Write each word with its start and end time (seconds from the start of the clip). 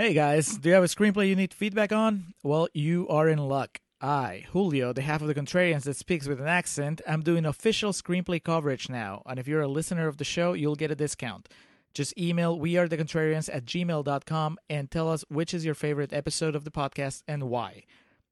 Hey 0.00 0.14
guys, 0.14 0.58
do 0.58 0.68
you 0.68 0.76
have 0.76 0.84
a 0.84 0.86
screenplay 0.86 1.26
you 1.28 1.34
need 1.34 1.52
feedback 1.52 1.90
on? 1.90 2.32
Well, 2.44 2.68
you 2.72 3.08
are 3.08 3.28
in 3.28 3.38
luck. 3.38 3.80
I, 4.00 4.44
Julio, 4.52 4.92
the 4.92 5.02
half 5.02 5.22
of 5.22 5.26
the 5.26 5.34
Contrarians 5.34 5.82
that 5.82 5.96
speaks 5.96 6.28
with 6.28 6.40
an 6.40 6.46
accent, 6.46 7.00
I'm 7.04 7.20
doing 7.20 7.44
official 7.44 7.90
screenplay 7.90 8.44
coverage 8.44 8.88
now, 8.88 9.22
and 9.26 9.40
if 9.40 9.48
you're 9.48 9.60
a 9.60 9.66
listener 9.66 10.06
of 10.06 10.18
the 10.18 10.24
show, 10.24 10.52
you'll 10.52 10.76
get 10.76 10.92
a 10.92 10.94
discount. 10.94 11.48
Just 11.94 12.16
email 12.16 12.56
wearethecontrarians 12.56 13.50
at 13.52 13.64
gmail.com 13.64 14.58
and 14.70 14.88
tell 14.88 15.10
us 15.10 15.24
which 15.30 15.52
is 15.52 15.64
your 15.64 15.74
favorite 15.74 16.12
episode 16.12 16.54
of 16.54 16.62
the 16.62 16.70
podcast 16.70 17.24
and 17.26 17.50
why. 17.50 17.82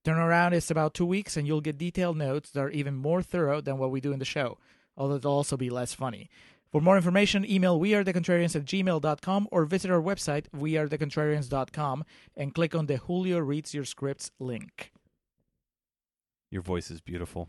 Turnaround 0.05 0.53
is 0.53 0.71
about 0.71 0.95
two 0.95 1.05
weeks, 1.05 1.37
and 1.37 1.49
you'll 1.49 1.61
get 1.61 1.79
detailed 1.79 2.17
notes 2.17 2.53
that 2.53 2.61
are 2.61 2.71
even 2.71 2.95
more 2.95 3.23
thorough 3.23 3.61
than 3.61 3.77
what 3.77 3.91
we 3.91 4.01
do 4.01 4.13
in 4.13 4.21
the 4.21 4.25
show, 4.25 4.57
although 4.97 5.17
it'll 5.17 5.33
also 5.33 5.57
be 5.57 5.69
less 5.69 5.93
funny. 5.93 6.31
For 6.77 6.83
more 6.83 6.97
information, 6.97 7.51
email 7.51 7.81
wearethecontrarians 7.81 8.55
at 8.55 8.67
gmail.com 8.67 9.49
or 9.51 9.65
visit 9.65 9.91
our 9.91 10.03
website, 10.03 10.45
wearethecontrarians.com, 10.55 12.05
and 12.37 12.55
click 12.55 12.75
on 12.75 12.85
the 12.85 12.99
Julio 12.99 13.39
Reads 13.39 13.73
Your 13.73 13.87
Scripts 13.87 14.31
link. 14.39 14.93
Your 16.51 16.61
voice 16.61 16.91
is 16.91 17.01
beautiful. 17.01 17.49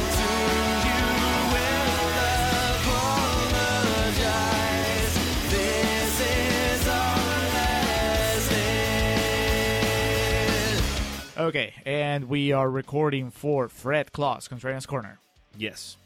Okay, 11.41 11.73
and 11.87 12.25
we 12.25 12.51
are 12.51 12.69
recording 12.69 13.31
for 13.31 13.67
Fred 13.67 14.11
Claus, 14.11 14.47
Contrarian's 14.47 14.85
Corner. 14.85 15.17
Yes. 15.57 15.97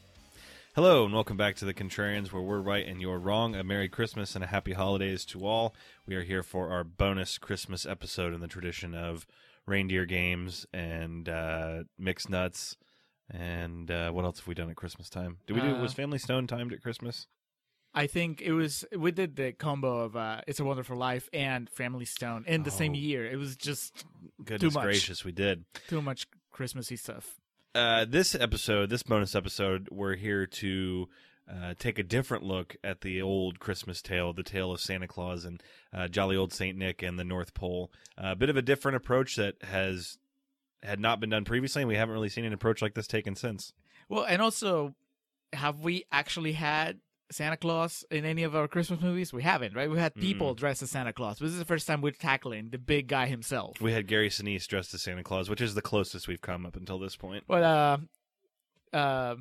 Hello 0.76 1.04
and 1.04 1.14
welcome 1.14 1.36
back 1.36 1.58
to 1.58 1.66
the 1.66 1.74
Contrarians, 1.74 2.32
where 2.32 2.42
we're 2.42 2.62
right 2.62 2.88
and 2.88 3.02
you're 3.02 3.20
wrong. 3.20 3.54
A 3.54 3.62
Merry 3.62 3.90
Christmas 3.90 4.34
and 4.36 4.46
a 4.46 4.48
Happy 4.48 4.72
Holidays 4.72 5.26
to 5.26 5.46
all. 5.46 5.76
We 6.08 6.16
are 6.16 6.24
here 6.24 6.42
for 6.42 6.70
our 6.70 6.86
bonus 6.86 7.38
Christmas 7.38 7.86
episode 7.86 8.34
in 8.34 8.40
the 8.40 8.48
tradition 8.48 8.96
of 8.96 9.28
reindeer 9.66 10.06
games 10.06 10.66
and 10.72 11.28
uh, 11.28 11.84
mixed 12.00 12.30
nuts. 12.30 12.78
And 13.30 13.92
uh, 13.92 14.12
what 14.12 14.24
else 14.24 14.40
have 14.40 14.48
we 14.48 14.54
done 14.54 14.70
at 14.70 14.78
Christmas 14.78 15.10
time? 15.10 15.40
Did 15.48 15.58
we 15.58 15.62
do? 15.64 15.76
Uh, 15.76 15.82
was 15.82 15.92
Family 15.92 16.18
Stone 16.18 16.48
timed 16.48 16.72
at 16.72 16.82
Christmas? 16.82 17.28
I 17.96 18.08
think 18.08 18.42
it 18.42 18.52
was 18.52 18.86
we 18.96 19.12
did 19.12 19.36
the 19.38 19.54
combo 19.54 20.02
of 20.02 20.16
uh, 20.16 20.42
"It's 20.48 20.60
a 20.60 20.66
Wonderful 20.66 20.98
Life" 20.98 21.30
and 21.34 21.70
"Family 21.70 22.06
Stone" 22.06 22.44
in 22.48 22.64
the 22.64 22.72
same 22.72 22.92
Oh. 22.92 22.96
year. 22.96 23.26
It 23.26 23.38
was 23.38 23.56
just 23.56 24.06
Goodness 24.44 24.74
much. 24.74 24.84
gracious, 24.84 25.24
we 25.24 25.32
did. 25.32 25.64
too 25.88 26.02
much 26.02 26.28
Christmassy 26.52 26.98
stuff. 26.98 27.36
Uh, 27.74 28.06
this 28.06 28.36
episode, 28.36 28.90
this 28.90 29.04
bonus 29.04 29.34
episode, 29.36 29.88
we're 29.92 30.16
here 30.16 30.46
to 30.46 31.10
uh, 31.50 31.74
take 31.78 32.00
a 32.00 32.04
different 32.04 32.44
look 32.44 32.76
at 32.84 33.02
the 33.02 33.22
old 33.22 33.60
Christmas 33.60 34.02
tale, 34.02 34.34
the 34.34 34.44
tale 34.44 34.72
of 34.72 34.80
Santa 34.82 35.08
Claus 35.08 35.46
and 35.46 35.62
uh, 35.94 36.08
jolly 36.08 36.36
old 36.36 36.52
Saint 36.54 36.78
Nick 36.78 37.02
and 37.04 37.18
the 37.20 37.24
North 37.26 37.54
Pole. 37.54 37.92
a 38.18 38.36
bit 38.36 38.50
of 38.50 38.58
a 38.58 38.62
different 38.62 38.96
approach 38.98 39.36
that 39.36 39.56
has 39.64 40.18
had 40.84 41.00
not 41.00 41.20
been 41.20 41.30
done 41.30 41.46
previously, 41.46 41.82
and 41.82 41.90
we 41.90 41.96
haven't 41.96 42.14
really 42.14 42.30
seen 42.30 42.46
an 42.46 42.54
approach 42.54 42.82
like 42.82 42.94
this 42.94 43.08
taken 43.08 43.36
since. 43.36 43.74
Well, 44.10 44.24
and 44.24 44.42
also, 44.42 44.96
have 45.54 45.80
we 45.82 46.04
actually 46.12 46.54
had 46.54 47.00
Santa 47.32 47.58
Claus 47.58 48.04
in 48.12 48.24
any 48.26 48.44
of 48.44 48.56
our 48.56 48.68
Christmas 48.68 49.02
movies? 49.02 49.34
We 49.34 49.42
haven't, 49.44 49.76
right? 49.76 49.90
We 49.90 49.98
had 50.00 50.14
people 50.16 50.54
dressed 50.54 50.84
as 50.84 50.92
Santa 50.92 51.12
Claus. 51.14 51.40
This 51.40 51.52
is 51.52 51.58
the 51.58 51.66
first 51.66 51.88
time 51.88 52.02
we're 52.02 52.12
tackling 52.12 52.70
the 52.70 52.78
big 52.78 53.08
guy 53.08 53.26
himself. 53.28 53.82
We 53.82 53.92
had 53.94 54.08
Gary 54.08 54.30
Sinise 54.30 54.68
dressed 54.68 54.94
as 54.94 55.02
Santa 55.02 55.24
Claus, 55.24 55.50
which 55.50 55.62
is 55.62 55.74
the 55.76 55.82
closest 55.82 56.28
we've 56.28 56.42
come 56.42 56.66
up 56.66 56.76
until 56.76 57.00
this 57.00 57.16
point. 57.16 57.44
But 57.48 57.64
uh, 57.64 57.98
uh, 58.94 59.36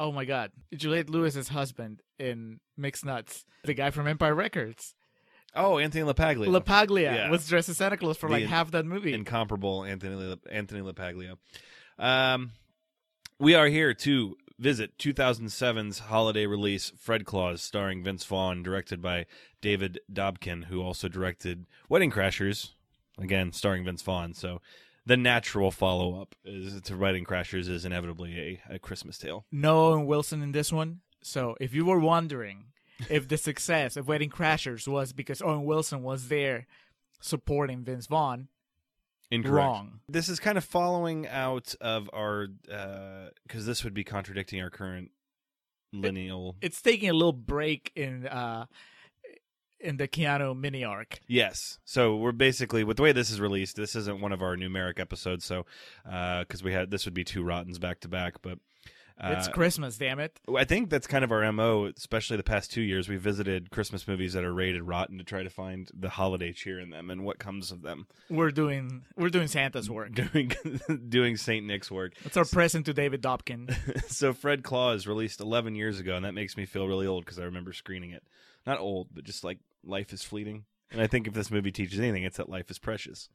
oh 0.00 0.12
my 0.12 0.24
God, 0.24 0.50
Juliette 0.74 1.10
Lewis's 1.10 1.48
husband 1.48 2.02
in 2.18 2.60
Mixed 2.76 3.04
Nuts, 3.04 3.44
the 3.64 3.74
guy 3.74 3.90
from 3.90 4.06
Empire 4.08 4.34
Records, 4.34 4.94
Oh, 5.56 5.78
Anthony 5.78 6.02
LaPaglia. 6.02 6.48
LaPaglia, 6.60 7.02
Yeah. 7.14 7.30
was 7.30 7.46
dressed 7.46 7.68
as 7.68 7.76
Santa 7.76 7.96
Claus 7.96 8.16
for 8.16 8.28
The 8.28 8.32
like 8.32 8.46
half 8.46 8.72
that 8.72 8.84
movie. 8.84 9.14
incomparable 9.14 9.84
Anthony 9.84 10.16
La- 10.16 10.34
Anthony 10.50 10.80
LaPaglia. 10.80 11.36
Um, 11.96 12.50
we 13.38 13.54
are 13.54 13.68
here 13.68 13.94
to 13.94 14.36
visit 14.58 14.96
2007's 14.98 16.00
holiday 16.00 16.46
release 16.46 16.92
Fred 16.98 17.24
Claus, 17.24 17.62
starring 17.62 18.02
Vince 18.02 18.24
Vaughn, 18.24 18.62
directed 18.62 19.00
by 19.02 19.26
David 19.60 20.00
Dobkin, 20.12 20.64
who 20.64 20.82
also 20.82 21.08
directed 21.08 21.66
Wedding 21.88 22.10
Crashers, 22.10 22.70
again 23.18 23.52
starring 23.52 23.84
Vince 23.84 24.02
Vaughn. 24.02 24.34
So 24.34 24.60
the 25.06 25.16
natural 25.16 25.70
follow 25.70 26.20
up 26.20 26.34
to 26.44 26.96
Wedding 26.96 27.24
Crashers 27.24 27.68
is 27.68 27.84
inevitably 27.84 28.60
a, 28.68 28.74
a 28.74 28.78
Christmas 28.78 29.18
tale. 29.18 29.44
no 29.52 29.86
Owen 29.86 30.06
Wilson 30.06 30.42
in 30.42 30.52
this 30.52 30.72
one. 30.72 31.00
So 31.22 31.56
if 31.60 31.74
you 31.74 31.84
were 31.84 31.98
wondering 31.98 32.66
if 33.10 33.28
the 33.28 33.36
success 33.36 33.96
of 33.96 34.08
Wedding 34.08 34.30
Crashers 34.30 34.86
was 34.86 35.12
because 35.12 35.42
Owen 35.42 35.64
Wilson 35.64 36.02
was 36.02 36.28
there 36.28 36.66
supporting 37.20 37.82
Vince 37.82 38.06
Vaughn, 38.06 38.48
Incorrect. 39.30 39.54
wrong. 39.54 40.00
This 40.08 40.28
is 40.28 40.38
kind 40.38 40.58
of 40.58 40.64
following 40.64 41.26
out 41.26 41.74
of 41.80 42.08
our 42.12 42.48
because 43.46 43.66
this 43.66 43.82
would 43.84 43.94
be 43.94 44.04
contradicting 44.04 44.60
our 44.60 44.70
current 44.70 45.10
lineal. 45.92 46.56
It's 46.60 46.80
taking 46.82 47.08
a 47.08 47.14
little 47.14 47.32
break 47.32 47.92
in 47.94 48.26
uh 48.26 48.66
in 49.80 49.96
the 49.98 50.08
Keanu 50.08 50.58
mini 50.58 50.82
arc. 50.82 51.20
Yes. 51.26 51.78
So 51.84 52.16
we're 52.16 52.32
basically 52.32 52.84
with 52.84 52.96
the 52.96 53.02
way 53.02 53.12
this 53.12 53.30
is 53.30 53.40
released. 53.40 53.76
This 53.76 53.94
isn't 53.94 54.20
one 54.20 54.32
of 54.32 54.42
our 54.42 54.56
numeric 54.56 54.98
episodes, 54.98 55.44
so 55.44 55.66
because 56.04 56.62
we 56.62 56.72
had 56.72 56.90
this 56.90 57.04
would 57.04 57.14
be 57.14 57.24
two 57.24 57.44
Rottens 57.44 57.78
back 57.78 58.00
to 58.00 58.08
back. 58.08 58.40
But 58.42 58.58
uh, 59.20 59.34
it's 59.36 59.48
Christmas, 59.48 59.96
damn 59.96 60.18
it. 60.18 60.38
I 60.56 60.64
think 60.64 60.90
that's 60.90 61.06
kind 61.06 61.22
of 61.22 61.30
our 61.30 61.50
mo, 61.52 61.90
especially 61.96 62.36
the 62.36 62.42
past 62.42 62.72
two 62.72 62.82
years. 62.82 63.08
We 63.08 63.16
visited 63.16 63.70
Christmas 63.70 64.08
movies 64.08 64.32
that 64.32 64.44
are 64.44 64.52
rated 64.52 64.82
rotten 64.82 65.18
to 65.18 65.24
try 65.24 65.44
to 65.44 65.50
find 65.50 65.88
the 65.94 66.08
holiday 66.08 66.52
cheer 66.52 66.80
in 66.80 66.90
them 66.90 67.10
and 67.10 67.24
what 67.24 67.38
comes 67.38 67.70
of 67.70 67.82
them. 67.82 68.06
We're 68.28 68.50
doing 68.50 69.04
we're 69.16 69.30
doing 69.30 69.46
Santa's 69.46 69.88
work. 69.88 70.12
Doing 70.14 70.52
doing 71.08 71.36
Saint 71.36 71.66
Nick's 71.66 71.90
work. 71.90 72.14
It's 72.24 72.36
our 72.36 72.44
present 72.44 72.86
to 72.86 72.94
David 72.94 73.22
Dobkin. 73.22 73.74
so 74.10 74.32
Fred 74.32 74.62
Claus 74.62 75.06
released 75.06 75.40
11 75.40 75.74
years 75.74 76.00
ago, 76.00 76.16
and 76.16 76.24
that 76.24 76.34
makes 76.34 76.56
me 76.56 76.66
feel 76.66 76.86
really 76.86 77.06
old 77.06 77.24
because 77.24 77.38
I 77.38 77.44
remember 77.44 77.72
screening 77.72 78.10
it. 78.10 78.22
Not 78.66 78.78
old, 78.78 79.08
but 79.12 79.24
just 79.24 79.44
like 79.44 79.58
life 79.84 80.12
is 80.12 80.22
fleeting. 80.22 80.64
And 80.90 81.00
I 81.00 81.06
think 81.06 81.26
if 81.26 81.34
this 81.34 81.50
movie 81.50 81.72
teaches 81.72 81.98
anything, 81.98 82.24
it's 82.24 82.36
that 82.36 82.48
life 82.48 82.70
is 82.70 82.78
precious. 82.78 83.28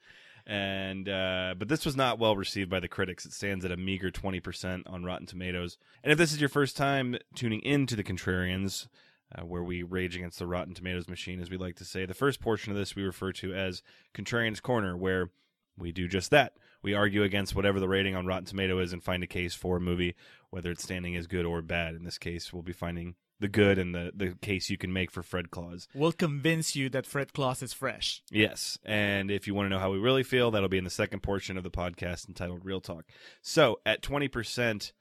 And 0.49 1.07
uh, 1.07 1.53
but 1.59 1.67
this 1.67 1.85
was 1.85 1.95
not 1.95 2.17
well 2.17 2.35
received 2.35 2.71
by 2.71 2.79
the 2.79 2.87
critics. 2.87 3.23
It 3.23 3.33
stands 3.33 3.63
at 3.65 3.71
a 3.71 3.77
meager 3.77 4.09
20% 4.09 4.81
on 4.91 5.03
Rotten 5.03 5.27
Tomatoes. 5.27 5.77
And 6.03 6.11
if 6.11 6.17
this 6.17 6.33
is 6.33 6.39
your 6.39 6.49
first 6.49 6.75
time 6.75 7.17
tuning 7.35 7.61
into 7.61 7.95
the 7.95 8.03
Contrarians, 8.03 8.87
uh, 9.35 9.45
where 9.45 9.63
we 9.63 9.83
rage 9.83 10.15
against 10.15 10.39
the 10.39 10.47
Rotten 10.47 10.73
Tomatoes 10.73 11.07
machine, 11.07 11.39
as 11.39 11.51
we 11.51 11.57
like 11.57 11.75
to 11.75 11.85
say, 11.85 12.07
the 12.07 12.15
first 12.15 12.41
portion 12.41 12.71
of 12.71 12.79
this 12.79 12.95
we 12.95 13.03
refer 13.03 13.31
to 13.33 13.53
as 13.53 13.83
Contrarians 14.15 14.59
Corner, 14.59 14.97
where 14.97 15.29
we 15.77 15.91
do 15.91 16.07
just 16.07 16.31
that. 16.31 16.53
We 16.81 16.95
argue 16.95 17.21
against 17.21 17.55
whatever 17.55 17.79
the 17.79 17.87
rating 17.87 18.15
on 18.15 18.25
Rotten 18.25 18.45
Tomato 18.45 18.79
is 18.79 18.91
and 18.91 19.03
find 19.03 19.21
a 19.21 19.27
case 19.27 19.53
for 19.53 19.77
a 19.77 19.81
movie, 19.81 20.15
whether 20.49 20.71
it's 20.71 20.81
standing 20.81 21.15
as 21.15 21.27
good 21.27 21.45
or 21.45 21.61
bad. 21.61 21.93
In 21.93 22.05
this 22.05 22.17
case, 22.17 22.51
we'll 22.51 22.63
be 22.63 22.73
finding 22.73 23.13
the 23.39 23.47
good 23.47 23.77
and 23.77 23.95
the, 23.95 24.11
the 24.15 24.35
case 24.41 24.69
you 24.69 24.77
can 24.77 24.91
make 24.91 25.11
for 25.11 25.23
Fred 25.23 25.51
Claus. 25.51 25.87
We'll 25.93 26.11
convince 26.11 26.75
you 26.75 26.89
that 26.89 27.05
Fred 27.05 27.33
Claus 27.33 27.61
is 27.61 27.73
fresh. 27.73 28.21
Yes. 28.29 28.77
And 28.85 29.31
if 29.31 29.47
you 29.47 29.53
want 29.53 29.65
to 29.65 29.69
know 29.69 29.79
how 29.79 29.91
we 29.91 29.97
really 29.97 30.23
feel, 30.23 30.51
that'll 30.51 30.69
be 30.69 30.77
in 30.77 30.83
the 30.83 30.89
second 30.89 31.21
portion 31.21 31.57
of 31.57 31.63
the 31.63 31.71
podcast 31.71 32.27
entitled 32.27 32.65
Real 32.65 32.81
Talk. 32.81 33.05
So 33.41 33.79
at 33.85 34.01
20%, 34.01 34.91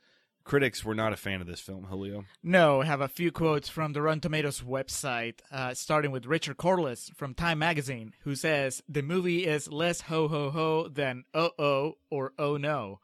critics 0.49 0.85
were 0.85 0.95
not 0.95 1.13
a 1.13 1.17
fan 1.17 1.41
of 1.41 1.47
this 1.47 1.61
film, 1.61 1.85
Julio. 1.85 2.25
No, 2.43 2.81
I 2.81 2.87
have 2.87 3.03
a 3.03 3.09
few 3.09 3.31
quotes 3.31 3.69
from 3.69 3.93
the 3.93 4.01
Rotten 4.01 4.21
Tomatoes 4.21 4.63
website, 4.63 5.41
uh, 5.53 5.75
starting 5.75 6.11
with 6.11 6.27
Richard 6.27 6.57
Corliss 6.57 7.11
from 7.15 7.35
Time 7.35 7.59
Magazine, 7.59 8.15
who 8.21 8.35
says 8.35 8.83
the 8.89 9.03
movie 9.03 9.47
is 9.47 9.71
less 9.71 10.01
ho 10.03 10.27
ho 10.27 10.51
ho 10.51 10.89
than 10.89 11.25
oh 11.35 11.51
oh 11.59 11.99
or 12.11 12.33
oh 12.39 12.57
no. 12.57 13.01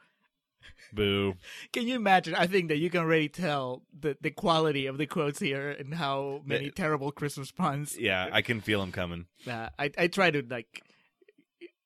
Boo. 0.92 1.34
Can 1.72 1.86
you 1.88 1.96
imagine? 1.96 2.34
I 2.34 2.46
think 2.46 2.68
that 2.68 2.76
you 2.78 2.88
can 2.90 3.00
already 3.00 3.28
tell 3.28 3.82
the, 3.98 4.16
the 4.20 4.30
quality 4.30 4.86
of 4.86 4.96
the 4.98 5.06
quotes 5.06 5.40
here 5.40 5.70
and 5.70 5.94
how 5.94 6.42
many 6.44 6.66
The- 6.66 6.70
terrible 6.72 7.10
Christmas 7.10 7.50
puns. 7.50 7.96
Yeah, 7.98 8.28
I 8.32 8.42
can 8.42 8.60
feel 8.60 8.80
them 8.80 8.92
coming. 8.92 9.26
Uh, 9.46 9.68
I 9.78 9.90
I 9.98 10.06
try 10.06 10.30
to 10.30 10.42
like, 10.48 10.82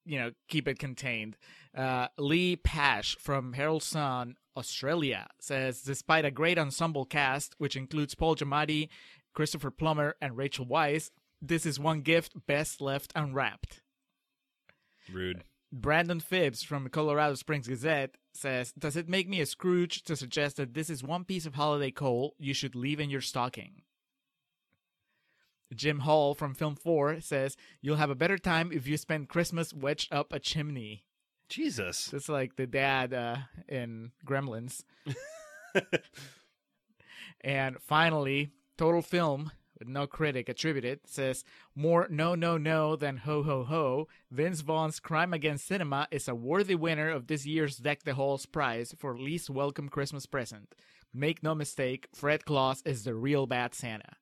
you 0.05 0.19
know, 0.19 0.33
keep 0.49 0.69
it 0.69 0.79
contained. 0.79 1.37
Uh, 1.77 2.09
Leigh 2.19 2.57
Paatsch 2.57 3.17
from 3.19 3.53
Herald 3.53 3.83
Sun, 3.83 4.37
Australia, 4.57 5.29
says 5.41 5.83
despite 5.83 6.25
a 6.25 6.31
great 6.31 6.59
ensemble 6.59 7.05
cast, 7.05 7.55
which 7.59 7.77
includes 7.77 8.15
Paul 8.15 8.35
Giamatti, 8.37 8.89
Christopher 9.33 9.71
Plummer, 9.71 10.17
and 10.21 10.37
Rachel 10.37 10.67
Weisz, 10.67 11.11
this 11.41 11.65
is 11.65 11.79
one 11.79 12.01
gift 12.01 12.33
best 12.47 12.81
left 12.81 13.13
unwrapped. 13.15 13.81
Rude. 15.13 15.45
Brandon 15.73 16.21
Phibbs 16.21 16.65
from 16.65 16.85
the 16.85 16.91
Colorado 16.91 17.35
Springs 17.35 17.69
Gazette 17.69 18.17
says, 18.33 18.73
Does 18.73 18.97
it 18.97 19.09
make 19.09 19.29
me 19.29 19.41
a 19.41 19.47
Scrooge 19.47 20.03
to 20.05 20.17
suggest 20.17 20.57
that 20.57 20.75
this 20.75 20.89
is 20.89 21.03
one 21.03 21.25
piece 21.25 21.45
of 21.47 21.55
holiday 21.55 21.91
coal 21.91 22.35
you 22.39 22.55
should 22.55 22.75
leave 22.75 23.01
in 23.01 23.11
your 23.11 23.21
stocking? 23.21 23.83
Jim 25.75 26.01
Hall 26.01 26.35
from 26.35 26.55
Film 26.55 26.75
4 26.75 27.21
says, 27.21 27.57
You'll 27.83 27.97
have 27.97 28.11
a 28.11 28.15
better 28.15 28.39
time 28.39 28.71
if 28.73 28.87
you 28.87 28.97
spend 28.97 29.29
Christmas 29.29 29.75
wedged 29.75 30.13
up 30.13 30.33
a 30.33 30.39
chimney. 30.39 31.05
Jesus. 31.49 32.07
That's 32.07 32.29
like 32.29 32.57
the 32.57 32.67
dad 32.67 33.13
uh, 33.13 33.37
in 33.69 34.13
Gremlins. 34.27 34.85
and 37.43 37.77
finally, 37.81 38.51
Total 38.79 39.03
Film, 39.03 39.53
no 39.87 40.07
critic 40.07 40.49
attributed, 40.49 41.01
says 41.07 41.45
more 41.75 42.07
no 42.11 42.35
no 42.35 42.57
no 42.57 42.97
than 42.97 43.19
ho 43.19 43.43
ho 43.43 43.65
ho. 43.65 44.09
Vince 44.31 44.61
Vaughn's 44.63 45.01
Crime 45.01 45.33
Against 45.33 45.67
Cinema 45.67 46.09
is 46.11 46.29
a 46.29 46.35
worthy 46.35 46.75
winner 46.75 47.11
of 47.11 47.27
this 47.27 47.47
year's 47.47 47.77
Deck 47.77 48.03
the 48.05 48.15
Halls 48.15 48.47
prize 48.47 48.95
for 48.99 49.17
least 49.17 49.51
welcome 49.51 49.89
Christmas 49.89 50.27
present. 50.27 50.75
Make 51.15 51.43
no 51.43 51.55
mistake, 51.55 52.09
Fred 52.15 52.45
Claus 52.45 52.83
is 52.85 53.05
the 53.05 53.15
real 53.15 53.47
bad 53.47 53.75
Santa. 53.75 54.17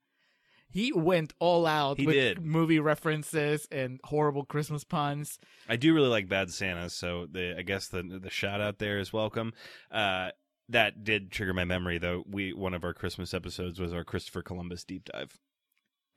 He 0.68 0.92
went 0.92 1.32
all 1.38 1.66
out 1.66 1.98
He 1.98 2.06
with 2.06 2.14
did. 2.14 2.44
movie 2.44 2.80
references 2.80 3.66
and 3.70 4.00
horrible 4.04 4.44
Christmas 4.44 4.84
puns. 4.84 5.38
I 5.68 5.76
do 5.76 5.94
really 5.94 6.08
like 6.08 6.28
Bad 6.28 6.50
Santa, 6.50 6.90
so 6.90 7.26
the 7.30 7.56
I 7.58 7.62
guess 7.62 7.88
the 7.88 8.02
the 8.02 8.30
shout 8.30 8.60
out 8.60 8.78
there 8.78 8.98
is 8.98 9.12
welcome. 9.12 9.52
Uh, 9.90 10.30
that 10.68 11.04
did 11.04 11.30
trigger 11.30 11.54
my 11.54 11.64
memory 11.64 11.98
though. 11.98 12.24
We 12.28 12.52
one 12.52 12.74
of 12.74 12.84
our 12.84 12.92
Christmas 12.92 13.32
episodes 13.32 13.78
was 13.80 13.94
our 13.94 14.04
Christopher 14.04 14.42
Columbus 14.42 14.84
deep 14.84 15.04
dive. 15.04 15.38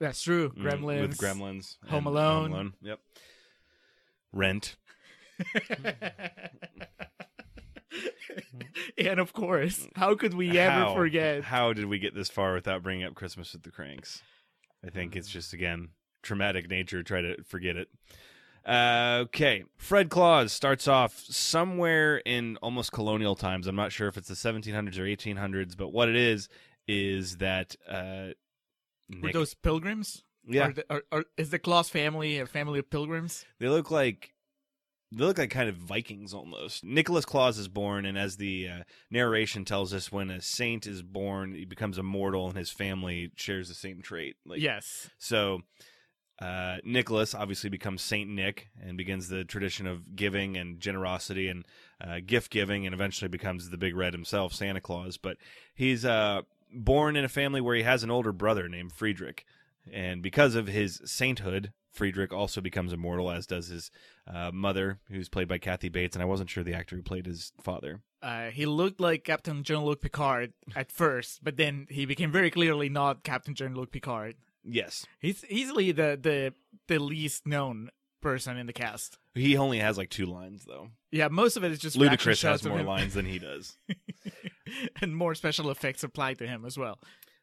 That's 0.00 0.22
true. 0.22 0.50
Mm, 0.50 0.62
Gremlins. 0.62 1.00
with 1.02 1.18
Gremlins, 1.18 1.76
Home 1.88 2.06
and 2.06 2.16
Alone. 2.16 2.72
Yep. 2.82 2.98
Rent. 4.32 4.76
and 8.98 9.18
of 9.18 9.32
course, 9.32 9.86
how 9.96 10.14
could 10.14 10.34
we 10.34 10.58
ever 10.58 10.70
How- 10.86 10.94
forget? 10.94 11.44
How 11.44 11.72
did 11.72 11.86
we 11.86 11.98
get 11.98 12.14
this 12.14 12.28
far 12.30 12.54
without 12.54 12.82
bringing 12.82 13.04
up 13.04 13.14
Christmas 13.14 13.52
with 13.52 13.62
the 13.62 13.70
Cranks? 13.70 14.22
I 14.84 14.90
think 14.90 15.14
it's 15.16 15.28
just 15.28 15.52
again 15.52 15.90
traumatic 16.22 16.68
nature. 16.70 17.02
Try 17.02 17.20
to 17.22 17.42
forget 17.44 17.76
it. 17.76 17.88
Uh, 18.66 19.20
okay, 19.24 19.64
Fred 19.78 20.10
Claus 20.10 20.52
starts 20.52 20.86
off 20.86 21.18
somewhere 21.18 22.18
in 22.18 22.56
almost 22.58 22.92
colonial 22.92 23.34
times. 23.34 23.66
I'm 23.66 23.76
not 23.76 23.90
sure 23.90 24.06
if 24.08 24.16
it's 24.18 24.28
the 24.28 24.34
1700s 24.34 24.98
or 24.98 25.04
1800s, 25.04 25.76
but 25.76 25.88
what 25.92 26.08
it 26.10 26.16
is 26.16 26.48
is 26.86 27.38
that 27.38 27.74
uh, 27.88 28.28
Were 29.22 29.32
those 29.32 29.54
pilgrims? 29.54 30.22
yeah, 30.46 30.68
Are 30.68 30.72
the, 30.72 30.84
are, 30.90 31.02
are, 31.12 31.24
is 31.36 31.50
the 31.50 31.58
Claus 31.58 31.88
family 31.88 32.38
a 32.38 32.46
family 32.46 32.78
of 32.78 32.90
pilgrims? 32.90 33.44
They 33.58 33.68
look 33.68 33.90
like 33.90 34.34
they 35.12 35.24
look 35.24 35.38
like 35.38 35.50
kind 35.50 35.68
of 35.68 35.76
Vikings 35.76 36.32
almost. 36.32 36.84
Nicholas 36.84 37.24
Claus 37.24 37.58
is 37.58 37.66
born, 37.68 38.06
and 38.06 38.16
as 38.16 38.36
the 38.36 38.68
uh, 38.68 38.82
narration 39.10 39.64
tells 39.64 39.92
us, 39.92 40.12
when 40.12 40.30
a 40.30 40.40
saint 40.40 40.86
is 40.86 41.02
born, 41.02 41.54
he 41.54 41.64
becomes 41.64 41.98
immortal, 41.98 42.48
and 42.48 42.56
his 42.56 42.70
family 42.70 43.32
shares 43.34 43.68
the 43.68 43.74
same 43.74 44.02
trait. 44.02 44.36
Like, 44.46 44.60
yes. 44.60 45.10
So, 45.18 45.62
uh, 46.40 46.76
Nicholas 46.84 47.34
obviously 47.34 47.70
becomes 47.70 48.02
Saint 48.02 48.30
Nick 48.30 48.68
and 48.80 48.96
begins 48.96 49.28
the 49.28 49.44
tradition 49.44 49.88
of 49.88 50.14
giving 50.14 50.56
and 50.56 50.78
generosity 50.78 51.48
and 51.48 51.66
uh, 52.00 52.20
gift 52.24 52.52
giving, 52.52 52.86
and 52.86 52.94
eventually 52.94 53.28
becomes 53.28 53.68
the 53.68 53.78
Big 53.78 53.96
Red 53.96 54.12
himself, 54.12 54.52
Santa 54.52 54.80
Claus. 54.80 55.16
But 55.16 55.38
he's 55.74 56.04
uh, 56.04 56.42
born 56.72 57.16
in 57.16 57.24
a 57.24 57.28
family 57.28 57.60
where 57.60 57.76
he 57.76 57.82
has 57.82 58.02
an 58.02 58.10
older 58.10 58.32
brother 58.32 58.68
named 58.68 58.92
Friedrich, 58.92 59.44
and 59.92 60.22
because 60.22 60.54
of 60.54 60.66
his 60.66 61.00
sainthood, 61.04 61.72
Friedrich 61.90 62.32
also 62.32 62.60
becomes 62.60 62.92
immortal, 62.92 63.30
as 63.30 63.46
does 63.46 63.68
his 63.68 63.90
uh, 64.26 64.50
mother, 64.52 65.00
who's 65.08 65.28
played 65.28 65.48
by 65.48 65.58
Kathy 65.58 65.88
Bates, 65.88 66.14
and 66.14 66.22
I 66.22 66.26
wasn't 66.26 66.50
sure 66.50 66.62
the 66.62 66.74
actor 66.74 66.96
who 66.96 67.02
played 67.02 67.26
his 67.26 67.52
father. 67.60 68.00
Uh, 68.22 68.50
he 68.50 68.66
looked 68.66 69.00
like 69.00 69.24
Captain 69.24 69.62
Jean-Luc 69.64 70.00
Picard 70.00 70.52
at 70.76 70.92
first, 70.92 71.42
but 71.42 71.56
then 71.56 71.86
he 71.90 72.06
became 72.06 72.30
very 72.30 72.50
clearly 72.50 72.88
not 72.88 73.24
Captain 73.24 73.54
Jean-Luc 73.54 73.90
Picard. 73.90 74.36
Yes, 74.62 75.06
He's 75.18 75.44
easily 75.48 75.90
the 75.90 76.18
the 76.20 76.52
the 76.86 76.98
least 76.98 77.46
known 77.46 77.88
person 78.20 78.58
in 78.58 78.66
the 78.66 78.74
cast. 78.74 79.18
He 79.34 79.56
only 79.56 79.78
has 79.78 79.96
like 79.96 80.10
two 80.10 80.26
lines 80.26 80.64
though. 80.64 80.88
Yeah, 81.10 81.28
most 81.28 81.56
of 81.56 81.64
it 81.64 81.72
is 81.72 81.78
just 81.78 81.96
Ludacris 81.96 82.38
shots 82.38 82.62
has 82.62 82.64
more 82.64 82.82
lines 82.82 83.14
than 83.14 83.26
he 83.26 83.38
does. 83.38 83.76
and 85.00 85.16
more 85.16 85.34
special 85.34 85.70
effects 85.70 86.02
applied 86.02 86.38
to 86.38 86.46
him 86.46 86.64
as 86.64 86.78
well. 86.78 86.98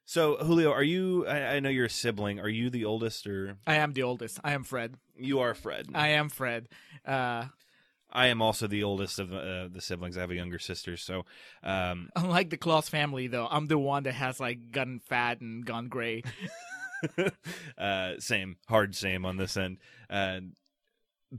So 0.06 0.38
Julio, 0.38 0.72
are 0.72 0.84
you? 0.84 1.28
I, 1.28 1.56
I 1.56 1.60
know 1.60 1.70
you're 1.70 1.86
a 1.86 1.90
sibling. 1.90 2.40
Are 2.40 2.50
you 2.50 2.70
the 2.70 2.86
oldest, 2.86 3.28
or 3.28 3.58
I 3.68 3.76
am 3.76 3.94
the 3.94 4.04
oldest. 4.04 4.40
I 4.44 4.54
am 4.54 4.64
Fred. 4.64 4.96
you 5.18 5.40
are 5.40 5.54
Fred? 5.54 5.88
I 5.94 6.10
am 6.10 6.30
Fred. 6.30 6.70
Uh, 7.06 7.46
I 8.10 8.28
am 8.28 8.42
also 8.42 8.68
the 8.68 8.84
oldest 8.84 9.20
of 9.20 9.34
uh, 9.34 9.68
the 9.68 9.82
siblings. 9.82 10.18
I 10.18 10.22
have 10.22 10.32
a 10.32 10.36
younger 10.36 10.60
sister, 10.60 10.96
so 10.96 11.26
um, 11.62 12.10
unlike 12.16 12.50
the 12.50 12.58
Claus 12.58 12.88
family, 12.88 13.28
though, 13.28 13.48
I'm 13.50 13.68
the 13.68 13.78
one 13.78 14.04
that 14.04 14.14
has 14.14 14.40
like 14.40 14.72
gotten 14.72 15.00
fat 15.00 15.42
and 15.42 15.66
gone 15.66 15.90
gray. 15.90 16.24
uh, 17.78 18.14
same, 18.20 18.58
hard 18.70 18.96
same 18.96 19.26
on 19.26 19.38
this 19.38 19.58
end. 19.58 19.78
Uh, 20.10 20.40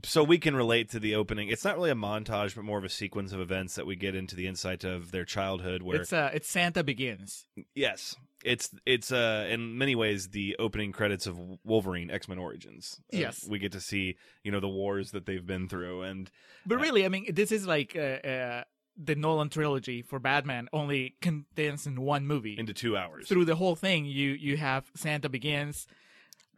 so 0.03 0.23
we 0.23 0.37
can 0.37 0.55
relate 0.55 0.89
to 0.91 0.99
the 0.99 1.15
opening. 1.15 1.49
It's 1.49 1.63
not 1.65 1.75
really 1.75 1.89
a 1.91 1.95
montage, 1.95 2.55
but 2.55 2.63
more 2.63 2.77
of 2.77 2.83
a 2.83 2.89
sequence 2.89 3.33
of 3.33 3.39
events 3.39 3.75
that 3.75 3.85
we 3.85 3.95
get 3.95 4.15
into 4.15 4.35
the 4.35 4.47
insight 4.47 4.83
of 4.83 5.11
their 5.11 5.25
childhood. 5.25 5.81
Where 5.81 6.01
It's 6.01 6.13
uh, 6.13 6.29
it's 6.33 6.49
Santa 6.49 6.83
Begins. 6.83 7.45
yes, 7.75 8.15
it's 8.45 8.69
it's 8.85 9.11
uh, 9.11 9.47
in 9.49 9.77
many 9.77 9.95
ways 9.95 10.29
the 10.29 10.55
opening 10.59 10.91
credits 10.91 11.25
of 11.27 11.37
Wolverine 11.63 12.09
X 12.11 12.27
Men 12.27 12.37
Origins. 12.37 12.99
Uh, 13.13 13.17
Yes. 13.17 13.45
we 13.49 13.57
get 13.59 13.71
to 13.71 13.81
see 13.81 14.15
you 14.43 14.51
know 14.51 14.59
the 14.59 14.67
wars 14.69 15.11
that 15.11 15.25
they've 15.25 15.45
been 15.45 15.67
through, 15.67 16.03
and 16.03 16.29
But 16.65 16.79
really, 16.79 17.03
I 17.05 17.09
mean, 17.09 17.33
this 17.33 17.51
is 17.51 17.65
like 17.65 17.95
uh, 17.95 17.99
uh, 18.27 18.63
the 19.01 19.15
Nolan 19.15 19.49
trilogy 19.49 20.01
for 20.03 20.19
Batman, 20.19 20.67
only 20.71 21.15
condensed 21.21 21.87
in 21.87 22.01
one 22.01 22.27
movie. 22.27 22.57
into 22.59 22.73
two 22.73 22.95
hours. 22.95 23.27
Through 23.27 23.45
the 23.45 23.55
whole 23.55 23.75
thing, 23.75 24.05
you 24.05 24.31
you 24.31 24.55
have 24.57 24.85
Santa 24.95 25.29
Begins, 25.29 25.87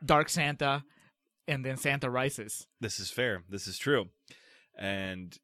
Dark 0.04 0.28
Santa, 0.28 0.84
and 1.48 1.66
then 1.66 1.78
Santa 1.78 2.10
Rises. 2.10 2.68
this 2.80 3.00
is 3.00 3.10
fair. 3.12 3.44
This 3.50 3.68
is 3.68 3.78
true. 3.78 4.10
And 4.78 5.38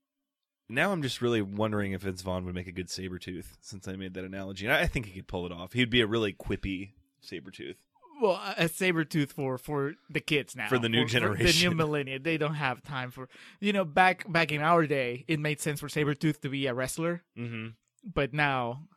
now 0.69 0.91
I'm 0.91 1.01
just 1.01 1.21
really 1.21 1.41
wondering 1.41 1.91
if 1.93 2.01
Vince 2.01 2.21
Vaughn 2.21 2.45
would 2.45 2.55
make 2.55 2.67
a 2.67 2.71
good 2.71 2.89
saber 2.89 3.17
tooth 3.19 3.57
since 3.61 3.87
I 3.87 3.95
made 3.95 4.13
that 4.15 4.23
analogy. 4.23 4.65
And 4.65 4.73
I 4.73 4.85
think 4.87 5.05
he 5.05 5.13
could 5.13 5.27
pull 5.27 5.45
it 5.45 5.51
off. 5.51 5.73
He'd 5.73 5.89
be 5.89 6.01
a 6.01 6.07
really 6.07 6.33
quippy 6.33 6.91
saber 7.21 7.51
tooth. 7.51 7.77
Well, 8.19 8.41
a 8.57 8.63
Sabretooth 8.65 9.31
for 9.31 9.59
for 9.59 9.93
the 10.09 10.19
kids 10.21 10.55
now. 10.55 10.69
For 10.69 10.79
the 10.79 10.89
new 10.89 11.05
generation. 11.05 11.45
the 11.45 11.69
new 11.69 11.75
millennium. 11.83 12.23
They 12.23 12.37
don't 12.37 12.55
have 12.55 12.81
time 12.81 13.11
for 13.11 13.29
you 13.59 13.71
know, 13.73 13.85
back 13.85 14.25
back 14.31 14.51
in 14.51 14.61
our 14.61 14.87
day, 14.87 15.23
it 15.27 15.39
made 15.39 15.61
sense 15.61 15.79
for 15.81 15.87
saber 15.89 16.15
tooth 16.15 16.41
to 16.41 16.49
be 16.49 16.65
a 16.65 16.73
wrestler, 16.73 17.21
Mm-hmm. 17.37 17.67
but 18.11 18.33
now 18.33 18.87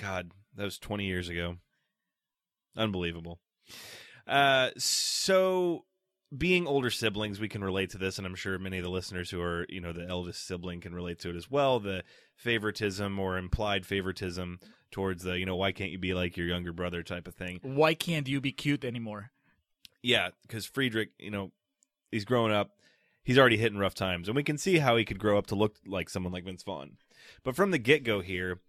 God, 0.00 0.32
that 0.56 0.64
was 0.64 0.78
20 0.78 1.04
years 1.06 1.28
ago. 1.28 1.58
Unbelievable. 2.76 3.38
Uh, 4.26 4.70
so 4.76 5.84
being 6.36 6.66
older 6.66 6.90
siblings, 6.90 7.38
we 7.38 7.48
can 7.48 7.62
relate 7.62 7.90
to 7.90 7.98
this, 7.98 8.18
and 8.18 8.26
I'm 8.26 8.34
sure 8.34 8.58
many 8.58 8.78
of 8.78 8.84
the 8.84 8.90
listeners 8.90 9.30
who 9.30 9.40
are, 9.40 9.66
you 9.68 9.80
know, 9.80 9.92
the 9.92 10.06
eldest 10.06 10.46
sibling 10.46 10.80
can 10.80 10.94
relate 10.94 11.18
to 11.20 11.30
it 11.30 11.36
as 11.36 11.50
well. 11.50 11.78
The 11.78 12.04
favoritism 12.34 13.18
or 13.18 13.38
implied 13.38 13.86
favoritism 13.86 14.60
towards 14.90 15.22
the, 15.22 15.38
you 15.38 15.46
know, 15.46 15.56
why 15.56 15.72
can't 15.72 15.90
you 15.90 15.98
be 15.98 16.14
like 16.14 16.36
your 16.36 16.46
younger 16.46 16.72
brother 16.72 17.02
type 17.02 17.28
of 17.28 17.34
thing. 17.34 17.60
why 17.62 17.94
can't 17.94 18.28
you 18.28 18.40
be 18.40 18.52
cute 18.52 18.84
anymore? 18.84 19.30
Yeah, 20.02 20.30
because 20.42 20.66
Friedrich, 20.66 21.10
you 21.18 21.30
know, 21.30 21.52
he's 22.10 22.24
growing 22.24 22.52
up. 22.52 22.70
He's 23.24 23.38
already 23.38 23.56
hitting 23.56 23.78
rough 23.78 23.94
times, 23.94 24.28
and 24.28 24.36
we 24.36 24.44
can 24.44 24.56
see 24.56 24.78
how 24.78 24.96
he 24.96 25.04
could 25.04 25.18
grow 25.18 25.36
up 25.36 25.48
to 25.48 25.56
look 25.56 25.76
like 25.84 26.08
someone 26.08 26.32
like 26.32 26.44
Vince 26.44 26.62
Vaughn. 26.62 26.96
But 27.42 27.56
from 27.56 27.72
the 27.72 27.78
get 27.78 28.04
go 28.04 28.20
here, 28.20 28.60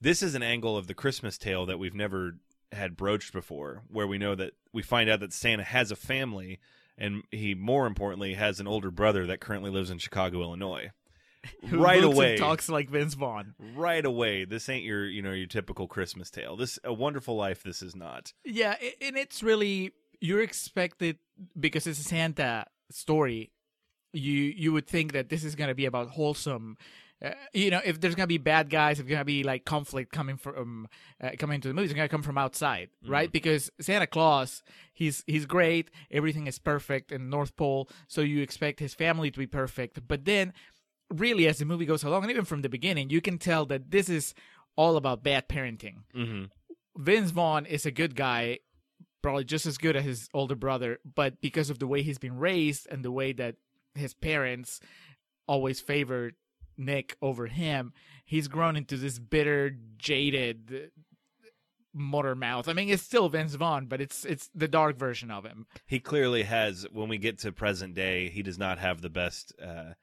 this 0.00 0.22
is 0.22 0.36
an 0.36 0.42
angle 0.42 0.76
of 0.76 0.86
the 0.86 0.94
Christmas 0.94 1.36
tale 1.36 1.66
that 1.66 1.80
we've 1.80 1.94
never 1.94 2.38
had 2.70 2.96
broached 2.96 3.32
before, 3.32 3.82
where 3.88 4.06
we 4.06 4.18
know 4.18 4.36
that 4.36 4.52
we 4.72 4.82
find 4.82 5.10
out 5.10 5.18
that 5.20 5.32
Santa 5.32 5.64
has 5.64 5.90
a 5.90 5.96
family, 5.96 6.60
and 6.98 7.22
he, 7.30 7.54
more 7.54 7.86
importantly, 7.86 8.34
has 8.34 8.60
an 8.60 8.66
older 8.66 8.90
brother 8.90 9.26
that 9.26 9.40
currently 9.40 9.70
lives 9.70 9.90
in 9.90 9.98
Chicago, 9.98 10.42
Illinois. 10.42 10.90
Who 11.68 11.78
right 11.78 12.02
away. 12.02 12.36
talks 12.36 12.68
like 12.68 12.90
Vince 12.90 13.14
Vaughn. 13.14 13.54
right 13.76 14.04
away. 14.04 14.44
This 14.44 14.68
ain't 14.68 14.84
your 14.84 15.06
you 15.06 15.22
know 15.22 15.30
your 15.32 15.46
typical 15.46 15.86
Christmas 15.86 16.30
tale. 16.30 16.56
This 16.56 16.78
a 16.82 16.92
Wonderful 16.92 17.36
Life. 17.36 17.62
This 17.62 17.80
is 17.80 17.94
not. 17.94 18.32
Yeah, 18.44 18.74
and 19.00 19.16
it's 19.16 19.42
really 19.42 19.92
you're 20.20 20.42
expected 20.42 21.18
because 21.58 21.86
it's 21.86 22.00
a 22.00 22.04
Santa 22.04 22.66
story. 22.90 23.52
You 24.12 24.32
you 24.32 24.72
would 24.72 24.88
think 24.88 25.12
that 25.12 25.28
this 25.28 25.44
is 25.44 25.54
gonna 25.54 25.76
be 25.76 25.86
about 25.86 26.10
wholesome. 26.10 26.76
Uh, 27.24 27.30
you 27.52 27.70
know, 27.70 27.80
if 27.84 28.00
there's 28.00 28.14
gonna 28.14 28.28
be 28.28 28.38
bad 28.38 28.70
guys, 28.70 29.00
if 29.00 29.06
there's 29.06 29.16
gonna 29.16 29.24
be 29.24 29.42
like 29.42 29.64
conflict 29.64 30.12
coming 30.12 30.36
from 30.36 30.86
uh, 31.20 31.30
coming 31.38 31.56
into 31.56 31.68
the 31.68 31.74
movie, 31.74 31.86
it's 31.86 31.94
gonna 31.94 32.08
come 32.08 32.22
from 32.22 32.38
outside, 32.38 32.90
right? 33.06 33.32
Because 33.32 33.70
Santa 33.80 34.06
Claus, 34.06 34.62
he's 34.94 35.24
he's 35.26 35.44
great, 35.44 35.90
everything 36.10 36.46
is 36.46 36.58
perfect 36.60 37.10
in 37.10 37.28
North 37.28 37.56
Pole, 37.56 37.88
so 38.06 38.20
you 38.20 38.40
expect 38.40 38.78
his 38.78 38.94
family 38.94 39.30
to 39.32 39.38
be 39.38 39.48
perfect. 39.48 40.06
But 40.06 40.26
then, 40.26 40.52
really, 41.10 41.48
as 41.48 41.58
the 41.58 41.64
movie 41.64 41.86
goes 41.86 42.04
along, 42.04 42.22
and 42.22 42.30
even 42.30 42.44
from 42.44 42.62
the 42.62 42.68
beginning, 42.68 43.10
you 43.10 43.20
can 43.20 43.38
tell 43.38 43.66
that 43.66 43.90
this 43.90 44.08
is 44.08 44.32
all 44.76 44.96
about 44.96 45.24
bad 45.24 45.48
parenting. 45.48 46.04
Mm-hmm. 46.14 46.44
Vince 46.96 47.32
Vaughn 47.32 47.66
is 47.66 47.84
a 47.84 47.90
good 47.90 48.14
guy, 48.14 48.60
probably 49.22 49.44
just 49.44 49.66
as 49.66 49.76
good 49.76 49.96
as 49.96 50.04
his 50.04 50.28
older 50.32 50.54
brother, 50.54 51.00
but 51.16 51.40
because 51.40 51.68
of 51.68 51.80
the 51.80 51.86
way 51.88 52.02
he's 52.02 52.18
been 52.18 52.38
raised 52.38 52.86
and 52.88 53.04
the 53.04 53.10
way 53.10 53.32
that 53.32 53.56
his 53.96 54.14
parents 54.14 54.78
always 55.48 55.80
favored 55.80 56.36
Nick 56.78 57.16
over 57.20 57.46
him, 57.46 57.92
he's 58.24 58.48
grown 58.48 58.76
into 58.76 58.96
this 58.96 59.18
bitter, 59.18 59.76
jaded 59.98 60.90
motor 61.92 62.34
mouth. 62.34 62.68
I 62.68 62.72
mean, 62.72 62.88
it's 62.88 63.02
still 63.02 63.28
Vince 63.28 63.54
Vaughn, 63.54 63.86
but 63.86 64.00
it's 64.00 64.24
it's 64.24 64.48
the 64.54 64.68
dark 64.68 64.96
version 64.96 65.30
of 65.30 65.44
him. 65.44 65.66
He 65.86 66.00
clearly 66.00 66.44
has. 66.44 66.86
When 66.92 67.08
we 67.08 67.18
get 67.18 67.38
to 67.40 67.52
present 67.52 67.94
day, 67.94 68.28
he 68.28 68.42
does 68.42 68.58
not 68.58 68.78
have 68.78 69.00
the 69.00 69.10
best. 69.10 69.52
Uh, 69.60 69.94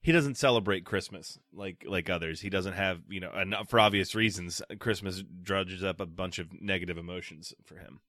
he 0.00 0.12
doesn't 0.12 0.38
celebrate 0.38 0.84
Christmas 0.84 1.38
like 1.52 1.84
like 1.86 2.08
others. 2.08 2.40
He 2.40 2.50
doesn't 2.50 2.72
have 2.72 3.00
you 3.08 3.20
know, 3.20 3.30
and 3.30 3.54
for 3.68 3.78
obvious 3.78 4.14
reasons, 4.14 4.62
Christmas 4.78 5.22
drudges 5.42 5.84
up 5.84 6.00
a 6.00 6.06
bunch 6.06 6.38
of 6.38 6.60
negative 6.60 6.96
emotions 6.96 7.52
for 7.64 7.76
him. 7.76 8.00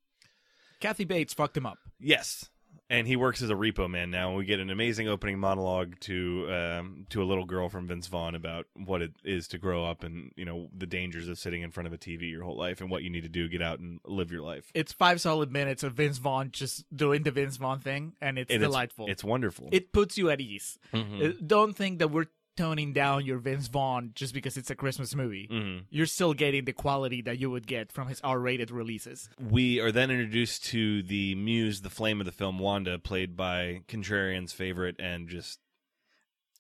Kathy 0.79 1.03
Bates 1.03 1.33
fucked 1.33 1.57
him 1.57 1.65
up. 1.65 1.77
Yes, 2.00 2.50
and 2.91 3.07
he 3.07 3.15
works 3.15 3.41
as 3.41 3.50
a 3.50 3.53
repo 3.55 3.89
man 3.89 4.12
now. 4.12 4.27
And 4.29 4.38
we 4.38 4.45
get 4.45 4.60
an 4.60 4.69
amazing 4.69 5.07
opening 5.07 5.39
monologue 5.39 6.00
to 6.01 6.48
um, 6.53 7.05
to 7.10 7.24
a 7.24 7.25
little 7.25 7.45
girl 7.45 7.69
from 7.69 7.88
Vince 7.88 8.07
Vaughn 8.07 8.36
about 8.36 8.67
what 8.75 9.01
it 9.01 9.13
is 9.24 9.48
to 9.50 9.57
grow 9.57 9.86
up 9.86 10.03
and 10.03 10.31
you 10.36 10.45
know 10.45 10.67
the 10.77 10.86
dangers 10.86 11.27
of 11.27 11.39
sitting 11.39 11.62
in 11.62 11.71
front 11.71 11.88
of 11.88 11.93
a 11.93 11.98
TV 11.98 12.29
your 12.29 12.43
whole 12.43 12.57
life 12.57 12.81
and 12.81 12.91
what 12.91 13.01
you 13.03 13.10
need 13.10 13.24
to 13.24 13.29
do 13.29 13.48
get 13.48 13.62
out 13.62 13.79
and 13.79 14.00
live 14.05 14.31
your 14.31 14.41
life. 14.43 14.69
It's 14.75 14.91
five 14.93 15.21
solid 15.21 15.51
minutes 15.51 15.81
of 15.83 15.93
Vince 15.93 16.17
Vaughn 16.19 16.51
just 16.51 16.86
doing 16.95 17.24
the 17.24 17.31
Vince 17.31 17.57
Vaughn 17.57 17.79
thing, 17.79 18.13
and 18.21 18.38
it's 18.38 18.51
And 18.51 18.62
delightful. 18.62 19.05
It's, 19.05 19.13
it's 19.13 19.24
wonderful. 19.24 19.69
it 19.71 19.91
puts 19.93 20.17
you 20.17 20.29
at 20.29 20.41
ease. 20.41 20.77
Mhm. 20.93 21.29
Uh, 21.29 21.33
Don't 21.45 21.74
think 21.74 22.00
that 22.00 22.10
we're 22.10 22.27
toning 22.62 22.94
down 22.94 23.25
your 23.25 23.39
Vince 23.39 23.68
Vaughn 23.68 24.12
just 24.13 24.34
because 24.34 24.56
it's 24.56 24.70
a 24.70 24.75
Christmas 24.75 25.15
movie. 25.15 25.48
Mhm. 25.51 25.86
You're 25.89 26.06
still 26.06 26.34
getting 26.34 26.65
the 26.65 26.74
quality 26.74 27.22
that 27.24 27.39
you 27.39 27.50
would 27.50 27.65
get 27.65 27.91
from 27.91 28.08
his 28.08 28.22
R-rated 28.22 28.70
releases. 28.70 29.30
We 29.39 29.80
are 29.80 29.91
then 29.91 30.12
introduced 30.12 30.63
to 30.65 31.01
the 31.01 31.34
muse, 31.36 31.82
the 31.82 31.89
flame 31.89 32.20
of 32.22 32.25
the 32.25 32.32
film, 32.32 32.60
Wanda, 32.60 33.00
played 33.00 33.36
by 33.36 33.82
Contrarian's 33.88 34.53
favorite 34.53 34.96
and 35.00 35.27
just 35.27 35.60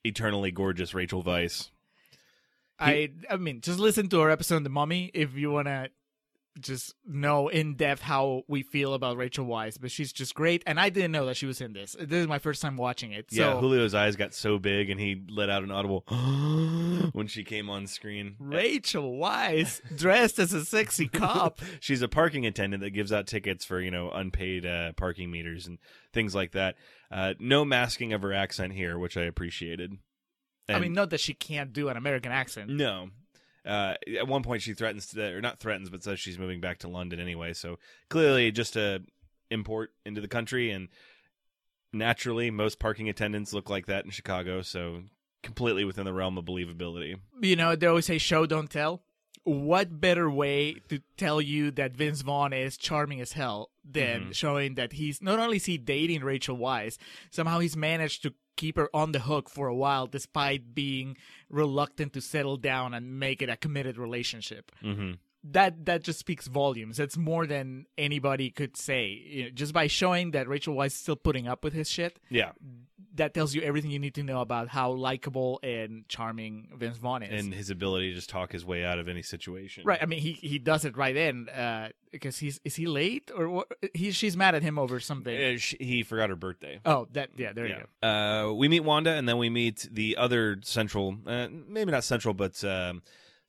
eternally 0.03 0.51
gorgeous 0.51 0.93
Rachel 0.95 1.23
Weisz. 1.23 1.69
I 2.79 3.11
I 3.29 3.37
mean, 3.37 3.61
just 3.61 3.77
listen 3.77 4.09
to 4.09 4.21
our 4.21 4.31
episode 4.31 4.55
on 4.55 4.63
The 4.63 4.69
Mummy 4.69 5.11
if 5.13 5.35
you 5.35 5.51
want 5.51 5.67
to 5.67 5.91
just 6.59 6.95
know 7.05 7.47
in 7.47 7.75
depth 7.75 8.01
how 8.01 8.43
we 8.47 8.61
feel 8.63 8.93
about 8.93 9.17
Rachel 9.17 9.45
Weisz, 9.45 9.79
but 9.79 9.91
she's 9.91 10.11
just 10.11 10.35
great 10.35 10.63
and 10.65 10.79
I 10.79 10.89
didn't 10.89 11.11
know 11.11 11.25
that 11.27 11.37
she 11.37 11.45
was 11.45 11.61
in 11.61 11.73
this. 11.73 11.95
This 11.99 12.21
is 12.21 12.27
my 12.27 12.39
first 12.39 12.61
time 12.61 12.77
watching 12.77 13.11
it. 13.13 13.27
yeah, 13.29 13.53
So 13.53 13.61
Julio's 13.61 13.93
eyes 13.93 14.15
got 14.15 14.33
so 14.33 14.59
big 14.59 14.89
and 14.89 14.99
he 14.99 15.21
let 15.29 15.49
out 15.49 15.63
an 15.63 15.71
audible 15.71 16.01
when 17.13 17.27
she 17.27 17.43
came 17.43 17.69
on 17.69 17.87
screen. 17.87 18.35
Rachel 18.39 19.13
Weisz 19.13 19.81
dressed 19.95 20.39
as 20.39 20.53
a 20.53 20.65
sexy 20.65 21.07
cop. 21.11 21.59
She's 21.79 22.01
a 22.01 22.07
parking 22.07 22.45
attendant 22.45 22.83
that 22.83 22.91
gives 22.91 23.13
out 23.13 23.27
tickets 23.27 23.63
for, 23.63 23.79
you 23.79 23.91
know, 23.91 24.11
unpaid 24.11 24.65
uh, 24.65 24.91
parking 24.93 25.31
meters 25.31 25.67
and 25.67 25.77
things 26.13 26.35
like 26.35 26.51
that. 26.51 26.75
Uh, 27.09 27.33
no 27.39 27.63
masking 27.65 28.13
of 28.13 28.21
her 28.21 28.33
accent 28.33 28.73
here, 28.73 28.97
which 28.97 29.17
I 29.17 29.23
appreciated. 29.23 29.97
I 30.69 30.79
mean, 30.79 30.93
not 30.93 31.09
that 31.09 31.19
she 31.19 31.33
can't 31.33 31.73
do 31.73 31.89
an 31.89 31.97
American 31.97 32.31
accent. 32.31 32.69
No. 32.69 33.09
Uh, 33.65 33.93
at 34.17 34.27
one 34.27 34.43
point, 34.43 34.61
she 34.61 34.73
threatens 34.73 35.07
to, 35.07 35.35
or 35.35 35.41
not 35.41 35.59
threatens, 35.59 35.89
but 35.89 36.03
says 36.03 36.19
she's 36.19 36.39
moving 36.39 36.61
back 36.61 36.79
to 36.79 36.87
London 36.87 37.19
anyway. 37.19 37.53
So 37.53 37.77
clearly, 38.09 38.51
just 38.51 38.75
a 38.75 39.01
import 39.49 39.91
into 40.05 40.21
the 40.21 40.27
country, 40.27 40.71
and 40.71 40.87
naturally, 41.93 42.49
most 42.49 42.79
parking 42.79 43.09
attendants 43.09 43.53
look 43.53 43.69
like 43.69 43.85
that 43.85 44.05
in 44.05 44.11
Chicago. 44.11 44.61
So 44.61 45.03
completely 45.43 45.85
within 45.85 46.05
the 46.05 46.13
realm 46.13 46.37
of 46.37 46.45
believability. 46.45 47.17
you 47.41 47.55
know, 47.55 47.75
they 47.75 47.87
always 47.87 48.05
say 48.05 48.17
show 48.17 48.45
don't 48.45 48.69
tell. 48.69 49.03
What 49.43 49.99
better 49.99 50.29
way 50.29 50.75
to 50.89 50.99
tell 51.17 51.41
you 51.41 51.71
that 51.71 51.93
Vince 51.95 52.21
Vaughn 52.21 52.53
is 52.53 52.77
charming 52.77 53.19
as 53.21 53.31
hell 53.33 53.71
than 53.83 54.27
Mhm. 54.29 54.35
showing 54.35 54.75
that 54.75 54.93
he's 54.93 55.21
not 55.21 55.39
only 55.39 55.57
is 55.57 55.65
he 55.65 55.77
dating 55.79 56.21
Rachel 56.23 56.57
Weisz, 56.57 56.97
somehow 57.31 57.59
he's 57.59 57.75
managed 57.75 58.21
to 58.23 58.33
keep 58.55 58.75
her 58.77 58.89
on 58.95 59.11
the 59.13 59.21
hook 59.21 59.49
for 59.49 59.67
a 59.67 59.75
while 59.75 60.05
despite 60.05 60.75
being 60.75 61.17
reluctant 61.49 62.13
to 62.13 62.21
settle 62.21 62.57
down 62.57 62.93
and 62.93 63.19
make 63.19 63.41
it 63.41 63.49
a 63.49 63.57
committed 63.57 63.97
relationship. 63.97 64.71
Mm-hmm. 64.83 65.13
That 65.43 65.85
that 65.85 66.03
just 66.03 66.19
speaks 66.19 66.47
volumes. 66.47 66.97
That's 66.97 67.17
more 67.17 67.47
than 67.47 67.87
anybody 67.97 68.51
could 68.51 68.77
say. 68.77 69.07
You 69.07 69.43
know, 69.45 69.49
just 69.49 69.73
by 69.73 69.87
showing 69.87 70.31
that 70.31 70.47
Rachel 70.47 70.75
Weisz 70.75 70.87
is 70.87 70.93
still 70.95 71.15
putting 71.15 71.47
up 71.47 71.63
with 71.63 71.73
his 71.73 71.89
shit, 71.89 72.19
Yeah, 72.29 72.51
that 73.15 73.33
tells 73.33 73.55
you 73.55 73.63
everything 73.63 73.89
you 73.89 73.97
need 73.97 74.13
to 74.15 74.23
know 74.23 74.41
about 74.41 74.67
how 74.67 74.91
likable 74.91 75.59
and 75.63 76.07
charming 76.07 76.69
Vince 76.77 76.97
Vaughn 76.97 77.23
is. 77.23 77.43
and 77.43 77.53
his 77.55 77.71
ability 77.71 78.09
to 78.09 78.15
just 78.15 78.29
talk 78.29 78.51
his 78.51 78.63
way 78.63 78.85
out 78.85 78.99
of 78.99 79.07
any 79.09 79.23
situation. 79.23 79.83
Right. 79.83 79.97
I 79.99 80.05
mean, 80.05 80.19
he 80.19 80.33
he 80.33 80.59
does 80.59 80.85
it 80.85 80.95
right 80.95 81.15
in 81.15 81.49
uh, 81.49 81.89
because 82.11 82.37
he's 82.37 82.59
is 82.63 82.75
he 82.75 82.85
late 82.85 83.31
or 83.35 83.49
what? 83.49 83.67
He 83.95 84.11
she's 84.11 84.37
mad 84.37 84.53
at 84.53 84.61
him 84.61 84.77
over 84.77 84.99
something. 84.99 85.35
Uh, 85.35 85.57
sh- 85.57 85.73
he 85.79 86.03
forgot 86.03 86.29
her 86.29 86.35
birthday. 86.35 86.79
oh, 86.85 87.07
that 87.13 87.31
yeah. 87.35 87.51
There 87.51 87.65
you 87.65 87.77
go. 88.03 88.07
Uh, 88.07 88.53
we 88.53 88.67
meet 88.67 88.81
Wanda, 88.81 89.13
and 89.13 89.27
then 89.27 89.39
we 89.39 89.49
meet 89.49 89.89
the 89.91 90.17
other 90.17 90.59
central, 90.61 91.17
uh, 91.25 91.47
maybe 91.67 91.91
not 91.91 92.03
central, 92.03 92.35
but 92.35 92.63
um, 92.63 93.01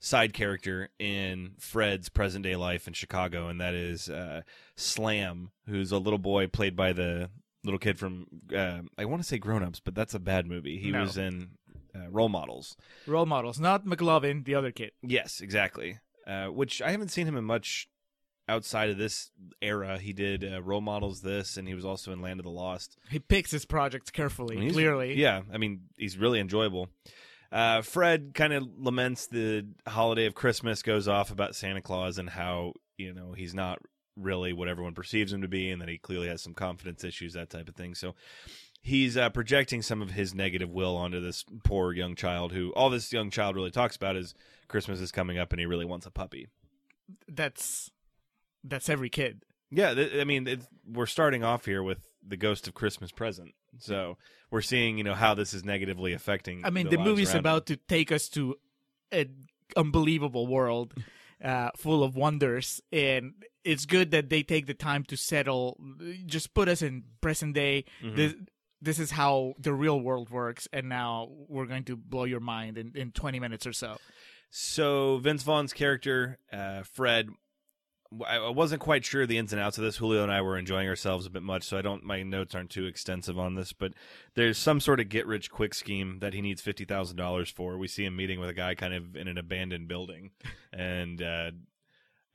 side 0.04 0.32
character 0.32 0.90
in 0.98 1.52
Fred's 1.60 2.08
present 2.08 2.42
day 2.42 2.56
life 2.56 2.88
in 2.88 2.92
Chicago, 2.92 3.46
and 3.46 3.60
that 3.60 3.72
is 3.72 4.10
uh, 4.10 4.42
Slam, 4.76 5.52
who's 5.68 5.92
a 5.92 5.98
little 5.98 6.18
boy 6.18 6.48
played 6.48 6.74
by 6.74 6.92
the 6.92 7.30
little 7.64 7.78
kid 7.78 7.96
from 7.98 8.26
uh, 8.54 8.80
I 8.98 9.04
want 9.04 9.22
to 9.22 9.28
say 9.28 9.38
Grown 9.38 9.62
Ups, 9.62 9.78
but 9.80 9.94
that's 9.94 10.12
a 10.14 10.18
bad 10.18 10.46
movie. 10.46 10.78
He 10.78 10.90
No. 10.90 11.02
was 11.02 11.16
in 11.16 11.50
uh, 11.94 12.08
Role 12.10 12.28
Models. 12.28 12.76
Role 13.06 13.26
models, 13.26 13.60
not 13.60 13.86
McLovin, 13.86 14.44
the 14.44 14.56
other 14.56 14.72
kid. 14.72 14.90
Yes, 15.02 15.40
exactly. 15.40 15.98
Uh, 16.26 16.46
which 16.46 16.82
I 16.82 16.90
haven't 16.90 17.08
seen 17.12 17.26
him 17.28 17.36
in 17.36 17.44
much 17.44 17.88
outside 18.48 18.90
of 18.90 18.98
this 18.98 19.30
era. 19.60 19.98
He 19.98 20.12
did 20.12 20.42
uh, 20.44 20.62
Role 20.62 20.80
Models, 20.80 21.20
this, 21.22 21.56
and 21.56 21.68
he 21.68 21.74
was 21.74 21.84
also 21.84 22.10
in 22.12 22.20
Land 22.20 22.40
of 22.40 22.44
the 22.44 22.50
Lost. 22.50 22.96
He 23.08 23.20
picks 23.20 23.52
his 23.52 23.64
projects 23.64 24.10
carefully. 24.10 24.56
I 24.56 24.60
mean, 24.60 24.72
clearly, 24.72 25.14
Yeah, 25.14 25.42
I 25.52 25.58
mean, 25.58 25.82
he's 25.96 26.18
really 26.18 26.40
enjoyable. 26.40 26.88
Uh, 27.52 27.82
Fred 27.82 28.32
kind 28.34 28.54
of 28.54 28.66
laments 28.78 29.26
the 29.26 29.66
holiday 29.86 30.24
of 30.24 30.34
Christmas, 30.34 30.82
goes 30.82 31.06
off 31.06 31.30
about 31.30 31.54
Santa 31.54 31.82
Claus 31.82 32.16
and 32.16 32.30
how, 32.30 32.72
you 32.96 33.12
know, 33.12 33.32
he's 33.32 33.54
not 33.54 33.78
really 34.16 34.52
what 34.54 34.68
everyone 34.68 34.94
perceives 34.94 35.32
him 35.32 35.42
to 35.42 35.48
be 35.48 35.70
and 35.70 35.80
that 35.82 35.88
he 35.88 35.98
clearly 35.98 36.28
has 36.28 36.42
some 36.42 36.54
confidence 36.54 37.04
issues, 37.04 37.34
that 37.34 37.50
type 37.50 37.68
of 37.68 37.74
thing. 37.74 37.94
So 37.94 38.14
he's 38.80 39.16
uh, 39.16 39.28
projecting 39.30 39.82
some 39.82 40.00
of 40.00 40.12
his 40.12 40.34
negative 40.34 40.70
will 40.70 40.96
onto 40.96 41.20
this 41.20 41.44
poor 41.62 41.92
young 41.92 42.14
child 42.14 42.52
who 42.52 42.72
all 42.72 42.88
this 42.88 43.12
young 43.12 43.30
child 43.30 43.54
really 43.54 43.70
talks 43.70 43.96
about 43.96 44.16
is 44.16 44.34
Christmas 44.68 45.00
is 45.00 45.12
coming 45.12 45.38
up 45.38 45.52
and 45.52 45.60
he 45.60 45.66
really 45.66 45.84
wants 45.84 46.06
a 46.06 46.10
puppy. 46.10 46.48
that's 47.28 47.90
that's 48.64 48.88
every 48.88 49.10
kid. 49.10 49.44
Yeah, 49.70 49.94
th- 49.94 50.20
I 50.20 50.24
mean, 50.24 50.46
it's, 50.46 50.66
we're 50.86 51.06
starting 51.06 51.42
off 51.42 51.64
here 51.64 51.82
with 51.82 52.12
the 52.26 52.36
ghost 52.36 52.68
of 52.68 52.74
Christmas 52.74 53.10
present. 53.10 53.54
So 53.78 54.18
we're 54.50 54.62
seeing, 54.62 54.98
you 54.98 55.04
know, 55.04 55.14
how 55.14 55.34
this 55.34 55.54
is 55.54 55.64
negatively 55.64 56.12
affecting. 56.12 56.64
I 56.64 56.70
mean, 56.70 56.88
the 56.88 56.96
the 56.96 57.02
movie's 57.02 57.34
about 57.34 57.66
to 57.66 57.76
take 57.76 58.12
us 58.12 58.28
to 58.30 58.56
an 59.10 59.46
unbelievable 59.76 60.46
world 60.46 60.94
uh, 61.44 61.70
full 61.76 62.02
of 62.04 62.16
wonders, 62.16 62.80
and 62.92 63.34
it's 63.64 63.86
good 63.86 64.10
that 64.10 64.28
they 64.28 64.42
take 64.42 64.66
the 64.66 64.74
time 64.74 65.04
to 65.04 65.16
settle. 65.16 65.78
Just 66.26 66.54
put 66.54 66.68
us 66.68 66.82
in 66.82 67.04
present 67.20 67.54
day. 67.54 67.84
Mhm. 68.02 68.16
This 68.16 68.34
this 68.80 68.98
is 68.98 69.12
how 69.12 69.54
the 69.58 69.72
real 69.72 70.00
world 70.00 70.28
works, 70.30 70.68
and 70.72 70.88
now 70.88 71.28
we're 71.48 71.66
going 71.66 71.84
to 71.84 71.96
blow 71.96 72.24
your 72.24 72.40
mind 72.40 72.76
in, 72.76 72.92
in 72.96 73.12
20 73.12 73.38
minutes 73.38 73.64
or 73.64 73.72
so. 73.72 73.96
So 74.50 75.18
Vince 75.18 75.44
Vaughn's 75.44 75.72
character, 75.72 76.38
uh, 76.52 76.82
Fred, 76.82 77.30
I 78.26 78.50
wasn't 78.50 78.82
quite 78.82 79.04
sure 79.04 79.26
the 79.26 79.38
ins 79.38 79.52
and 79.52 79.60
outs 79.60 79.78
of 79.78 79.84
this. 79.84 79.96
Julio 79.96 80.22
and 80.22 80.32
I 80.32 80.42
were 80.42 80.58
enjoying 80.58 80.88
ourselves 80.88 81.26
a 81.26 81.30
bit 81.30 81.42
much, 81.42 81.64
so 81.64 81.78
I 81.78 81.82
don't. 81.82 82.04
My 82.04 82.22
notes 82.22 82.54
aren't 82.54 82.70
too 82.70 82.86
extensive 82.86 83.38
on 83.38 83.54
this, 83.54 83.72
but 83.72 83.92
there's 84.34 84.58
some 84.58 84.80
sort 84.80 85.00
of 85.00 85.08
get 85.08 85.26
rich 85.26 85.50
quick 85.50 85.74
scheme 85.74 86.18
that 86.20 86.34
he 86.34 86.40
needs 86.40 86.60
fifty 86.60 86.84
thousand 86.84 87.16
dollars 87.16 87.50
for. 87.50 87.78
We 87.78 87.88
see 87.88 88.04
him 88.04 88.16
meeting 88.16 88.40
with 88.40 88.48
a 88.48 88.54
guy 88.54 88.74
kind 88.74 88.94
of 88.94 89.16
in 89.16 89.28
an 89.28 89.38
abandoned 89.38 89.88
building, 89.88 90.30
and 90.72 91.22
uh, 91.22 91.50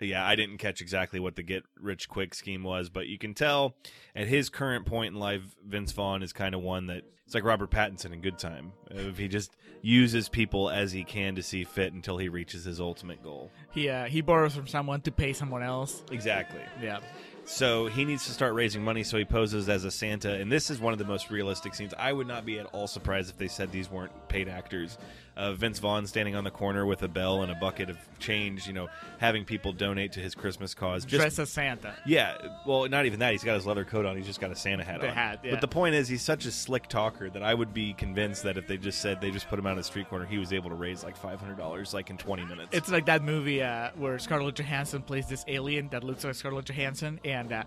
yeah, 0.05 0.25
I 0.25 0.35
didn't 0.35 0.57
catch 0.57 0.81
exactly 0.81 1.19
what 1.19 1.35
the 1.35 1.43
get 1.43 1.63
rich 1.79 2.07
quick 2.07 2.35
scheme 2.35 2.63
was, 2.63 2.89
but 2.89 3.07
you 3.07 3.17
can 3.17 3.33
tell 3.33 3.75
at 4.15 4.27
his 4.27 4.49
current 4.49 4.85
point 4.85 5.13
in 5.13 5.19
life, 5.19 5.41
Vince 5.65 5.91
Vaughn 5.91 6.21
is 6.21 6.33
kind 6.33 6.53
of 6.53 6.61
one 6.61 6.87
that 6.87 7.03
it's 7.25 7.33
like 7.33 7.43
Robert 7.43 7.71
Pattinson 7.71 8.13
in 8.13 8.21
Good 8.21 8.39
Time. 8.39 8.71
If 8.89 9.17
he 9.17 9.27
just 9.27 9.51
uses 9.81 10.29
people 10.29 10.69
as 10.69 10.91
he 10.91 11.03
can 11.03 11.35
to 11.35 11.43
see 11.43 11.63
fit 11.65 11.91
until 11.91 12.17
he 12.17 12.29
reaches 12.29 12.63
his 12.63 12.79
ultimate 12.79 13.21
goal. 13.21 13.51
He 13.71 13.89
uh, 13.89 14.05
he 14.05 14.21
borrows 14.21 14.55
from 14.55 14.67
someone 14.67 15.01
to 15.01 15.11
pay 15.11 15.33
someone 15.33 15.63
else. 15.63 16.03
Exactly. 16.11 16.61
Yeah. 16.81 16.99
So 17.43 17.87
he 17.87 18.03
needs 18.03 18.25
to 18.25 18.31
start 18.31 18.53
raising 18.55 18.83
money, 18.83 19.03
so 19.03 19.17
he 19.17 19.23
poses 19.23 19.69
as 19.69 19.85
a 19.85 19.91
Santa, 19.91 20.33
and 20.33 20.51
this 20.51 20.69
is 20.69 20.81
one 20.81 20.91
of 20.91 20.99
the 20.99 21.05
most 21.05 21.29
realistic 21.31 21.75
scenes. 21.75 21.93
I 21.97 22.11
would 22.11 22.27
not 22.27 22.45
be 22.45 22.59
at 22.59 22.65
all 22.67 22.87
surprised 22.87 23.29
if 23.29 23.37
they 23.37 23.47
said 23.47 23.71
these 23.71 23.89
weren't 23.89 24.11
paid 24.29 24.47
actors. 24.49 24.97
Uh, 25.35 25.53
Vince 25.53 25.77
Vaughn 25.77 26.07
standing 26.07 26.35
on 26.35 26.43
the 26.43 26.49
corner 26.49 26.83
with 26.83 27.03
a 27.03 27.07
bell 27.07 27.43
and 27.43 27.51
a 27.51 27.55
bucket 27.55 27.91
of 27.91 27.97
change, 28.17 28.65
you 28.65 28.73
know, 28.73 28.87
having 29.19 29.45
people 29.45 29.71
donate 29.71 30.13
to 30.13 30.19
his 30.19 30.33
Christmas 30.33 30.73
cause. 30.73 31.05
Just, 31.05 31.21
Dressed 31.21 31.37
as 31.37 31.51
Santa. 31.51 31.93
yeah, 32.07 32.35
well, 32.65 32.89
not 32.89 33.05
even 33.05 33.19
that. 33.19 33.33
He's 33.33 33.43
got 33.43 33.53
his 33.53 33.67
leather 33.67 33.85
coat 33.85 34.03
on. 34.07 34.17
He's 34.17 34.25
just 34.25 34.41
got 34.41 34.49
a 34.49 34.55
Santa 34.55 34.83
hat 34.83 34.99
The 34.99 35.09
on. 35.09 35.13
hat, 35.13 35.41
yeah. 35.43 35.51
But 35.51 35.61
the 35.61 35.67
point 35.67 35.93
is, 35.93 36.07
he's 36.07 36.23
such 36.23 36.45
a 36.47 36.51
slick 36.51 36.87
talker 36.87 37.29
that 37.29 37.43
I 37.43 37.53
would 37.53 37.71
be 37.71 37.93
convinced 37.93 38.41
that 38.43 38.57
if 38.57 38.65
they 38.65 38.77
just 38.77 38.99
said 38.99 39.21
they 39.21 39.29
just 39.29 39.47
put 39.47 39.59
him 39.59 39.67
out 39.67 39.71
on 39.71 39.77
the 39.77 39.83
street 39.83 40.09
corner, 40.09 40.25
he 40.25 40.39
was 40.39 40.51
able 40.53 40.71
to 40.71 40.75
raise 40.75 41.03
like 41.03 41.15
five 41.15 41.39
hundred 41.39 41.59
dollars 41.59 41.93
like 41.93 42.09
in 42.09 42.17
twenty 42.17 42.43
minutes. 42.43 42.69
It's 42.71 42.89
like 42.89 43.05
that 43.05 43.23
movie 43.23 43.61
uh, 43.61 43.91
where 43.95 44.17
Scarlett 44.17 44.55
Johansson 44.55 45.03
plays 45.03 45.27
this 45.27 45.45
alien 45.47 45.87
that 45.89 46.03
looks 46.03 46.23
like 46.23 46.33
Scarlett 46.33 46.65
Johansson, 46.65 47.19
and 47.23 47.53
uh, 47.53 47.63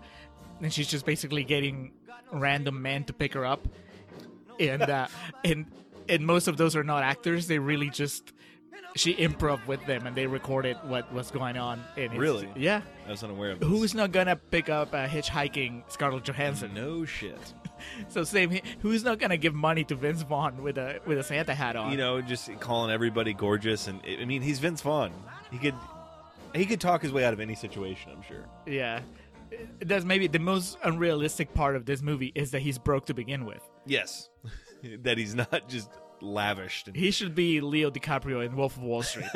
and 0.61 0.73
she's 0.73 0.87
just 0.87 1.05
basically 1.05 1.45
getting 1.45 1.93
random 2.33 2.81
men 2.81 3.05
to 3.05 3.13
pick 3.13 3.33
her 3.33 3.45
up, 3.45 3.65
and 4.59 4.81
uh, 4.81 5.07
and 5.45 5.67
and 6.11 6.25
most 6.25 6.47
of 6.47 6.57
those 6.57 6.75
are 6.75 6.83
not 6.83 7.01
actors. 7.03 7.47
They 7.47 7.57
really 7.59 7.89
just 7.89 8.33
she 8.95 9.15
improv 9.15 9.65
with 9.67 9.85
them, 9.85 10.05
and 10.05 10.15
they 10.15 10.27
recorded 10.27 10.75
what 10.83 11.11
was 11.13 11.31
going 11.31 11.57
on. 11.57 11.81
And 11.95 12.05
it's- 12.05 12.19
Really? 12.19 12.49
Yeah. 12.57 12.81
I 13.07 13.11
was 13.11 13.23
unaware 13.23 13.51
of 13.51 13.59
this. 13.61 13.69
Who's 13.69 13.93
not 13.95 14.11
gonna 14.11 14.35
pick 14.35 14.67
up 14.69 14.93
uh, 14.93 15.07
hitchhiking 15.07 15.83
Scarlett 15.89 16.25
Johansson? 16.25 16.73
no 16.73 17.05
shit. 17.05 17.39
So 18.09 18.23
same. 18.23 18.59
Who's 18.81 19.03
not 19.03 19.17
gonna 19.17 19.37
give 19.37 19.55
money 19.55 19.83
to 19.85 19.95
Vince 19.95 20.21
Vaughn 20.21 20.61
with 20.61 20.77
a 20.77 20.99
with 21.07 21.17
a 21.17 21.23
Santa 21.23 21.55
hat 21.55 21.75
on? 21.75 21.89
you 21.91 21.97
know, 21.97 22.21
just 22.21 22.47
calling 22.59 22.91
everybody 22.91 23.33
gorgeous, 23.33 23.87
and 23.87 23.99
I 24.05 24.23
mean, 24.25 24.43
he's 24.43 24.59
Vince 24.59 24.81
Vaughn. 24.81 25.11
He 25.51 25.57
could, 25.57 25.73
he 26.53 26.67
could 26.67 26.79
talk 26.79 27.01
his 27.01 27.11
way 27.11 27.25
out 27.25 27.33
of 27.33 27.39
any 27.39 27.55
situation. 27.55 28.11
I'm 28.15 28.21
sure. 28.21 28.45
Yeah. 28.67 28.99
That's 29.79 30.05
maybe 30.05 30.27
the 30.27 30.37
most 30.37 30.77
unrealistic 30.83 31.55
part 31.55 31.75
of 31.75 31.85
this 31.87 32.03
movie 32.03 32.31
is 32.35 32.51
that 32.51 32.61
he's 32.61 32.77
broke 32.77 33.07
to 33.07 33.15
begin 33.15 33.45
with. 33.45 33.61
Yes, 33.87 34.29
that 34.99 35.17
he's 35.17 35.33
not 35.33 35.67
just 35.67 35.89
lavished. 36.21 36.87
And... 36.87 36.95
He 36.95 37.11
should 37.11 37.35
be 37.35 37.61
Leo 37.61 37.89
DiCaprio 37.91 38.45
in 38.45 38.55
Wolf 38.55 38.77
of 38.77 38.83
Wall 38.83 39.03
Street. 39.03 39.25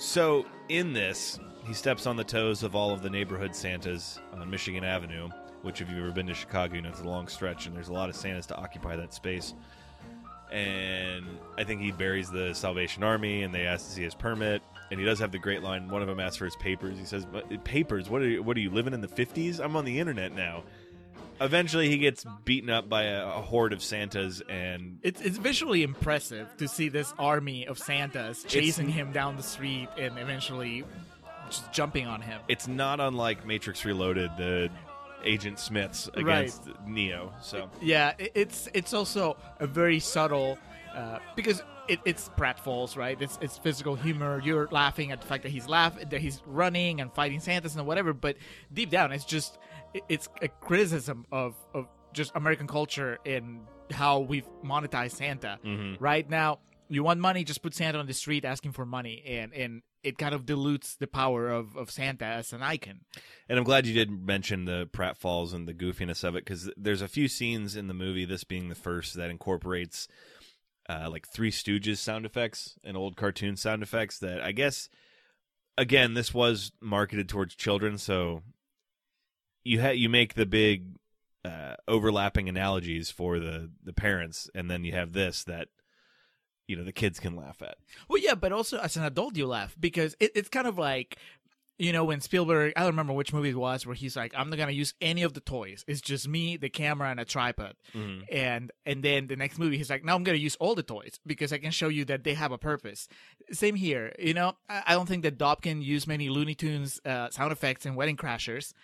So 0.00 0.46
in 0.70 0.94
this, 0.94 1.38
he 1.66 1.74
steps 1.74 2.06
on 2.06 2.16
the 2.16 2.24
toes 2.24 2.62
of 2.62 2.74
all 2.74 2.90
of 2.90 3.02
the 3.02 3.10
neighborhood 3.10 3.54
Santas 3.54 4.18
on 4.32 4.48
Michigan 4.48 4.82
Avenue. 4.82 5.28
Which, 5.60 5.82
if 5.82 5.90
you've 5.90 5.98
ever 5.98 6.10
been 6.10 6.26
to 6.26 6.32
Chicago, 6.32 6.76
you 6.76 6.80
know 6.80 6.88
it's 6.88 7.00
a 7.00 7.04
long 7.04 7.28
stretch, 7.28 7.66
and 7.66 7.76
there's 7.76 7.88
a 7.88 7.92
lot 7.92 8.08
of 8.08 8.16
Santas 8.16 8.46
to 8.46 8.56
occupy 8.56 8.96
that 8.96 9.12
space. 9.12 9.52
And 10.50 11.26
I 11.58 11.64
think 11.64 11.82
he 11.82 11.92
buries 11.92 12.30
the 12.30 12.54
Salvation 12.54 13.02
Army, 13.02 13.42
and 13.42 13.54
they 13.54 13.66
ask 13.66 13.84
to 13.84 13.92
see 13.92 14.02
his 14.02 14.14
permit. 14.14 14.62
And 14.90 14.98
he 14.98 15.04
does 15.04 15.18
have 15.18 15.32
the 15.32 15.38
great 15.38 15.62
line. 15.62 15.86
One 15.90 16.00
of 16.00 16.08
them 16.08 16.18
asks 16.18 16.38
for 16.38 16.46
his 16.46 16.56
papers. 16.56 16.98
He 16.98 17.04
says, 17.04 17.26
"But 17.26 17.62
"Papers? 17.62 18.08
What 18.08 18.22
are 18.22 18.28
you, 18.28 18.42
what 18.42 18.56
are 18.56 18.60
you 18.60 18.70
living 18.70 18.94
in 18.94 19.02
the 19.02 19.06
'50s? 19.06 19.60
I'm 19.60 19.76
on 19.76 19.84
the 19.84 19.98
internet 19.98 20.32
now." 20.32 20.64
Eventually, 21.40 21.88
he 21.88 21.98
gets 21.98 22.24
beaten 22.44 22.68
up 22.68 22.88
by 22.88 23.04
a, 23.04 23.26
a 23.26 23.40
horde 23.40 23.72
of 23.72 23.82
Santas, 23.82 24.42
and 24.48 24.98
it's 25.02 25.20
it's 25.20 25.38
visually 25.38 25.82
impressive 25.82 26.54
to 26.58 26.68
see 26.68 26.88
this 26.88 27.14
army 27.18 27.66
of 27.66 27.78
Santas 27.78 28.44
chasing 28.44 28.88
him 28.88 29.12
down 29.12 29.36
the 29.36 29.42
street 29.42 29.88
and 29.96 30.18
eventually 30.18 30.84
just 31.48 31.72
jumping 31.72 32.06
on 32.06 32.20
him. 32.20 32.40
it's 32.48 32.68
not 32.68 33.00
unlike 33.00 33.46
Matrix 33.46 33.84
Reloaded, 33.84 34.30
the 34.36 34.70
Agent 35.24 35.58
Smiths 35.58 36.08
against 36.14 36.68
Neo. 36.86 37.32
So 37.40 37.70
Yeah, 37.80 38.12
it, 38.18 38.32
it's 38.34 38.68
it's 38.74 38.92
also 38.94 39.36
a 39.58 39.66
very 39.66 39.98
subtle 39.98 40.58
uh, 40.94 41.18
because 41.36 41.62
it, 41.88 42.00
it's 42.04 42.28
pratfalls, 42.38 42.96
right? 42.96 43.20
It's 43.20 43.38
it's 43.40 43.58
physical 43.58 43.96
humor. 43.96 44.40
You're 44.44 44.68
laughing 44.70 45.10
at 45.10 45.20
the 45.20 45.26
fact 45.26 45.42
that 45.42 45.50
he's 45.50 45.66
laughing, 45.66 46.08
that 46.08 46.20
he's 46.20 46.40
running 46.46 47.00
and 47.00 47.12
fighting 47.12 47.40
Santas 47.40 47.74
and 47.74 47.86
whatever. 47.86 48.12
But 48.12 48.36
deep 48.72 48.90
down, 48.90 49.12
it's 49.12 49.24
just 49.24 49.58
it's 50.08 50.28
a 50.42 50.48
criticism 50.48 51.24
of 51.32 51.54
of 51.74 51.86
just 52.12 52.32
American 52.34 52.66
culture 52.66 53.18
and 53.24 53.60
how 53.90 54.20
we've 54.20 54.48
monetized 54.64 55.12
Santa. 55.12 55.58
Right 56.00 56.28
now, 56.28 56.58
you 56.88 57.04
want 57.04 57.20
money, 57.20 57.44
just 57.44 57.62
put 57.62 57.74
Santa 57.74 57.98
on 57.98 58.06
the 58.06 58.14
street 58.14 58.44
asking 58.44 58.72
for 58.72 58.84
money, 58.84 59.22
and 59.26 59.52
and 59.52 59.82
it 60.02 60.18
kind 60.18 60.34
of 60.34 60.46
dilutes 60.46 60.96
the 60.96 61.06
power 61.06 61.48
of, 61.48 61.76
of 61.76 61.90
Santa 61.90 62.24
as 62.24 62.52
an 62.52 62.62
icon. 62.62 63.00
And 63.48 63.58
I'm 63.58 63.64
glad 63.64 63.86
you 63.86 63.92
did 63.92 64.10
mention 64.10 64.64
the 64.64 64.88
pratfalls 64.90 65.52
and 65.52 65.68
the 65.68 65.74
goofiness 65.74 66.24
of 66.24 66.34
it 66.36 66.44
because 66.44 66.70
there's 66.76 67.02
a 67.02 67.08
few 67.08 67.28
scenes 67.28 67.76
in 67.76 67.86
the 67.86 67.94
movie, 67.94 68.24
this 68.24 68.44
being 68.44 68.70
the 68.70 68.74
first, 68.74 69.14
that 69.14 69.28
incorporates 69.30 70.08
uh, 70.88 71.08
like 71.10 71.28
Three 71.28 71.50
Stooges 71.50 71.98
sound 71.98 72.24
effects 72.24 72.78
and 72.82 72.96
old 72.96 73.16
cartoon 73.16 73.56
sound 73.56 73.82
effects. 73.82 74.18
That 74.18 74.40
I 74.40 74.52
guess, 74.52 74.88
again, 75.76 76.14
this 76.14 76.32
was 76.32 76.72
marketed 76.80 77.28
towards 77.28 77.54
children, 77.54 77.98
so 77.98 78.42
you 79.64 79.80
ha- 79.80 79.90
you 79.90 80.08
make 80.08 80.34
the 80.34 80.46
big 80.46 80.96
uh, 81.44 81.74
overlapping 81.88 82.48
analogies 82.48 83.10
for 83.10 83.38
the 83.38 83.70
the 83.82 83.92
parents, 83.92 84.50
and 84.54 84.70
then 84.70 84.84
you 84.84 84.92
have 84.92 85.12
this 85.12 85.44
that 85.44 85.68
you 86.66 86.76
know 86.76 86.84
the 86.84 86.92
kids 86.92 87.18
can 87.18 87.34
laugh 87.36 87.62
at. 87.62 87.76
Well, 88.08 88.20
yeah, 88.22 88.34
but 88.34 88.52
also 88.52 88.78
as 88.78 88.96
an 88.96 89.04
adult, 89.04 89.36
you 89.36 89.46
laugh 89.46 89.74
because 89.78 90.14
it, 90.20 90.32
it's 90.34 90.48
kind 90.48 90.66
of 90.66 90.78
like, 90.78 91.16
you 91.78 91.92
know, 91.92 92.04
when 92.04 92.20
Spielberg, 92.20 92.74
I 92.76 92.80
don't 92.80 92.90
remember 92.90 93.12
which 93.14 93.32
movie 93.32 93.48
it 93.48 93.56
was, 93.56 93.86
where 93.86 93.94
he's 93.94 94.14
like, 94.16 94.32
"I'm 94.36 94.50
not 94.50 94.58
gonna 94.58 94.72
use 94.72 94.94
any 95.00 95.22
of 95.22 95.32
the 95.32 95.40
toys. 95.40 95.84
It's 95.88 96.00
just 96.02 96.28
me, 96.28 96.56
the 96.58 96.68
camera, 96.68 97.10
and 97.10 97.18
a 97.18 97.24
tripod." 97.24 97.74
And 98.30 98.70
and 98.86 99.02
then 99.02 99.26
the 99.26 99.36
next 99.36 99.58
movie, 99.58 99.78
he's 99.78 99.90
like, 99.90 100.04
"Now 100.04 100.14
I'm 100.14 100.22
gonna 100.24 100.38
use 100.38 100.56
all 100.56 100.74
the 100.74 100.82
toys 100.82 101.18
because 101.26 101.52
I 101.52 101.58
can 101.58 101.70
show 101.70 101.88
you 101.88 102.04
that 102.04 102.22
they 102.22 102.34
have 102.34 102.52
a 102.52 102.58
purpose." 102.58 103.08
Same 103.50 103.74
here, 103.74 104.14
you 104.18 104.34
know. 104.34 104.52
I, 104.68 104.82
I 104.88 104.92
don't 104.92 105.08
think 105.08 105.22
that 105.22 105.38
Dobkin 105.38 105.82
used 105.82 106.06
many 106.06 106.28
Looney 106.28 106.54
Tunes 106.54 107.00
uh, 107.04 107.30
sound 107.30 107.50
effects 107.50 107.86
in 107.86 107.94
Wedding 107.94 108.16
Crashers, 108.18 108.74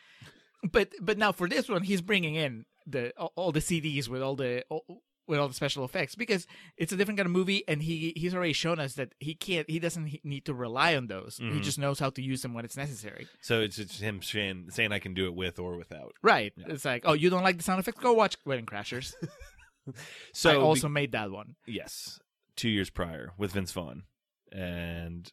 but 0.73 0.93
but 1.01 1.19
now 1.19 1.33
for 1.33 1.49
this 1.49 1.69
one, 1.69 1.83
he's 1.83 2.01
bringing 2.01 2.35
in 2.35 2.65
the 2.87 3.13
all, 3.17 3.33
all 3.37 3.53
the 3.53 3.61
CDs 3.61 4.09
with 4.09 4.23
all 4.23 4.37
the. 4.37 4.65
All, 4.69 4.85
with 5.29 5.41
all 5.41 5.49
the 5.49 5.55
special 5.55 5.85
effects 5.85 6.15
because 6.15 6.47
it's 6.77 6.93
a 6.93 6.97
different 6.97 7.19
kind 7.19 7.27
of 7.27 7.33
movie 7.33 7.65
and 7.67 7.83
he 7.83 8.13
he's 8.15 8.33
already 8.33 8.53
shown 8.53 8.79
us 8.79 8.95
that 8.95 9.13
he 9.19 9.35
can't 9.35 9.69
he 9.69 9.81
doesn't 9.81 10.25
need 10.25 10.45
to 10.45 10.55
rely 10.55 10.95
on 10.95 11.09
those. 11.09 11.39
He 11.39 11.47
mm-hmm. 11.47 11.63
just 11.63 11.81
knows 11.81 11.99
how 11.99 12.11
to 12.11 12.23
use 12.23 12.43
them 12.43 12.55
when 12.55 12.65
it's 12.65 12.77
necessary. 12.77 13.27
So 13.41 13.61
it's 13.61 13.75
just 13.75 14.01
him 14.01 14.23
saying, 14.23 14.67
saying 14.71 14.93
I 14.93 15.01
can 15.01 15.15
do 15.15 15.27
it 15.27 15.35
with 15.35 15.59
or 15.59 15.77
without. 15.77 16.13
right. 16.23 16.53
It's 16.57 16.85
like 16.85 17.03
oh 17.07 17.15
you 17.15 17.29
don't 17.29 17.43
like 17.43 17.57
the 17.57 17.65
sound 17.65 17.81
effects? 17.81 18.01
Go 18.01 18.13
watch 18.13 18.37
wedding 18.45 18.67
crashers. 18.67 19.15
So 20.33 20.51
i 20.51 20.55
be- 20.55 20.61
also 20.61 20.89
made 20.89 21.13
that 21.13 21.31
one. 21.31 21.55
Yes, 21.67 22.19
two 22.57 22.69
years 22.69 22.91
prior 22.91 23.33
with 23.39 23.53
Vince 23.53 23.73
Vaughn, 23.73 24.05
and 24.51 25.31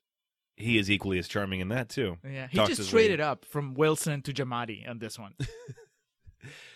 he 0.55 0.77
is 0.77 0.89
equally 0.91 1.17
as 1.19 1.27
charming 1.27 1.59
in 1.59 1.69
that 1.69 1.89
too. 1.89 2.17
yeah 2.23 2.47
he 2.49 2.57
Talks 2.57 2.77
just 2.77 2.89
traded 2.89 3.19
way- 3.19 3.25
up 3.25 3.45
from 3.45 3.73
wilson 3.73 4.21
to 4.23 4.33
Giamatti 4.33 4.87
on 4.89 4.99
this 4.99 5.17
one 5.19 5.33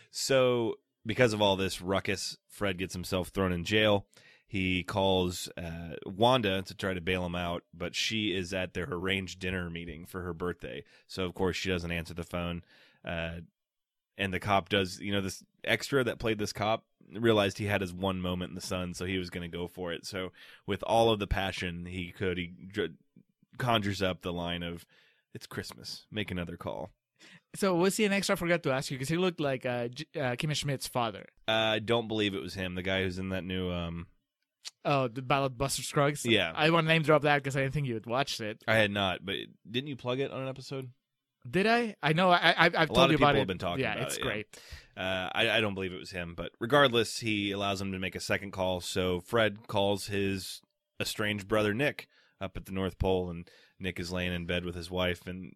So, 0.09 0.75
because 1.05 1.33
of 1.33 1.41
all 1.41 1.55
this 1.55 1.81
ruckus, 1.81 2.37
Fred 2.47 2.77
gets 2.77 2.93
himself 2.93 3.27
thrown 3.29 3.51
in 3.51 3.63
jail. 3.63 4.05
He 4.47 4.83
calls 4.83 5.49
uh, 5.57 5.95
Wanda 6.05 6.61
to 6.63 6.73
try 6.73 6.93
to 6.93 7.01
bail 7.01 7.25
him 7.25 7.35
out, 7.35 7.63
but 7.73 7.93
she 7.93 8.33
is 8.35 8.53
at 8.53 8.73
their 8.73 8.87
arranged 8.89 9.39
dinner 9.39 9.69
meeting 9.69 10.05
for 10.05 10.21
her 10.21 10.33
birthday. 10.33 10.83
So, 11.07 11.25
of 11.25 11.33
course, 11.33 11.57
she 11.57 11.69
doesn't 11.69 11.91
answer 11.91 12.13
the 12.13 12.23
phone. 12.23 12.63
Uh, 13.05 13.41
and 14.17 14.33
the 14.33 14.39
cop 14.39 14.69
does, 14.69 14.99
you 14.99 15.11
know, 15.11 15.21
this 15.21 15.43
extra 15.63 16.03
that 16.05 16.17
played 16.19 16.39
this 16.39 16.53
cop 16.53 16.85
realized 17.13 17.57
he 17.57 17.65
had 17.65 17.81
his 17.81 17.93
one 17.93 18.21
moment 18.21 18.49
in 18.49 18.55
the 18.55 18.61
sun, 18.61 18.93
so 18.93 19.05
he 19.05 19.17
was 19.17 19.29
going 19.29 19.49
to 19.49 19.55
go 19.57 19.67
for 19.67 19.91
it. 19.91 20.05
So, 20.05 20.31
with 20.65 20.81
all 20.83 21.11
of 21.11 21.19
the 21.19 21.27
passion 21.27 21.85
he 21.85 22.11
could, 22.11 22.37
he 22.37 22.53
dr- 22.71 22.93
conjures 23.57 24.01
up 24.01 24.21
the 24.21 24.33
line 24.33 24.63
of, 24.63 24.85
It's 25.33 25.47
Christmas, 25.47 26.05
make 26.11 26.31
another 26.31 26.57
call. 26.57 26.91
so 27.55 27.75
was 27.75 27.97
he 27.97 28.05
an 28.05 28.13
extra 28.13 28.33
i 28.33 28.35
forgot 28.35 28.61
to 28.63 28.71
ask 28.71 28.91
you 28.91 28.97
because 28.97 29.09
he 29.09 29.17
looked 29.17 29.39
like 29.39 29.65
uh, 29.65 29.87
J- 29.87 30.05
uh 30.15 30.35
kimmy 30.35 30.55
schmidt's 30.55 30.87
father 30.87 31.25
Uh, 31.47 31.51
I 31.51 31.79
don't 31.79 32.07
believe 32.07 32.33
it 32.35 32.41
was 32.41 32.53
him, 32.53 32.75
the 32.75 32.83
guy 32.83 33.03
who's 33.03 33.17
in 33.17 33.29
that 33.29 33.43
new. 33.43 33.71
um 33.71 34.07
oh 34.85 35.07
the 35.07 35.21
ballad 35.21 35.57
buster 35.57 35.81
scruggs 35.81 36.25
Yeah. 36.25 36.51
i 36.55 36.69
want 36.69 36.85
to 36.85 36.93
name 36.93 37.01
drop 37.03 37.23
that 37.23 37.37
because 37.37 37.55
i 37.57 37.61
didn't 37.61 37.73
think 37.73 37.87
you 37.87 37.93
had 37.95 38.05
watched 38.05 38.41
it 38.41 38.63
I 38.67 38.75
had 38.75 38.91
not, 38.91 39.25
but 39.25 39.35
didn't 39.69 39.87
you 39.87 39.95
plug 39.95 40.19
it 40.19 40.31
on 40.31 40.41
an 40.43 40.47
episode? 40.47 40.89
did 41.49 41.65
i 41.65 41.95
i 42.03 42.13
know 42.13 42.29
i, 42.29 42.37
I 42.51 42.65
i've 42.65 42.73
A 42.75 42.85
told 42.87 42.97
lot 42.97 43.09
you 43.09 43.15
of 43.15 43.21
about 43.21 43.27
people 43.29 43.35
it 43.35 43.39
have 43.39 43.47
been 43.47 43.57
talking 43.57 43.83
yeah 43.83 43.93
about 43.93 44.07
it's 44.07 44.17
it, 44.17 44.23
yeah. 44.23 44.25
great 44.29 44.47
Uh, 44.97 45.29
I, 45.31 45.49
I 45.57 45.61
don't 45.61 45.75
believe 45.75 45.93
it 45.93 45.99
was 45.99 46.09
him, 46.09 46.33
but 46.35 46.51
regardless, 46.59 47.19
he 47.19 47.51
allows 47.51 47.79
him 47.79 47.91
to 47.91 47.99
make 47.99 48.15
a 48.15 48.19
second 48.19 48.49
call. 48.51 48.81
So 48.81 49.19
Fred 49.19 49.67
calls 49.67 50.07
his 50.07 50.59
estranged 50.99 51.47
brother 51.47 51.71
Nick 51.75 52.07
up 52.39 52.57
at 52.57 52.65
the 52.65 52.71
North 52.71 52.97
Pole, 52.99 53.29
and 53.29 53.49
Nick 53.79 53.99
is 53.99 54.11
laying 54.11 54.33
in 54.33 54.45
bed 54.45 54.65
with 54.65 54.75
his 54.75 54.91
wife. 54.91 55.25
And 55.27 55.55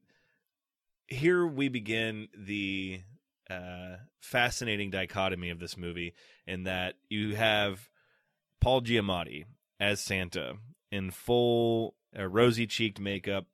here 1.08 1.46
we 1.46 1.70
begin 1.70 2.28
the 2.38 3.02
uh, 3.50 3.98
fascinating 4.20 4.92
dichotomy 4.92 5.50
of 5.50 5.60
this 5.60 5.78
movie, 5.78 6.14
in 6.48 6.64
that 6.64 6.96
you 7.10 7.36
have 7.36 7.90
Paul 8.60 8.82
Giamatti 8.82 9.46
as 9.80 10.00
Santa 10.00 10.54
in 10.92 11.12
full 11.12 11.96
uh, 12.18 12.28
rosy 12.28 12.68
cheeked 12.68 13.00
makeup. 13.00 13.46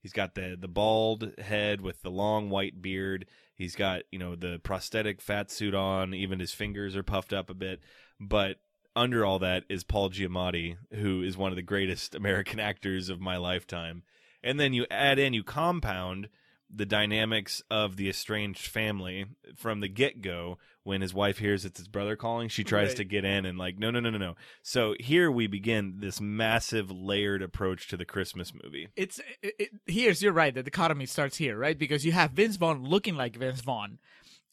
He's 0.00 0.12
got 0.12 0.34
the 0.34 0.56
the 0.58 0.68
bald 0.68 1.32
head 1.38 1.80
with 1.80 2.02
the 2.02 2.10
long 2.10 2.50
white 2.50 2.82
beard. 2.82 3.26
He's 3.54 3.74
got 3.74 4.02
you 4.10 4.18
know 4.18 4.36
the 4.36 4.60
prosthetic 4.62 5.20
fat 5.20 5.50
suit 5.50 5.74
on. 5.74 6.14
Even 6.14 6.40
his 6.40 6.52
fingers 6.52 6.96
are 6.96 7.02
puffed 7.02 7.32
up 7.32 7.48
a 7.48 7.54
bit. 7.54 7.80
But 8.20 8.56
under 8.96 9.24
all 9.24 9.38
that 9.40 9.64
is 9.68 9.84
Paul 9.84 10.10
Giamatti, 10.10 10.76
who 10.92 11.22
is 11.22 11.36
one 11.36 11.52
of 11.52 11.56
the 11.56 11.62
greatest 11.62 12.14
American 12.14 12.60
actors 12.60 13.08
of 13.08 13.20
my 13.20 13.36
lifetime. 13.36 14.02
And 14.42 14.60
then 14.60 14.72
you 14.74 14.86
add 14.90 15.18
in, 15.18 15.32
you 15.34 15.42
compound 15.42 16.28
the 16.76 16.86
dynamics 16.86 17.62
of 17.70 17.96
the 17.96 18.08
estranged 18.08 18.66
family 18.66 19.26
from 19.56 19.80
the 19.80 19.88
get 19.88 20.20
go. 20.22 20.58
When 20.82 21.00
his 21.00 21.14
wife 21.14 21.38
hears 21.38 21.64
it's 21.64 21.78
his 21.78 21.88
brother 21.88 22.14
calling, 22.14 22.48
she 22.50 22.62
tries 22.62 22.88
Right. 22.88 22.96
to 22.98 23.04
get 23.04 23.24
in 23.24 23.46
and 23.46 23.56
like, 23.56 23.78
no, 23.78 23.90
no, 23.90 24.00
no, 24.00 24.10
no, 24.10 24.18
no. 24.18 24.34
So 24.62 24.94
here 25.00 25.30
we 25.30 25.46
begin 25.46 25.94
this 26.00 26.20
massive 26.20 26.90
layered 26.90 27.40
approach 27.42 27.88
to 27.88 27.96
the 27.96 28.04
Christmas 28.04 28.52
movie. 28.52 28.88
It's 28.96 29.18
it, 29.40 29.54
it, 29.58 29.68
here's 29.86 30.22
you're 30.22 30.32
right. 30.34 30.54
The 30.54 30.62
dichotomy 30.62 31.06
starts 31.06 31.38
here, 31.38 31.56
right? 31.56 31.78
Because 31.78 32.04
you 32.04 32.12
have 32.12 32.32
Vince 32.32 32.56
Vaughn 32.56 32.82
looking 32.84 33.14
like 33.16 33.36
Vince 33.36 33.62
Vaughn 33.62 33.98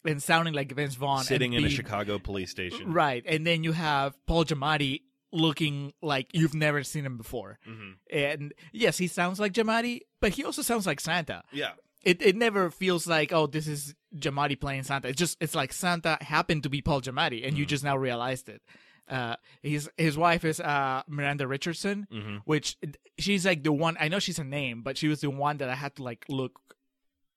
and 0.06 0.22
sounding 0.22 0.54
like 0.54 0.72
Vince 0.72 0.96
Vaughn, 0.96 1.24
Sitting 1.24 1.54
in 1.54 1.64
a 1.66 1.70
Chicago 1.70 2.18
police 2.20 2.52
station. 2.52 2.92
right? 2.92 3.24
And 3.28 3.46
then 3.46 3.64
you 3.64 3.72
have 3.74 4.16
Paul 4.26 4.46
Giamatti 4.46 5.02
looking 5.32 5.94
like 6.02 6.28
you've 6.34 6.54
never 6.54 6.84
seen 6.84 7.06
him 7.06 7.18
before. 7.18 7.58
hmm 7.66 7.92
And 8.12 8.54
yes, 8.74 8.98
he 8.98 9.08
sounds 9.08 9.40
like 9.40 9.54
Giamatti, 9.54 10.02
but 10.20 10.34
he 10.34 10.44
also 10.44 10.62
sounds 10.62 10.86
like 10.86 11.00
Santa. 11.00 11.44
Yeah. 11.52 11.72
It 12.04 12.22
it 12.22 12.36
never 12.36 12.70
feels 12.72 13.06
like 13.08 13.32
oh 13.32 13.46
this 13.48 13.68
is 13.68 13.94
Giamatti 14.16 14.60
playing 14.60 14.84
Santa. 14.84 15.08
It's 15.10 15.20
just 15.20 15.38
it's 15.40 15.54
like 15.56 15.72
Santa 15.72 16.18
happened 16.22 16.64
to 16.64 16.70
be 16.70 16.82
Paul 16.82 17.00
Giamatti, 17.02 17.46
and 17.48 17.58
you 17.58 17.66
Mhm. 17.66 17.70
just 17.70 17.84
now 17.84 17.96
realized 17.96 18.50
it. 18.50 18.62
Uh, 19.08 19.36
his 19.62 19.90
his 19.98 20.18
wife 20.18 20.44
is 20.44 20.60
uh 20.60 21.04
Miranda 21.08 21.48
Richardson, 21.48 22.08
hmm 22.12 22.38
which 22.46 22.76
she's 23.20 23.46
like 23.46 23.62
the 23.64 23.72
one 23.72 23.98
I 24.00 24.08
know 24.08 24.18
she's 24.20 24.40
a 24.40 24.44
name, 24.44 24.82
but 24.82 24.98
she 24.98 25.08
was 25.08 25.22
the 25.22 25.30
one 25.30 25.58
that 25.58 25.70
I 25.70 25.76
had 25.76 25.96
to 25.98 26.04
like 26.04 26.26
look 26.28 26.60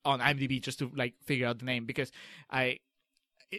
on 0.05 0.21
IMDb 0.21 0.61
just 0.61 0.79
to 0.81 0.91
like 0.95 1.15
figure 1.25 1.47
out 1.47 1.59
the 1.59 1.65
name 1.65 1.85
because 1.87 2.11
I 2.51 2.79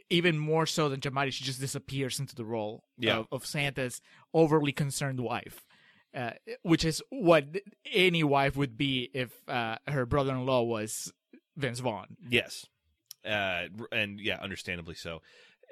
even 0.09 0.37
more 0.37 0.65
so 0.65 0.89
than 0.89 0.99
Giamatti, 0.99 1.31
she 1.31 1.43
just 1.45 1.59
disappears 1.59 2.19
into 2.19 2.35
the 2.35 2.43
role 2.45 2.83
Yeah. 2.97 3.19
of, 3.19 3.27
of 3.31 3.45
Santa's 3.45 4.01
overly 4.33 4.71
concerned 4.71 5.19
wife. 5.21 5.65
Uh, 6.13 6.31
which 6.61 6.85
is 6.85 7.03
what 7.09 7.45
any 7.91 8.23
wife 8.23 8.55
would 8.55 8.77
be 8.77 9.09
if 9.13 9.33
uh, 9.49 9.75
her 9.85 10.05
brother-in-law 10.05 10.63
was 10.63 11.11
Vince 11.57 11.79
Vaughn. 11.81 12.15
Yes. 12.29 12.65
Uh, 13.25 13.63
and 13.91 14.21
yeah, 14.21 14.39
understandably 14.41 14.95
so. 14.95 15.21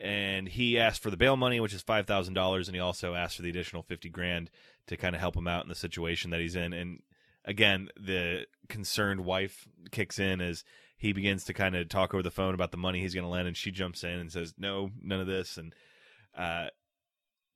And 0.01 0.49
he 0.49 0.77
asked 0.77 1.01
for 1.01 1.09
the 1.11 1.15
bail 1.15 1.37
money, 1.37 1.61
which 1.61 1.73
is 1.73 1.81
five 1.81 2.07
thousand 2.07 2.33
dollars, 2.33 2.67
and 2.67 2.75
he 2.75 2.81
also 2.81 3.13
asked 3.15 3.37
for 3.37 3.41
the 3.41 3.49
additional 3.49 3.83
fifty 3.83 4.09
grand 4.09 4.49
to 4.87 4.97
kind 4.97 5.15
of 5.15 5.21
help 5.21 5.37
him 5.37 5.47
out 5.47 5.63
in 5.63 5.69
the 5.69 5.75
situation 5.75 6.31
that 6.31 6.41
he's 6.41 6.57
in. 6.57 6.73
And 6.73 6.99
again, 7.45 7.89
the 7.99 8.45
concerned 8.69 9.21
wife 9.21 9.67
kicks 9.91 10.19
in 10.19 10.41
as 10.41 10.63
he 10.97 11.13
begins 11.13 11.43
to 11.45 11.53
kind 11.53 11.75
of 11.75 11.89
talk 11.89 12.13
over 12.13 12.23
the 12.23 12.31
phone 12.31 12.53
about 12.53 12.71
the 12.71 12.77
money 12.77 13.01
he's 13.01 13.13
going 13.13 13.25
to 13.25 13.29
lend, 13.29 13.47
and 13.47 13.57
she 13.57 13.71
jumps 13.71 14.03
in 14.03 14.19
and 14.19 14.31
says, 14.31 14.53
"No, 14.57 14.89
none 15.01 15.19
of 15.19 15.27
this." 15.27 15.57
And 15.57 15.75
uh, 16.37 16.67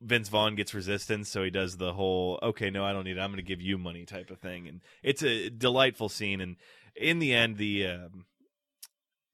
Vince 0.02 0.30
Vaughn 0.30 0.56
gets 0.56 0.74
resistance, 0.74 1.30
so 1.30 1.44
he 1.44 1.50
does 1.50 1.78
the 1.78 1.94
whole 1.94 2.40
"Okay, 2.44 2.70
no, 2.70 2.84
I 2.84 2.94
don't 2.94 3.06
need 3.06 3.18
it. 3.18 3.22
I'm 3.22 3.32
going 3.32 3.38
to 3.38 3.44
give 3.44 3.62
you 3.62 3.78
money" 3.78 4.06
type 4.06 4.32
of 4.32 4.40
thing, 4.40 4.68
and 4.68 4.82
it's 5.02 5.24
a 5.24 5.50
delightful 5.50 6.10
scene. 6.10 6.42
And 6.42 6.58
in 6.96 7.20
the 7.20 7.34
end, 7.34 7.58
the 7.58 7.88
um, 7.88 8.26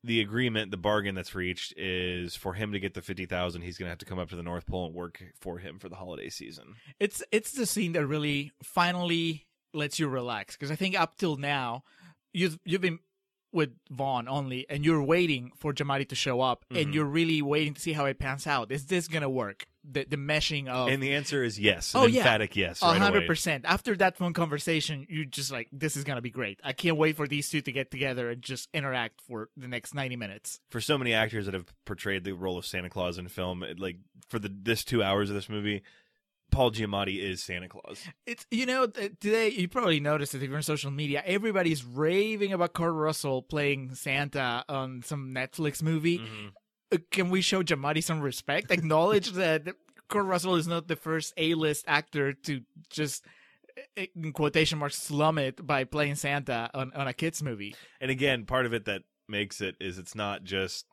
the 0.04 0.22
agreement, 0.22 0.70
the 0.70 0.78
bargain 0.78 1.16
that's 1.16 1.34
reached 1.34 1.74
is 1.78 2.36
for 2.36 2.54
him 2.54 2.74
to 2.74 2.80
get 2.80 2.94
the 2.94 3.02
fifty 3.02 3.26
thousand. 3.26 3.64
He's 3.64 3.78
going 3.78 3.88
to 3.88 3.92
have 3.92 4.00
to 4.00 4.06
come 4.06 4.20
up 4.20 4.30
to 4.30 4.36
the 4.36 4.44
North 4.44 4.68
Pole 4.68 4.86
and 4.86 4.94
work 4.94 5.24
for 5.40 5.58
him 5.58 5.80
for 5.80 5.90
the 5.90 5.96
holiday 5.96 6.30
season. 6.30 6.76
It's 7.00 7.24
it's 7.32 7.54
the 7.54 7.66
scene 7.66 7.94
that 7.94 8.06
really 8.06 8.52
finally 8.62 9.48
lets 9.74 10.00
you 10.00 10.08
relax 10.08 10.56
because 10.56 10.72
I 10.72 10.76
think 10.76 11.00
up 11.00 11.16
till 11.18 11.38
now 11.38 11.84
you've 12.32 12.60
you've 12.66 12.82
been 12.82 13.00
with 13.52 13.70
Vaughn 13.92 14.28
only 14.28 14.66
and 14.70 14.84
you're 14.84 15.04
waiting 15.04 15.52
for 15.58 15.74
Giamatti 15.74 16.10
to 16.10 16.16
show 16.16 16.42
up 16.42 16.66
Mhm. 16.72 16.82
and 16.82 16.94
you're 16.96 17.06
really 17.06 17.42
waiting 17.44 17.76
to 17.76 17.82
see 17.82 17.94
how 17.94 18.06
it 18.06 18.18
pans 18.18 18.48
out. 18.48 18.72
Is 18.72 18.88
this 18.88 19.08
gonna 19.08 19.30
work? 19.30 19.66
The 19.84 20.06
the 20.06 20.16
meshing 20.16 20.68
of 20.70 20.88
And 20.88 21.04
the 21.04 21.14
answer 21.14 21.44
is 21.44 21.60
yes, 21.60 21.94
an 21.94 22.02
Oh, 22.02 22.06
yeah. 22.08 22.22
emphatic 22.22 22.56
yes. 22.56 22.82
a 22.82 22.86
Right 22.86 22.98
hundred 23.00 23.18
away. 23.20 23.28
percent. 23.28 23.66
After 23.68 23.96
that 23.98 24.18
phone 24.18 24.34
conversation, 24.34 25.06
you're 25.10 25.26
just 25.26 25.52
like 25.52 25.68
this 25.72 25.96
is 25.96 26.04
gonna 26.04 26.22
be 26.22 26.32
great. 26.32 26.60
I 26.64 26.74
can't 26.74 26.98
wait 26.98 27.16
for 27.16 27.28
these 27.28 27.48
two 27.50 27.62
to 27.62 27.72
get 27.72 27.92
together 27.92 28.30
and 28.32 28.42
just 28.42 28.70
interact 28.74 29.22
for 29.22 29.50
the 29.58 29.68
next 29.68 29.94
ninety 29.94 30.16
minutes. 30.16 30.60
For 30.72 30.82
so 30.82 30.98
many 30.98 31.14
actors 31.14 31.46
that 31.46 31.54
have 31.54 31.72
portrayed 31.86 32.24
the 32.24 32.32
role 32.34 32.58
of 32.58 32.66
Santa 32.66 32.90
Claus 32.90 33.18
in 33.20 33.28
film, 33.28 33.62
it, 33.62 33.78
like 33.80 33.98
for 34.30 34.40
the 34.40 34.50
this 34.50 34.84
two 34.84 35.04
hours 35.04 35.30
of 35.30 35.36
this 35.36 35.50
movie, 35.50 35.84
Paul 36.52 36.72
Giamatti 36.72 37.20
is 37.20 37.42
Santa 37.44 37.68
Claus. 37.68 38.04
It's 38.28 38.46
you 38.52 38.66
know 38.66 38.86
today 38.88 39.50
you 39.50 39.68
probably 39.68 40.00
noticed 40.00 40.36
if 40.36 40.42
you're 40.42 40.56
on 40.56 40.62
social 40.62 40.92
media. 40.92 41.24
Everybody's 41.26 41.84
raving 41.84 42.54
about 42.54 42.74
Kurt 42.74 42.94
Russell 42.94 43.42
playing 43.42 43.96
Santa 43.96 44.64
on 44.70 45.02
some 45.04 45.34
Netflix 45.34 45.82
movie. 45.82 46.20
Mhm. 46.20 46.52
Uh, 46.92 46.98
Can 47.12 47.30
we 47.32 47.42
show 47.42 47.64
Giamatti 47.64 48.04
some 48.04 48.22
respect? 48.22 48.70
Acknowledge 48.72 49.32
that 49.34 49.64
Kurt 50.10 50.26
Russell 50.26 50.56
is 50.56 50.68
not 50.68 50.88
the 50.88 50.96
first 50.96 51.34
A-list 51.38 51.86
actor 51.88 52.34
to 52.34 52.62
just 52.90 53.26
uh, 53.98 54.04
in 54.16 54.32
quotation 54.32 54.78
marks 54.78 55.02
slum 55.02 55.40
it 55.40 55.66
by 55.66 55.86
playing 55.86 56.16
Santa 56.16 56.70
on, 56.76 56.92
on 56.94 57.08
a 57.08 57.14
kids 57.14 57.42
movie. 57.42 57.76
And 58.00 58.12
again, 58.12 58.46
part 58.46 58.68
of 58.68 58.74
it 58.74 58.86
that 58.86 59.02
makes 59.28 59.60
it 59.60 59.76
is 59.80 59.98
it's 59.98 60.14
not 60.14 60.44
just 60.44 60.86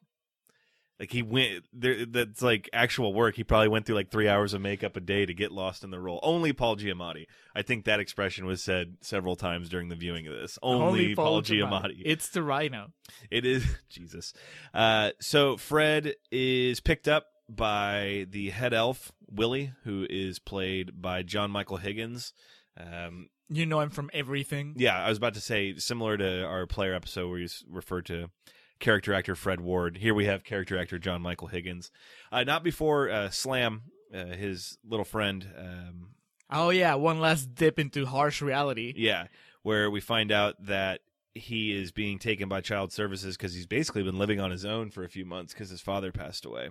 like 1.01 1.11
he 1.11 1.23
went 1.23 1.65
there. 1.73 2.05
That's 2.07 2.43
like 2.43 2.69
actual 2.73 3.13
work. 3.15 3.35
He 3.35 3.43
probably 3.43 3.69
went 3.69 3.87
through 3.87 3.97
like 3.97 4.11
three 4.11 4.29
hours 4.29 4.55
of 4.55 4.61
makeup 4.61 4.97
a 4.97 5.01
day 5.01 5.27
to 5.27 5.35
get 5.35 5.51
lost 5.51 5.83
in 5.83 5.91
the 5.91 5.99
role. 5.99 6.21
Only 6.23 6.53
Paul 6.53 6.77
Giamatti. 6.77 7.25
I 7.57 7.63
think 7.63 7.87
that 7.87 7.99
expression 8.01 8.45
was 8.47 8.63
said 8.63 8.99
several 9.01 9.35
times 9.35 9.69
during 9.71 9.89
the 9.89 9.97
viewing 9.97 10.27
of 10.29 10.35
this. 10.35 10.59
Only, 10.63 11.15
Paul, 11.17 11.43
Giamatti. 11.43 12.03
It's 12.05 12.29
the 12.29 12.43
Rhino. 12.43 12.93
It 13.31 13.45
is 13.45 13.65
Jesus. 13.89 14.33
Uh, 14.75 15.11
so 15.21 15.57
Fred 15.57 16.15
is 16.31 16.81
picked 16.81 17.09
up 17.09 17.27
by 17.49 18.27
the 18.31 18.51
head 18.51 18.73
elf 18.75 19.11
Willie, 19.29 19.73
who 19.85 20.07
is 20.09 20.39
played 20.39 21.01
by 21.03 21.23
John 21.23 21.51
Michael 21.51 21.79
Higgins. 21.79 22.33
Um, 22.77 23.29
You 23.49 23.67
know 23.67 23.81
him 23.81 23.91
from 23.91 24.11
everything. 24.13 24.75
yeah, 24.77 25.03
I 25.03 25.09
was 25.09 25.19
about 25.19 25.35
to 25.35 25.41
say 25.41 25.75
similar 25.77 26.17
to 26.17 26.45
our 26.45 26.67
player 26.67 26.95
episode 26.95 27.29
where 27.31 27.39
you 27.39 27.49
referred 27.69 28.07
to 28.07 28.31
character 28.81 29.15
actor 29.15 29.35
Fred 29.37 29.61
Ward. 29.61 29.99
Here 29.99 30.15
we 30.15 30.25
have 30.25 30.43
character 30.45 30.79
actor 30.79 30.99
John 30.99 31.23
Michael 31.23 31.49
Higgins. 31.49 31.91
Uh, 32.33 32.43
not 32.45 32.65
before 32.65 33.09
uh, 33.11 33.31
Slam, 33.31 33.83
uh, 34.13 34.25
his 34.27 34.79
little 34.85 35.05
friend. 35.05 35.47
Um, 35.57 36.09
Oh 36.53 36.71
yeah, 36.71 36.95
one 36.97 37.21
last 37.21 37.55
dip 37.55 37.79
into 37.79 38.07
harsh 38.07 38.43
reality. 38.43 38.93
yeah, 38.97 39.27
where 39.63 39.89
we 39.89 40.01
find 40.01 40.33
out 40.33 40.57
that 40.67 41.01
he 41.33 41.71
is 41.81 41.93
being 41.93 42.19
taken 42.19 42.49
by 42.49 42.61
child 42.61 42.93
services 42.93 43.37
because 43.37 43.55
he's 43.55 43.69
basically 43.69 44.03
been 44.03 44.19
living 44.19 44.41
on 44.41 44.51
his 44.51 44.65
own 44.65 44.91
for 44.91 45.05
a 45.05 45.09
few 45.09 45.25
months 45.25 45.53
because 45.53 45.71
his 45.71 45.81
father 45.81 46.11
passed 46.11 46.45
away. 46.45 46.71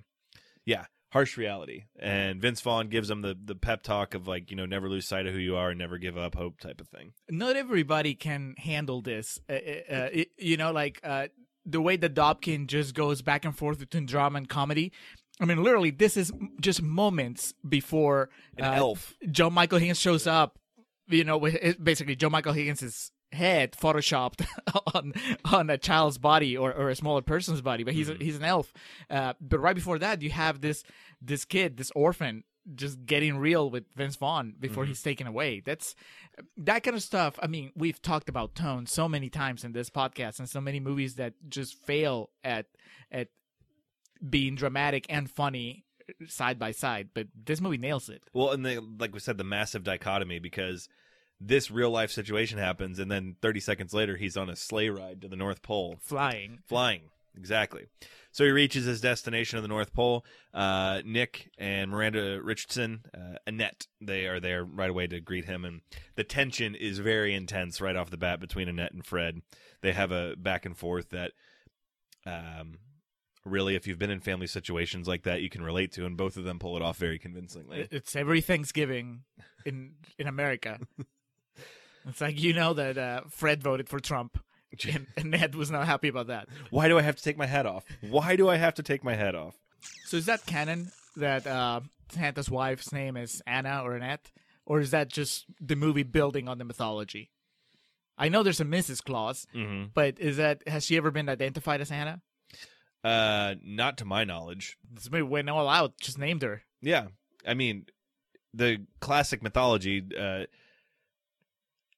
Yeah, 0.66 0.88
harsh 1.14 1.38
reality. 1.38 1.86
And 1.98 2.42
Vince 2.42 2.60
Vaughn 2.60 2.90
gives 2.90 3.10
him 3.10 3.22
the 3.22 3.38
the 3.42 3.56
pep 3.56 3.82
talk 3.82 4.14
of 4.14 4.28
like 4.28 4.52
you 4.52 4.58
know 4.58 4.66
never 4.66 4.90
lose 4.90 5.08
sight 5.08 5.26
of 5.26 5.34
who 5.34 5.40
you 5.40 5.56
are 5.56 5.70
and 5.70 5.80
never 5.80 5.98
give 5.98 6.18
up 6.18 6.36
hope 6.36 6.60
type 6.60 6.82
of 6.82 6.90
thing. 6.90 7.14
not 7.30 7.56
everybody 7.56 8.16
can 8.16 8.56
handle 8.58 9.02
this. 9.02 9.40
Uh, 9.50 9.54
uh, 9.54 9.56
uh, 9.56 10.10
it- 10.12 10.32
you 10.38 10.58
know, 10.58 10.74
like 10.74 11.00
uh, 11.06 11.28
the 11.72 11.82
way 11.82 11.98
that 11.98 12.14
Dobkin 12.14 12.68
just 12.68 12.94
goes 12.94 13.22
back 13.22 13.46
and 13.46 13.56
forth 13.56 13.80
between 13.80 14.06
drama 14.06 14.38
and 14.38 14.50
comedy. 14.50 14.92
I 15.42 15.46
mean, 15.46 15.64
literally, 15.64 15.92
this 15.92 16.18
is 16.18 16.32
just 16.60 16.82
moments 16.82 17.54
before 17.68 18.30
An 18.58 18.66
uh, 18.66 18.74
elf. 18.74 19.16
John 19.32 19.54
Michael 19.54 19.80
Higgins 19.80 20.00
shows 20.00 20.28
up. 20.28 20.58
You 21.08 21.24
know, 21.24 21.38
with 21.38 21.84
basically 21.84 22.16
John 22.16 22.32
Michael 22.32 22.54
Higgins' 22.54 23.12
head 23.32 23.74
photoshopped 23.74 24.46
on 24.94 25.14
on 25.46 25.70
a 25.70 25.78
child's 25.78 26.18
body 26.18 26.58
or, 26.58 26.74
or 26.74 26.90
a 26.90 26.96
smaller 26.96 27.22
person's 27.22 27.62
body, 27.62 27.84
but 27.84 27.94
he's 27.94 28.10
a, 28.10 28.16
he's 28.16 28.36
an 28.36 28.44
elf. 28.44 28.74
Uh, 29.10 29.34
but 29.42 29.60
right 29.60 29.76
before 29.76 30.00
that, 30.00 30.22
you 30.22 30.30
have 30.30 30.62
this 30.62 30.84
this 31.22 31.46
kid, 31.46 31.78
this 31.78 31.92
orphan, 31.96 32.44
just 32.76 33.06
getting 33.06 33.38
real 33.38 33.70
with 33.70 33.86
Vince 33.96 34.16
Vaughn 34.16 34.54
before 34.60 34.84
mm-hmm. 34.84 34.92
he's 34.92 35.02
taken 35.02 35.28
away. 35.28 35.62
That's 35.66 35.96
that 36.58 36.84
kind 36.84 36.96
of 36.96 37.04
stuff. 37.04 37.40
I 37.42 37.48
mean, 37.48 37.72
we've 37.76 38.02
talked 38.02 38.30
about 38.30 38.56
tone 38.56 38.86
so 38.86 39.08
many 39.08 39.30
times 39.30 39.64
in 39.64 39.72
this 39.72 39.90
podcast, 39.90 40.40
and 40.40 40.50
so 40.50 40.62
many 40.62 40.80
movies 40.80 41.16
that 41.16 41.34
just 41.48 41.76
fail 41.86 42.30
at 42.44 42.68
at 43.12 43.30
being 44.28 44.56
dramatic 44.56 45.06
and 45.10 45.30
funny 45.30 45.86
side 46.28 46.60
by 46.60 46.72
side. 46.72 47.10
But 47.14 47.28
this 47.36 47.62
movie 47.62 47.78
nails 47.78 48.10
it. 48.10 48.24
Well, 48.34 48.52
and 48.52 48.66
the, 48.66 48.82
like 49.00 49.14
we 49.14 49.20
said, 49.20 49.38
the 49.38 49.44
massive 49.44 49.84
dichotomy 49.84 50.40
because 50.40 50.90
this 51.40 51.72
real 51.72 51.90
life 51.90 52.12
situation 52.12 52.58
happens, 52.58 53.00
and 53.00 53.10
then 53.10 53.36
30 53.42 53.60
seconds 53.60 53.94
later, 53.94 54.18
he's 54.18 54.38
on 54.38 54.50
a 54.50 54.56
sleigh 54.56 54.90
ride 54.90 55.22
to 55.22 55.28
the 55.28 55.36
North 55.36 55.62
Pole, 55.62 55.98
Flying. 56.02 56.60
flying. 56.68 57.02
Exactly. 57.38 57.86
So 58.40 58.46
he 58.46 58.52
reaches 58.52 58.86
his 58.86 59.02
destination 59.02 59.58
of 59.58 59.64
the 59.64 59.68
North 59.68 59.92
Pole. 59.92 60.24
Uh, 60.54 61.02
Nick 61.04 61.52
and 61.58 61.92
Miranda 61.92 62.40
Richardson, 62.42 63.02
uh, 63.14 63.36
Annette, 63.46 63.88
they 64.00 64.28
are 64.28 64.40
there 64.40 64.64
right 64.64 64.90
away 64.90 65.08
to 65.08 65.20
greet 65.20 65.44
him, 65.44 65.66
and 65.66 65.82
the 66.16 66.24
tension 66.24 66.74
is 66.74 67.00
very 67.00 67.36
intense 67.36 67.82
right 67.82 67.98
off 67.98 68.12
the 68.12 68.16
bat 68.16 68.40
between 68.40 68.70
Annette 68.70 68.94
and 68.94 69.06
Fred. 69.06 69.42
They 69.82 69.92
have 69.92 70.14
a 70.14 70.38
back 70.38 70.66
and 70.66 70.78
forth 70.78 71.10
that, 71.10 71.34
um, 72.26 72.78
really, 73.44 73.76
if 73.76 73.86
you've 73.86 74.00
been 74.00 74.10
in 74.10 74.22
family 74.22 74.48
situations 74.48 75.06
like 75.06 75.24
that, 75.24 75.42
you 75.42 75.50
can 75.50 75.62
relate 75.62 75.92
to, 75.96 76.06
and 76.06 76.16
both 76.16 76.38
of 76.38 76.46
them 76.46 76.60
pull 76.60 76.78
it 76.78 76.82
off 76.82 76.96
very 76.96 77.20
convincingly. 77.20 77.90
It's 77.92 78.16
every 78.16 78.40
Thanksgiving 78.40 79.24
in 79.66 79.96
in 80.18 80.28
America. 80.28 80.80
It's 82.08 82.22
like 82.22 82.42
you 82.42 82.54
know 82.54 82.74
that 82.74 82.98
uh, 82.98 83.22
Fred 83.30 83.62
voted 83.62 83.90
for 83.90 84.00
Trump, 84.00 84.40
and, 84.94 85.08
and 85.18 85.32
Ned 85.32 85.56
was 85.56 85.72
not 85.72 85.86
happy 85.86 86.08
about 86.08 86.28
that. 86.28 86.48
Why 86.70 86.88
do 86.88 86.98
I 86.98 87.02
have 87.02 87.16
to 87.16 87.24
take 87.24 87.38
my 87.38 87.46
hat 87.48 87.66
off? 87.66 87.84
Why 88.02 88.36
do 88.36 88.50
I 88.50 88.58
have 88.58 88.76
to 88.76 88.84
take 88.84 89.04
my 89.04 89.16
hat 89.16 89.36
off? 89.36 89.56
So 90.06 90.18
is 90.18 90.26
that 90.26 90.46
canon 90.46 90.92
that 91.16 91.48
uh, 91.48 91.82
Santa's 92.12 92.50
wife's 92.50 92.92
name 92.92 93.18
is 93.18 93.42
Anna 93.48 93.82
or 93.84 93.96
Annette, 93.96 94.32
or 94.66 94.80
is 94.80 94.92
that 94.92 95.10
just 95.10 95.46
the 95.60 95.76
movie 95.76 96.04
building 96.04 96.48
on 96.48 96.58
the 96.58 96.66
mythology? 96.66 97.32
I 98.18 98.28
know 98.30 98.44
there's 98.44 98.60
a 98.60 98.66
Mrs. 98.66 99.04
Claus, 99.04 99.48
Mm-hmm. 99.56 99.86
but 99.94 100.20
is 100.20 100.38
that 100.38 100.62
has 100.68 100.86
she 100.86 100.98
ever 100.98 101.10
been 101.12 101.30
identified 101.30 101.80
as 101.82 101.90
Anna? 101.92 102.22
Uh, 103.04 103.56
not 103.64 103.98
to 104.00 104.06
my 104.06 104.26
knowledge. 104.26 104.78
This 104.92 105.10
movie 105.10 105.24
went 105.24 105.50
all 105.50 105.70
out, 105.70 105.94
just 106.02 106.18
named 106.20 106.42
her. 106.42 106.64
Yeah, 106.82 107.08
I 107.48 107.54
mean, 107.54 107.86
the 108.54 108.86
classic 109.00 109.42
mythology. 109.42 110.04
Uh, 110.20 110.46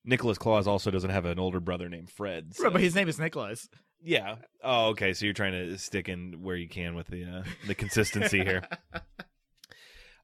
Nicholas 0.04 0.38
Claus 0.38 0.68
also 0.68 0.90
doesn't 0.92 1.10
have 1.12 1.26
an 1.26 1.38
older 1.40 1.60
brother 1.60 1.88
named 1.90 2.10
Fred. 2.10 2.56
so- 2.56 2.64
Right, 2.66 2.74
but 2.74 2.82
his 2.82 2.96
name 2.96 3.08
is 3.08 3.20
Nicholas. 3.20 3.70
yeah. 4.04 4.36
Oh, 4.64 4.88
okay. 4.90 5.14
So 5.14 5.26
you're 5.26 5.34
trying 5.34 5.52
to 5.54 5.78
stick 5.78 6.10
in 6.10 6.42
where 6.42 6.56
you 6.56 6.68
can 6.68 6.96
with 6.96 7.08
the 7.08 7.24
uh, 7.26 7.44
the 7.68 7.76
consistency 7.76 8.44
here. 8.44 8.64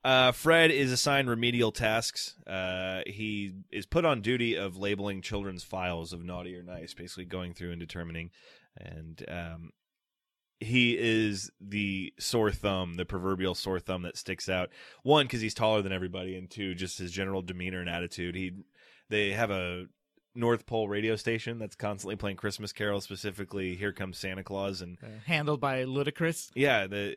Uh, 0.03 0.31
Fred 0.31 0.71
is 0.71 0.91
assigned 0.91 1.29
remedial 1.29 1.71
tasks. 1.71 2.35
Uh, 2.45 3.01
he 3.05 3.51
is 3.71 3.85
put 3.85 4.05
on 4.05 4.21
duty 4.21 4.55
of 4.55 4.77
labeling 4.77 5.21
children's 5.21 5.63
files 5.63 6.13
of 6.13 6.23
naughty 6.23 6.55
or 6.55 6.63
nice, 6.63 6.93
basically 6.93 7.25
going 7.25 7.53
through 7.53 7.71
and 7.71 7.79
determining. 7.79 8.29
And 8.77 9.21
um, 9.27 9.71
he 10.61 10.95
is 10.97 11.51
the 11.59 12.13
sore 12.19 12.51
thumb, 12.51 12.93
the 12.93 13.05
proverbial 13.05 13.53
sore 13.55 13.81
thumb 13.81 14.03
that 14.03 14.15
sticks 14.15 14.47
out. 14.47 14.69
One, 15.03 15.25
because 15.25 15.41
he's 15.41 15.55
taller 15.55 15.81
than 15.81 15.91
everybody, 15.91 16.37
and 16.37 16.49
two, 16.49 16.73
just 16.73 16.99
his 16.99 17.11
general 17.11 17.41
demeanor 17.41 17.81
and 17.81 17.89
attitude. 17.89 18.35
He, 18.35 18.51
they 19.09 19.31
have 19.31 19.51
a 19.51 19.85
North 20.35 20.65
Pole 20.65 20.87
radio 20.87 21.15
station 21.15 21.57
that's 21.59 21.75
constantly 21.75 22.15
playing 22.15 22.37
Christmas 22.37 22.71
carols, 22.71 23.03
specifically 23.03 23.75
"Here 23.75 23.91
Comes 23.93 24.17
Santa 24.19 24.43
Claus," 24.43 24.81
and 24.81 24.97
Uh, 25.03 25.07
handled 25.25 25.59
by 25.59 25.83
Ludacris. 25.83 26.51
yeah, 26.55 26.85
the 26.87 27.15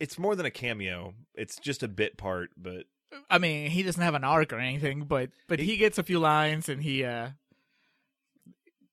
it's 0.00 0.18
more 0.18 0.34
than 0.34 0.46
a 0.46 0.50
cameo. 0.50 1.14
It's 1.34 1.58
just 1.58 1.82
a 1.82 1.88
bit 1.88 2.16
part, 2.16 2.50
but 2.56 2.86
I 3.28 3.38
mean, 3.38 3.70
he 3.70 3.82
doesn't 3.82 4.02
have 4.02 4.14
an 4.14 4.24
arc 4.24 4.52
or 4.52 4.58
anything, 4.58 5.04
but 5.04 5.30
but 5.46 5.58
he, 5.58 5.76
gets 5.76 5.98
a 5.98 6.02
few 6.02 6.18
lines 6.18 6.68
and 6.68 6.82
he 6.82 7.04
uh 7.04 7.30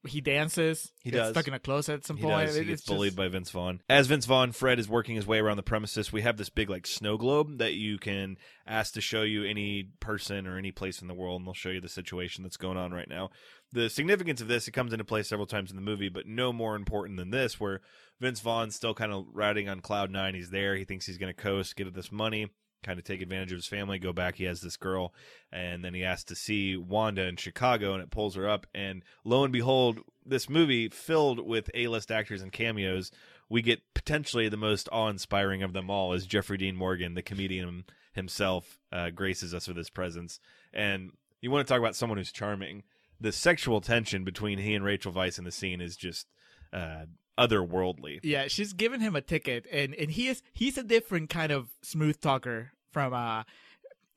he 0.07 0.21
dances. 0.21 0.91
He 1.03 1.11
gets 1.11 1.23
does. 1.23 1.31
stuck 1.33 1.47
in 1.47 1.53
a 1.53 1.59
closet 1.59 1.93
at 1.95 2.05
some 2.05 2.17
he 2.17 2.23
point. 2.23 2.47
does. 2.47 2.55
He 2.55 2.61
It- 2.61 2.65
gets 2.65 2.81
it's 2.81 2.89
bullied 2.89 3.09
just- 3.09 3.17
by 3.17 3.27
Vince 3.27 3.51
Vaughn. 3.51 3.81
As 3.89 4.07
Vince 4.07 4.25
Vaughn, 4.25 4.51
Fred 4.53 4.79
is 4.79 4.87
working 4.87 5.15
his 5.15 5.25
way 5.27 5.39
around 5.39 5.57
the 5.57 5.63
premises. 5.63 6.11
We 6.13 6.21
have 6.21 6.37
this 6.37 6.49
big 6.49 6.69
like 6.69 6.87
snow 6.87 7.17
globe 7.17 7.57
that 7.57 7.73
you 7.73 7.97
can 7.97 8.37
ask 8.65 8.93
to 8.93 9.01
show 9.01 9.23
you 9.23 9.43
any 9.43 9.89
person 9.99 10.47
or 10.47 10.57
any 10.57 10.71
place 10.71 11.01
in 11.01 11.07
the 11.07 11.13
world, 11.13 11.41
and 11.41 11.47
they'll 11.47 11.53
show 11.53 11.69
you 11.69 11.81
the 11.81 11.89
situation 11.89 12.43
that's 12.43 12.57
going 12.57 12.77
on 12.77 12.91
right 12.91 13.09
now. 13.09 13.29
The 13.71 13.89
significance 13.89 14.41
of 14.41 14.47
this 14.47 14.67
it 14.67 14.71
comes 14.71 14.93
into 14.93 15.05
play 15.05 15.21
several 15.23 15.45
times 15.47 15.69
in 15.69 15.75
the 15.75 15.81
movie, 15.81 16.09
but 16.09 16.25
no 16.27 16.51
more 16.53 16.75
important 16.75 17.17
than 17.17 17.29
this, 17.31 17.59
where 17.59 17.81
Vince 18.19 18.39
Vaughn's 18.39 18.75
still 18.75 18.93
kind 18.93 19.11
of 19.11 19.25
riding 19.33 19.69
on 19.69 19.81
cloud 19.81 20.11
nine. 20.11 20.33
He's 20.33 20.49
there. 20.49 20.75
He 20.75 20.85
thinks 20.85 21.05
he's 21.05 21.17
going 21.17 21.33
to 21.33 21.39
coast, 21.41 21.75
get 21.75 21.93
this 21.93 22.11
money, 22.11 22.47
kind 22.83 22.97
of 22.97 23.05
take 23.05 23.21
advantage 23.21 23.51
of 23.51 23.57
his 23.57 23.67
family, 23.67 23.99
go 23.99 24.13
back. 24.13 24.35
He 24.35 24.45
has 24.45 24.61
this 24.61 24.77
girl, 24.77 25.13
and 25.51 25.83
then 25.83 25.93
he 25.93 26.03
asks 26.03 26.25
to 26.25 26.35
see 26.35 26.77
Wanda 26.77 27.23
in 27.23 27.35
Chicago, 27.35 27.93
and 27.93 28.01
it 28.01 28.11
pulls 28.11 28.35
her 28.35 28.47
up. 28.47 28.67
And 28.73 29.03
lo 29.23 29.43
and 29.43 29.53
behold, 29.53 29.99
this 30.25 30.49
movie 30.49 30.89
filled 30.89 31.45
with 31.45 31.69
A-list 31.73 32.11
actors 32.11 32.41
and 32.41 32.51
cameos. 32.51 33.11
We 33.49 33.61
get 33.61 33.81
potentially 33.93 34.47
the 34.47 34.57
most 34.57 34.87
awe-inspiring 34.91 35.63
of 35.63 35.73
them 35.73 35.89
all, 35.89 36.13
as 36.13 36.25
Jeffrey 36.25 36.57
Dean 36.57 36.75
Morgan, 36.75 37.15
the 37.15 37.21
comedian 37.21 37.85
himself, 38.13 38.79
uh, 38.91 39.09
graces 39.09 39.53
us 39.53 39.67
with 39.67 39.77
his 39.77 39.89
presence. 39.89 40.39
And 40.73 41.11
you 41.41 41.51
want 41.51 41.67
to 41.67 41.71
talk 41.71 41.79
about 41.79 41.95
someone 41.95 42.17
who's 42.17 42.31
charming. 42.31 42.83
The 43.19 43.31
sexual 43.31 43.81
tension 43.81 44.23
between 44.23 44.59
he 44.59 44.75
and 44.75 44.85
Rachel 44.85 45.11
Weisz 45.11 45.37
in 45.37 45.43
the 45.43 45.51
scene 45.51 45.81
is 45.81 45.97
just 45.97 46.27
uh, 46.71 47.05
otherworldly. 47.39 48.19
Yeah, 48.23 48.47
she's 48.47 48.73
given 48.73 48.99
him 49.01 49.15
a 49.15 49.21
ticket, 49.21 49.65
and 49.71 49.93
and 49.95 50.11
he 50.11 50.27
is 50.27 50.43
he's 50.53 50.77
a 50.77 50.83
different 50.83 51.29
kind 51.29 51.51
of 51.51 51.69
smooth 51.81 52.19
talker 52.19 52.71
from 52.91 53.13
uh 53.13 53.43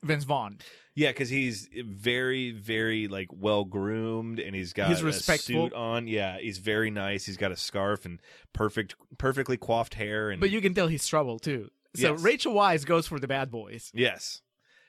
Vince 0.03 0.25
Vaughn. 0.25 0.57
Yeah, 0.95 1.09
because 1.09 1.29
he's 1.29 1.69
very, 1.87 2.51
very 2.51 3.07
like 3.07 3.29
well 3.31 3.63
groomed, 3.63 4.39
and 4.39 4.55
he's 4.55 4.73
got 4.73 4.89
He's 4.89 5.01
a 5.01 5.05
respectful. 5.05 5.67
suit 5.69 5.73
on. 5.73 6.07
Yeah, 6.07 6.37
he's 6.39 6.59
very 6.59 6.91
nice. 6.91 7.25
He's 7.25 7.37
got 7.37 7.51
a 7.51 7.55
scarf 7.55 8.05
and 8.05 8.19
perfect, 8.53 8.95
perfectly 9.17 9.57
coiffed 9.57 9.95
hair. 9.95 10.29
And 10.29 10.39
But 10.39 10.51
you 10.51 10.61
can 10.61 10.73
tell 10.75 10.87
he's 10.87 11.07
trouble 11.07 11.39
too. 11.39 11.71
So 11.95 12.11
Yes. 12.13 12.21
Rachel 12.21 12.53
Weisz 12.53 12.85
goes 12.85 13.07
for 13.07 13.19
the 13.19 13.27
bad 13.27 13.49
boys. 13.49 13.91
yes, 13.95 14.41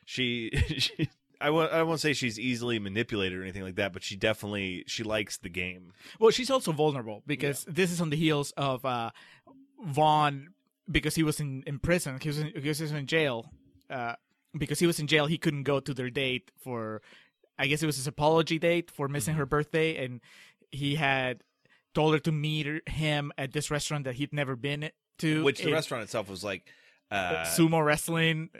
she. 0.04 0.50
she 0.78 1.08
I 1.40 1.50
won't, 1.50 1.72
I 1.72 1.82
won't 1.82 2.00
say 2.00 2.12
she's 2.12 2.38
easily 2.38 2.78
manipulated 2.78 3.38
or 3.38 3.42
anything 3.42 3.62
like 3.62 3.76
that, 3.76 3.92
but 3.92 4.02
she 4.02 4.16
definitely 4.16 4.84
she 4.86 5.02
likes 5.02 5.36
the 5.36 5.48
game. 5.48 5.92
Well, 6.18 6.30
she's 6.30 6.50
also 6.50 6.72
vulnerable 6.72 7.22
because 7.26 7.64
this 7.68 7.90
is 7.90 8.00
on 8.00 8.10
the 8.10 8.16
heels 8.16 8.52
of 8.56 8.84
uh, 8.84 9.10
Vaughn 9.84 10.50
because 10.90 11.14
he 11.14 11.22
was 11.22 11.40
in, 11.40 11.62
in 11.66 11.78
prison. 11.78 12.18
He 12.20 12.28
was 12.28 12.38
in, 12.38 12.52
he 12.54 12.68
was 12.68 12.80
in 12.80 13.06
jail. 13.06 13.50
Uh, 13.90 14.14
because 14.56 14.78
he 14.78 14.86
was 14.86 14.98
in 14.98 15.06
jail, 15.06 15.26
he 15.26 15.38
couldn't 15.38 15.64
go 15.64 15.80
to 15.80 15.92
their 15.92 16.10
date 16.10 16.50
for, 16.56 17.02
I 17.58 17.66
guess 17.66 17.82
it 17.82 17.86
was 17.86 17.96
his 17.96 18.06
apology 18.06 18.58
date 18.58 18.90
for 18.90 19.08
missing 19.08 19.34
her 19.34 19.46
birthday, 19.46 20.04
and 20.04 20.20
he 20.70 20.94
had 20.94 21.42
told 21.94 22.14
her 22.14 22.20
to 22.20 22.32
meet 22.32 22.88
him 22.88 23.32
at 23.36 23.52
this 23.52 23.70
restaurant 23.70 24.04
that 24.04 24.14
he'd 24.14 24.32
never 24.32 24.56
been 24.56 24.90
to. 25.18 25.44
Which 25.44 25.60
the 25.60 25.68
in 25.68 25.74
restaurant 25.74 26.04
itself 26.04 26.28
was 26.28 26.44
like, 26.44 26.64
uh, 27.10 27.44
sumo 27.44 27.84
wrestling. 27.84 28.50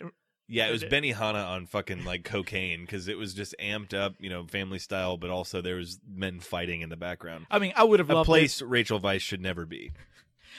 Yeah, 0.49 0.69
it 0.69 0.73
was 0.73 0.85
Benihana 0.85 1.47
on 1.47 1.67
fucking 1.67 2.05
like 2.05 2.25
cocaine 2.25 2.83
because 2.83 3.09
it 3.09 3.17
was 3.17 3.35
just 3.35 3.55
amped 3.61 3.95
up, 3.95 4.15
you 4.19 4.29
know, 4.31 4.47
family 4.47 4.79
style, 4.79 5.17
but 5.17 5.31
also 5.31 5.61
there 5.61 5.77
was 5.77 5.99
men 6.09 6.41
fighting 6.41 6.83
in 6.83 6.89
the 6.91 6.97
background. 6.97 7.47
I 7.51 7.59
mean, 7.59 7.73
I 7.77 7.85
would 7.85 7.99
have 7.99 8.11
A 8.11 8.15
loved 8.15 8.27
place 8.27 8.61
Rachel 8.61 9.01
Weisz 9.01 9.21
should 9.21 9.41
never 9.41 9.65
be. 9.67 9.93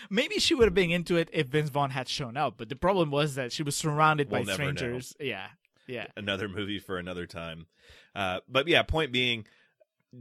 Maybe 0.09 0.39
she 0.39 0.55
would 0.55 0.65
have 0.65 0.73
been 0.73 0.91
into 0.91 1.15
it 1.15 1.29
if 1.31 1.47
Vince 1.47 1.69
Vaughn 1.69 1.91
had 1.91 2.09
shown 2.09 2.35
up, 2.35 2.55
but 2.57 2.67
the 2.69 2.75
problem 2.75 3.11
was 3.11 3.35
that 3.35 3.51
she 3.51 3.63
was 3.63 3.75
surrounded 3.75 4.29
We'll 4.29 4.41
by 4.41 4.45
never 4.51 4.63
know. 4.63 4.75
strangers. 4.75 5.15
Yeah, 5.19 5.47
yeah. 5.87 6.07
another 6.17 6.49
movie 6.49 6.79
for 6.79 6.97
another 6.97 7.25
time. 7.25 7.67
Uh, 8.13 8.39
but 8.49 8.67
yeah, 8.67 8.83
point 8.83 9.11
being, 9.11 9.45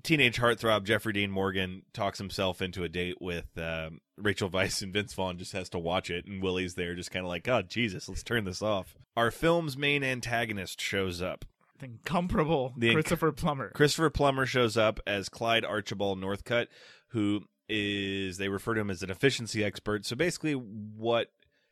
teenage 0.03 0.39
heartthrob 0.39 0.85
Jeffrey 0.85 1.13
Dean 1.13 1.31
Morgan 1.31 1.83
talks 1.93 2.19
himself 2.19 2.61
into 2.61 2.85
a 2.85 2.89
date 2.89 3.21
with 3.21 3.47
um, 3.57 4.01
Rachel 4.17 4.51
Weisz, 4.51 4.83
and 4.83 4.93
Vince 4.93 5.15
Vaughn 5.15 5.39
just 5.39 5.53
has 5.53 5.69
to 5.71 5.79
watch 5.79 6.11
it, 6.11 6.27
and 6.27 6.43
Willie's 6.43 6.75
there, 6.75 6.95
just 6.95 7.11
kind 7.11 7.25
of 7.25 7.29
like, 7.29 7.45
God, 7.45 7.69
Jesus, 7.69 8.09
let's 8.09 8.23
turn 8.23 8.45
this 8.45 8.63
off. 8.63 8.97
Our 9.17 9.31
film's 9.31 9.77
main 9.77 10.03
antagonist 10.03 10.81
shows 10.81 11.23
up. 11.23 11.45
The 11.79 11.87
incomparable 11.87 12.73
The 12.77 12.91
inc- 12.91 12.95
Christopher 12.95 13.33
Plummer. 13.33 13.71
Christopher 13.71 14.11
Plummer 14.11 14.47
shows 14.47 14.77
up 14.77 15.01
as 15.07 15.29
Clyde 15.29 15.65
Archibald 15.65 16.21
Northcutt, 16.21 16.69
who 17.09 17.43
is 17.69 18.37
they 18.37 18.49
refer 18.49 18.75
to 18.75 18.81
him 18.81 18.91
as 18.91 19.03
an 19.03 19.11
efficiency 19.11 19.65
expert. 19.65 20.05
So 20.05 20.17
basically, 20.17 20.53
what 20.53 21.29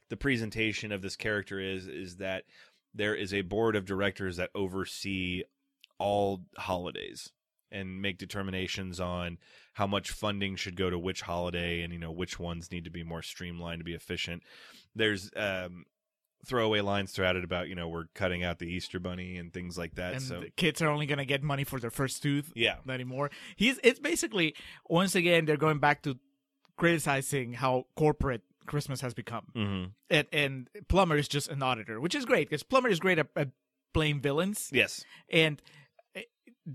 the 0.09 0.17
presentation 0.17 0.91
of 0.91 1.03
this 1.03 1.17
character 1.17 1.61
is 1.61 1.87
is 1.87 2.17
that 2.17 2.45
there 2.95 3.15
is 3.15 3.33
a 3.33 3.43
board 3.43 3.77
of 3.77 3.85
directors 3.85 4.37
that 4.37 4.51
oversee 4.55 5.45
all 5.99 6.43
holidays 6.57 7.31
and 7.73 8.01
make 8.03 8.19
determinations 8.19 9.01
on 9.01 9.39
how 9.75 9.87
much 9.87 10.11
funding 10.11 10.57
should 10.57 10.77
go 10.77 10.91
to 10.91 10.99
which 10.99 11.23
holiday 11.23 11.83
and 11.83 11.93
you 11.93 11.99
know 11.99 12.13
which 12.13 12.39
ones 12.39 12.71
need 12.71 12.85
to 12.85 12.91
be 12.91 13.03
more 13.03 13.23
streamlined 13.23 13.81
to 13.81 13.85
be 13.85 13.95
efficient. 13.95 14.43
There's 14.95 15.31
um 15.37 15.85
throwaway 16.45 16.81
lines 16.81 17.13
throughout 17.13 17.37
it 17.37 17.45
about 17.45 17.69
you 17.69 17.75
know 17.75 17.89
we're 17.89 18.07
cutting 18.15 18.43
out 18.43 18.59
the 18.59 18.67
Easter 18.67 18.99
bunny 18.99 19.37
and 19.37 19.53
things 19.53 19.79
like 19.79 19.95
that. 19.95 20.15
and 20.15 20.23
so 20.23 20.41
the 20.41 20.51
kids 20.51 20.83
are 20.83 20.89
only 20.89 21.07
gonna 21.07 21.25
get 21.25 21.43
money 21.43 21.65
for 21.65 21.79
their 21.79 21.91
first 21.91 22.23
tooth 22.23 22.53
yeah, 22.55 22.77
not 22.85 22.95
anymore. 22.95 23.31
He's 23.57 23.79
it's 23.83 24.01
basically 24.01 24.55
once 24.89 25.15
again 25.15 25.45
they're 25.45 25.57
going 25.57 25.79
back 25.79 26.03
to 26.03 26.19
criticizing 26.77 27.53
how 27.55 27.87
corporate 27.97 28.43
Christmas 28.67 29.01
has 29.01 29.15
become. 29.15 29.47
hmm 29.55 29.85
And 30.11 30.27
and 30.33 30.69
Plummer 30.89 31.17
is 31.17 31.29
just 31.29 31.49
an 31.49 31.63
auditor, 31.63 32.01
which 32.01 32.15
is 32.15 32.25
great 32.25 32.49
because 32.49 32.63
Plummer 32.63 32.89
is 32.89 32.99
great 33.01 33.19
at, 33.19 33.29
at 33.37 33.51
playing 33.93 34.21
villains, 34.21 34.71
yes. 34.73 35.05
and 35.31 35.61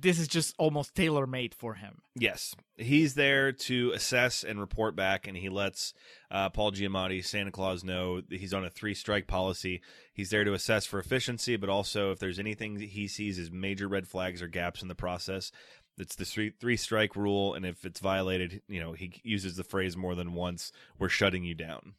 this 0.01 0.19
is 0.19 0.27
just 0.27 0.55
almost 0.57 0.95
tailor 0.95 1.27
made 1.27 1.53
for 1.53 1.75
him. 1.75 2.01
Yes, 2.15 2.55
he's 2.75 3.15
there 3.15 3.51
to 3.51 3.91
assess 3.91 4.43
and 4.43 4.59
report 4.59 4.95
back, 4.95 5.27
and 5.27 5.37
he 5.37 5.49
lets 5.49 5.93
uh, 6.31 6.49
Paul 6.49 6.71
Giamatti, 6.71 7.23
Santa 7.23 7.51
Claus, 7.51 7.83
know 7.83 8.21
that 8.21 8.39
he's 8.39 8.53
on 8.53 8.65
a 8.65 8.69
three 8.69 8.93
strike 8.93 9.27
policy. 9.27 9.81
He's 10.13 10.29
there 10.29 10.43
to 10.43 10.53
assess 10.53 10.85
for 10.85 10.99
efficiency, 10.99 11.55
but 11.57 11.69
also 11.69 12.11
if 12.11 12.19
there's 12.19 12.39
anything 12.39 12.75
that 12.75 12.89
he 12.89 13.07
sees 13.07 13.39
as 13.39 13.51
major 13.51 13.87
red 13.87 14.07
flags 14.07 14.41
or 14.41 14.47
gaps 14.47 14.81
in 14.81 14.87
the 14.87 14.95
process. 14.95 15.51
It's 15.99 16.15
the 16.15 16.25
three, 16.25 16.51
three 16.51 16.77
strike 16.77 17.15
rule, 17.15 17.55
and 17.55 17.65
if 17.65 17.83
it's 17.83 17.99
violated, 17.99 18.61
you 18.67 18.79
know 18.79 18.93
he 18.93 19.19
uses 19.23 19.55
the 19.55 19.63
phrase 19.63 19.97
more 19.97 20.15
than 20.15 20.33
once. 20.33 20.71
We're 20.99 21.09
shutting 21.09 21.43
you 21.43 21.55
down. 21.55 21.93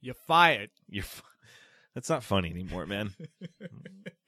You're 0.00 0.14
fired. 0.14 0.70
You're 0.88 1.04
f- 1.04 1.22
that's 1.94 2.08
not 2.08 2.24
funny 2.24 2.50
anymore, 2.50 2.86
man. 2.86 3.14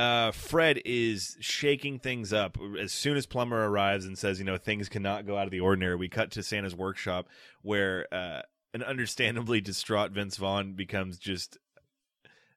uh, 0.00 0.32
Fred 0.32 0.80
is 0.86 1.36
shaking 1.40 1.98
things 1.98 2.32
up 2.32 2.56
as 2.80 2.90
soon 2.90 3.18
as 3.18 3.26
Plummer 3.26 3.68
arrives 3.68 4.06
and 4.06 4.16
says, 4.16 4.38
"You 4.38 4.46
know, 4.46 4.56
things 4.56 4.88
cannot 4.88 5.26
go 5.26 5.36
out 5.36 5.44
of 5.44 5.50
the 5.50 5.60
ordinary." 5.60 5.94
We 5.94 6.08
cut 6.08 6.30
to 6.32 6.42
Santa's 6.42 6.74
workshop, 6.74 7.28
where 7.60 8.06
uh, 8.10 8.40
an 8.72 8.82
understandably 8.82 9.60
distraught 9.60 10.12
Vince 10.12 10.38
Vaughn 10.38 10.72
becomes 10.72 11.18
just. 11.18 11.58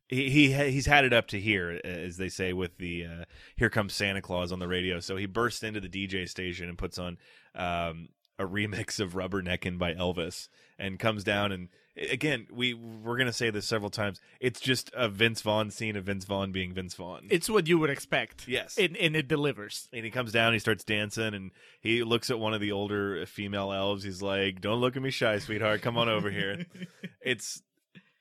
He, 0.08 0.30
he 0.30 0.54
he's 0.54 0.86
had 0.86 1.04
it 1.04 1.12
up 1.12 1.28
to 1.28 1.40
here, 1.40 1.82
as 1.84 2.16
they 2.16 2.30
say, 2.30 2.54
with 2.54 2.78
the 2.78 3.06
uh, 3.06 3.26
"Here 3.58 3.70
Comes 3.70 3.94
Santa 3.94 4.22
Claus" 4.22 4.54
on 4.54 4.60
the 4.60 4.68
radio. 4.70 5.02
So 5.02 5.18
he 5.18 5.26
bursts 5.26 5.64
into 5.64 5.82
the 5.82 5.90
DJ 5.90 6.30
station 6.30 6.70
and 6.70 6.78
puts 6.78 6.98
on 6.98 7.18
um, 7.56 8.08
a 8.40 8.46
remix 8.46 9.02
of 9.02 9.16
"Rubberneckin" 9.16 9.78
by 9.78 9.94
Elvis, 9.94 10.48
and 10.80 10.98
comes 10.98 11.26
down 11.26 11.52
and 11.52 11.68
again 12.12 12.48
we 12.52 12.74
we're 12.74 13.18
gonna 13.18 13.34
say 13.34 13.50
this 13.50 13.66
several 13.66 13.90
times. 13.90 14.20
It's 14.40 14.60
just 14.60 14.90
a 14.96 15.08
Vince 15.10 15.42
Vaughn 15.42 15.72
scene 15.72 15.96
of 15.96 16.06
Vince 16.06 16.26
Vaughn 16.26 16.52
being 16.52 16.74
Vince 16.74 16.96
Vaughn. 16.96 17.28
It's 17.30 17.50
what 17.50 17.68
you 17.68 17.78
would 17.80 17.90
expect. 17.90 18.48
yes, 18.48 18.78
And, 18.78 18.96
and 18.98 19.16
it 19.16 19.28
delivers. 19.28 19.90
and 19.94 20.04
he 20.04 20.12
comes 20.12 20.32
down, 20.32 20.54
he 20.54 20.60
starts 20.60 20.84
dancing, 20.84 21.34
and 21.34 21.52
he 21.82 22.04
looks 22.04 22.30
at 22.30 22.40
one 22.40 22.54
of 22.54 22.62
the 22.62 22.72
older 22.72 23.26
female 23.26 23.72
elves. 23.72 24.04
He's 24.04 24.22
like, 24.22 24.62
"Don't 24.62 24.80
look 24.82 24.96
at 24.96 25.02
me 25.02 25.12
shy, 25.12 25.38
sweetheart. 25.40 25.82
Come 25.82 25.98
on 25.98 26.10
over 26.10 26.30
here." 26.32 26.66
it's 27.22 27.62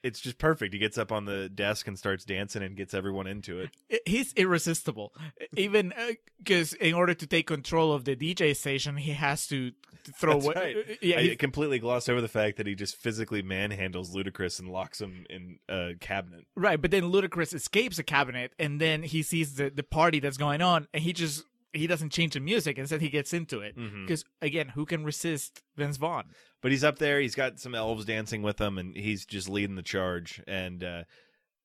it's 0.03 0.21
just 0.21 0.39
perfect. 0.39 0.75
He 0.75 0.81
gets 0.81 0.99
up 0.99 1.13
on 1.13 1.25
the 1.25 1.49
desk 1.49 1.87
and 1.87 1.99
starts 1.99 2.25
dancing 2.25 2.63
and 2.63 2.77
gets 2.77 2.95
everyone 2.95 3.27
into 3.27 3.61
it. 3.61 4.03
He's 4.07 4.33
irresistible. 4.35 5.13
Even 5.57 5.93
uh, 5.93 6.13
because 6.39 6.73
in 6.75 6.95
order 6.95 7.15
to 7.15 7.27
take 7.27 7.47
control 7.47 7.93
of 7.93 8.05
the 8.05 8.17
DJ 8.17 8.57
station, 8.57 8.97
he 8.97 9.13
has 9.13 9.47
to 9.49 9.73
throw. 10.15 10.35
That's 10.35 10.47
what, 10.47 10.57
right. 10.57 10.77
Uh, 10.77 10.95
yeah, 11.01 11.19
I 11.19 11.37
completely 11.37 11.79
glossed 11.79 12.11
over 12.11 12.21
the 12.21 12.29
fact 12.29 12.57
that 12.57 12.67
he 12.67 12.75
just 12.75 12.97
physically 12.97 13.43
manhandles 13.43 14.15
Ludacris 14.15 14.59
and 14.59 14.69
locks 14.69 15.01
him 15.01 15.25
in 15.31 15.59
a 15.69 15.93
cabinet. 16.01 16.47
right. 16.57 16.81
But 16.81 16.91
then 16.91 17.05
Ludacris 17.05 17.55
escapes 17.55 17.97
the 17.97 18.03
cabinet, 18.03 18.53
and 18.59 18.81
then 18.81 19.03
he 19.03 19.23
sees 19.23 19.55
the 19.55 19.71
the 19.71 19.85
party 19.85 20.19
that's 20.21 20.37
going 20.37 20.63
on, 20.63 20.89
and 20.93 21.03
he 21.03 21.13
just 21.13 21.45
he 21.73 21.87
doesn't 21.87 22.11
change 22.11 22.35
the 22.35 22.41
music. 22.41 22.79
Instead, 22.79 23.01
he 23.01 23.09
gets 23.09 23.33
into 23.33 23.61
it. 23.61 23.77
Mhm. 23.77 24.07
Because 24.07 24.25
again, 24.41 24.69
who 24.71 24.85
can 24.87 25.05
resist 25.05 25.63
Vince 25.77 25.97
Vaughn? 25.97 26.25
But 26.61 26.71
he's 26.71 26.85
up 26.85 26.99
there. 26.99 27.21
He's 27.21 27.35
got 27.35 27.59
some 27.59 27.75
elves 27.75 28.05
dancing 28.05 28.43
with 28.43 28.61
him, 28.61 28.79
and 28.79 28.95
he's 28.97 29.25
just 29.27 29.49
leading 29.49 29.77
the 29.77 29.83
charge. 29.83 30.43
And 30.47 30.85
uh, 30.85 31.05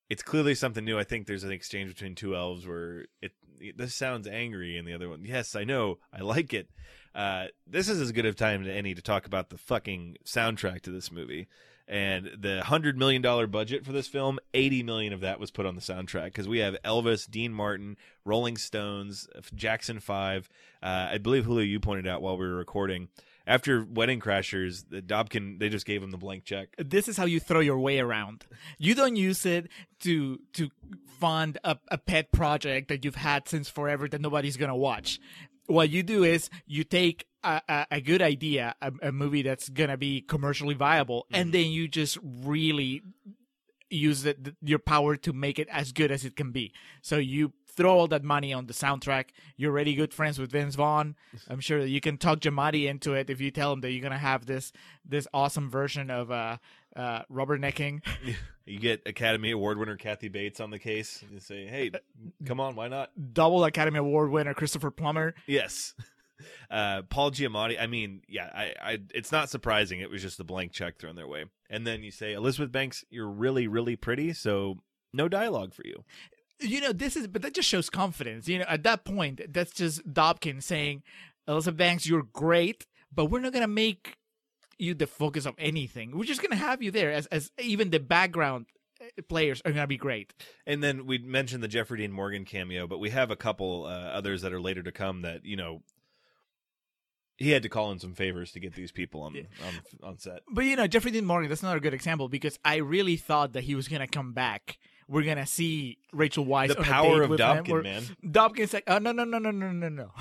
it's 0.10 0.24
clearly 0.24 0.56
something 0.56 0.86
new. 0.86 0.98
I 0.98 1.04
think 1.04 1.28
there's 1.28 1.44
an 1.44 1.52
exchange 1.52 1.90
between 1.90 2.16
two 2.16 2.36
elves 2.36 2.66
where 2.68 3.06
it 3.22 3.32
this 3.76 3.96
sounds 3.96 4.28
angry, 4.28 4.78
and 4.78 4.88
the 4.88 4.94
other 4.94 5.10
one, 5.10 5.26
yes, 5.26 5.56
I 5.56 5.64
know, 5.64 5.98
I 6.14 6.22
like 6.22 6.54
it. 6.54 6.70
Uh, 7.16 7.48
this 7.66 7.90
is 7.90 8.00
as 8.00 8.12
good 8.12 8.26
of 8.26 8.36
time 8.36 8.64
to 8.64 8.72
any 8.72 8.94
to 8.94 9.02
talk 9.02 9.26
about 9.26 9.50
the 9.50 9.58
fucking 9.58 10.18
soundtrack 10.26 10.82
to 10.82 10.92
this 10.92 11.12
movie. 11.12 11.48
And 11.90 12.30
the 12.38 12.64
hundred 12.66 12.98
million 12.98 13.22
dollar 13.22 13.48
budget 13.48 13.86
for 13.86 13.94
this 13.94 14.08
film, 14.08 14.40
eighty 14.54 14.84
million 14.84 15.14
of 15.14 15.22
that 15.22 15.40
was 15.40 15.52
put 15.52 15.66
on 15.66 15.76
the 15.76 15.82
soundtrack 15.82 16.26
because 16.26 16.48
we 16.48 16.60
have 16.60 16.76
Elvis, 16.84 17.30
Dean 17.30 17.54
Martin, 17.54 17.96
Rolling 18.26 18.58
Stones, 18.58 19.28
Jackson 19.56 20.02
Five. 20.02 20.50
Uh, 20.84 21.08
I 21.12 21.18
believe 21.18 21.46
Julio, 21.46 21.64
you 21.64 21.80
pointed 21.80 22.06
out 22.06 22.22
while 22.22 22.38
we 22.38 22.46
were 22.46 22.56
recording 22.56 23.08
after 23.48 23.84
Wedding 23.84 24.20
Crashers, 24.20 24.84
the 24.90 25.02
Dobkin 25.02 25.58
they 25.58 25.70
just 25.70 25.86
gave 25.86 26.04
him 26.04 26.12
the 26.12 26.18
blank 26.18 26.44
check. 26.44 26.68
This 26.78 27.08
is 27.08 27.18
how 27.18 27.26
you 27.26 27.40
throw 27.40 27.62
your 27.62 27.80
way 27.80 28.00
around. 28.00 28.46
You 28.78 28.94
don't 28.94 29.16
use 29.16 29.46
it 29.46 29.70
to 30.02 30.40
to 30.54 30.70
fund 31.20 31.58
a, 31.64 31.78
a 31.90 31.98
pet 31.98 32.32
project 32.32 32.90
that 32.90 33.04
you've 33.04 33.16
had 33.16 33.48
since 33.48 33.70
forever 33.70 34.08
that 34.10 34.22
nobody's 34.22 34.58
gonna 34.58 34.76
watch. 34.76 35.20
What 35.66 35.90
you 35.90 36.04
do 36.04 36.24
is 36.24 36.50
you 36.66 36.84
take 36.84 37.26
a, 37.44 37.62
a, 37.68 37.88
a 37.92 38.02
good 38.02 38.22
idea, 38.22 38.76
a, 38.82 38.92
a 39.02 39.12
movie 39.12 39.42
that's 39.42 39.70
gonna 39.70 39.98
be 39.98 40.22
commercially 40.22 40.76
viable, 40.76 41.26
and 41.32 41.48
mm-hmm. 41.48 41.52
then 41.64 41.72
you 41.72 41.88
just 41.88 42.18
really 42.22 43.02
use 43.90 44.24
the, 44.24 44.36
the, 44.40 44.56
your 44.62 44.80
power 44.80 45.16
to 45.16 45.32
make 45.32 45.60
it 45.60 45.70
as 45.72 45.94
good 45.94 46.12
as 46.12 46.26
it 46.26 46.36
can 46.36 46.52
be. 46.52 46.74
So 47.02 47.18
you 47.18 47.54
throw 47.78 47.92
all 47.92 48.08
that 48.08 48.24
money 48.24 48.52
on 48.52 48.66
the 48.66 48.74
soundtrack. 48.74 49.28
You're 49.56 49.72
already 49.72 49.96
good 49.96 50.14
friends 50.14 50.40
with 50.40 50.52
Vince 50.52 50.76
Vaughn. 50.76 51.16
I'm 51.48 51.62
sure 51.62 51.80
that 51.80 51.90
you 51.90 52.02
can 52.02 52.18
talk 52.18 52.40
Giamatti 52.40 52.90
into 52.90 53.14
it 53.14 53.30
if 53.30 53.40
you 53.40 53.52
tell 53.52 53.72
him 53.72 53.82
that 53.82 53.92
you're 53.92 54.04
gonna 54.04 54.18
have 54.18 54.46
this 54.46 54.74
this 55.06 55.28
awesome 55.34 55.70
version 55.70 56.10
of 56.10 56.32
uh, 56.32 56.58
uh, 56.96 57.22
rubbernecking. 57.32 58.02
You 58.70 58.80
get 58.80 59.04
Academy 59.06 59.52
Award 59.52 59.78
winner 59.78 59.96
Kathy 59.96 60.28
Bates 60.28 60.60
on 60.60 60.72
the 60.72 60.78
case. 60.78 61.24
You 61.32 61.40
say, 61.40 61.68
"Hey, 61.68 61.90
come 62.46 62.60
on, 62.60 62.76
why 62.76 62.90
not?" 62.90 63.12
Double 63.34 63.64
Academy 63.64 63.98
Award 63.98 64.30
winner 64.30 64.54
Christopher 64.54 64.92
Plummer. 64.92 65.36
Yes. 65.48 65.94
Uh, 66.70 67.02
Paul 67.02 67.32
Giamatti. 67.32 67.82
I 67.82 67.88
mean, 67.88 68.22
yeah, 68.28 68.52
I, 68.54 68.74
I, 68.80 69.00
it's 69.14 69.32
not 69.32 69.50
surprising. 69.50 70.02
It 70.02 70.10
was 70.12 70.22
just 70.22 70.40
a 70.40 70.44
blank 70.44 70.72
check 70.72 71.00
thrown 71.00 71.16
their 71.16 71.28
way. 71.28 71.46
And 71.68 71.88
then 71.88 72.04
you 72.04 72.12
say, 72.12 72.34
Elizabeth 72.34 72.72
Banks, 72.72 73.04
you're 73.10 73.28
really, 73.28 73.68
really 73.68 73.96
pretty, 73.96 74.34
so 74.34 74.78
no 75.14 75.28
dialogue 75.28 75.74
for 75.74 75.82
you. 75.86 76.04
You 76.60 76.82
know, 76.82 76.92
this 76.92 77.16
is, 77.16 77.28
but 77.28 77.42
that 77.44 77.54
just 77.54 77.70
shows 77.70 77.90
confidence. 77.90 78.48
You 78.48 78.60
know, 78.60 78.66
at 78.68 78.84
that 78.84 79.06
point, 79.06 79.42
that's 79.50 79.72
just 79.72 80.08
Dobkin 80.12 80.62
saying, 80.64 81.04
Elizabeth 81.48 81.78
Banks, 81.78 82.06
you're 82.08 82.24
great, 82.24 82.86
but 83.14 83.26
we're 83.26 83.40
not 83.40 83.54
gonna 83.54 83.68
make 83.68 84.18
you 84.78 84.94
the 84.94 85.08
focus 85.08 85.46
of 85.46 85.56
anything. 85.58 86.18
We're 86.18 86.26
just 86.26 86.42
gonna 86.42 86.56
have 86.56 86.82
you 86.82 86.92
there 86.92 87.12
as 87.12 87.26
as 87.28 87.52
even 87.60 87.90
the 87.90 88.00
background 88.00 88.68
uh, 89.02 89.22
players 89.28 89.62
are 89.66 89.72
gonna 89.72 89.88
be 89.88 89.98
great. 89.98 90.34
And 90.66 90.84
then 90.84 91.06
we 91.06 91.18
mentioned 91.18 91.64
the 91.64 91.68
Jeffrey 91.68 92.00
Dean 92.00 92.12
Morgan 92.12 92.46
cameo, 92.46 92.88
but 92.88 93.00
we 93.00 93.10
have 93.12 93.32
a 93.32 93.36
couple 93.36 93.86
uh, 93.86 93.90
others 93.90 94.42
that 94.42 94.54
are 94.54 94.62
later 94.62 94.84
to 94.84 94.92
come 94.92 95.22
that 95.22 95.46
you 95.46 95.56
know 95.56 95.82
he 97.38 97.52
had 97.52 97.64
to 97.64 97.70
call 97.70 97.92
in 97.92 98.00
some 98.00 98.14
favors 98.14 98.52
to 98.52 98.60
get 98.60 98.74
these 98.74 98.92
people 98.92 99.22
on 99.22 99.36
on, 99.66 100.10
on 100.10 100.20
set. 100.20 100.42
But 100.52 100.66
you 100.66 100.76
know, 100.76 100.88
Jeffrey 100.88 101.12
Dean 101.12 101.26
Morgan, 101.26 101.50
that's 101.50 101.64
not 101.64 101.78
a 101.78 101.80
good 101.80 101.94
example 101.94 102.30
because 102.30 102.60
I 102.66 102.78
really 102.78 103.16
thought 103.16 103.54
that 103.54 103.64
he 103.64 103.76
was 103.76 103.88
gonna 103.88 104.08
come 104.08 104.34
back. 104.34 104.78
We're 105.08 105.24
gonna 105.24 105.46
see 105.46 106.00
Rachel 106.12 106.46
Weisz. 106.46 106.70
The 106.70 106.76
power 106.76 107.22
of 107.22 107.32
him, 107.32 107.38
Dobkin, 107.38 107.84
man. 107.84 108.04
Dobkin's 108.26 108.74
like, 108.74 108.84
oh 108.88 108.98
no 108.98 109.12
no 109.12 109.24
no 109.24 109.38
no 109.40 109.52
no 109.52 109.72
no 109.72 109.90
no, 109.90 110.12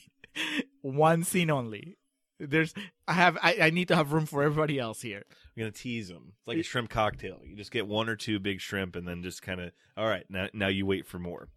one 0.82 1.24
scene 1.24 1.50
only. 1.50 1.96
There's, 2.38 2.74
I 3.06 3.12
have, 3.12 3.38
I, 3.40 3.58
I 3.62 3.70
need 3.70 3.86
to 3.88 3.96
have 3.96 4.12
room 4.12 4.26
for 4.26 4.42
everybody 4.42 4.76
else 4.76 5.00
here. 5.00 5.22
We're 5.56 5.62
gonna 5.62 5.72
tease 5.72 6.08
them. 6.08 6.32
It's 6.38 6.48
like 6.48 6.58
a 6.58 6.62
shrimp 6.62 6.90
cocktail. 6.90 7.40
You 7.44 7.56
just 7.56 7.70
get 7.70 7.86
one 7.86 8.08
or 8.08 8.16
two 8.16 8.40
big 8.40 8.60
shrimp, 8.60 8.96
and 8.96 9.06
then 9.06 9.22
just 9.22 9.42
kind 9.42 9.60
of, 9.60 9.72
all 9.96 10.06
right, 10.06 10.24
now 10.28 10.48
now 10.52 10.68
you 10.68 10.86
wait 10.86 11.06
for 11.06 11.18
more. 11.18 11.48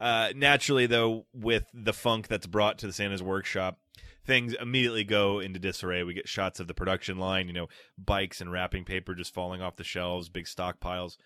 Uh, 0.00 0.32
naturally, 0.36 0.86
though, 0.86 1.26
with 1.32 1.64
the 1.74 1.92
funk 1.92 2.28
that's 2.28 2.46
brought 2.46 2.78
to 2.78 2.86
the 2.86 2.92
Santa's 2.92 3.22
workshop, 3.22 3.80
things 4.24 4.54
immediately 4.60 5.02
go 5.02 5.40
into 5.40 5.58
disarray. 5.58 6.04
We 6.04 6.14
get 6.14 6.28
shots 6.28 6.60
of 6.60 6.68
the 6.68 6.74
production 6.74 7.18
line, 7.18 7.48
you 7.48 7.54
know, 7.54 7.68
bikes 7.96 8.40
and 8.40 8.52
wrapping 8.52 8.84
paper 8.84 9.14
just 9.14 9.34
falling 9.34 9.60
off 9.60 9.76
the 9.76 9.84
shelves, 9.84 10.28
big 10.28 10.44
stockpiles, 10.44 11.16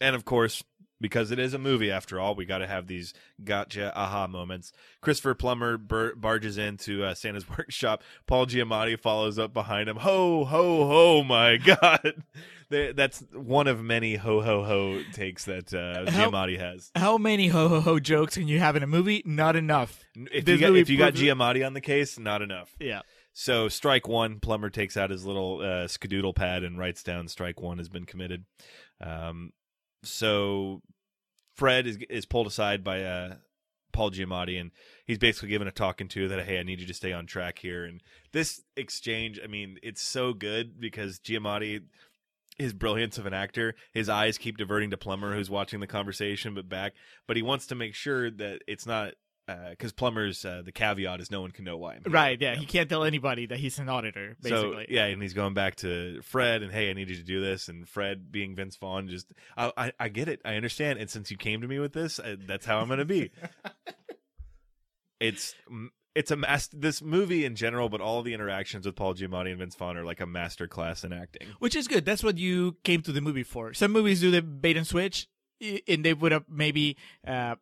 and 0.00 0.14
of 0.16 0.24
course, 0.24 0.62
because 1.00 1.30
it 1.30 1.38
is 1.38 1.52
a 1.52 1.58
movie 1.58 1.90
after 1.90 2.18
all, 2.18 2.34
we 2.34 2.46
got 2.46 2.58
to 2.58 2.66
have 2.66 2.86
these 2.86 3.12
gotcha 3.44 3.92
aha 3.94 4.26
moments. 4.26 4.72
Christopher 5.02 5.34
Plummer 5.34 5.76
bar- 5.76 6.14
barges 6.16 6.56
into 6.56 7.04
uh, 7.04 7.14
Santa's 7.14 7.46
workshop. 7.58 8.02
Paul 8.26 8.46
Giamatti 8.46 8.98
follows 8.98 9.38
up 9.38 9.52
behind 9.52 9.88
him. 9.90 9.96
Ho 9.96 10.44
ho 10.44 10.86
ho! 10.86 11.22
My 11.22 11.56
God, 11.58 12.24
They- 12.70 12.92
that's 12.92 13.22
one 13.34 13.66
of 13.66 13.82
many 13.82 14.16
ho 14.16 14.40
ho 14.40 14.64
ho 14.64 15.02
takes 15.12 15.44
that 15.44 15.74
uh, 15.74 16.10
How- 16.10 16.30
Giamatti 16.30 16.58
has. 16.58 16.90
How 16.96 17.18
many 17.18 17.48
ho 17.48 17.68
ho 17.68 17.80
ho 17.80 17.98
jokes 18.00 18.36
can 18.36 18.48
you 18.48 18.58
have 18.60 18.74
in 18.74 18.82
a 18.82 18.86
movie? 18.86 19.22
Not 19.26 19.54
enough. 19.54 20.02
If 20.14 20.46
This 20.46 20.60
you 20.60 20.66
got, 20.66 20.76
if 20.76 20.88
you 20.88 20.96
got. 20.96 21.12
Giamatti 21.12 21.64
on 21.66 21.74
the 21.74 21.80
case, 21.82 22.18
not 22.18 22.40
enough. 22.40 22.74
Yeah. 22.80 23.02
So 23.34 23.68
strike 23.68 24.08
one, 24.08 24.40
Plummer 24.40 24.70
takes 24.70 24.96
out 24.96 25.10
his 25.10 25.26
little 25.26 25.60
uh, 25.60 25.88
skadoodle 25.88 26.34
pad 26.34 26.64
and 26.64 26.78
writes 26.78 27.02
down 27.02 27.28
strike 27.28 27.60
one 27.60 27.76
has 27.76 27.90
been 27.90 28.06
committed. 28.06 28.46
Um, 28.98 29.52
so 30.08 30.82
Fred 31.54 31.86
is 31.86 31.98
is 32.08 32.26
pulled 32.26 32.46
aside 32.46 32.84
by 32.84 33.02
uh, 33.02 33.34
Paul 33.92 34.10
Giamatti, 34.10 34.60
and 34.60 34.70
he's 35.06 35.18
basically 35.18 35.48
given 35.48 35.68
a 35.68 35.72
talking 35.72 36.08
to 36.08 36.28
that 36.28 36.46
hey, 36.46 36.58
I 36.58 36.62
need 36.62 36.80
you 36.80 36.86
to 36.86 36.94
stay 36.94 37.12
on 37.12 37.26
track 37.26 37.58
here. 37.58 37.84
And 37.84 38.02
this 38.32 38.62
exchange, 38.76 39.40
I 39.42 39.46
mean, 39.46 39.78
it's 39.82 40.02
so 40.02 40.32
good 40.32 40.80
because 40.80 41.18
Giamatti. 41.18 41.82
His 42.58 42.72
brilliance 42.72 43.18
of 43.18 43.26
an 43.26 43.34
actor, 43.34 43.74
his 43.92 44.08
eyes 44.08 44.38
keep 44.38 44.56
diverting 44.56 44.88
to 44.88 44.96
Plummer, 44.96 45.34
who's 45.34 45.50
watching 45.50 45.80
the 45.80 45.86
conversation, 45.86 46.54
but 46.54 46.70
back. 46.70 46.94
But 47.26 47.36
he 47.36 47.42
wants 47.42 47.66
to 47.66 47.74
make 47.74 47.94
sure 47.94 48.30
that 48.30 48.62
it's 48.66 48.86
not 48.86 49.12
because 49.46 49.92
Plummer's, 49.92 50.44
uh, 50.44 50.62
the 50.64 50.72
caveat 50.72 51.20
is 51.20 51.30
no 51.30 51.40
one 51.40 51.50
can 51.50 51.64
know 51.64 51.76
why. 51.76 51.94
I'm 51.94 52.02
here. 52.04 52.12
Right. 52.12 52.40
Yeah. 52.40 52.56
He 52.56 52.66
can't 52.66 52.88
tell 52.88 53.04
anybody 53.04 53.46
that 53.46 53.58
he's 53.58 53.78
an 53.78 53.88
auditor. 53.88 54.36
Basically. 54.40 54.86
So 54.86 54.92
yeah, 54.92 55.06
and 55.06 55.22
he's 55.22 55.34
going 55.34 55.54
back 55.54 55.76
to 55.76 56.20
Fred 56.22 56.62
and 56.62 56.72
hey, 56.72 56.90
I 56.90 56.92
need 56.92 57.08
you 57.08 57.16
to 57.16 57.22
do 57.22 57.40
this. 57.40 57.68
And 57.68 57.88
Fred, 57.88 58.32
being 58.32 58.56
Vince 58.56 58.76
Vaughn, 58.76 59.08
just 59.08 59.26
I 59.56 59.72
I, 59.76 59.92
I 60.00 60.08
get 60.08 60.28
it, 60.28 60.40
I 60.44 60.56
understand. 60.56 60.98
And 60.98 61.08
since 61.08 61.30
you 61.30 61.36
came 61.36 61.60
to 61.60 61.68
me 61.68 61.78
with 61.78 61.92
this, 61.92 62.18
uh, 62.18 62.36
that's 62.46 62.66
how 62.66 62.78
I'm 62.78 62.88
going 62.88 62.98
to 62.98 63.04
be. 63.04 63.30
it's 65.20 65.54
it's 66.16 66.30
a 66.30 66.36
mas- 66.36 66.70
this 66.72 67.02
movie 67.02 67.44
in 67.44 67.54
general, 67.54 67.88
but 67.88 68.00
all 68.00 68.22
the 68.22 68.34
interactions 68.34 68.86
with 68.86 68.96
Paul 68.96 69.14
Giamatti 69.14 69.50
and 69.50 69.58
Vince 69.58 69.74
Vaughn 69.74 69.96
are 69.96 70.04
like 70.04 70.20
a 70.20 70.26
master 70.26 70.66
class 70.66 71.04
in 71.04 71.12
acting. 71.12 71.48
Which 71.58 71.76
is 71.76 71.86
good. 71.86 72.04
That's 72.04 72.24
what 72.24 72.38
you 72.38 72.76
came 72.84 73.02
to 73.02 73.12
the 73.12 73.20
movie 73.20 73.42
for. 73.42 73.74
Some 73.74 73.92
movies 73.92 74.20
do 74.22 74.30
the 74.30 74.42
bait 74.42 74.76
and 74.76 74.86
switch, 74.86 75.28
and 75.86 76.04
they 76.04 76.14
would 76.14 76.32
have 76.32 76.44
maybe 76.48 76.96
uh, 77.26 77.56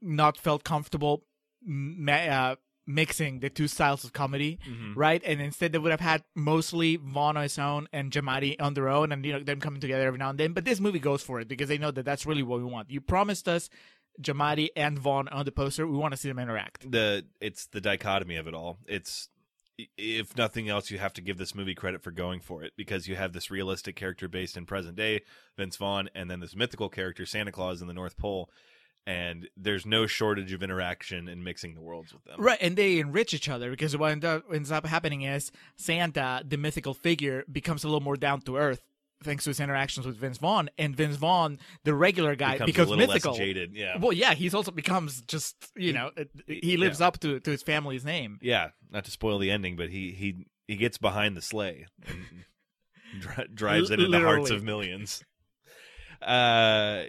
not 0.00 0.38
felt 0.38 0.64
comfortable 0.64 1.24
ma- 1.64 2.12
uh, 2.12 2.56
mixing 2.86 3.40
the 3.40 3.50
two 3.50 3.68
styles 3.68 4.02
of 4.04 4.12
comedy, 4.12 4.58
right? 4.96 5.22
And 5.24 5.40
instead, 5.40 5.72
they 5.72 5.78
would 5.78 5.90
have 5.90 6.00
had 6.00 6.24
mostly 6.34 6.96
Vaughn 6.96 7.36
on 7.36 7.42
his 7.42 7.58
own 7.58 7.86
and 7.92 8.10
Giamatti 8.10 8.56
on 8.60 8.74
their 8.74 8.88
own, 8.88 9.12
and 9.12 9.24
you 9.24 9.32
know 9.34 9.40
them 9.42 9.60
coming 9.60 9.80
together 9.80 10.06
every 10.06 10.18
now 10.18 10.30
and 10.30 10.38
then. 10.38 10.52
But 10.52 10.64
this 10.64 10.80
movie 10.80 10.98
goes 10.98 11.22
for 11.22 11.40
it 11.40 11.48
because 11.48 11.68
they 11.68 11.78
know 11.78 11.90
that 11.90 12.04
that's 12.04 12.26
really 12.26 12.42
what 12.42 12.58
we 12.60 12.64
want. 12.64 12.90
You 12.90 13.00
promised 13.00 13.46
us 13.48 13.68
Giamatti 14.22 14.68
and 14.74 14.98
Vaughn 14.98 15.28
on 15.28 15.44
the 15.44 15.52
poster. 15.52 15.86
We 15.86 15.96
want 15.96 16.12
to 16.12 16.16
see 16.16 16.28
them 16.28 16.38
interact. 16.38 16.90
The 16.90 17.26
it's 17.40 17.66
the 17.66 17.80
dichotomy 17.80 18.36
of 18.36 18.46
it 18.48 18.54
all. 18.54 18.78
It's 18.86 19.28
if 19.96 20.36
nothing 20.36 20.68
else, 20.68 20.90
you 20.90 20.98
have 20.98 21.12
to 21.12 21.20
give 21.20 21.38
this 21.38 21.54
movie 21.54 21.74
credit 21.74 22.02
for 22.02 22.10
going 22.10 22.40
for 22.40 22.64
it 22.64 22.72
because 22.76 23.06
you 23.06 23.14
have 23.14 23.32
this 23.32 23.50
realistic 23.50 23.94
character 23.94 24.26
based 24.28 24.56
in 24.56 24.66
present 24.66 24.96
day, 24.96 25.22
Vince 25.56 25.76
Vaughn, 25.76 26.08
and 26.14 26.28
then 26.28 26.40
this 26.40 26.56
mythical 26.56 26.88
character, 26.88 27.24
Santa 27.24 27.52
Claus 27.52 27.80
in 27.80 27.86
the 27.86 27.94
North 27.94 28.16
Pole. 28.16 28.50
And 29.08 29.48
there's 29.56 29.86
no 29.86 30.06
shortage 30.06 30.52
of 30.52 30.62
interaction 30.62 31.28
and 31.28 31.42
mixing 31.42 31.74
the 31.74 31.80
worlds 31.80 32.12
with 32.12 32.22
them. 32.24 32.36
Right, 32.38 32.58
and 32.60 32.76
they 32.76 32.98
enrich 32.98 33.32
each 33.32 33.48
other 33.48 33.70
because 33.70 33.96
what 33.96 34.12
end 34.12 34.22
up, 34.24 34.44
ends 34.52 34.70
up 34.70 34.84
happening 34.84 35.22
is 35.22 35.50
Santa, 35.76 36.42
the 36.46 36.58
mythical 36.58 36.92
figure, 36.92 37.42
becomes 37.50 37.84
a 37.84 37.86
little 37.86 38.02
more 38.02 38.16
down 38.16 38.42
to 38.42 38.56
earth 38.58 38.82
thanks 39.24 39.44
to 39.44 39.50
his 39.50 39.60
interactions 39.60 40.06
with 40.06 40.16
Vince 40.16 40.36
Vaughn, 40.38 40.68
and 40.78 40.94
Vince 40.94 41.16
Vaughn, 41.16 41.58
the 41.84 41.92
regular 41.94 42.36
guy, 42.36 42.52
Becomes, 42.52 42.66
becomes 42.70 42.86
a 42.86 42.90
little 42.90 43.06
mythical. 43.06 43.30
less 43.32 43.38
jaded. 43.38 43.74
Yeah. 43.74 43.96
Well, 43.98 44.12
yeah, 44.12 44.34
he's 44.34 44.54
also 44.54 44.70
becomes 44.70 45.22
just 45.22 45.56
you 45.74 45.92
know 45.94 46.10
he 46.46 46.76
lives 46.76 47.00
up 47.00 47.18
to 47.20 47.40
to 47.40 47.50
his 47.50 47.62
family's 47.62 48.04
name. 48.04 48.38
yeah, 48.42 48.68
not 48.90 49.04
to 49.06 49.10
spoil 49.10 49.38
the 49.38 49.50
ending, 49.50 49.74
but 49.76 49.88
he 49.88 50.12
he 50.12 50.46
he 50.68 50.76
gets 50.76 50.98
behind 50.98 51.34
the 51.36 51.42
sleigh 51.42 51.86
and 52.06 52.18
dri- 53.20 53.48
drives 53.54 53.90
it 53.90 53.98
L- 54.00 54.10
the 54.10 54.20
hearts 54.20 54.50
of 54.50 54.62
millions. 54.62 55.24
Uh, 56.20 57.04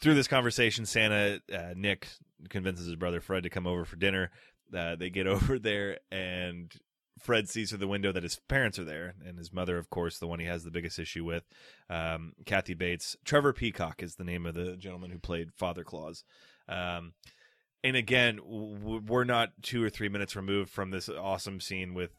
through 0.00 0.14
this 0.14 0.28
conversation, 0.28 0.86
Santa 0.86 1.40
uh, 1.52 1.74
Nick 1.76 2.08
convinces 2.48 2.86
his 2.86 2.96
brother 2.96 3.20
Fred 3.20 3.42
to 3.44 3.50
come 3.50 3.66
over 3.66 3.84
for 3.84 3.96
dinner. 3.96 4.30
Uh, 4.74 4.96
they 4.96 5.10
get 5.10 5.26
over 5.26 5.58
there, 5.58 5.98
and 6.10 6.72
Fred 7.20 7.48
sees 7.48 7.70
through 7.70 7.78
the 7.78 7.88
window 7.88 8.12
that 8.12 8.22
his 8.22 8.40
parents 8.48 8.78
are 8.78 8.84
there, 8.84 9.14
and 9.24 9.38
his 9.38 9.52
mother, 9.52 9.78
of 9.78 9.90
course, 9.90 10.18
the 10.18 10.26
one 10.26 10.40
he 10.40 10.46
has 10.46 10.64
the 10.64 10.70
biggest 10.70 10.98
issue 10.98 11.24
with, 11.24 11.44
um, 11.88 12.32
Kathy 12.44 12.74
Bates. 12.74 13.16
Trevor 13.24 13.52
Peacock 13.52 14.02
is 14.02 14.16
the 14.16 14.24
name 14.24 14.46
of 14.46 14.54
the 14.54 14.76
gentleman 14.76 15.10
who 15.10 15.18
played 15.18 15.52
Father 15.54 15.84
Claus. 15.84 16.24
Um, 16.68 17.14
and 17.82 17.96
again, 17.96 18.40
we're 18.44 19.24
not 19.24 19.50
two 19.62 19.84
or 19.84 19.90
three 19.90 20.08
minutes 20.08 20.34
removed 20.34 20.70
from 20.70 20.90
this 20.90 21.08
awesome 21.08 21.60
scene 21.60 21.92
with 21.92 22.10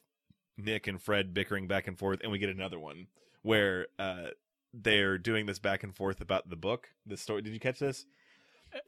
Nick 0.57 0.87
and 0.87 1.01
Fred 1.01 1.33
bickering 1.33 1.67
back 1.67 1.87
and 1.87 1.97
forth, 1.97 2.19
and 2.21 2.31
we 2.31 2.37
get 2.37 2.49
another 2.49 2.79
one 2.79 3.07
where 3.41 3.87
uh, 3.99 4.27
they're 4.83 5.17
doing 5.17 5.45
this 5.45 5.59
back 5.59 5.83
and 5.83 5.95
forth 5.95 6.21
about 6.21 6.49
the 6.49 6.55
book, 6.55 6.89
the 7.05 7.17
story. 7.17 7.41
Did 7.41 7.53
you 7.53 7.59
catch 7.59 7.79
this? 7.79 8.05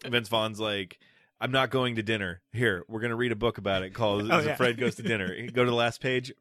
Vince 0.06 0.28
Vaughn's 0.28 0.60
like, 0.60 1.00
"I'm 1.40 1.52
not 1.52 1.70
going 1.70 1.96
to 1.96 2.04
dinner. 2.04 2.42
Here, 2.52 2.84
we're 2.88 3.00
gonna 3.00 3.16
read 3.16 3.32
a 3.32 3.36
book 3.38 3.58
about 3.58 3.84
it 3.84 3.94
called 3.94 4.22
Oh, 4.32 4.40
yeah. 4.40 4.56
Fred 4.56 4.78
Goes 4.78 4.96
to 4.96 5.04
Dinner." 5.04 5.48
Go 5.54 5.64
to 5.64 5.70
the 5.70 5.76
last 5.76 6.02
page. 6.02 6.34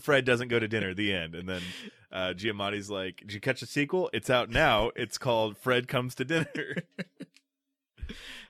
Fred 0.00 0.24
doesn't 0.24 0.48
go 0.48 0.58
to 0.58 0.68
dinner. 0.68 0.94
The 0.94 1.12
end. 1.12 1.34
And 1.34 1.48
then 1.48 1.62
uh, 2.12 2.34
Giamatti's 2.36 2.90
like, 2.90 3.18
"Did 3.18 3.32
you 3.32 3.40
catch 3.40 3.60
the 3.60 3.66
sequel? 3.66 4.10
It's 4.12 4.30
out 4.30 4.50
now. 4.50 4.90
It's 4.96 5.18
called 5.18 5.58
Fred 5.58 5.88
Comes 5.88 6.14
to 6.16 6.24
Dinner." 6.24 6.48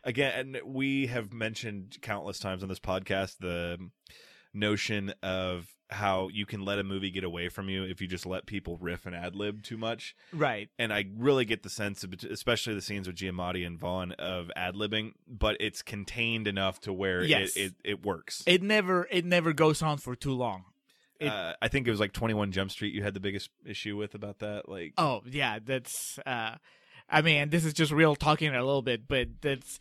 Again, 0.05 0.59
we 0.67 1.07
have 1.07 1.33
mentioned 1.33 1.97
countless 2.03 2.39
times 2.39 2.63
on 2.63 2.69
this 2.69 2.81
podcast 2.81 3.39
the 3.39 3.79
notion 4.55 5.13
of 5.23 5.67
how 5.91 6.29
you 6.33 6.47
can 6.47 6.65
let 6.65 6.79
a 6.79 6.83
movie 6.85 7.11
get 7.11 7.25
away 7.25 7.49
from 7.49 7.69
you 7.69 7.85
if 7.85 8.01
you 8.01 8.07
just 8.09 8.25
let 8.27 8.47
people 8.47 8.77
riff 8.81 9.05
and 9.07 9.15
ad 9.15 9.37
lib 9.37 9.63
too 9.63 9.77
much. 9.77 10.17
Right. 10.33 10.69
And 10.79 10.93
I 10.93 11.05
really 11.17 11.45
get 11.45 11.63
the 11.63 11.69
sense, 11.71 12.03
of, 12.03 12.15
especially 12.31 12.75
the 12.75 12.81
scenes 12.81 13.07
with 13.07 13.17
Giamatti 13.17 13.67
and 13.67 13.79
Vaughn, 13.79 14.13
of 14.13 14.51
ad 14.57 14.75
libbing, 14.75 15.13
but 15.29 15.57
it's 15.61 15.83
contained 15.83 16.49
enough 16.49 16.81
to 16.81 16.93
where 16.93 17.23
Yes. 17.23 17.55
it, 17.57 17.61
it, 17.61 17.75
it 17.85 18.03
works. 18.07 18.43
It 18.47 18.63
never 18.63 19.07
it 19.11 19.25
never 19.25 19.53
goes 19.53 19.83
on 19.83 19.99
for 19.99 20.17
too 20.17 20.33
long. 20.33 20.65
it- 21.21 21.29
uh, 21.29 21.55
I 21.63 21.69
think 21.69 21.87
it 21.87 21.91
was 21.91 22.01
like 22.01 22.13
21 22.13 22.51
Jump 22.53 22.71
Street 22.71 22.95
you 22.95 23.03
had 23.03 23.15
the 23.15 23.21
biggest 23.21 23.51
issue 23.65 23.97
with 23.97 24.15
about 24.15 24.39
that. 24.41 24.69
Like, 24.69 24.95
Oh 24.99 25.23
yeah, 25.31 25.59
that's. 25.65 26.19
uh 26.27 26.57
I 27.09 27.21
mean, 27.21 27.51
this 27.51 27.67
is 27.67 27.75
just 27.75 27.93
real 27.93 28.17
talking 28.17 28.49
a 28.55 28.65
little 28.65 28.81
bit, 28.83 29.07
but 29.07 29.29
that's 29.43 29.79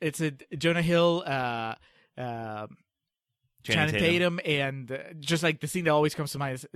it's 0.00 0.20
a 0.22 0.32
Jonah 0.56 0.80
Hill, 0.82 1.22
uh, 1.26 1.74
uh, 2.18 2.66
Channing 3.74 3.94
Tatum, 4.00 4.40
and 4.44 4.90
uh, 4.92 4.98
just 5.18 5.42
like 5.42 5.60
the 5.60 5.66
scene 5.68 5.84
that 5.84 5.90
always 5.90 6.14
comes 6.14 6.32
to 6.32 6.38
mind 6.38 6.54
is 6.54 6.66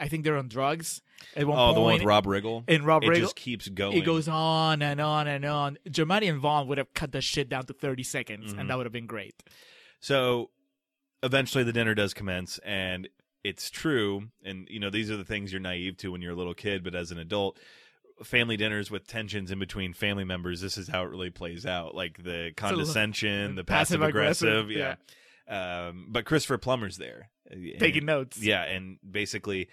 I 0.00 0.08
think 0.08 0.24
they're 0.24 0.36
on 0.36 0.48
drugs 0.48 1.02
at 1.36 1.46
one 1.46 1.58
Oh, 1.58 1.60
point. 1.66 1.70
Oh, 1.70 1.74
the 1.74 1.80
one 1.80 1.94
with 1.94 2.02
Rob 2.04 2.24
Riggle. 2.26 2.64
and 2.68 2.84
Rob 2.86 3.02
it 3.04 3.08
Riggle. 3.10 3.20
just 3.20 3.36
keeps 3.36 3.68
going. 3.68 3.96
It 3.96 4.04
goes 4.04 4.28
on 4.28 4.80
and 4.82 5.00
on 5.00 5.26
and 5.28 5.44
on. 5.44 5.78
Giamatti 5.88 6.28
and 6.30 6.38
Vaughn 6.40 6.66
would 6.68 6.78
have 6.78 6.92
cut 6.94 7.12
the 7.12 7.20
shit 7.20 7.48
down 7.48 7.66
to 7.66 7.72
30 7.74 8.02
seconds, 8.02 8.54
Mhm. 8.54 8.60
and 8.60 8.70
that 8.70 8.76
would 8.76 8.86
have 8.86 8.92
been 8.92 9.06
great. 9.06 9.34
So 10.00 10.50
eventually 11.22 11.64
the 11.64 11.72
dinner 11.72 11.94
does 11.94 12.12
commence 12.14 12.58
and 12.64 13.08
it's 13.42 13.70
true 13.70 14.28
and 14.44 14.66
you 14.70 14.78
know 14.80 14.90
these 14.90 15.10
are 15.10 15.16
the 15.16 15.24
things 15.24 15.52
you're 15.52 15.60
naive 15.60 15.96
to 15.96 16.10
when 16.12 16.20
you're 16.20 16.32
a 16.32 16.36
little 16.36 16.52
kid 16.54 16.84
but 16.84 16.94
as 16.94 17.10
an 17.10 17.18
adult 17.18 17.58
family 18.22 18.56
dinners 18.58 18.90
with 18.90 19.06
tensions 19.06 19.50
in 19.50 19.58
between 19.58 19.92
family 19.94 20.24
members 20.24 20.60
this 20.60 20.76
is 20.76 20.86
how 20.88 21.02
it 21.02 21.08
really 21.08 21.30
plays 21.30 21.64
out 21.64 21.94
like 21.94 22.22
the 22.22 22.52
condescension 22.56 23.54
the 23.54 23.64
passive 23.64 24.02
aggressive 24.02 24.48
passive-aggressive, 24.48 24.70
yeah 24.70 24.94
um 25.48 26.06
but 26.10 26.24
Christopher 26.24 26.58
Plummer's 26.58 26.96
there 26.96 27.30
And- 27.50 27.78
Taking 27.78 28.04
notes. 28.06 28.42
yeah 28.42 28.62
and 28.64 28.98
basically 29.08 29.68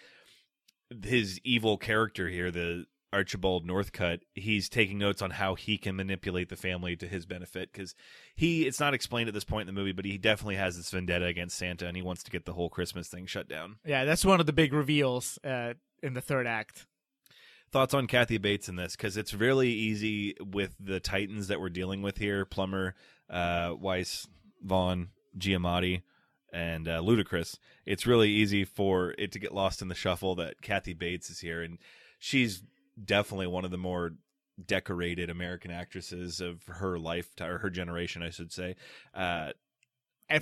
his 1.04 1.40
evil 1.44 1.78
character 1.78 2.28
here 2.30 2.52
the 2.52 2.86
Archibald 3.14 3.68
Northcutt, 3.68 4.20
he's 4.36 4.70
taking 4.70 4.98
notes 4.98 5.22
on 5.22 5.32
how 5.32 5.56
he 5.56 5.78
can 5.78 5.98
manipulate 5.98 6.48
the 6.48 6.56
family 6.56 6.96
to 6.96 7.06
his 7.06 7.26
benefit 7.26 7.70
because 7.72 7.94
he 8.36 8.66
it's 8.66 8.80
not 8.80 8.94
explained 8.94 9.28
at 9.28 9.34
this 9.34 9.44
point 9.44 9.68
in 9.68 9.76
the 9.76 9.78
movie, 9.78 9.92
but 9.92 10.06
he 10.06 10.18
definitely 10.18 10.56
has 10.56 10.78
this 10.78 10.90
vendetta 10.92 11.26
against 11.26 11.58
Santa 11.58 11.88
and 11.88 11.98
he 11.98 12.02
wants 12.02 12.24
to 12.24 12.32
get 12.32 12.46
the 12.46 12.54
whole 12.54 12.70
Christmas 12.70 13.10
thing 13.10 13.26
shut 13.26 13.50
down. 13.50 13.76
Yeah, 13.86 14.06
that's 14.06 14.24
one 14.24 14.40
of 14.40 14.46
the 14.46 14.54
big 14.54 14.72
reveals 14.74 15.38
uh, 15.44 15.74
in 16.02 16.14
the 16.14 16.22
third 16.22 16.48
act. 16.48 16.88
Thoughts 17.70 17.94
on 17.94 18.08
Kathy 18.08 18.38
Bates 18.38 18.70
in 18.70 18.78
this 18.78 18.96
because 18.96 19.18
it's 19.18 19.34
really 19.34 19.70
easy 19.72 20.36
with 20.42 20.74
the 20.80 21.02
Titans 21.02 21.50
that 21.50 21.60
we're 21.60 21.70
dealing 21.70 22.02
with 22.02 22.18
here: 22.18 22.46
Plummer, 22.46 22.96
uh, 23.30 23.72
Weisz, 23.72 24.26
Vaughn, 24.62 25.10
Giamatti, 25.38 26.02
and 26.54 26.88
uh, 26.88 27.00
Ludacris. 27.00 27.58
It's 27.86 28.06
really 28.06 28.30
easy 28.30 28.66
for 28.66 29.16
it 29.18 29.32
to 29.32 29.40
get 29.40 29.54
lost 29.54 29.82
in 29.82 29.88
the 29.88 29.96
shuffle 29.96 30.36
that 30.36 30.62
Kathy 30.62 30.94
Bates 30.94 31.30
is 31.30 31.40
here, 31.40 31.62
and 31.62 31.78
she's 32.20 32.64
definitely 33.04 33.48
one 33.48 33.66
of 33.66 33.72
the 33.72 33.78
more 33.78 34.14
decorated 34.64 35.30
American 35.30 35.72
actresses 35.72 36.42
of 36.42 36.64
her 36.66 37.00
lifetime 37.00 37.52
or 37.52 37.58
her 37.60 37.70
generation, 37.70 38.22
I 38.22 38.30
should 38.30 38.52
say. 38.52 38.76
Uh, 39.14 39.52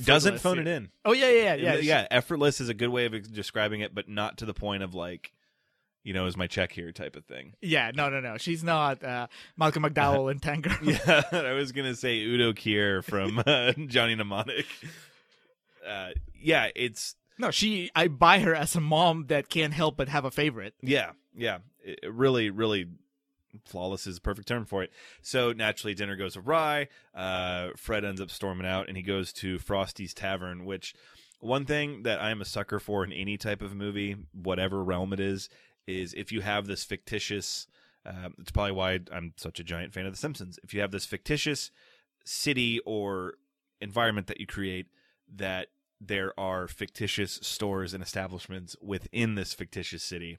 doesn't 0.04 0.40
phone 0.40 0.58
yeah. 0.58 0.62
it 0.62 0.68
in. 0.68 0.90
Oh 1.06 1.14
yeah, 1.14 1.30
yeah, 1.30 1.56
yeah. 1.56 1.56
yeah, 1.56 1.80
she- 1.80 1.88
yeah. 1.88 2.08
Effortless 2.12 2.62
is 2.62 2.70
a 2.70 2.74
good 2.74 2.90
way 2.90 3.06
of 3.06 3.34
describing 3.34 3.82
it, 3.82 3.96
but 3.96 4.08
not 4.08 4.38
to 4.38 4.46
the 4.46 4.54
point 4.54 4.84
of 4.84 4.94
like, 4.94 5.32
you 6.04 6.14
know, 6.14 6.26
is 6.26 6.38
my 6.38 6.48
check 6.48 6.72
here 6.72 6.92
type 6.92 7.16
of 7.16 7.26
thing. 7.26 7.54
Yeah, 7.62 7.92
no, 7.94 8.10
no, 8.10 8.20
no. 8.20 8.38
She's 8.38 8.64
not 8.64 9.04
uh, 9.04 9.28
Malcolm 9.58 9.84
McDowell 9.84 10.32
in 10.32 10.40
Tango. 10.42 10.72
Yeah, 10.82 11.22
I 11.32 11.54
was 11.54 11.72
gonna 11.72 11.96
say 11.96 12.20
Udo 12.20 12.54
Kier 12.54 13.04
from 13.04 13.42
uh, 13.46 13.74
Johnny 13.88 14.16
Mnemonic. 14.16 14.66
Uh, 15.88 16.10
yeah, 16.40 16.70
it's 16.76 17.16
No, 17.38 17.52
she. 17.52 17.90
I 17.96 18.08
buy 18.08 18.40
her 18.40 18.54
as 18.56 18.76
a 18.76 18.82
mom 18.82 19.26
that 19.28 19.50
can't 19.50 19.74
help 19.74 19.98
but 19.98 20.10
have 20.10 20.26
a 20.26 20.32
favorite. 20.32 20.74
yeah, 20.82 21.12
yeah, 21.36 21.60
it, 21.84 22.00
really, 22.10 22.50
really 22.50 22.88
flawless 23.66 24.06
is 24.06 24.16
the 24.16 24.22
perfect 24.22 24.48
term 24.48 24.66
for 24.66 24.84
it. 24.84 24.92
So 25.22 25.52
naturally, 25.54 25.96
dinner 25.96 26.16
goes 26.16 26.38
awry. 26.38 26.88
Uh, 27.16 27.70
Fred 27.76 28.06
ends 28.06 28.22
up 28.22 28.30
storming 28.30 28.68
out, 28.68 28.88
and 28.88 28.96
he 28.98 29.04
goes 29.04 29.34
to 29.34 29.58
Frosty's 29.58 30.14
Tavern. 30.14 30.66
Which 30.66 30.94
one 31.40 31.66
thing 31.66 32.04
that 32.04 32.22
I'm 32.22 32.42
a 32.42 32.46
sucker 32.46 32.80
for 32.80 33.04
in 33.04 33.12
any 33.12 33.38
type 33.38 33.62
of 33.62 33.74
movie, 33.74 34.16
whatever 34.34 34.84
realm 34.84 35.14
it 35.14 35.20
is, 35.20 35.50
is 35.90 36.14
if 36.14 36.32
you 36.32 36.42
have 36.42 36.68
this 36.68 36.84
fictitious. 36.84 37.68
Um, 38.06 38.34
it's 38.40 38.52
probably 38.52 38.72
why 38.72 39.00
I'm 39.12 39.34
such 39.36 39.60
a 39.60 39.64
giant 39.64 39.94
fan 39.94 40.06
of 40.06 40.14
The 40.14 40.18
Simpsons. 40.18 40.58
If 40.64 40.74
you 40.74 40.80
have 40.80 40.92
this 40.92 41.06
fictitious 41.06 41.70
city 42.24 42.80
or 42.86 43.34
environment 43.82 44.28
that 44.28 44.40
you 44.40 44.48
create, 44.48 44.88
that 45.36 45.68
there 46.00 46.38
are 46.40 46.68
fictitious 46.68 47.40
stores 47.42 47.94
and 47.94 48.02
establishments 48.02 48.76
within 48.82 49.36
this 49.36 49.54
fictitious 49.54 50.02
city. 50.02 50.38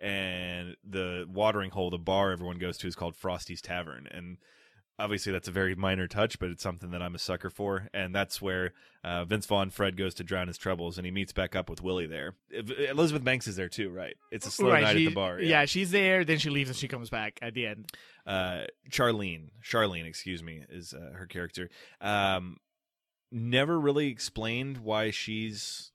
And 0.00 0.76
the 0.82 1.26
watering 1.30 1.70
hole, 1.70 1.90
the 1.90 1.98
bar 1.98 2.32
everyone 2.32 2.58
goes 2.58 2.78
to, 2.78 2.86
is 2.86 2.96
called 2.96 3.16
Frosty's 3.16 3.60
Tavern. 3.60 4.08
And 4.10 4.38
obviously, 4.98 5.32
that's 5.32 5.48
a 5.48 5.52
very 5.52 5.74
minor 5.74 6.06
touch, 6.06 6.38
but 6.38 6.50
it's 6.50 6.62
something 6.62 6.90
that 6.92 7.02
I'm 7.02 7.14
a 7.14 7.18
sucker 7.18 7.50
for. 7.50 7.88
And 7.92 8.14
that's 8.14 8.40
where 8.40 8.72
uh, 9.02 9.24
Vince 9.24 9.46
Vaughn 9.46 9.70
Fred 9.70 9.96
goes 9.96 10.14
to 10.14 10.24
drown 10.24 10.48
his 10.48 10.58
troubles, 10.58 10.96
and 10.98 11.04
he 11.04 11.10
meets 11.10 11.32
back 11.32 11.54
up 11.56 11.68
with 11.70 11.82
Willie 11.82 12.06
there. 12.06 12.34
Elizabeth 12.50 13.24
Banks 13.24 13.46
is 13.46 13.56
there 13.56 13.68
too, 13.68 13.90
right? 13.90 14.14
It's 14.30 14.46
a 14.46 14.50
slow 14.50 14.70
right, 14.70 14.82
night 14.82 14.96
she- 14.96 15.06
at 15.06 15.10
the 15.10 15.14
bar. 15.14 15.40
Yeah. 15.40 15.64
she's 15.64 15.90
there. 15.90 16.24
Then 16.24 16.38
she 16.38 16.50
leaves 16.50 16.70
and 16.70 16.76
she 16.76 16.88
comes 16.88 17.10
back 17.10 17.38
at 17.42 17.54
the 17.54 17.66
end. 17.66 17.90
uh, 18.26 18.64
Charlene, 18.90 19.50
Charlene, 19.62 20.06
excuse 20.06 20.42
me, 20.42 20.62
is 20.70 20.94
uh, 20.94 21.12
her 21.16 21.26
character. 21.26 21.68
Um, 22.00 22.58
never 23.32 23.78
really 23.80 24.08
explained 24.08 24.78
why 24.78 25.10
she's 25.10 25.90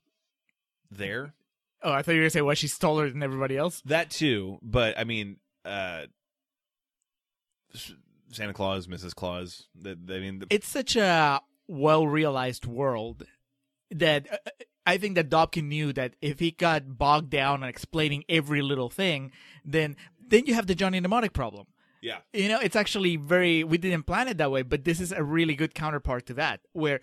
there. 0.90 1.34
Oh, 1.82 1.90
I 1.92 2.02
thought 2.02 2.12
you 2.12 2.18
were 2.18 2.24
gonna 2.24 2.30
say 2.30 2.42
why 2.42 2.52
she's 2.54 2.76
taller 2.78 3.08
than 3.08 3.22
everybody 3.22 3.56
else. 3.56 3.80
That 3.86 4.10
too, 4.10 4.58
but 4.60 4.98
I 4.98 5.04
mean, 5.04 5.38
uh, 5.64 6.02
Santa 8.30 8.52
Claus, 8.52 8.86
Mrs. 8.86 9.14
Claus. 9.14 9.66
That 9.80 9.98
I 10.08 10.18
mean, 10.18 10.40
the, 10.40 10.46
It's 10.50 10.68
such 10.68 10.96
a 10.96 11.40
well 11.68 12.06
realized 12.06 12.66
world 12.66 13.26
that 13.90 14.26
uh, 14.32 14.50
I 14.86 14.98
think 14.98 15.14
that 15.16 15.28
Dobkin 15.28 15.64
knew 15.64 15.92
that 15.92 16.14
if 16.20 16.38
he 16.40 16.50
got 16.50 16.98
bogged 16.98 17.30
down 17.30 17.62
on 17.62 17.68
explaining 17.68 18.24
every 18.28 18.62
little 18.62 18.90
thing, 18.90 19.32
then 19.64 19.96
then 20.26 20.46
you 20.46 20.54
have 20.54 20.66
the 20.66 20.74
Johnny 20.74 21.00
Mnemonic 21.00 21.32
problem. 21.32 21.66
yeah, 22.00 22.18
You 22.32 22.48
know, 22.48 22.60
it's 22.60 22.76
actually 22.76 23.16
very 23.16 23.64
we 23.64 23.78
didn't 23.78 24.04
plan 24.04 24.28
it 24.28 24.38
that 24.38 24.50
way, 24.50 24.62
but 24.62 24.84
this 24.84 25.00
is 25.00 25.12
a 25.12 25.22
really 25.22 25.54
good 25.54 25.74
counterpart 25.74 26.26
to 26.26 26.34
that 26.34 26.60
where 26.72 27.00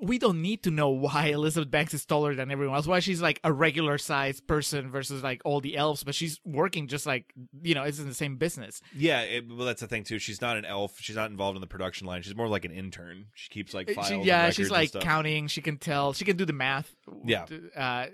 we 0.00 0.18
don't 0.18 0.40
need 0.42 0.62
to 0.62 0.70
know 0.70 0.90
why 0.90 1.26
Elizabeth 1.32 1.70
Banks 1.70 1.94
is 1.94 2.04
taller 2.04 2.34
than 2.34 2.50
everyone 2.50 2.76
else. 2.76 2.86
Why 2.86 3.00
she's 3.00 3.20
like 3.20 3.40
a 3.44 3.52
regular 3.52 3.98
sized 3.98 4.46
person 4.46 4.90
versus 4.90 5.22
like 5.22 5.42
all 5.44 5.60
the 5.60 5.76
elves, 5.76 6.04
but 6.04 6.14
she's 6.14 6.40
working 6.44 6.86
just 6.86 7.06
like 7.06 7.32
you 7.62 7.74
know, 7.74 7.82
it's 7.82 7.98
in 7.98 8.08
the 8.08 8.14
same 8.14 8.36
business. 8.36 8.80
Yeah, 8.94 9.22
it, 9.22 9.44
well, 9.48 9.66
that's 9.66 9.80
the 9.80 9.86
thing 9.86 10.04
too. 10.04 10.18
She's 10.18 10.40
not 10.40 10.56
an 10.56 10.64
elf. 10.64 10.96
She's 11.00 11.16
not 11.16 11.30
involved 11.30 11.56
in 11.56 11.60
the 11.60 11.66
production 11.66 12.06
line. 12.06 12.22
She's 12.22 12.36
more 12.36 12.48
like 12.48 12.64
an 12.64 12.72
intern. 12.72 13.26
She 13.34 13.48
keeps 13.48 13.74
like 13.74 13.90
files. 13.90 14.08
She, 14.08 14.20
yeah, 14.22 14.50
she's 14.50 14.70
like 14.70 14.92
counting. 14.92 15.48
She 15.48 15.60
can 15.60 15.78
tell. 15.78 16.12
She 16.12 16.24
can 16.24 16.36
do 16.36 16.44
the 16.44 16.52
math. 16.52 16.94
Yeah. 17.24 17.46
Uh, 17.76 18.06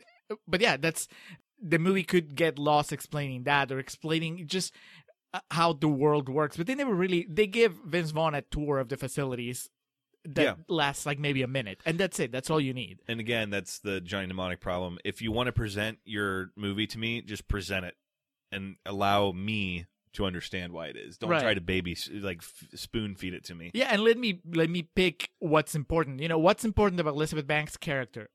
but 0.48 0.60
yeah, 0.60 0.76
that's 0.76 1.08
the 1.60 1.78
movie 1.78 2.04
could 2.04 2.34
get 2.34 2.58
lost 2.58 2.92
explaining 2.92 3.44
that 3.44 3.70
or 3.70 3.78
explaining 3.78 4.46
just 4.46 4.74
uh, 5.32 5.40
how 5.50 5.72
the 5.72 5.88
world 5.88 6.28
works. 6.28 6.56
But 6.56 6.66
they 6.66 6.74
never 6.74 6.94
really. 6.94 7.26
They 7.28 7.46
give 7.46 7.74
Vince 7.84 8.10
Vaughn 8.10 8.34
a 8.34 8.42
tour 8.42 8.78
of 8.78 8.88
the 8.88 8.96
facilities 8.96 9.70
that 10.24 10.42
Yeah. 10.42 10.54
lasts 10.68 11.06
like 11.06 11.18
maybe 11.18 11.42
a 11.42 11.46
minute, 11.48 11.80
and 11.84 11.98
that's 11.98 12.18
it. 12.20 12.32
That's 12.32 12.50
all 12.50 12.60
you 12.60 12.72
need. 12.72 13.00
And 13.08 13.20
again, 13.20 13.50
that's 13.50 13.78
the 13.78 14.00
Johnny 14.00 14.26
Mnemonic 14.26 14.60
problem. 14.60 14.98
If 15.04 15.20
you 15.22 15.32
want 15.32 15.46
to 15.48 15.52
present 15.52 15.98
your 16.04 16.50
movie 16.56 16.86
to 16.88 16.98
me, 16.98 17.20
just 17.22 17.46
present 17.48 17.84
it 17.86 17.94
and 18.52 18.76
allow 18.86 19.32
me 19.32 19.86
to 20.14 20.24
understand 20.24 20.72
why 20.72 20.86
it 20.86 20.96
is. 20.96 21.18
Don't 21.18 21.30
Right. 21.30 21.40
try 21.42 21.54
to 21.54 21.60
baby 21.60 21.96
like 22.12 22.38
f- 22.38 22.68
spoon 22.74 23.16
feed 23.16 23.34
it 23.34 23.44
to 23.44 23.54
me. 23.54 23.72
Yeah, 23.74 23.88
and 23.90 24.02
let 24.04 24.16
me 24.16 24.40
let 24.52 24.70
me 24.70 24.82
pick 24.82 25.30
what's 25.40 25.74
important. 25.74 26.20
You 26.20 26.28
know, 26.28 26.38
what's 26.38 26.64
important 26.64 27.00
about 27.00 27.14
Elizabeth 27.14 27.46
Banks' 27.46 27.76
character? 27.76 28.30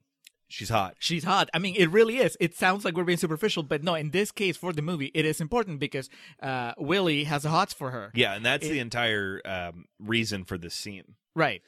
She's 0.52 0.70
hot. 0.70 0.96
She's 1.00 1.24
hot. 1.24 1.48
I 1.54 1.60
mean, 1.60 1.76
it 1.78 1.90
really 1.92 2.18
is. 2.18 2.36
It 2.40 2.56
sounds 2.56 2.84
like 2.84 2.96
we're 2.98 3.04
being 3.04 3.20
superficial, 3.20 3.62
but 3.64 3.84
no. 3.84 3.94
In 3.96 4.10
this 4.10 4.32
case, 4.32 4.58
for 4.58 4.74
the 4.74 4.82
movie, 4.82 5.12
it 5.14 5.24
is 5.24 5.40
important 5.40 5.80
because 5.80 6.10
uh, 6.42 6.74
Willie 6.78 7.26
has 7.26 7.46
a 7.46 7.50
hots 7.50 7.72
for 7.72 7.92
her. 7.92 8.12
Yeah, 8.16 8.34
and 8.34 8.44
that's 8.44 8.66
It- 8.66 8.70
the 8.72 8.80
entire 8.80 9.42
um, 9.46 9.86
reason 10.00 10.44
for 10.46 10.58
this 10.58 10.74
scene. 10.74 11.16
Right. 11.36 11.62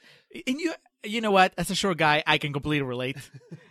And 0.46 0.58
you 0.60 0.74
you 1.04 1.20
know 1.20 1.30
what? 1.30 1.54
As 1.56 1.70
a 1.70 1.74
short 1.76 1.96
guy, 1.96 2.22
I 2.26 2.38
can 2.38 2.52
completely 2.52 2.82
relate. 2.86 3.16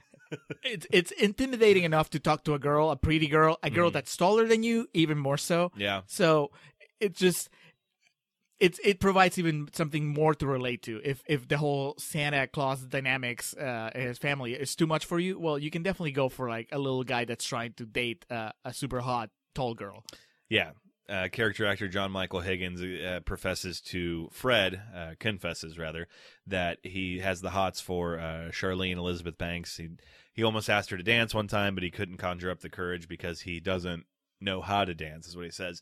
it's 0.63 0.87
it's 0.91 1.11
intimidating 1.11 1.83
enough 1.83 2.09
to 2.11 2.19
talk 2.19 2.43
to 2.45 2.53
a 2.53 2.59
girl, 2.59 2.89
a 2.89 2.95
pretty 2.95 3.27
girl, 3.27 3.57
a 3.61 3.69
girl 3.69 3.89
Mhm. 3.89 3.93
that's 3.93 4.15
taller 4.15 4.47
than 4.47 4.63
you, 4.63 4.87
even 4.93 5.17
more 5.17 5.37
so. 5.37 5.71
Yeah. 5.75 6.01
So 6.07 6.51
it 7.01 7.15
just 7.15 7.49
it's 8.61 8.79
it 8.83 8.99
provides 8.99 9.39
even 9.39 9.67
something 9.73 10.07
more 10.07 10.35
to 10.35 10.45
relate 10.45 10.83
to. 10.83 11.01
If 11.03 11.23
if 11.25 11.47
the 11.47 11.57
whole 11.57 11.95
Santa 11.97 12.47
Claus 12.47 12.81
dynamics 12.81 13.55
uh, 13.55 13.89
his 13.95 14.19
family 14.19 14.53
is 14.53 14.75
too 14.75 14.87
much 14.87 15.05
for 15.05 15.19
you, 15.19 15.39
well, 15.39 15.57
you 15.57 15.71
can 15.71 15.81
definitely 15.81 16.11
go 16.11 16.29
for 16.29 16.47
like 16.47 16.69
a 16.71 16.77
little 16.77 17.03
guy 17.03 17.25
that's 17.25 17.43
trying 17.43 17.73
to 17.73 17.85
date 17.85 18.23
uh, 18.29 18.51
a 18.63 18.71
super 18.71 19.01
hot 19.01 19.31
tall 19.55 19.73
girl. 19.73 20.05
Yeah. 20.47 20.71
Uh, 21.09 21.27
character 21.27 21.65
actor 21.65 21.89
John 21.89 22.09
Michael 22.11 22.39
Higgins 22.39 22.81
uh, 22.81 23.19
professes 23.25 23.81
to 23.81 24.29
Fred, 24.31 24.81
uh, 24.95 25.15
confesses 25.19 25.77
rather, 25.77 26.07
that 26.47 26.77
he 26.83 27.19
has 27.19 27.41
the 27.41 27.49
hots 27.49 27.81
for 27.81 28.17
uh, 28.17 28.49
Charlene 28.51 28.95
Elizabeth 28.95 29.37
Banks. 29.37 29.75
He 29.75 29.89
he 30.31 30.43
almost 30.43 30.69
asked 30.69 30.91
her 30.91 30.97
to 30.97 31.03
dance 31.03 31.33
one 31.33 31.47
time, 31.47 31.73
but 31.73 31.83
he 31.83 31.91
couldn't 31.91 32.17
conjure 32.17 32.51
up 32.51 32.61
the 32.61 32.69
courage 32.69 33.09
because 33.09 33.41
he 33.41 33.59
doesn't 33.59 34.05
know 34.39 34.61
how 34.61 34.85
to 34.85 34.93
dance, 34.93 35.27
is 35.27 35.35
what 35.35 35.45
he 35.45 35.51
says. 35.51 35.81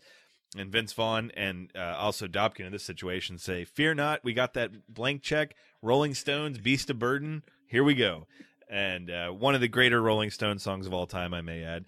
And 0.58 0.72
Vince 0.72 0.94
Vaughn 0.94 1.32
and 1.38 1.72
uh, 1.76 1.96
also 1.98 2.28
Dobkin 2.28 2.66
in 2.66 2.72
this 2.72 2.84
situation 2.84 3.38
say, 3.38 3.66
"Fear 3.66 3.96
not, 3.96 4.24
we 4.24 4.34
got 4.34 4.56
that 4.56 4.72
blank 4.92 5.22
check. 5.22 5.56
Rolling 5.82 6.16
Stones, 6.16 6.58
Beast 6.58 6.90
of 6.90 6.98
Burden, 6.98 7.44
here 7.68 7.84
we 7.84 7.94
go." 7.94 8.28
And 8.70 9.10
uh, 9.10 9.30
one 9.30 9.56
of 9.56 9.62
the 9.62 9.68
greater 9.68 10.02
Rolling 10.02 10.32
Stones 10.32 10.64
songs 10.64 10.88
of 10.88 10.94
all 10.94 11.08
time, 11.08 11.34
I 11.34 11.42
may 11.42 11.64
add. 11.64 11.86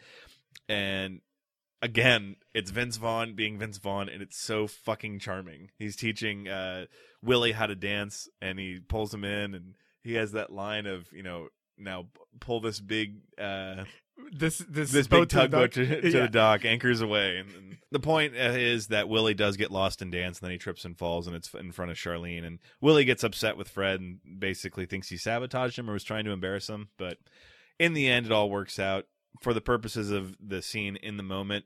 And 0.69 1.21
again, 1.81 2.35
it's 2.53 2.71
Vince 2.71 2.97
Vaughn 2.97 3.35
being 3.35 3.57
Vince 3.57 3.77
Vaughn, 3.77 4.09
and 4.09 4.21
it's 4.21 4.39
so 4.39 4.67
fucking 4.67 5.19
charming. 5.19 5.71
He's 5.77 5.95
teaching 5.95 6.47
uh, 6.47 6.85
Willie 7.23 7.51
how 7.51 7.65
to 7.65 7.75
dance, 7.75 8.29
and 8.41 8.59
he 8.59 8.79
pulls 8.79 9.13
him 9.13 9.23
in, 9.23 9.53
and 9.55 9.73
he 10.03 10.13
has 10.13 10.31
that 10.31 10.51
line 10.51 10.85
of, 10.85 11.11
you 11.11 11.23
know, 11.23 11.47
now 11.77 12.07
pull 12.39 12.61
this 12.61 12.79
big, 12.79 13.17
uh, 13.39 13.85
This 14.31 14.59
this, 14.59 14.91
this 14.91 15.07
boat 15.07 15.21
big 15.21 15.29
to 15.29 15.35
the 15.35 15.41
tugboat 15.41 15.61
dock- 15.71 15.87
to, 15.87 16.01
to 16.01 16.09
Yeah. 16.09 16.21
the 16.23 16.27
dock, 16.29 16.65
anchors 16.65 17.01
away. 17.01 17.37
And, 17.39 17.49
and 17.55 17.77
the 17.91 17.99
point 17.99 18.33
uh, 18.35 18.53
is 18.55 18.87
that 18.87 19.09
Willie 19.09 19.33
does 19.33 19.57
get 19.57 19.71
lost 19.71 20.01
in 20.01 20.11
dance, 20.11 20.39
and 20.39 20.45
then 20.45 20.51
he 20.51 20.57
trips 20.57 20.85
and 20.85 20.97
falls, 20.97 21.27
and 21.27 21.35
it's 21.35 21.53
in 21.53 21.71
front 21.71 21.91
of 21.91 21.97
Charlene. 21.97 22.45
And 22.45 22.59
Willie 22.79 23.05
gets 23.05 23.23
upset 23.23 23.57
with 23.57 23.67
Fred 23.69 23.99
and 23.99 24.19
basically 24.39 24.85
thinks 24.85 25.09
he 25.09 25.17
sabotaged 25.17 25.77
him 25.77 25.89
or 25.89 25.93
was 25.93 26.03
trying 26.03 26.25
to 26.25 26.31
embarrass 26.31 26.69
him. 26.69 26.89
But 26.97 27.17
in 27.79 27.93
the 27.93 28.07
end, 28.07 28.25
it 28.27 28.31
all 28.31 28.49
works 28.49 28.79
out 28.79 29.05
for 29.41 29.53
the 29.53 29.61
purposes 29.61 30.11
of 30.11 30.35
the 30.39 30.61
scene 30.61 30.95
in 30.97 31.17
the 31.17 31.23
moment. 31.23 31.65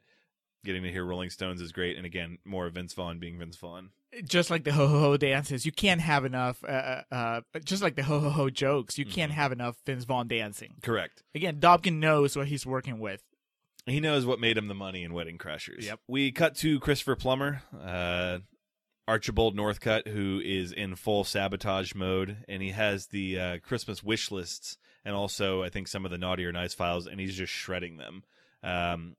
Getting 0.64 0.82
to 0.84 0.92
hear 0.92 1.06
Rolling 1.06 1.30
Stones 1.30 1.62
is 1.62 1.72
great, 1.72 1.96
and 1.96 2.06
again, 2.08 2.40
more 2.44 2.66
of 2.66 2.74
Vince 2.74 2.94
Vaughn 2.96 3.20
being 3.20 3.38
Vince 3.38 3.56
Vaughn. 3.58 3.90
Just 4.24 4.50
like 4.50 4.64
the 4.64 4.72
ho 4.72 4.88
ho 4.88 5.00
ho 5.00 5.18
dances, 5.18 5.66
you 5.66 5.72
can't 5.72 6.02
have 6.02 6.26
enough. 6.26 6.64
Uh, 6.64 7.02
uh, 7.12 7.42
just 7.64 7.82
like 7.84 7.96
the 7.96 8.04
ho 8.04 8.20
ho 8.20 8.30
ho 8.30 8.50
jokes, 8.50 8.98
you 8.98 9.06
can't 9.06 9.32
Mhm. 9.32 9.36
have 9.36 9.52
enough 9.52 9.76
Vince 9.86 10.04
Vaughn 10.06 10.28
dancing. 10.28 10.76
Correct. 10.82 11.24
Again, 11.34 11.60
Dobkin 11.60 11.96
knows 12.00 12.36
what 12.36 12.48
he's 12.48 12.66
working 12.66 13.00
with. 13.00 13.24
He 13.86 14.00
knows 14.00 14.26
what 14.26 14.40
made 14.40 14.58
him 14.58 14.68
the 14.68 14.74
money 14.74 15.04
in 15.04 15.14
Wedding 15.14 15.38
Crashers. 15.38 15.84
Yep. 15.84 16.00
We 16.08 16.32
cut 16.32 16.56
to 16.58 16.80
Christopher 16.80 17.16
Plummer, 17.16 17.62
uh, 17.80 18.40
Archibald 19.08 19.56
Northcutt, 19.56 20.08
who 20.08 20.42
is 20.44 20.72
in 20.72 20.96
full 20.96 21.24
sabotage 21.24 21.94
mode, 21.94 22.38
and 22.50 22.64
he 22.64 22.72
has 22.72 23.08
the 23.08 23.40
uh, 23.40 23.58
Christmas 23.60 24.02
wish 24.04 24.32
lists 24.32 24.78
and 25.04 25.14
also, 25.14 25.62
I 25.62 25.70
think, 25.70 25.88
some 25.88 26.04
of 26.06 26.10
the 26.10 26.18
naughty 26.18 26.46
or 26.46 26.52
nice 26.52 26.74
files, 26.74 27.06
and 27.06 27.20
he's 27.20 27.36
just 27.36 27.54
shredding 27.54 27.98
them. 27.98 28.24
Um, 28.64 29.16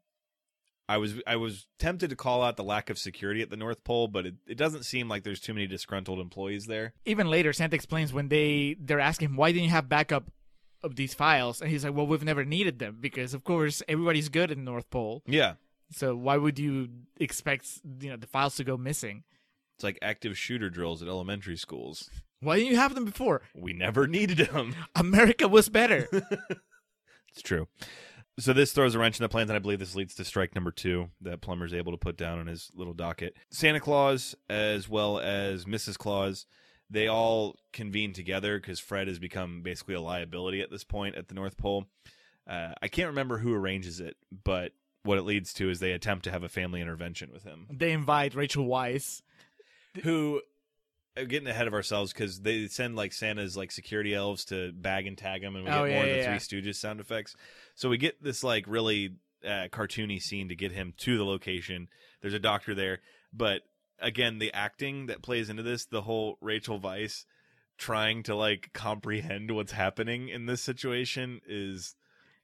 I 0.89 0.99
was 0.99 1.14
I 1.26 1.37
was 1.37 1.66
tempted 1.78 2.11
to 2.11 2.16
call 2.16 2.43
out 2.43 2.57
the 2.57 2.62
lack 2.64 2.91
of 2.91 2.99
security 2.99 3.43
at 3.43 3.51
the 3.51 3.57
North 3.57 3.82
Pole, 3.82 4.07
but 4.09 4.24
it, 4.26 4.34
it 4.47 4.57
doesn't 4.57 4.84
seem 4.84 5.09
like 5.09 5.24
there's 5.24 5.41
too 5.41 5.53
many 5.55 5.66
disgruntled 5.66 6.20
employees 6.20 6.66
there. 6.66 6.93
Even 7.05 7.28
later, 7.28 7.53
Santa 7.53 7.74
explains 7.74 8.12
when 8.12 8.28
they 8.28 8.76
they're 8.80 9.01
asking 9.01 9.30
him 9.30 9.37
why 9.37 9.51
didn't 9.51 9.64
you 9.64 9.70
have 9.70 9.89
backup 9.89 10.30
of 10.82 10.95
these 10.95 11.14
files, 11.14 11.61
and 11.61 11.70
he's 11.70 11.84
like, 11.84 11.95
"Well, 11.95 12.07
we've 12.07 12.22
never 12.22 12.45
needed 12.45 12.78
them 12.78 12.99
because, 13.01 13.34
of 13.34 13.43
course, 13.43 13.82
everybody's 13.89 14.28
good 14.28 14.51
in 14.53 14.64
the 14.64 14.70
North 14.70 14.89
Pole. 14.91 15.22
Yeah, 15.26 15.55
So 15.91 16.14
why 16.14 16.37
would 16.37 16.59
you 16.59 16.89
expect 17.18 17.80
you 18.01 18.11
know 18.11 18.16
the 18.16 18.26
files 18.28 18.55
to 18.57 18.64
go 18.64 18.76
missing? 18.76 19.24
it's 19.74 19.84
like 19.84 19.99
active 20.01 20.39
shooter 20.39 20.70
drills 20.70 21.03
at 21.03 21.09
elementary 21.09 21.57
schools. 21.57 22.09
Why 22.41 22.57
didn't 22.59 22.70
you 22.70 22.76
have 22.78 22.95
them 22.95 23.05
before? 23.05 23.43
We 23.55 23.72
never 23.72 24.07
needed 24.18 24.39
them. 24.39 24.74
America 24.95 25.49
was 25.49 25.68
better." 25.68 26.07
It's 27.32 27.43
true. 27.43 27.68
So 28.39 28.53
this 28.53 28.72
throws 28.72 28.95
a 28.95 28.99
wrench 28.99 29.18
in 29.18 29.22
the 29.22 29.28
plans, 29.30 29.49
and 29.49 29.57
I 29.57 29.61
believe 29.61 29.78
this 29.78 29.95
leads 29.95 30.14
to 30.16 30.24
strike 30.24 30.55
number 30.55 30.70
two 30.70 31.09
that 31.22 31.41
Plummer's 31.41 31.72
able 31.72 31.93
to 31.93 31.99
put 31.99 32.18
down 32.18 32.39
on 32.39 32.47
his 32.47 32.70
little 32.74 32.93
docket. 32.93 33.34
Santa 33.51 33.80
Claus, 33.80 34.34
as 34.51 34.89
well 34.89 35.18
as 35.18 35.64
Mrs. 35.64 35.97
Claus, 35.97 36.45
they 36.91 37.09
all 37.09 37.57
convene 37.72 38.12
together 38.12 38.59
because 38.59 38.78
Fred 38.78 39.09
has 39.09 39.18
become 39.18 39.62
basically 39.62 39.95
a 39.95 40.01
liability 40.01 40.61
at 40.61 40.70
this 40.70 40.84
point 40.84 41.16
at 41.16 41.28
the 41.28 41.34
North 41.34 41.57
Pole. 41.57 41.87
Uh, 42.47 42.72
I 42.80 42.89
can't 42.89 43.09
remember 43.09 43.39
who 43.39 43.55
arranges 43.55 44.01
it, 44.01 44.16
but 44.45 44.72
what 45.03 45.18
it 45.18 45.22
leads 45.22 45.53
to 45.55 45.70
is 45.70 45.80
they 45.80 45.93
attempt 45.93 46.24
to 46.24 46.30
have 46.30 46.43
a 46.43 46.49
family 46.49 46.80
intervention 46.80 47.30
with 47.32 47.45
him. 47.45 47.66
they 47.72 47.93
invite 47.93 48.34
Rachel 48.34 48.66
Weisz. 48.66 49.22
Who, 50.03 50.43
getting 51.24 51.48
ahead 51.48 51.66
of 51.66 51.74
ourselves 51.74 52.12
because 52.12 52.40
they 52.40 52.68
send 52.68 52.96
like 52.96 53.12
Santa's 53.12 53.56
like 53.56 53.72
security 53.72 54.14
elves 54.14 54.44
to 54.46 54.72
bag 54.72 55.06
and 55.06 55.16
tag 55.16 55.42
him, 55.42 55.56
and 55.56 55.64
we 55.64 55.70
Oh, 55.70 55.84
get 55.84 55.88
yeah, 55.90 55.94
more 55.94 56.04
of 56.04 56.10
the 56.10 56.16
yeah. 56.18 56.38
Three 56.38 56.60
Stooges 56.62 56.76
sound 56.76 57.00
effects. 57.00 57.34
So 57.74 57.88
we 57.88 57.98
get 57.98 58.22
this 58.22 58.44
like 58.44 58.64
really 58.66 59.14
uh, 59.44 59.68
cartoony 59.72 60.20
scene 60.20 60.48
to 60.48 60.54
get 60.54 60.72
him 60.72 60.92
to 60.98 61.16
the 61.16 61.24
location. 61.24 61.88
There's 62.20 62.34
a 62.34 62.38
doctor 62.38 62.74
there, 62.74 63.00
but 63.32 63.62
again, 63.98 64.38
the 64.38 64.52
acting 64.52 65.06
that 65.06 65.22
plays 65.22 65.48
into 65.48 65.62
this, 65.62 65.86
the 65.86 66.02
whole 66.02 66.36
Rachel 66.40 66.78
Weisz 66.80 67.24
trying 67.78 68.22
to 68.24 68.34
like 68.34 68.70
comprehend 68.72 69.50
what's 69.50 69.72
happening 69.72 70.28
in 70.28 70.46
this 70.46 70.62
situation 70.62 71.40
is 71.46 71.94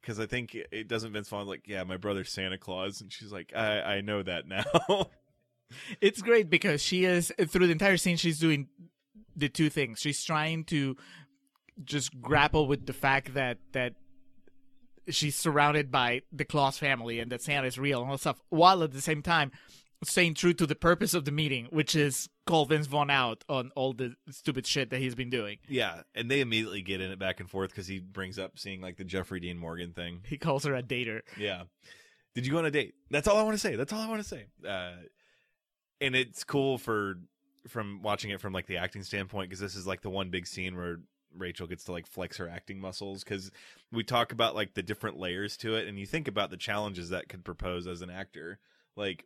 because 0.01 0.19
I 0.21 0.27
think 0.27 0.55
it- 0.55 0.69
it 0.73 0.89
doesn't 0.89 1.13
Vince 1.13 1.29
Vaughn 1.29 1.47
like, 1.47 1.63
yeah, 1.67 1.85
my 1.85 1.97
brother's 1.97 2.31
Santa 2.33 2.59
Claus, 2.59 3.01
and 3.01 3.13
she's 3.13 3.33
like, 3.33 3.53
I 3.55 3.97
I 3.97 4.01
know 4.01 4.23
that 4.23 4.47
now. 4.49 4.65
It's 6.01 6.23
great 6.23 6.51
because 6.51 6.83
she 6.83 7.05
is 7.05 7.33
through 7.49 7.67
the 7.67 7.73
entire 7.73 7.97
scene. 7.97 8.17
She's 8.17 8.39
doing 8.39 8.69
the 9.37 9.49
two 9.49 9.71
things. 9.71 10.01
She's 10.01 10.23
trying 10.25 10.65
to 10.65 10.97
just 11.85 12.21
grapple 12.21 12.67
with 12.67 12.87
the 12.87 12.93
fact 12.93 13.35
that 13.35 13.59
that 13.73 13.95
she's 15.09 15.35
surrounded 15.35 15.91
by 15.91 16.23
the 16.33 16.45
Claus 16.45 16.79
family 16.79 17.19
and 17.19 17.33
that 17.33 17.43
Santa 17.43 17.67
is 17.67 17.79
real 17.79 18.01
and 18.01 18.11
all 18.11 18.17
that 18.17 18.21
stuff, 18.21 18.43
while 18.51 18.83
at 18.83 18.93
the 18.93 19.01
same 19.01 19.23
time 19.23 19.51
staying 20.05 20.35
true 20.35 20.53
to 20.53 20.67
the 20.67 20.75
purpose 20.75 21.15
of 21.15 21.25
the 21.25 21.31
meeting, 21.31 21.67
which 21.71 21.95
is 21.95 22.29
call 22.47 22.65
Vince 22.67 22.87
Vaughn 22.87 23.11
out 23.11 23.45
on 23.49 23.71
all 23.77 23.93
the 23.93 24.15
stupid 24.31 24.67
shit 24.67 24.91
that 24.91 25.01
he's 25.01 25.15
been 25.15 25.31
doing. 25.31 25.59
Yeah, 25.69 26.03
and 26.15 26.31
they 26.31 26.41
immediately 26.41 26.83
get 26.83 27.01
in 27.01 27.11
it 27.11 27.19
back 27.19 27.41
and 27.41 27.49
forth 27.49 27.71
because 27.71 27.87
he 27.87 28.01
brings 28.01 28.39
up 28.39 28.59
seeing 28.59 28.81
like 28.81 28.97
the 28.97 29.05
Jeffrey 29.05 29.41
Dean 29.41 29.59
Morgan 29.59 29.93
thing. 29.93 30.21
He 30.27 30.39
calls 30.39 30.65
her 30.65 30.75
a 30.75 30.83
dater. 30.83 31.21
Yeah. 31.39 31.65
Did 32.35 32.47
you 32.47 32.53
go 32.53 32.59
on 32.59 32.65
a 32.65 32.71
date? 32.71 32.95
That's 33.11 33.29
all 33.29 33.37
I 33.37 33.43
want 33.43 33.55
to 33.55 33.61
say. 33.61 33.77
That's 33.77 33.93
all 33.93 34.01
I 34.01 34.09
want 34.09 34.23
to 34.23 34.29
say. 34.29 34.47
Uh, 34.67 34.93
and 36.03 36.17
it's 36.17 36.45
cool 36.45 36.77
for 36.79 37.17
from 37.69 38.03
watching 38.03 38.31
it 38.31 38.41
from 38.41 38.53
like 38.53 38.67
the 38.67 38.77
acting 38.77 39.03
standpoint 39.03 39.49
because 39.49 39.61
this 39.61 39.77
is 39.77 39.87
like 39.87 40.03
the 40.03 40.11
one 40.11 40.31
big 40.31 40.47
scene 40.47 40.77
where 40.77 40.99
Rachel 41.37 41.67
gets 41.67 41.85
to 41.85 41.93
like 41.93 42.07
flex 42.07 42.37
her 42.37 42.49
acting 42.49 42.81
muscles 42.81 43.23
because 43.25 43.51
we 43.93 44.03
talk 44.03 44.33
about 44.33 44.55
like 44.55 44.75
the 44.75 44.83
different 44.83 45.19
layers 45.19 45.57
to 45.59 45.77
it 45.77 45.87
and 45.87 45.99
you 45.99 46.05
think 46.05 46.29
about 46.29 46.51
the 46.51 46.57
challenges 46.57 47.11
that 47.11 47.29
could 47.29 47.45
propose 47.45 47.87
as 47.87 48.03
an 48.03 48.11
actor. 48.11 48.59
Like 48.97 49.25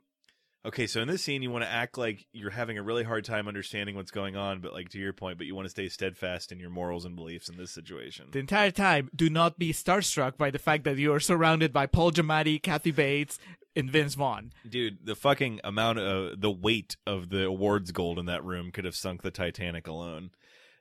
Okay, 0.64 0.88
so 0.88 1.00
in 1.00 1.06
this 1.06 1.22
scene, 1.22 1.42
you 1.42 1.50
want 1.50 1.62
to 1.64 1.70
act 1.70 1.96
like 1.96 2.26
you're 2.32 2.50
having 2.50 2.76
a 2.76 2.82
really 2.82 3.04
hard 3.04 3.24
time 3.24 3.46
understanding 3.46 3.94
what's 3.94 4.10
going 4.10 4.34
on, 4.34 4.60
but 4.60 4.72
like 4.72 4.88
to 4.90 4.98
your 4.98 5.12
point, 5.12 5.38
but 5.38 5.46
you 5.46 5.54
want 5.54 5.66
to 5.66 5.70
stay 5.70 5.88
steadfast 5.88 6.50
in 6.50 6.58
your 6.58 6.70
morals 6.70 7.04
and 7.04 7.14
beliefs 7.14 7.48
in 7.48 7.56
this 7.56 7.70
situation. 7.70 8.26
The 8.32 8.40
entire 8.40 8.72
time, 8.72 9.08
do 9.14 9.30
not 9.30 9.60
be 9.60 9.72
starstruck 9.72 10.36
by 10.36 10.50
the 10.50 10.58
fact 10.58 10.82
that 10.84 10.98
you 10.98 11.12
are 11.12 11.20
surrounded 11.20 11.72
by 11.72 11.86
Paul 11.86 12.10
Giamatti, 12.10 12.60
Kathy 12.60 12.90
Bates, 12.90 13.38
and 13.76 13.88
Vince 13.88 14.14
Vaughn. 14.14 14.52
Dude, 14.68 14.98
the 15.04 15.14
fucking 15.14 15.60
amount 15.62 16.00
of 16.00 16.40
the 16.40 16.50
weight 16.50 16.96
of 17.06 17.28
the 17.28 17.44
awards 17.44 17.92
gold 17.92 18.18
in 18.18 18.26
that 18.26 18.42
room 18.44 18.72
could 18.72 18.86
have 18.86 18.96
sunk 18.96 19.22
the 19.22 19.30
Titanic 19.30 19.86
alone. 19.86 20.30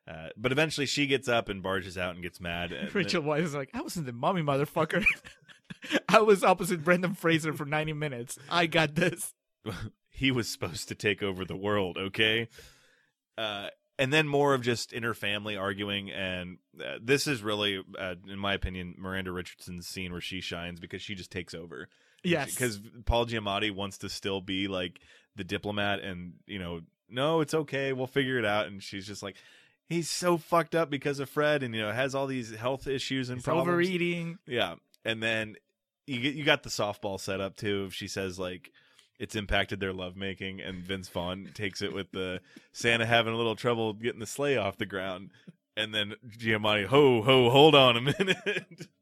Uh, 0.07 0.29
but 0.35 0.51
eventually, 0.51 0.87
she 0.87 1.05
gets 1.05 1.27
up 1.27 1.47
and 1.47 1.61
barges 1.61 1.95
out 1.95 2.15
and 2.15 2.23
gets 2.23 2.41
mad. 2.41 2.71
And 2.71 2.93
Rachel 2.95 3.21
Weisz 3.21 3.43
is 3.43 3.55
like, 3.55 3.69
I 3.75 3.81
was 3.81 3.97
in 3.97 4.05
the 4.05 4.13
mummy, 4.13 4.41
motherfucker. 4.41 5.05
I 6.09 6.21
was 6.21 6.43
opposite 6.43 6.83
Brendan 6.83 7.13
Fraser 7.13 7.53
for 7.53 7.65
90 7.65 7.93
minutes. 7.93 8.39
I 8.49 8.65
got 8.65 8.95
this. 8.95 9.34
he 10.09 10.31
was 10.31 10.47
supposed 10.47 10.87
to 10.89 10.95
take 10.95 11.21
over 11.23 11.45
the 11.45 11.55
world, 11.55 11.97
okay? 11.97 12.47
Uh, 13.37 13.67
and 13.97 14.11
then 14.11 14.27
more 14.27 14.53
of 14.53 14.61
just 14.61 14.93
inner 14.93 15.13
family 15.13 15.55
arguing, 15.55 16.11
and 16.11 16.57
uh, 16.79 16.97
this 17.01 17.27
is 17.27 17.41
really, 17.41 17.81
uh, 17.97 18.15
in 18.29 18.37
my 18.39 18.53
opinion, 18.53 18.95
Miranda 18.97 19.31
Richardson's 19.31 19.87
scene 19.87 20.11
where 20.11 20.21
she 20.21 20.41
shines 20.41 20.79
because 20.79 21.01
she 21.01 21.15
just 21.15 21.31
takes 21.31 21.53
over. 21.53 21.87
Yes. 22.23 22.55
because 22.55 22.81
Paul 23.05 23.25
Giamatti 23.27 23.73
wants 23.73 23.99
to 23.99 24.09
still 24.09 24.41
be 24.41 24.67
like 24.67 24.99
the 25.35 25.43
diplomat, 25.43 25.99
and 25.99 26.33
you 26.47 26.59
know, 26.59 26.81
no, 27.09 27.41
it's 27.41 27.53
okay, 27.53 27.93
we'll 27.93 28.07
figure 28.07 28.39
it 28.39 28.45
out, 28.45 28.67
and 28.67 28.81
she's 28.81 29.07
just 29.07 29.23
like. 29.23 29.35
He's 29.87 30.09
so 30.09 30.37
fucked 30.37 30.73
up 30.73 30.89
because 30.89 31.19
of 31.19 31.29
Fred, 31.29 31.61
and 31.61 31.75
you 31.75 31.81
know 31.81 31.91
has 31.91 32.15
all 32.15 32.25
these 32.25 32.55
health 32.55 32.87
issues 32.87 33.29
and 33.29 33.37
He's 33.37 33.43
problems. 33.45 33.67
overeating. 33.67 34.39
Yeah, 34.47 34.75
and 35.05 35.21
then 35.21 35.57
you 36.07 36.21
get, 36.21 36.33
you 36.33 36.43
got 36.43 36.63
the 36.63 36.71
softball 36.71 37.19
set 37.19 37.39
up 37.39 37.55
too. 37.55 37.85
If 37.87 37.93
she 37.93 38.07
says 38.07 38.39
like 38.39 38.71
it's 39.19 39.35
impacted 39.35 39.79
their 39.79 39.93
lovemaking, 39.93 40.61
and 40.61 40.83
Vince 40.83 41.09
Vaughn 41.09 41.49
takes 41.53 41.81
it 41.81 41.93
with 41.93 42.11
the 42.11 42.41
Santa 42.71 43.05
having 43.05 43.33
a 43.33 43.37
little 43.37 43.55
trouble 43.55 43.93
getting 43.93 44.19
the 44.19 44.25
sleigh 44.25 44.57
off 44.57 44.77
the 44.77 44.85
ground, 44.85 45.31
and 45.77 45.93
then 45.93 46.15
Giamatti, 46.27 46.85
ho 46.85 47.21
ho, 47.21 47.49
hold 47.49 47.75
on 47.75 47.97
a 47.97 48.01
minute. 48.01 48.87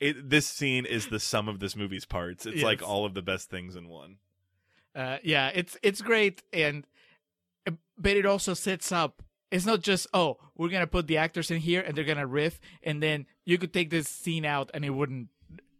It, 0.00 0.30
this 0.30 0.46
scene 0.46 0.86
is 0.86 1.08
the 1.08 1.20
sum 1.20 1.46
of 1.46 1.60
this 1.60 1.76
movie's 1.76 2.06
parts. 2.06 2.46
It's 2.46 2.62
like 2.62 2.82
all 2.82 3.04
of 3.04 3.12
the 3.12 3.20
best 3.20 3.50
things 3.50 3.76
in 3.76 3.86
one. 3.86 4.16
Uh, 4.94 5.18
yeah, 5.22 5.50
it's 5.54 5.76
it's 5.82 6.00
great, 6.00 6.42
and 6.54 6.86
but 7.98 8.16
it 8.16 8.24
also 8.24 8.54
sets 8.54 8.90
up. 8.92 9.22
It's 9.50 9.66
not 9.66 9.82
just 9.82 10.06
oh, 10.14 10.38
we're 10.56 10.70
gonna 10.70 10.86
put 10.86 11.06
the 11.06 11.18
actors 11.18 11.50
in 11.50 11.58
here 11.58 11.82
and 11.82 11.94
they're 11.94 12.04
gonna 12.04 12.26
riff, 12.26 12.58
and 12.82 13.02
then 13.02 13.26
you 13.44 13.58
could 13.58 13.74
take 13.74 13.90
this 13.90 14.08
scene 14.08 14.46
out 14.46 14.70
and 14.72 14.86
it 14.86 14.90
wouldn't 14.90 15.28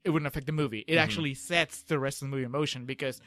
it 0.04 0.10
wouldn't 0.10 0.26
affect 0.26 0.46
the 0.46 0.52
movie. 0.52 0.84
It 0.88 0.96
actually 0.96 1.34
sets 1.34 1.82
the 1.82 1.98
rest 1.98 2.22
of 2.22 2.28
the 2.28 2.30
movie 2.30 2.44
in 2.44 2.50
motion 2.50 2.84
because 2.86 3.20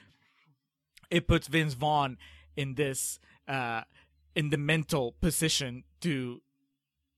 it 1.11 1.27
puts 1.27 1.47
Vince 1.47 1.73
Vaughn 1.73 2.17
in 2.55 2.75
this 2.75 3.19
uh 3.47 3.81
in 4.35 4.49
the 4.49 4.57
mental 4.57 5.13
position 5.21 5.83
to 6.01 6.41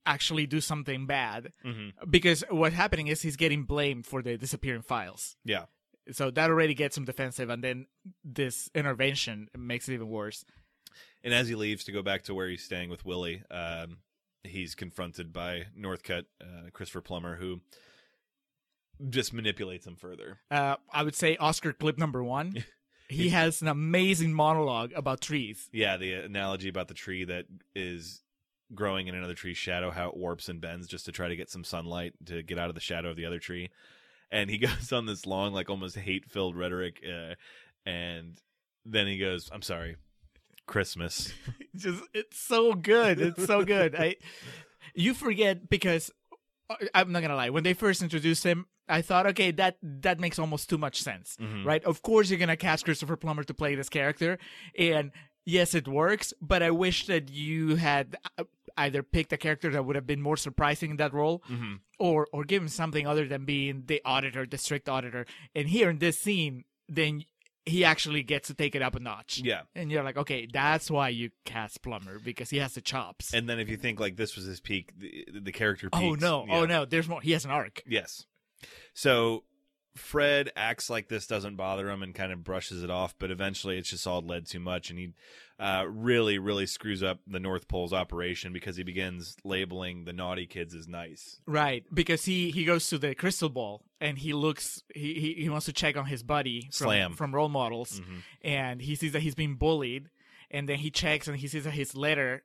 actually 0.06 0.46
do 0.46 0.62
something 0.62 1.06
bad 1.08 1.52
Mm-hmm. 1.66 2.10
because 2.10 2.44
what's 2.50 2.76
happening 2.76 3.08
is 3.08 3.22
he's 3.22 3.36
getting 3.38 3.64
blamed 3.64 4.06
for 4.06 4.22
the 4.22 4.38
disappearing 4.38 4.82
files 4.84 5.36
Yeah, 5.44 5.66
so 6.12 6.30
that 6.32 6.50
already 6.50 6.74
gets 6.74 6.98
him 6.98 7.06
defensive 7.06 7.50
and 7.50 7.64
then 7.64 7.88
this 8.24 8.70
intervention 8.76 9.48
makes 9.58 9.90
it 9.90 9.94
even 9.94 10.10
worse 10.10 10.46
and 11.24 11.34
as 11.34 11.48
he 11.48 11.56
leaves 11.56 11.84
to 11.86 11.92
go 11.92 12.02
back 12.04 12.24
to 12.24 12.34
where 12.36 12.48
he's 12.48 12.64
staying 12.64 12.90
with 12.90 13.04
Willie, 13.04 13.42
um, 13.50 13.98
he's 14.44 14.76
confronted 14.76 15.34
by 15.34 15.64
Northcutt, 15.78 16.26
uh, 16.40 16.70
Christopher 16.72 17.02
Plummer, 17.02 17.36
who 17.36 17.62
just 19.10 19.34
manipulates 19.34 19.86
him 19.86 19.96
further. 19.96 20.40
uh, 20.52 20.76
i 20.92 21.04
would 21.04 21.16
say 21.16 21.36
oscar 21.38 21.74
clip 21.74 21.98
number 21.98 22.24
one 22.24 22.64
he 23.10 23.30
has 23.30 23.62
an 23.62 23.68
amazing 23.68 24.34
monologue 24.34 24.92
about 24.96 25.22
trees 25.22 25.70
Yeah, 25.72 25.98
the 25.98 26.14
analogy 26.14 26.70
about 26.70 26.88
the 26.88 26.94
tree 26.96 27.24
that 27.26 27.46
is 27.76 28.22
growing 28.74 29.06
in 29.08 29.14
another 29.14 29.36
tree's 29.36 29.58
shadow, 29.58 29.92
how 29.92 30.10
it 30.10 30.18
warps 30.18 30.50
and 30.50 30.60
bends 30.60 30.88
just 30.88 31.06
to 31.06 31.12
try 31.12 31.28
to 31.28 31.36
get 31.36 31.52
some 31.52 31.64
sunlight 31.64 32.14
to 32.26 32.42
get 32.42 32.58
out 32.58 32.70
of 32.70 32.74
the 32.74 32.82
shadow 32.82 33.12
of 33.12 33.16
the 33.16 33.26
other 33.26 33.38
tree. 33.38 33.70
And 34.32 34.50
he 34.50 34.58
goes 34.68 34.92
on 34.92 35.06
this 35.06 35.28
long, 35.28 35.54
like 35.54 35.70
almost 35.70 35.96
hate 35.96 36.26
filled 36.26 36.56
rhetoric. 36.56 37.00
Uh, 37.08 37.36
and 37.86 38.42
then 38.86 39.06
he 39.06 39.20
goes, 39.20 39.52
I'm 39.54 39.62
sorry, 39.62 39.98
Christmas. 40.66 41.32
It's 41.60 41.84
just 41.84 42.04
it's 42.14 42.40
so 42.40 42.74
good 42.74 43.22
it's 43.22 43.46
so 43.46 43.64
good 43.64 43.96
i 43.96 44.16
you 44.96 45.14
forget 45.14 45.70
because 45.70 46.10
i'm 46.94 47.12
not 47.12 47.22
gonna 47.22 47.36
lie 47.36 47.50
when 47.50 47.64
they 47.64 47.74
first 47.74 48.02
introduced 48.02 48.44
him 48.44 48.66
i 48.90 49.02
thought 49.02 49.26
okay 49.28 49.52
that 49.52 49.78
that 49.82 50.20
makes 50.20 50.40
almost 50.40 50.70
too 50.70 50.78
much 50.78 51.02
sense 51.02 51.38
Mhm. 51.40 51.66
right 51.66 51.84
of 51.84 52.02
course 52.02 52.30
you're 52.30 52.40
gonna 52.40 52.58
cast 52.58 52.86
christopher 52.86 53.16
plummer 53.16 53.44
to 53.44 53.54
play 53.54 53.76
this 53.76 53.90
character 53.90 54.38
and 54.78 55.12
yes 55.46 55.74
it 55.76 55.88
works 55.88 56.34
but 56.42 56.64
i 56.64 56.72
wish 56.72 57.06
that 57.08 57.30
you 57.30 57.76
had 57.76 58.16
uh, 58.38 58.44
either 58.78 59.04
picked 59.04 59.32
a 59.32 59.38
character 59.38 59.70
that 59.72 59.86
would 59.86 59.96
have 59.96 60.08
been 60.08 60.22
more 60.22 60.38
surprising 60.38 60.92
in 60.92 60.98
that 60.98 61.14
role 61.14 61.44
Mhm. 61.50 61.80
or 62.00 62.28
or 62.34 62.44
give 62.44 62.62
him 62.62 62.68
something 62.68 63.06
other 63.08 63.28
than 63.28 63.46
being 63.46 63.84
the 63.86 64.02
auditor 64.04 64.46
the 64.46 64.58
strict 64.58 64.90
auditor 64.90 65.26
and 65.54 65.70
here 65.70 65.90
in 65.90 66.00
this 66.00 66.18
scene 66.20 66.64
then 66.90 67.24
he 67.66 67.84
actually 67.84 68.22
gets 68.24 68.48
to 68.50 68.54
take 68.54 68.76
it 68.76 68.82
up 68.82 68.96
a 68.96 69.00
notch 69.00 69.42
Yeah. 69.44 69.62
and 69.76 69.92
you're 69.92 70.04
like, 70.04 70.18
okay, 70.18 70.48
that's 70.52 70.92
why 70.92 71.10
you 71.10 71.32
cast 71.46 71.82
Plummer 71.82 72.20
because 72.20 72.50
he 72.52 72.58
has 72.58 72.74
the 72.76 72.82
chops. 72.82 73.34
And 73.34 73.50
then 73.50 73.60
if 73.60 73.70
you 73.70 73.78
think 73.78 74.00
like 74.00 74.16
this 74.18 74.36
was 74.36 74.46
his 74.46 74.60
peak, 74.60 74.92
the, 74.98 75.28
the 75.42 75.52
character 75.52 75.90
peak. 75.90 76.02
oh 76.02 76.14
no, 76.16 76.42
oh, 76.42 76.46
Yeah. 76.48 76.56
oh 76.58 76.66
no, 76.66 76.86
there's 76.86 77.08
more. 77.10 77.22
He 77.22 77.32
has 77.32 77.44
an 77.46 77.52
arc. 77.52 77.82
Yes. 77.88 78.26
So 78.94 79.44
Fred 79.96 80.52
acts 80.56 80.90
like 80.90 81.08
this 81.08 81.26
doesn't 81.26 81.56
bother 81.56 81.90
him 81.90 82.04
and 82.04 82.14
kind 82.14 82.32
of 82.32 82.44
brushes 82.44 82.84
it 82.84 82.90
off, 82.90 83.16
but 83.18 83.32
eventually 83.32 83.78
it's 83.78 83.90
just 83.90 84.06
all 84.06 84.22
led 84.22 84.46
too 84.46 84.60
much, 84.60 84.90
and 84.90 85.00
he 85.00 85.14
uh, 85.58 85.86
really, 85.88 86.38
really 86.38 86.66
screws 86.66 87.02
up 87.02 87.20
the 87.26 87.40
North 87.40 87.70
Pole's 87.70 87.94
operation 87.94 88.52
because 88.52 88.76
he 88.76 88.84
begins 88.84 89.38
labeling 89.46 90.04
the 90.04 90.12
naughty 90.12 90.46
kids 90.48 90.76
as 90.76 90.86
nice. 90.88 91.40
Right, 91.48 91.86
because 91.94 92.26
he 92.26 92.52
he 92.52 92.66
goes 92.66 92.90
to 92.90 92.98
the 92.98 93.16
crystal 93.16 93.48
ball 93.50 93.86
and 94.02 94.18
he 94.18 94.34
looks 94.34 94.84
he 94.94 95.14
he, 95.14 95.34
he 95.44 95.50
wants 95.50 95.66
to 95.68 95.74
check 95.74 95.96
on 95.96 96.08
his 96.08 96.24
buddy 96.24 96.64
from, 96.64 96.72
Slam. 96.88 97.14
from 97.14 97.34
role 97.34 97.48
models, 97.50 98.02
Mhm. 98.02 98.22
and 98.42 98.82
he 98.82 98.96
sees 98.96 99.14
that 99.14 99.22
he's 99.22 99.36
being 99.36 99.56
bullied, 99.56 100.10
and 100.52 100.68
then 100.68 100.80
he 100.80 100.92
checks 100.92 101.28
and 101.30 101.38
he 101.38 101.48
sees 101.48 101.64
that 101.64 101.72
his 101.72 101.96
letter, 101.96 102.44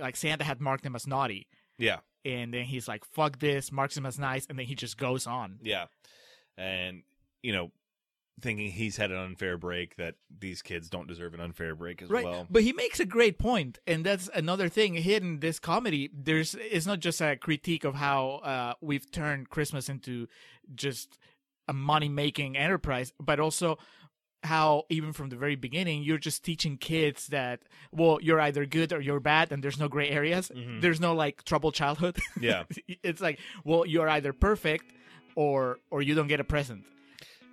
like 0.00 0.14
Santa 0.14 0.44
had 0.44 0.60
marked 0.60 0.86
him 0.86 0.94
as 0.94 1.08
naughty, 1.08 1.48
Yeah, 1.76 1.98
and 2.24 2.54
then 2.54 2.66
he's 2.66 2.86
like, 2.86 3.04
"Fuck 3.04 3.40
this," 3.40 3.72
marks 3.72 3.96
him 3.96 4.06
as 4.06 4.16
nice, 4.16 4.46
and 4.46 4.56
then 4.56 4.66
he 4.66 4.76
just 4.76 4.96
goes 4.96 5.26
on. 5.26 5.58
yeah, 5.60 5.86
and 6.56 7.02
you 7.42 7.52
know, 7.52 7.70
thinking 8.40 8.70
he's 8.70 8.96
had 8.96 9.10
an 9.12 9.18
unfair 9.18 9.56
break 9.56 9.94
that 9.96 10.16
these 10.40 10.60
kids 10.60 10.88
don't 10.90 11.06
deserve 11.06 11.34
an 11.34 11.40
unfair 11.40 11.74
break 11.76 12.02
as 12.02 12.10
right 12.10 12.24
well. 12.24 12.46
but 12.50 12.62
he 12.64 12.72
makes 12.72 12.98
a 12.98 13.04
great 13.04 13.38
point 13.38 13.78
and 13.86 14.04
that's 14.04 14.28
another 14.34 14.68
thing 14.68 14.94
hidden 14.94 15.38
this 15.38 15.60
comedy 15.60 16.10
there's 16.12 16.56
it's 16.58 16.84
not 16.84 16.98
just 16.98 17.20
a 17.20 17.36
critique 17.36 17.84
of 17.84 17.94
how 17.94 18.40
uh, 18.42 18.74
we've 18.80 19.08
turned 19.12 19.50
christmas 19.50 19.88
into 19.88 20.26
just 20.74 21.16
a 21.68 21.72
money 21.72 22.08
making 22.08 22.56
enterprise 22.56 23.12
but 23.20 23.38
also 23.38 23.78
how 24.42 24.82
even 24.90 25.12
from 25.12 25.28
the 25.28 25.36
very 25.36 25.54
beginning 25.54 26.02
you're 26.02 26.18
just 26.18 26.42
teaching 26.44 26.76
kids 26.76 27.28
that 27.28 27.60
well 27.92 28.18
you're 28.20 28.40
either 28.40 28.66
good 28.66 28.92
or 28.92 29.00
you're 29.00 29.20
bad 29.20 29.52
and 29.52 29.62
there's 29.62 29.78
no 29.78 29.86
gray 29.88 30.10
areas 30.10 30.50
Mhm. 30.52 30.80
there's 30.80 31.00
no 31.00 31.14
like 31.14 31.44
troubled 31.44 31.74
childhood 31.74 32.18
Yeah. 32.40 32.64
it's 33.04 33.20
like 33.20 33.38
well 33.62 33.86
you're 33.86 34.08
either 34.08 34.32
perfect 34.32 34.92
or 35.34 35.78
or 35.90 36.02
you 36.02 36.14
don't 36.14 36.28
get 36.28 36.40
a 36.40 36.44
present 36.44 36.84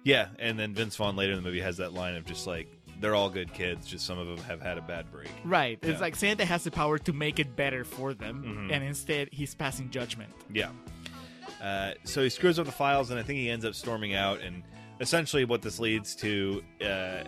Yeah, 0.04 0.28
and 0.40 0.58
then 0.60 0.74
Vince 0.74 0.96
Vaughn 0.96 1.16
later 1.16 1.32
in 1.34 1.38
the 1.38 1.44
movie 1.44 1.62
has 1.62 1.78
that 1.78 1.94
line 1.94 2.16
of 2.16 2.26
just 2.26 2.48
like 2.48 2.68
they're 3.00 3.16
all 3.16 3.30
good 3.32 3.52
kids, 3.54 3.88
just 3.88 4.06
some 4.06 4.20
of 4.20 4.28
them 4.28 4.38
have 4.46 4.62
had 4.62 4.78
a 4.78 4.82
bad 4.82 5.12
break. 5.12 5.30
right 5.44 5.80
it's 5.82 6.00
like 6.02 6.16
santa 6.16 6.46
has 6.46 6.64
the 6.64 6.72
power 6.72 6.98
to 7.00 7.14
make 7.14 7.40
it 7.40 7.56
better 7.56 7.84
for 7.84 8.14
them 8.14 8.44
Mhm. 8.70 8.74
and 8.74 8.84
instead 8.84 9.30
he's 9.32 9.56
passing 9.56 9.90
judgment 9.90 10.32
Yeah. 10.54 10.70
Uh, 11.62 11.94
so 12.06 12.24
he 12.24 12.30
screws 12.30 12.58
up 12.58 12.66
the 12.66 12.72
files, 12.72 13.12
and 13.12 13.20
I 13.20 13.24
think 13.24 13.38
he 13.38 13.48
ends 13.50 13.66
up 13.66 13.76
storming 13.76 14.16
out. 14.16 14.40
And 14.42 14.64
essentially, 15.00 15.46
what 15.46 15.62
this 15.62 15.80
leads 15.80 16.16
to, 16.16 16.64
uh, 16.84 17.24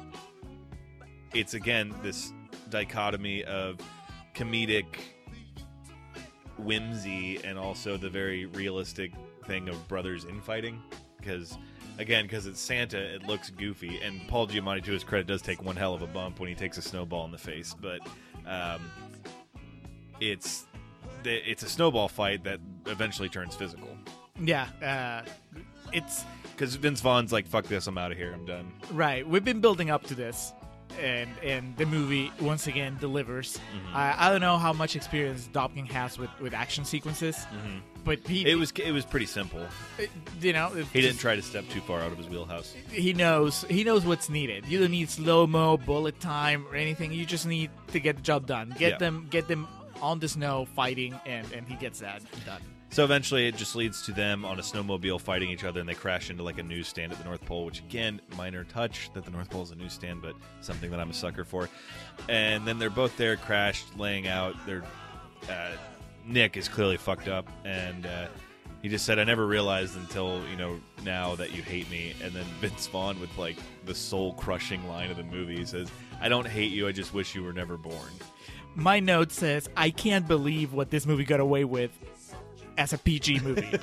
it's 1.36 1.54
again 1.54 1.94
this 2.02 2.32
dichotomy 2.70 3.44
of 3.44 3.78
comedic 4.34 4.86
whimsy 6.58 7.44
and 7.44 7.58
also 7.58 7.98
the 7.98 8.10
very 8.10 8.46
realistic 8.46 9.12
thing 9.46 9.70
of 9.70 9.88
brothers 9.88 10.26
infighting. 10.26 10.82
Because 11.18 11.58
again, 11.98 12.26
because 12.26 12.46
it's 12.48 12.60
Santa, 12.60 12.98
it 12.98 13.26
looks 13.26 13.50
goofy, 13.50 14.00
and 14.04 14.28
Paul 14.28 14.48
Giamatti, 14.48 14.84
to 14.84 14.92
his 14.92 15.04
credit, 15.04 15.28
does 15.28 15.42
take 15.42 15.64
one 15.64 15.76
hell 15.76 15.94
of 15.94 16.02
a 16.02 16.08
bump 16.08 16.40
when 16.40 16.50
he 16.50 16.56
takes 16.56 16.78
a 16.78 16.82
snowball 16.82 17.26
in 17.26 17.32
the 17.32 17.38
face. 17.38 17.74
But 17.80 18.00
um, 18.46 18.82
it's 20.20 20.66
it's 21.26 21.64
a 21.64 21.70
snowball 21.70 22.10
fight 22.10 22.44
that 22.44 22.60
eventually 22.86 23.30
turns 23.30 23.56
physical. 23.56 23.88
Yeah, 24.40 24.68
uh, 24.82 25.30
it's 25.94 26.26
Because 26.52 26.76
Vince 26.76 27.02
Vaughn's 27.02 27.32
like, 27.32 27.48
"Fuck 27.48 27.66
this, 27.66 27.88
I'm 27.88 27.98
out 27.98 28.12
of 28.12 28.18
here, 28.18 28.34
I'm 28.34 28.46
done." 28.46 28.72
right. 28.92 29.28
We've 29.28 29.46
been 29.46 29.62
building 29.62 29.90
up 29.90 30.04
to 30.08 30.16
this, 30.16 30.52
and 31.00 31.30
and 31.44 31.76
the 31.78 31.86
movie 31.86 32.32
once 32.42 32.68
again 32.68 32.98
delivers. 33.00 33.58
Mm-hmm. 33.58 33.96
I, 33.96 34.28
I 34.28 34.32
don't 34.32 34.42
know 34.42 34.58
how 34.58 34.74
much 34.74 34.96
experience 34.96 35.50
Dobkin 35.54 35.90
has 35.92 36.18
with, 36.18 36.30
with 36.42 36.54
action 36.54 36.84
sequences, 36.84 37.46
but 38.04 38.26
he. 38.28 38.46
It 38.50 38.56
was 38.56 38.72
it 38.72 38.92
was 38.92 39.06
pretty 39.06 39.26
simple. 39.26 39.66
you 40.42 40.54
know 40.54 40.70
He 40.92 41.02
didn't 41.02 41.20
try 41.20 41.36
to 41.36 41.42
step 41.42 41.68
too 41.70 41.82
far 41.82 42.02
out 42.02 42.12
of 42.12 42.18
his 42.18 42.28
wheelhouse. 42.28 42.74
he 42.92 43.14
knows 43.14 43.66
he 43.70 43.84
knows 43.84 44.06
what's 44.06 44.30
needed. 44.30 44.66
You 44.68 44.80
don't 44.80 44.92
need 44.92 45.10
slow 45.10 45.48
mo, 45.48 45.78
bullet 45.78 46.20
time, 46.20 46.66
or 46.70 46.76
anything. 46.76 47.12
You 47.14 47.26
just 47.26 47.46
need 47.46 47.70
to 47.92 48.00
get 48.00 48.16
the 48.18 48.22
job 48.22 48.46
done. 48.48 48.76
Get 48.78 48.94
Yeah. 48.94 48.98
them 48.98 49.28
get 49.30 49.48
them 49.48 49.68
on 50.02 50.20
the 50.20 50.28
snow 50.28 50.66
fighting, 50.76 51.20
and 51.26 51.50
and 51.54 51.68
he 51.68 51.76
gets 51.76 52.00
that 52.00 52.22
done. 52.46 52.62
So 52.90 53.04
eventually, 53.04 53.48
it 53.48 53.56
just 53.58 53.76
leads 53.76 54.04
to 54.04 54.12
them 54.12 54.46
on 54.46 54.60
a 54.60 54.62
snowmobile 54.62 55.20
fighting 55.20 55.50
each 55.50 55.64
other, 55.64 55.80
and 55.80 55.90
they 55.90 55.96
crash 55.96 56.30
into 56.30 56.44
like 56.44 56.60
a 56.60 56.64
newsstand 56.64 57.12
at 57.12 57.18
the 57.18 57.24
North 57.24 57.44
Pole. 57.44 57.66
Which 57.66 57.80
again, 57.80 58.22
minor 58.38 58.64
touch 58.66 59.10
that 59.16 59.26
the 59.26 59.32
North 59.32 59.50
Pole 59.50 59.64
is 59.64 59.72
a 59.72 59.76
newsstand, 59.76 60.22
but 60.22 60.36
something 60.62 60.92
that 60.92 61.00
I'm 61.00 61.10
a 61.10 61.14
sucker 61.14 61.44
for. 61.44 61.70
And 62.30 62.68
then 62.68 62.78
they're 62.78 62.92
both 62.92 63.18
there, 63.18 63.36
crashed, 63.36 63.98
laying 63.98 64.28
out. 64.28 64.56
They're 64.68 64.84
uh, 65.50 65.72
Nick 66.26 66.58
is 66.58 66.68
clearly 66.68 66.98
fucked 66.98 67.28
up, 67.28 67.48
and 67.66 68.06
uh, 68.06 68.28
he 68.82 68.90
just 68.90 69.06
said, 69.06 69.20
"I 69.20 69.24
never 69.24 69.46
realized 69.46 69.96
until 69.98 70.42
you 70.50 70.56
know 70.56 70.80
now 71.04 71.36
that 71.36 71.54
you 71.54 71.62
hate 71.62 71.90
me." 71.90 72.14
And 72.24 72.34
then 72.34 72.46
Vince 72.62 72.88
Vaughn 72.88 73.20
with 73.20 73.36
like 73.38 73.58
the 73.86 73.96
soul 73.96 74.34
crushing 74.34 74.88
line 74.88 75.12
of 75.12 75.18
the 75.18 75.24
movie 75.24 75.66
says, 75.66 75.90
"I 76.22 76.30
don't 76.30 76.48
hate 76.48 76.72
you. 76.72 76.88
I 76.88 76.92
just 76.92 77.14
wish 77.14 77.36
you 77.36 77.44
were 77.44 77.54
never 77.54 77.78
born." 77.78 78.12
My 78.76 79.00
note 79.00 79.32
says, 79.32 79.70
I 79.78 79.92
can't 79.92 80.28
believe 80.28 80.74
what 80.74 80.90
this 80.90 81.06
movie 81.06 81.26
got 81.26 81.40
away 81.40 81.64
with 81.64 81.92
as 82.78 82.92
a 82.92 82.98
PG 82.98 83.42
movie. 83.42 83.70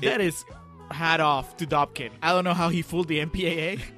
that 0.00 0.22
is 0.22 0.42
hat 0.90 1.20
off 1.20 1.54
to 1.58 1.66
Dobkin. 1.66 2.12
I 2.22 2.32
don't 2.32 2.44
know 2.44 2.54
how 2.54 2.70
he 2.70 2.80
fooled 2.82 3.08
the 3.08 3.24
MPAA. 3.24 3.80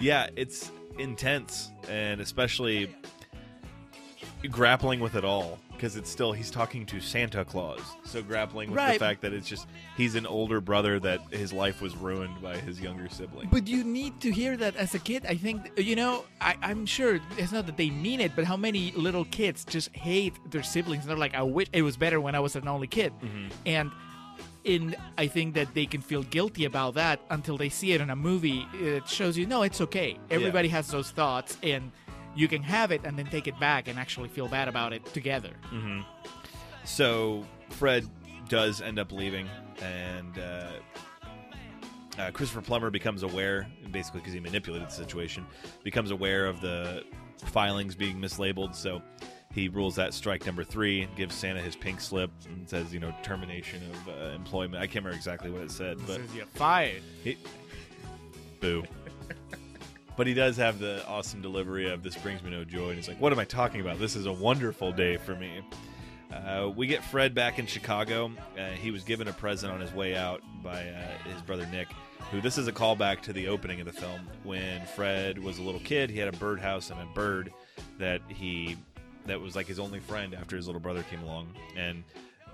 Yeah, 0.00 0.28
it's 0.36 0.70
intense, 0.96 1.72
and 1.88 2.20
especially 2.20 2.88
grappling 4.50 5.00
with 5.00 5.14
it 5.14 5.24
all 5.24 5.58
because 5.72 5.96
it's 5.96 6.10
still 6.10 6.32
he's 6.32 6.50
talking 6.50 6.84
to 6.86 7.00
Santa 7.00 7.44
Claus, 7.44 7.80
so 8.04 8.20
grappling 8.22 8.70
with 8.70 8.78
Right. 8.78 8.94
the 8.94 8.98
fact 8.98 9.20
that 9.22 9.32
it's 9.32 9.48
just 9.48 9.66
he's 9.96 10.16
an 10.16 10.26
older 10.26 10.60
brother 10.60 10.98
that 11.00 11.20
his 11.30 11.52
life 11.52 11.80
was 11.80 11.96
ruined 11.96 12.40
by 12.42 12.56
his 12.56 12.80
younger 12.80 13.08
sibling. 13.08 13.48
But 13.50 13.68
you 13.68 13.84
need 13.84 14.20
to 14.22 14.32
hear 14.32 14.56
that 14.56 14.74
as 14.76 14.94
a 14.94 14.98
kid. 14.98 15.24
I 15.26 15.36
think, 15.36 15.70
you 15.76 15.94
know, 15.94 16.24
I, 16.40 16.56
I'm 16.62 16.84
sure 16.84 17.20
it's 17.36 17.52
not 17.52 17.66
that 17.66 17.76
they 17.76 17.90
mean 17.90 18.20
it, 18.20 18.32
but 18.34 18.44
how 18.44 18.56
many 18.56 18.90
little 18.92 19.24
kids 19.26 19.64
just 19.64 19.94
hate 19.94 20.34
their 20.50 20.64
siblings? 20.64 21.06
They're 21.06 21.16
like, 21.16 21.34
I 21.34 21.42
wish 21.42 21.68
it 21.72 21.82
was 21.82 21.96
better 21.96 22.20
when 22.20 22.34
I 22.34 22.40
was 22.40 22.56
an 22.56 22.66
only 22.66 22.88
kid. 22.88 23.12
Mm-hmm. 23.22 23.46
And 23.66 23.92
in 24.64 24.96
I 25.16 25.28
think 25.28 25.54
that 25.54 25.72
they 25.74 25.86
can 25.86 26.00
feel 26.00 26.24
guilty 26.24 26.64
about 26.64 26.94
that 26.94 27.20
until 27.30 27.56
they 27.56 27.68
see 27.68 27.92
it 27.92 28.00
in 28.00 28.10
a 28.10 28.16
movie. 28.16 28.66
It 28.74 29.08
shows 29.08 29.38
you, 29.38 29.46
no, 29.46 29.62
it's 29.62 29.80
okay. 29.80 30.18
Everybody 30.30 30.68
has 30.68 30.88
those 30.88 31.10
thoughts, 31.12 31.56
and 31.62 31.92
you 32.34 32.48
can 32.48 32.62
have 32.62 32.90
it 32.92 33.00
and 33.04 33.18
then 33.18 33.26
take 33.26 33.46
it 33.46 33.58
back 33.60 33.88
and 33.88 33.98
actually 33.98 34.28
feel 34.28 34.48
bad 34.48 34.68
about 34.68 34.92
it 34.92 35.04
together. 35.12 35.50
So 36.84 37.44
Fred 37.70 38.06
does 38.48 38.80
end 38.80 38.98
up 38.98 39.12
leaving, 39.12 39.48
and 39.82 40.38
uh, 40.38 40.68
uh, 42.18 42.30
Christopher 42.30 42.62
Plummer 42.62 42.90
becomes 42.90 43.22
aware, 43.22 43.66
basically 43.90 44.20
because 44.20 44.32
he 44.32 44.40
manipulated 44.40 44.88
the 44.88 44.92
situation, 44.92 45.46
becomes 45.84 46.10
aware 46.10 46.46
of 46.46 46.60
the 46.60 47.04
filings 47.46 47.94
being 47.94 48.18
mislabeled. 48.18 48.74
So 48.74 49.02
he 49.52 49.68
rules 49.68 49.94
that 49.96 50.14
strike 50.14 50.46
number 50.46 50.64
three, 50.64 51.08
gives 51.16 51.34
Santa 51.34 51.60
his 51.60 51.76
pink 51.76 52.00
slip, 52.00 52.30
and 52.46 52.68
says, 52.68 52.92
you 52.94 53.00
know, 53.00 53.12
termination 53.22 53.80
of 53.90 54.08
uh, 54.08 54.34
employment. 54.34 54.82
I 54.82 54.86
can't 54.86 55.04
remember 55.04 55.16
exactly 55.16 55.50
what 55.50 55.62
it 55.62 55.70
said, 55.70 55.98
but 56.06 56.16
Says 56.16 56.34
you're 56.34 56.46
fired. 56.46 57.02
he, 57.22 57.36
boo. 58.60 58.84
But 60.18 60.26
he 60.26 60.34
does 60.34 60.56
have 60.56 60.80
the 60.80 61.06
awesome 61.06 61.40
delivery 61.40 61.88
of 61.88 62.02
"This 62.02 62.16
brings 62.16 62.42
me 62.42 62.50
no 62.50 62.64
joy," 62.64 62.88
and 62.88 62.96
he's 62.96 63.06
like, 63.06 63.20
"What 63.20 63.32
am 63.32 63.38
I 63.38 63.44
talking 63.44 63.80
about? 63.80 64.00
This 64.00 64.16
is 64.16 64.26
a 64.26 64.32
wonderful 64.32 64.90
day 64.90 65.16
for 65.16 65.36
me." 65.36 65.62
Uh, 66.32 66.70
we 66.76 66.88
get 66.88 67.04
Fred 67.04 67.36
back 67.36 67.60
in 67.60 67.66
Chicago. 67.66 68.32
Uh, 68.58 68.70
he 68.70 68.90
was 68.90 69.04
given 69.04 69.28
a 69.28 69.32
present 69.32 69.72
on 69.72 69.80
his 69.80 69.92
way 69.92 70.16
out 70.16 70.42
by 70.60 70.88
uh, 70.88 71.30
his 71.32 71.40
brother 71.42 71.66
Nick, 71.70 71.86
who 72.32 72.40
this 72.40 72.58
is 72.58 72.66
a 72.66 72.72
callback 72.72 73.20
to 73.22 73.32
the 73.32 73.46
opening 73.46 73.78
of 73.78 73.86
the 73.86 73.92
film 73.92 74.28
when 74.42 74.84
Fred 74.86 75.38
was 75.38 75.58
a 75.58 75.62
little 75.62 75.80
kid. 75.80 76.10
He 76.10 76.18
had 76.18 76.34
a 76.34 76.36
birdhouse 76.36 76.90
and 76.90 77.00
a 77.00 77.06
bird 77.14 77.52
that 77.98 78.20
he 78.26 78.76
that 79.26 79.40
was 79.40 79.54
like 79.54 79.68
his 79.68 79.78
only 79.78 80.00
friend 80.00 80.34
after 80.34 80.56
his 80.56 80.66
little 80.66 80.80
brother 80.80 81.04
came 81.04 81.22
along, 81.22 81.54
and 81.76 82.02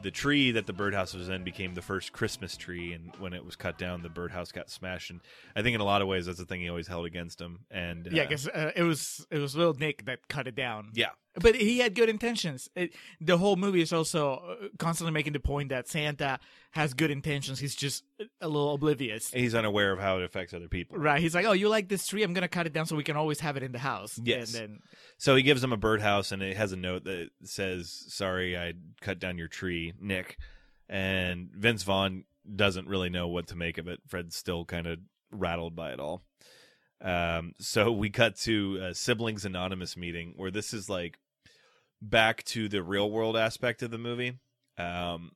the 0.05 0.11
tree 0.11 0.51
that 0.53 0.67
the 0.67 0.73
birdhouse 0.75 1.15
was 1.15 1.31
in 1.31 1.43
became 1.45 1.75
the 1.75 1.83
first 1.83 2.13
Christmas 2.13 2.59
tree, 2.59 2.93
and 2.93 3.11
when 3.19 3.33
it 3.33 3.43
was 3.43 3.57
cut 3.57 3.79
down, 3.79 4.03
the 4.03 4.11
birdhouse 4.11 4.53
got 4.53 4.69
smashed. 4.71 5.11
And 5.11 5.21
I 5.57 5.63
think 5.63 5.75
in 5.75 5.81
a 5.81 5.85
lot 5.85 6.03
of 6.03 6.09
ways, 6.09 6.27
that's 6.27 6.39
the 6.39 6.45
thing 6.45 6.61
he 6.61 6.69
always 6.69 6.87
held 6.87 7.07
against 7.07 7.41
him. 7.41 7.61
And 7.71 8.07
Yeah, 8.13 8.23
uh, 8.23 8.27
because 8.27 8.47
uh, 8.47 8.73
it 8.77 8.83
was 8.83 9.27
it 9.31 9.39
was 9.39 9.57
little 9.57 9.73
Nick 9.73 10.05
that 10.05 10.29
cut 10.29 10.47
it 10.47 10.55
down. 10.55 10.91
yeah, 10.93 11.09
But 11.41 11.57
he 11.57 11.79
had 11.79 11.95
good 11.95 12.11
intentions. 12.11 12.69
It, 12.77 12.95
the 13.19 13.39
whole 13.39 13.57
movie 13.57 13.81
is 13.81 13.95
also 13.95 14.35
uh, 14.35 14.69
constantly 14.79 15.13
making 15.13 15.33
the 15.33 15.41
point 15.41 15.71
that 15.71 15.89
Santa 15.89 16.39
has 16.75 16.93
good 16.93 17.12
intentions. 17.12 17.61
He's 17.61 17.77
just 17.77 18.03
a 18.41 18.49
little 18.49 18.75
oblivious. 18.75 19.31
he's 19.31 19.55
unaware 19.55 19.93
of 19.93 20.01
how 20.01 20.18
it 20.18 20.25
affects 20.25 20.53
other 20.53 20.66
people. 20.66 20.99
Right. 20.99 21.20
He's 21.20 21.33
like, 21.33 21.47
oh, 21.47 21.53
you 21.53 21.68
like 21.68 21.89
this 21.89 22.05
tree? 22.05 22.25
I'm 22.25 22.33
going 22.33 22.43
to 22.43 22.49
cut 22.49 22.66
it 22.66 22.72
down 22.72 22.87
so 22.87 22.97
we 22.97 23.05
can 23.05 23.16
always 23.16 23.39
have 23.41 23.57
it 23.57 23.62
in 23.62 23.70
the 23.70 23.79
house. 23.79 24.18
Yes. 24.22 24.53
And 24.53 24.70
then, 24.72 24.79
So 25.16 25.37
he 25.37 25.45
gives 25.45 25.62
him 25.62 25.72
a 25.72 25.77
birdhouse, 25.77 26.33
and 26.33 26.43
it 26.43 26.57
has 26.57 26.72
a 26.72 26.77
note 26.77 27.05
that 27.05 27.31
says, 27.45 28.05
"Sorry, 28.09 28.59
I 28.59 28.72
cut 29.01 29.20
down 29.20 29.39
your 29.39 29.47
tree, 29.47 29.93
Nick." 30.01 30.37
And 30.89 31.51
Vince 31.55 31.85
Vaughn 31.85 32.25
doesn't 32.57 32.89
really 32.89 33.09
know 33.09 33.29
what 33.29 33.47
to 33.49 33.57
make 33.57 33.79
of 33.79 33.87
it. 33.87 34.01
Fred's 34.09 34.35
still 34.35 34.64
kind 34.64 34.89
of 34.89 34.99
rattled 35.31 35.77
by 35.77 35.93
it 35.93 36.01
all. 36.01 36.25
Um, 37.01 37.53
so 37.61 37.93
we 37.93 38.11
cut 38.11 38.37
to 38.41 38.79
a 38.83 38.95
siblings 38.95 39.45
anonymous 39.45 39.97
meeting 39.97 40.33
where 40.37 40.51
this 40.51 40.75
is 40.75 40.91
like 40.91 41.18
back 42.03 42.43
to 42.45 42.68
the 42.68 42.83
real 42.83 43.09
world 43.11 43.37
aspect 43.37 43.83
of 43.83 43.93
the 43.93 43.99
movie. 43.99 44.39
Um, 44.77 45.31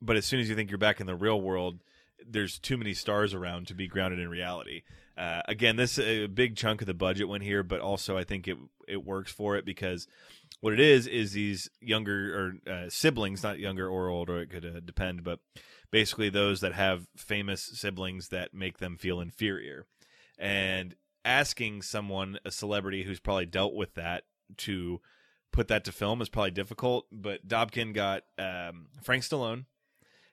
but 0.00 0.16
as 0.16 0.24
soon 0.24 0.40
as 0.40 0.48
you 0.48 0.54
think 0.54 0.70
you're 0.70 0.78
back 0.78 1.00
in 1.00 1.06
the 1.06 1.16
real 1.16 1.40
world, 1.40 1.80
there's 2.26 2.58
too 2.58 2.76
many 2.76 2.94
stars 2.94 3.34
around 3.34 3.66
to 3.66 3.74
be 3.74 3.88
grounded 3.88 4.18
in 4.18 4.28
reality. 4.28 4.82
Uh, 5.16 5.42
again, 5.48 5.76
this 5.76 5.98
a 5.98 6.26
big 6.26 6.56
chunk 6.56 6.80
of 6.80 6.86
the 6.86 6.94
budget 6.94 7.28
went 7.28 7.42
here, 7.42 7.62
but 7.62 7.80
also 7.80 8.16
I 8.16 8.24
think 8.24 8.48
it 8.48 8.56
it 8.88 9.04
works 9.04 9.30
for 9.30 9.56
it 9.56 9.64
because 9.64 10.06
what 10.60 10.72
it 10.72 10.80
is 10.80 11.06
is 11.06 11.32
these 11.32 11.68
younger 11.80 12.54
or 12.66 12.72
uh, 12.72 12.88
siblings, 12.88 13.42
not 13.42 13.58
younger 13.58 13.88
or 13.88 14.08
older, 14.08 14.40
it 14.40 14.50
could 14.50 14.64
uh, 14.64 14.80
depend, 14.80 15.22
but 15.24 15.40
basically 15.90 16.28
those 16.28 16.60
that 16.60 16.72
have 16.72 17.06
famous 17.16 17.62
siblings 17.62 18.28
that 18.28 18.54
make 18.54 18.78
them 18.78 18.96
feel 18.96 19.20
inferior, 19.20 19.86
and 20.38 20.94
asking 21.24 21.82
someone, 21.82 22.38
a 22.44 22.50
celebrity 22.50 23.02
who's 23.02 23.20
probably 23.20 23.46
dealt 23.46 23.74
with 23.74 23.94
that, 23.94 24.24
to 24.56 25.00
put 25.52 25.68
that 25.68 25.84
to 25.84 25.92
film 25.92 26.22
is 26.22 26.28
probably 26.28 26.50
difficult. 26.50 27.06
But 27.12 27.46
Dobkin 27.46 27.92
got 27.92 28.22
um, 28.38 28.86
Frank 29.02 29.22
Stallone, 29.22 29.66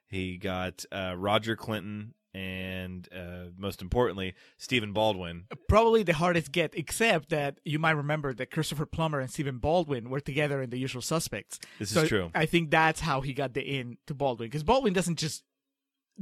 he 0.08 0.38
got 0.38 0.86
uh, 0.92 1.16
Roger 1.18 1.56
Clinton, 1.56 2.14
and 2.34 3.08
uh, 3.14 3.50
most 3.58 3.82
importantly, 3.82 4.36
Stephen 4.58 4.94
Baldwin. 4.94 5.46
probably 5.68 6.04
the 6.04 6.14
hardest 6.14 6.52
get, 6.52 6.74
except 6.76 7.30
that 7.30 7.60
you 7.66 7.80
might 7.80 7.92
remember 7.92 8.34
that 8.34 8.52
Christopher 8.52 8.86
Plummer 8.86 9.20
and 9.20 9.30
Stephen 9.32 9.58
Baldwin 9.58 10.10
were 10.10 10.20
together 10.20 10.62
in 10.62 10.70
The 10.70 10.78
Usual 10.78 11.02
Suspects. 11.02 11.60
This 11.80 11.94
so 11.94 12.02
is 12.02 12.10
true. 12.10 12.32
I 12.36 12.46
think 12.46 12.72
that's 12.72 13.00
how 13.02 13.22
he 13.22 13.34
got 13.34 13.54
the 13.54 13.62
in 13.62 13.98
to 14.08 14.14
Baldwin. 14.14 14.48
Because 14.50 14.64
Baldwin 14.64 14.94
doesn't 14.94 15.18
just 15.18 15.44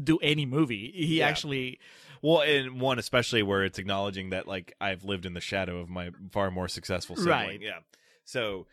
do 0.02 0.18
any 0.22 0.46
movie. 0.46 0.92
He 0.94 1.20
Yeah. 1.20 1.28
actually 1.28 1.80
Well, 2.22 2.42
and 2.42 2.82
one 2.82 2.98
especially 2.98 3.44
where 3.44 3.64
it's 3.64 3.78
acknowledging 3.78 4.32
that 4.32 4.48
like 4.48 4.74
I've 4.82 5.04
lived 5.04 5.26
in 5.26 5.34
the 5.34 5.42
shadow 5.42 5.80
of 5.80 5.90
my 5.90 6.12
far 6.32 6.50
more 6.50 6.68
successful 6.68 7.16
sibling. 7.16 7.32
Right. 7.32 7.62
Yeah. 7.62 7.80
So 8.24 8.68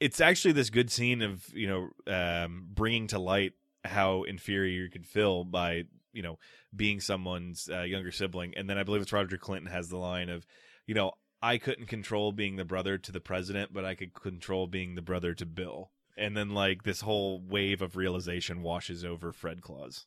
it's 0.00 0.20
actually 0.20 0.52
this 0.52 0.70
good 0.70 0.90
scene 0.90 1.22
of 1.22 1.48
you 1.54 1.66
know 1.66 2.12
um, 2.12 2.66
bringing 2.72 3.06
to 3.08 3.18
light 3.18 3.54
how 3.84 4.22
inferior 4.24 4.82
you 4.82 4.90
could 4.90 5.06
feel 5.06 5.44
by 5.44 5.84
you 6.12 6.22
know 6.22 6.38
being 6.74 7.00
someone's 7.00 7.68
uh, 7.72 7.82
younger 7.82 8.10
sibling, 8.10 8.54
and 8.56 8.68
then 8.68 8.78
I 8.78 8.82
believe 8.82 9.02
it's 9.02 9.12
Roger 9.12 9.38
Clinton 9.38 9.70
has 9.70 9.88
the 9.88 9.98
line 9.98 10.28
of 10.28 10.46
you 10.86 10.94
know 10.94 11.12
I 11.40 11.58
couldn't 11.58 11.86
control 11.86 12.32
being 12.32 12.56
the 12.56 12.64
brother 12.64 12.98
to 12.98 13.12
the 13.12 13.20
president, 13.20 13.72
but 13.72 13.84
I 13.84 13.94
could 13.94 14.14
control 14.14 14.66
being 14.66 14.94
the 14.94 15.02
brother 15.02 15.34
to 15.34 15.46
Bill. 15.46 15.90
And 16.16 16.36
then 16.36 16.50
like 16.50 16.82
this 16.82 17.02
whole 17.02 17.40
wave 17.40 17.80
of 17.80 17.96
realization 17.96 18.62
washes 18.62 19.04
over 19.04 19.32
Fred 19.32 19.62
Claus. 19.62 20.06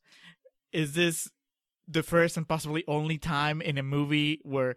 is 0.74 0.94
this 0.94 1.30
the 1.88 2.04
first 2.04 2.38
and 2.38 2.48
possibly 2.48 2.84
only 2.88 3.18
time 3.18 3.62
in 3.62 3.78
a 3.78 3.84
movie 3.84 4.40
where 4.44 4.76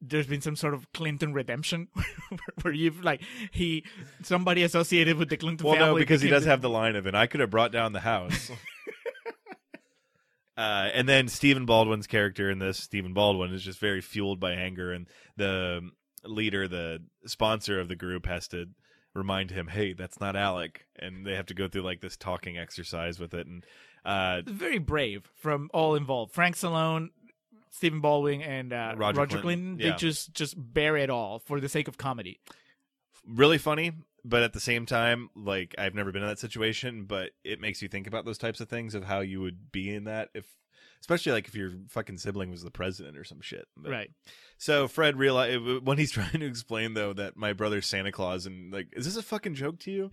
there's 0.00 0.26
been 0.26 0.40
some 0.40 0.56
sort 0.56 0.74
of 0.74 0.92
Clinton 0.92 1.32
redemption, 1.32 1.88
where 2.62 2.74
you've 2.74 3.02
like 3.02 3.22
he 3.50 3.84
somebody 4.22 4.62
associated 4.62 5.16
with 5.16 5.28
the 5.28 5.36
Clinton 5.36 5.66
Well, 5.66 5.76
family. 5.76 5.90
no, 5.90 5.96
because 5.96 6.22
he 6.22 6.28
does 6.28 6.44
have 6.44 6.60
the 6.60 6.70
line 6.70 6.96
of, 6.96 7.06
it. 7.06 7.14
I 7.14 7.26
could 7.26 7.40
have 7.40 7.50
brought 7.50 7.72
down 7.72 7.92
the 7.92 8.00
house. 8.00 8.50
uh, 10.56 10.88
and 10.92 11.08
then 11.08 11.28
Stephen 11.28 11.66
Baldwin's 11.66 12.06
character 12.06 12.50
in 12.50 12.58
this, 12.58 12.78
Stephen 12.78 13.14
Baldwin, 13.14 13.52
is 13.52 13.62
just 13.62 13.78
very 13.78 14.00
fueled 14.00 14.40
by 14.40 14.52
anger, 14.52 14.92
and 14.92 15.06
the 15.36 15.80
leader, 16.24 16.68
the 16.68 17.00
sponsor 17.26 17.80
of 17.80 17.88
the 17.88 17.96
group, 17.96 18.26
has 18.26 18.46
to 18.48 18.66
remind 19.14 19.50
him, 19.50 19.68
"Hey, 19.68 19.94
that's 19.94 20.20
not 20.20 20.36
Alec," 20.36 20.86
and 20.98 21.26
they 21.26 21.34
have 21.34 21.46
to 21.46 21.54
go 21.54 21.68
through 21.68 21.82
like 21.82 22.00
this 22.00 22.16
talking 22.16 22.58
exercise 22.58 23.18
with 23.18 23.32
it, 23.32 23.46
and 23.46 23.64
uh, 24.04 24.42
very 24.46 24.78
brave 24.78 25.30
from 25.34 25.70
all 25.72 25.94
involved. 25.94 26.32
Frank 26.32 26.56
Stallone, 26.56 27.08
Stephen 27.70 28.00
Baldwin 28.00 28.42
and 28.42 28.72
uh, 28.72 28.94
Roger 28.96 29.18
Roger, 29.20 29.38
Clinton, 29.38 29.40
Clinton, 29.42 29.78
yeah. 29.78 29.90
they 29.92 29.96
just 29.96 30.34
just 30.34 30.54
bear 30.56 30.96
it 30.96 31.10
all 31.10 31.38
for 31.38 31.60
the 31.60 31.68
sake 31.68 31.88
of 31.88 31.96
comedy. 31.98 32.40
really 33.26 33.58
funny, 33.58 33.92
but 34.24 34.42
at 34.42 34.52
the 34.52 34.60
same 34.60 34.86
time, 34.86 35.30
like 35.34 35.74
I've 35.78 35.94
never 35.94 36.12
been 36.12 36.22
in 36.22 36.28
that 36.28 36.38
situation, 36.38 37.04
but 37.04 37.30
it 37.44 37.60
makes 37.60 37.80
you 37.82 37.88
think 37.88 38.06
about 38.06 38.24
those 38.24 38.38
types 38.38 38.60
of 38.60 38.68
things 38.68 38.94
of 38.94 39.04
how 39.04 39.20
you 39.20 39.40
would 39.40 39.70
be 39.72 39.94
in 39.94 40.04
that 40.04 40.30
if 40.34 40.46
especially 41.00 41.32
like 41.32 41.48
if 41.48 41.54
your 41.54 41.70
fucking 41.88 42.18
sibling 42.18 42.50
was 42.50 42.62
the 42.62 42.70
president 42.70 43.16
or 43.16 43.24
some 43.24 43.40
shit. 43.40 43.66
But- 43.76 43.90
Right. 43.92 44.10
So 44.58 44.86
Fred 44.88 45.16
realize 45.16 45.58
when 45.82 45.96
he's 45.98 46.10
trying 46.12 46.40
to 46.40 46.46
explain 46.46 46.94
though 46.94 47.12
that 47.14 47.36
my 47.36 47.52
brother's 47.52 47.86
Santa 47.86 48.12
Claus 48.12 48.46
and 48.46 48.72
like 48.72 48.88
is 48.92 49.06
this 49.06 49.16
a 49.16 49.22
fucking 49.22 49.54
joke 49.54 49.78
to 49.80 49.90
you? 49.90 50.10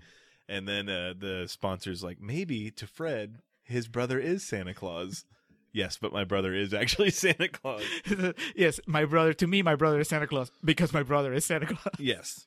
And 0.49 0.65
then 0.67 0.87
uh, 0.87 1.13
the 1.17 1.45
sponsor's 1.47 2.03
like 2.03 2.21
maybe 2.21 2.71
to 2.71 2.87
Fred 2.87 3.39
his 3.63 3.87
brother 3.89 4.17
is 4.17 4.43
Santa 4.43 4.73
Claus. 4.73 5.25
Yes, 5.73 5.97
but 5.97 6.13
my 6.13 6.23
brother 6.23 6.53
is 6.53 6.73
actually 6.73 7.09
Santa 7.11 7.47
Claus. 7.47 7.83
yes, 8.55 8.79
my 8.85 9.05
brother. 9.05 9.33
To 9.33 9.47
me, 9.47 9.61
my 9.61 9.75
brother 9.75 9.99
is 9.99 10.09
Santa 10.09 10.27
Claus 10.27 10.51
because 10.63 10.93
my 10.93 11.03
brother 11.03 11.33
is 11.33 11.45
Santa 11.45 11.65
Claus. 11.67 11.93
Yes. 11.99 12.45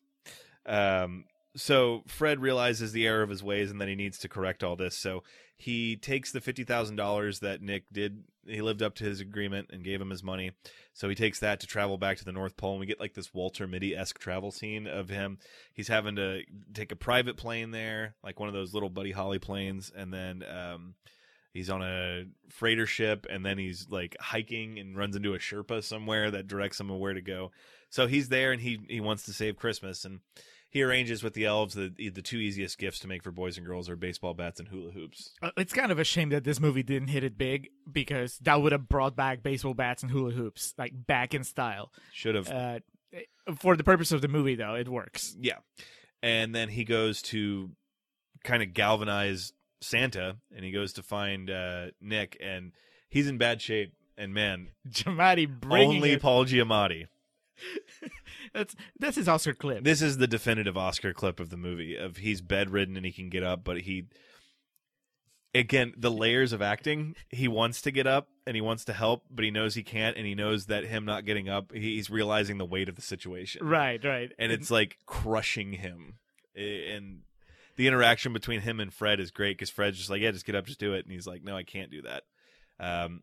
Um, 0.67 1.25
so 1.57 2.03
Fred 2.07 2.41
realizes 2.41 2.93
the 2.93 3.07
error 3.07 3.23
of 3.23 3.31
his 3.31 3.43
ways 3.43 3.71
and 3.71 3.81
that 3.81 3.89
he 3.89 3.97
needs 3.97 4.19
to 4.19 4.29
correct 4.29 4.63
all 4.63 4.77
this. 4.77 4.97
So 4.97 5.23
he 5.57 5.97
takes 5.97 6.33
the 6.33 6.41
fifty 6.41 6.65
thousand 6.65 6.97
dollars 6.97 7.41
that 7.41 7.61
Nick 7.61 7.85
did. 7.93 8.25
He 8.47 8.63
lived 8.63 8.83
up 8.83 8.95
to 8.97 9.05
his 9.05 9.21
agreement 9.21 9.69
and 9.71 9.85
gave 9.85 10.01
him 10.01 10.11
his 10.11 10.23
money. 10.23 10.53
So 10.93 11.09
he 11.09 11.15
takes 11.15 11.39
that 11.41 11.61
to 11.61 11.67
travel 11.67 11.99
back 11.99 12.17
to 12.19 12.25
the 12.25 12.33
North 12.33 12.57
Pole, 12.57 12.73
and 12.73 12.81
we 12.81 12.87
get 12.87 13.01
like 13.01 13.15
this 13.15 13.35
Walter 13.35 13.67
Mitty 13.67 13.95
esque 13.95 14.19
travel 14.19 14.51
scene 14.51 14.87
of 14.87 15.09
him. 15.09 15.39
He's 15.73 15.89
having 15.89 16.17
to 16.17 16.43
take 16.73 16.93
a 16.93 16.97
private 16.97 17.37
plane 17.37 17.71
there, 17.71 18.15
like 18.25 18.41
one 18.41 18.49
of 18.49 18.55
those 18.55 18.73
little 18.73 18.91
Buddy 18.91 19.13
Holly 19.13 19.39
planes, 19.39 19.93
and 19.95 20.13
then 20.13 20.43
um, 20.45 20.95
he's 21.53 21.71
on 21.71 21.83
a 21.83 22.25
freighter 22.49 22.87
ship, 22.87 23.27
and 23.29 23.45
then 23.45 23.59
he's 23.59 23.89
like 23.91 24.17
hiking 24.21 24.79
and 24.79 24.97
runs 24.97 25.17
into 25.17 25.35
a 25.35 25.39
Sherpa 25.39 25.83
somewhere 25.83 26.31
that 26.31 26.47
directs 26.47 26.81
him 26.81 26.89
where 26.99 27.15
to 27.15 27.23
go. 27.23 27.51
So 27.91 28.07
he's 28.07 28.29
there, 28.29 28.53
and 28.53 28.61
he 28.61 28.81
he 28.89 29.01
wants 29.01 29.25
to 29.25 29.33
save 29.33 29.57
Christmas, 29.57 30.05
and 30.05 30.21
he 30.71 30.83
arranges 30.83 31.23
with 31.25 31.35
the 31.35 31.47
elves 31.47 31.75
the 31.75 31.93
the 31.99 32.23
two 32.23 32.39
easiest 32.39 32.79
gifts 32.79 33.01
to 33.01 33.09
make 33.09 33.25
for 33.25 33.33
boys 33.33 33.57
and 33.57 33.67
girls 33.67 33.89
are 33.89 33.97
baseball 33.97 34.35
bats 34.35 34.61
and 34.61 34.69
hula 34.69 34.93
hoops. 34.93 35.33
Uh, 35.43 35.51
It's 35.57 35.73
kind 35.73 35.91
of 35.91 35.99
a 35.99 36.05
shame 36.05 36.29
that 36.29 36.45
this 36.45 36.61
movie 36.61 36.85
didn't 36.85 37.09
hit 37.09 37.25
it 37.25 37.37
big 37.37 37.69
because 37.91 38.39
that 38.43 38.63
would 38.63 38.71
have 38.73 38.89
brought 38.89 39.17
back 39.17 39.43
baseball 39.43 39.75
bats 39.75 40.03
and 40.05 40.13
hula 40.13 40.31
hoops 40.31 40.75
like 40.79 40.93
back 40.95 41.35
in 41.35 41.43
style. 41.43 41.91
Should 42.13 42.37
have 42.37 42.49
Uh, 42.49 42.79
for 43.57 43.77
the 43.77 43.83
purpose 43.83 44.13
of 44.13 44.23
the 44.23 44.29
movie, 44.29 44.55
though, 44.55 44.75
it 44.77 44.89
works. 44.89 45.35
Yeah. 45.41 45.59
And 46.23 46.55
then 46.55 46.69
he 46.69 46.85
goes 46.85 47.23
to 47.23 47.73
kind 48.45 48.63
of 48.63 48.73
galvanize 48.73 49.53
Santa 49.81 50.37
and 50.55 50.65
he 50.65 50.71
goes 50.71 50.93
to 50.95 51.03
find 51.03 51.51
uh, 51.51 51.87
Nick 52.01 52.37
and 52.41 52.73
he's 53.09 53.29
in 53.29 53.39
bad 53.39 53.61
shape. 53.61 53.93
And 54.17 54.35
man, 54.35 54.69
Giamatti 54.89 55.49
bringing 55.49 55.97
only 55.97 56.13
it. 56.13 56.23
Paul 56.23 56.45
Giamatti. 56.45 57.07
That's 58.55 58.75
that's 58.99 59.17
his 59.17 59.29
Oscar 59.29 59.53
clip. 59.53 59.85
This 59.85 60.01
is 60.01 60.17
the 60.17 60.27
definitive 60.27 60.77
Oscar 60.77 61.13
clip 61.13 61.41
of 61.41 61.51
the 61.51 61.59
movie 61.59 61.95
of 61.95 62.17
he's 62.17 62.41
bedridden 62.41 62.97
and 62.97 63.05
he 63.05 63.13
can 63.13 63.29
get 63.29 63.43
up, 63.43 63.65
but 63.65 63.83
he 63.83 64.07
again, 65.55 65.95
the 65.97 66.11
layers 66.11 66.53
of 66.53 66.63
acting, 66.63 67.15
he 67.29 67.49
wants 67.49 67.83
to 67.83 67.91
get 67.91 68.07
up 68.07 68.29
and 68.47 68.55
he 68.55 68.61
wants 68.61 68.85
to 68.87 68.93
help, 68.93 69.25
but 69.31 69.45
he 69.45 69.51
knows 69.51 69.75
he 69.75 69.83
can't 69.83 70.17
and 70.17 70.27
he 70.27 70.35
knows 70.35 70.67
that 70.67 70.85
him 70.85 71.05
not 71.05 71.25
getting 71.25 71.49
up, 71.49 71.73
he's 71.73 72.11
realizing 72.11 72.59
the 72.59 72.65
weight 72.65 72.89
of 72.89 72.97
the 72.97 73.03
situation. 73.03 73.67
right, 73.67 74.05
right. 74.05 74.33
and 74.39 74.53
it's 74.53 74.71
like 74.71 74.99
crushing 75.07 75.75
him. 75.75 76.15
And 76.55 77.21
the 77.81 77.87
interaction 77.87 78.35
between 78.35 78.61
him 78.61 78.79
and 78.79 78.93
Fred 78.93 79.21
is 79.21 79.31
great 79.31 79.57
because 79.57 79.71
Fred's 79.71 79.97
just 79.97 80.11
like, 80.11 80.21
"Yeah, 80.21 80.33
just 80.33 80.45
get 80.45 80.55
up, 80.55 80.67
just 80.67 80.79
do 80.79 80.93
it," 80.93 81.07
and 81.07 81.13
he's 81.15 81.27
like, 81.27 81.43
"No, 81.43 81.57
I 81.57 81.63
can't 81.63 81.91
do 81.91 82.03
that." 82.03 82.25
Um, 82.79 83.23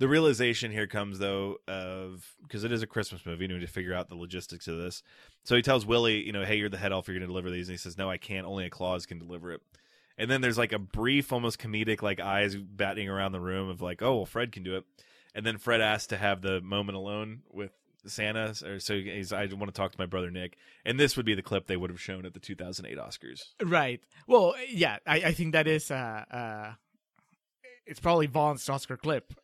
the 0.00 0.08
realization 0.08 0.72
here 0.72 0.88
comes 0.88 1.20
though 1.20 1.58
of 1.68 2.34
because 2.42 2.64
it 2.64 2.72
is 2.72 2.82
a 2.82 2.88
Christmas 2.88 3.24
movie, 3.24 3.44
and 3.44 3.54
we 3.54 3.60
need 3.60 3.66
to 3.66 3.72
figure 3.72 3.94
out 3.94 4.08
the 4.08 4.16
logistics 4.16 4.66
of 4.66 4.78
this. 4.78 5.04
So 5.44 5.54
he 5.54 5.62
tells 5.62 5.86
Willie, 5.86 6.26
you 6.26 6.32
know, 6.32 6.44
"Hey, 6.44 6.56
you're 6.56 6.68
the 6.68 6.76
head 6.76 6.90
elf. 6.90 7.06
You're 7.06 7.14
going 7.14 7.28
to 7.28 7.28
deliver 7.28 7.50
these," 7.50 7.68
and 7.68 7.74
he 7.74 7.78
says, 7.78 7.96
"No, 7.96 8.10
I 8.10 8.16
can't. 8.16 8.48
Only 8.48 8.66
a 8.66 8.70
Claus 8.70 9.06
can 9.06 9.20
deliver 9.20 9.52
it." 9.52 9.62
And 10.18 10.28
then 10.28 10.40
there's 10.40 10.58
like 10.58 10.72
a 10.72 10.78
brief, 10.80 11.32
almost 11.32 11.60
comedic, 11.60 12.02
like 12.02 12.18
eyes 12.18 12.56
batting 12.56 13.08
around 13.08 13.30
the 13.30 13.40
room 13.40 13.68
of 13.68 13.80
like, 13.80 14.02
"Oh, 14.02 14.16
well, 14.16 14.26
Fred 14.26 14.50
can 14.50 14.64
do 14.64 14.74
it." 14.74 14.84
And 15.36 15.46
then 15.46 15.56
Fred 15.56 15.80
asks 15.80 16.08
to 16.08 16.16
have 16.16 16.42
the 16.42 16.60
moment 16.60 16.96
alone 16.96 17.42
with 17.52 17.70
Santa, 18.06 18.54
or 18.66 18.78
so 18.78 18.94
he's, 18.94 19.32
I 19.32 19.46
want 19.46 19.66
to 19.66 19.72
talk 19.72 19.92
to 19.92 19.98
my 19.98 20.06
brother 20.06 20.30
Nick, 20.30 20.56
and 20.84 20.98
this 20.98 21.16
would 21.16 21.26
be 21.26 21.34
the 21.34 21.42
clip 21.42 21.66
they 21.66 21.76
would 21.76 21.90
have 21.90 22.00
shown 22.00 22.24
at 22.26 22.34
the 22.34 22.40
2008 22.40 22.98
Oscars. 22.98 23.42
Right. 23.62 24.00
Well, 24.26 24.54
yeah, 24.70 24.98
I, 25.06 25.16
I 25.16 25.32
think 25.32 25.52
that 25.52 25.66
is 25.66 25.90
uh 25.90 26.24
uh 26.30 26.72
it's 27.86 28.00
probably 28.00 28.26
Vaughn's 28.26 28.68
Oscar 28.68 28.96
clip. 28.96 29.34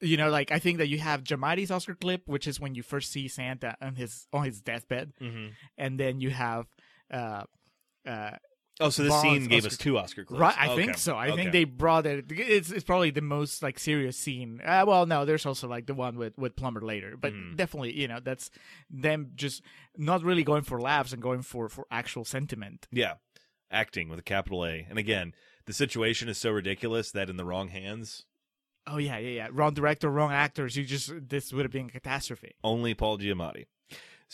You 0.00 0.16
know, 0.16 0.28
like 0.28 0.50
I 0.50 0.58
think 0.58 0.78
that 0.78 0.88
you 0.88 0.98
have 0.98 1.22
Giamatti's 1.24 1.70
Oscar 1.70 1.94
clip, 1.94 2.22
which 2.26 2.46
is 2.46 2.58
when 2.60 2.74
you 2.74 2.82
first 2.82 3.12
see 3.12 3.28
Santa 3.28 3.76
on 3.80 3.94
his 3.94 4.26
on 4.32 4.44
his 4.44 4.60
deathbed, 4.60 5.12
Mm-hmm. 5.20 5.46
and 5.78 5.98
then 6.00 6.20
you 6.20 6.30
have 6.30 6.66
uh 7.12 7.44
uh 8.06 8.30
Oh, 8.80 8.90
so 8.90 9.04
this 9.04 9.20
scene 9.22 9.46
gave 9.46 9.64
Oscar- 9.64 9.66
us 9.68 9.76
two 9.78 9.98
Oscar 9.98 10.24
clips. 10.24 10.40
right. 10.40 10.58
I 10.58 10.72
Okay. 10.72 10.84
think 10.86 10.98
so. 10.98 11.16
I 11.16 11.28
Okay. 11.28 11.36
think 11.36 11.52
they 11.52 11.62
brought 11.64 12.06
it. 12.06 12.24
It's 12.30 12.72
it's 12.72 12.82
probably 12.84 13.10
the 13.10 13.20
most 13.20 13.62
like 13.62 13.78
serious 13.78 14.16
scene. 14.16 14.60
Uh, 14.64 14.84
well, 14.86 15.06
no, 15.06 15.24
there's 15.24 15.46
also 15.46 15.68
like 15.68 15.86
the 15.86 15.94
one 15.94 16.16
with 16.16 16.36
with 16.36 16.56
Plummer 16.56 16.80
later, 16.80 17.16
but 17.16 17.32
Mhm. 17.32 17.54
definitely, 17.56 17.92
you 17.98 18.08
know, 18.08 18.18
that's 18.20 18.50
them 18.90 19.30
just 19.36 19.62
not 19.96 20.22
really 20.24 20.42
going 20.42 20.62
for 20.62 20.80
laughs 20.80 21.12
and 21.12 21.22
going 21.22 21.42
for 21.42 21.68
for 21.68 21.86
actual 21.90 22.24
sentiment. 22.24 22.88
Yeah, 22.90 23.14
acting 23.70 24.08
with 24.08 24.18
a 24.18 24.22
capital 24.24 24.66
A. 24.66 24.84
And 24.88 24.98
again, 24.98 25.34
the 25.66 25.72
situation 25.72 26.28
is 26.28 26.38
so 26.38 26.50
ridiculous 26.50 27.12
that 27.12 27.30
in 27.30 27.36
the 27.36 27.44
wrong 27.44 27.68
hands, 27.68 28.26
Oh 28.86 28.98
yeah, 28.98 29.16
yeah, 29.18 29.30
yeah. 29.30 29.48
Wrong 29.50 29.72
director, 29.72 30.10
wrong 30.10 30.30
actors. 30.32 30.76
You 30.76 30.84
just 30.84 31.10
this 31.28 31.52
would 31.52 31.64
have 31.64 31.72
been 31.72 31.86
a 31.86 31.90
catastrophe. 31.90 32.54
only 32.64 32.92
Paul 32.92 33.18
Giamatti. 33.18 33.66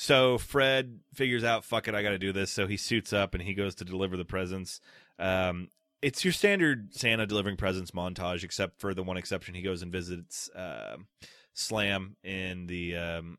So 0.02 0.38
Fred 0.38 1.00
figures 1.12 1.44
out, 1.44 1.62
fuck 1.62 1.86
it, 1.86 1.94
I 1.94 2.02
got 2.02 2.08
to 2.08 2.18
do 2.18 2.32
this. 2.32 2.50
So 2.50 2.66
he 2.66 2.78
suits 2.78 3.12
up 3.12 3.34
and 3.34 3.42
he 3.42 3.52
goes 3.52 3.74
to 3.74 3.84
deliver 3.84 4.16
the 4.16 4.24
presents. 4.24 4.80
Um, 5.18 5.68
it's 6.00 6.24
your 6.24 6.32
standard 6.32 6.94
Santa 6.94 7.26
delivering 7.26 7.58
presents 7.58 7.90
montage, 7.90 8.42
except 8.42 8.80
for 8.80 8.94
the 8.94 9.02
one 9.02 9.18
exception. 9.18 9.54
He 9.54 9.60
goes 9.60 9.82
and 9.82 9.92
visits 9.92 10.48
um 10.54 11.06
Slam 11.52 12.16
in 12.24 12.66
the 12.66 12.96
um, 12.96 13.38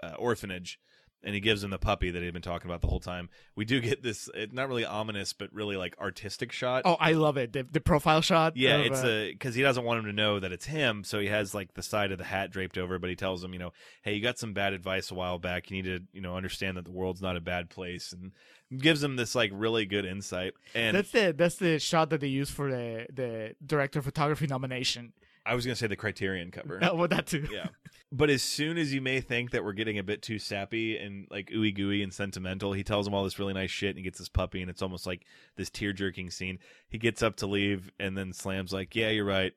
uh, 0.00 0.14
orphanage, 0.16 0.78
and 1.22 1.34
he 1.34 1.40
gives 1.40 1.62
him 1.62 1.70
the 1.70 1.78
puppy 1.78 2.10
that 2.10 2.22
he'd 2.22 2.32
been 2.32 2.42
talking 2.42 2.70
about 2.70 2.80
the 2.80 2.86
whole 2.86 3.00
time. 3.00 3.28
We 3.54 3.64
do 3.64 3.80
get 3.80 4.02
this, 4.02 4.28
it, 4.34 4.52
not 4.52 4.68
really 4.68 4.84
ominous, 4.84 5.32
but 5.32 5.52
really 5.52 5.76
like 5.76 5.96
artistic 6.00 6.52
shot. 6.52 6.82
Oh, 6.84 6.96
I 6.98 7.12
love 7.12 7.36
it. 7.36 7.52
The, 7.52 7.66
the 7.70 7.80
profile 7.80 8.20
shot. 8.20 8.56
Yeah, 8.56 8.76
of, 8.76 8.86
it's 8.86 9.04
uh, 9.04 9.08
a 9.08 9.32
because 9.32 9.54
he 9.54 9.62
doesn't 9.62 9.84
want 9.84 10.00
him 10.00 10.06
to 10.06 10.12
know 10.12 10.40
that 10.40 10.52
it's 10.52 10.66
him, 10.66 11.04
so 11.04 11.18
he 11.18 11.26
has 11.26 11.54
like 11.54 11.74
the 11.74 11.82
side 11.82 12.12
of 12.12 12.18
the 12.18 12.24
hat 12.24 12.50
draped 12.50 12.78
over. 12.78 12.98
But 12.98 13.10
he 13.10 13.16
tells 13.16 13.44
him, 13.44 13.52
you 13.52 13.58
know, 13.58 13.72
hey, 14.02 14.14
you 14.14 14.22
got 14.22 14.38
some 14.38 14.52
bad 14.52 14.72
advice 14.72 15.10
a 15.10 15.14
while 15.14 15.38
back. 15.38 15.70
You 15.70 15.82
need 15.82 15.88
to, 15.88 16.00
you 16.12 16.20
know, 16.20 16.36
understand 16.36 16.76
that 16.76 16.84
the 16.84 16.92
world's 16.92 17.22
not 17.22 17.36
a 17.36 17.40
bad 17.40 17.70
place, 17.70 18.12
and 18.12 18.32
gives 18.78 19.02
him 19.02 19.16
this 19.16 19.34
like 19.34 19.50
really 19.52 19.84
good 19.84 20.04
insight. 20.04 20.54
And 20.74 20.96
that's 20.96 21.10
the 21.10 21.34
that's 21.36 21.56
the 21.56 21.78
shot 21.78 22.10
that 22.10 22.20
they 22.20 22.28
use 22.28 22.50
for 22.50 22.70
the 22.70 23.06
the 23.12 23.54
director 23.64 23.98
of 23.98 24.04
photography 24.04 24.46
nomination. 24.46 25.12
I 25.46 25.54
was 25.54 25.64
gonna 25.64 25.76
say 25.76 25.86
the 25.86 25.96
Criterion 25.96 26.50
cover. 26.50 26.78
Oh, 26.82 26.94
well, 26.96 27.08
that 27.08 27.26
too. 27.26 27.46
yeah. 27.50 27.68
But 28.12 28.28
as 28.30 28.42
soon 28.42 28.76
as 28.76 28.92
you 28.92 29.00
may 29.00 29.20
think 29.20 29.52
that 29.52 29.64
we're 29.64 29.72
getting 29.72 29.98
a 29.98 30.02
bit 30.02 30.20
too 30.20 30.38
sappy 30.38 30.98
and 30.98 31.26
like 31.30 31.50
ooey 31.50 31.74
gooey 31.74 32.02
and 32.02 32.12
sentimental, 32.12 32.72
he 32.72 32.82
tells 32.82 33.06
him 33.06 33.14
all 33.14 33.24
this 33.24 33.38
really 33.38 33.54
nice 33.54 33.70
shit 33.70 33.90
and 33.90 33.98
he 33.98 34.02
gets 34.02 34.18
this 34.18 34.28
puppy 34.28 34.60
and 34.60 34.70
it's 34.70 34.82
almost 34.82 35.06
like 35.06 35.24
this 35.56 35.70
tear 35.70 35.92
jerking 35.92 36.30
scene. 36.30 36.58
He 36.88 36.98
gets 36.98 37.22
up 37.22 37.36
to 37.36 37.46
leave 37.46 37.90
and 38.00 38.16
then 38.18 38.32
Slam's 38.32 38.72
like, 38.72 38.94
Yeah, 38.96 39.10
you're 39.10 39.24
right. 39.24 39.52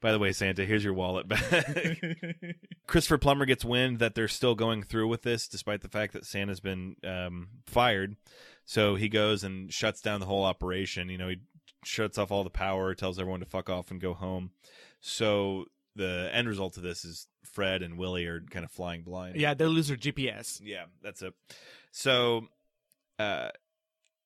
By 0.00 0.12
the 0.12 0.18
way, 0.18 0.32
Santa, 0.32 0.66
here's 0.66 0.84
your 0.84 0.92
wallet 0.92 1.26
back. 1.26 1.98
Christopher 2.86 3.16
Plummer 3.16 3.46
gets 3.46 3.64
wind 3.64 4.00
that 4.00 4.14
they're 4.14 4.28
still 4.28 4.54
going 4.54 4.82
through 4.82 5.08
with 5.08 5.22
this, 5.22 5.48
despite 5.48 5.80
the 5.80 5.88
fact 5.88 6.12
that 6.12 6.26
Santa's 6.26 6.60
been 6.60 6.96
um, 7.02 7.48
fired. 7.66 8.16
So 8.66 8.96
he 8.96 9.08
goes 9.08 9.44
and 9.44 9.72
shuts 9.72 10.02
down 10.02 10.20
the 10.20 10.26
whole 10.26 10.44
operation. 10.44 11.08
You 11.08 11.16
know, 11.16 11.28
he 11.28 11.38
shuts 11.84 12.18
off 12.18 12.30
all 12.30 12.44
the 12.44 12.50
power, 12.50 12.94
tells 12.94 13.18
everyone 13.18 13.40
to 13.40 13.46
fuck 13.46 13.70
off 13.70 13.90
and 13.90 13.98
go 13.98 14.12
home. 14.12 14.50
So 15.06 15.66
the 15.96 16.30
end 16.32 16.48
result 16.48 16.78
of 16.78 16.82
this 16.82 17.04
is 17.04 17.26
Fred 17.44 17.82
and 17.82 17.98
Willie 17.98 18.24
are 18.24 18.40
kind 18.50 18.64
of 18.64 18.70
flying 18.70 19.02
blind. 19.02 19.36
yeah, 19.36 19.52
they 19.52 19.66
lose 19.66 19.88
their 19.88 19.98
GPS. 19.98 20.60
Yeah, 20.64 20.84
that's 21.02 21.20
it. 21.20 21.34
So, 21.92 22.48
uh, 23.18 23.50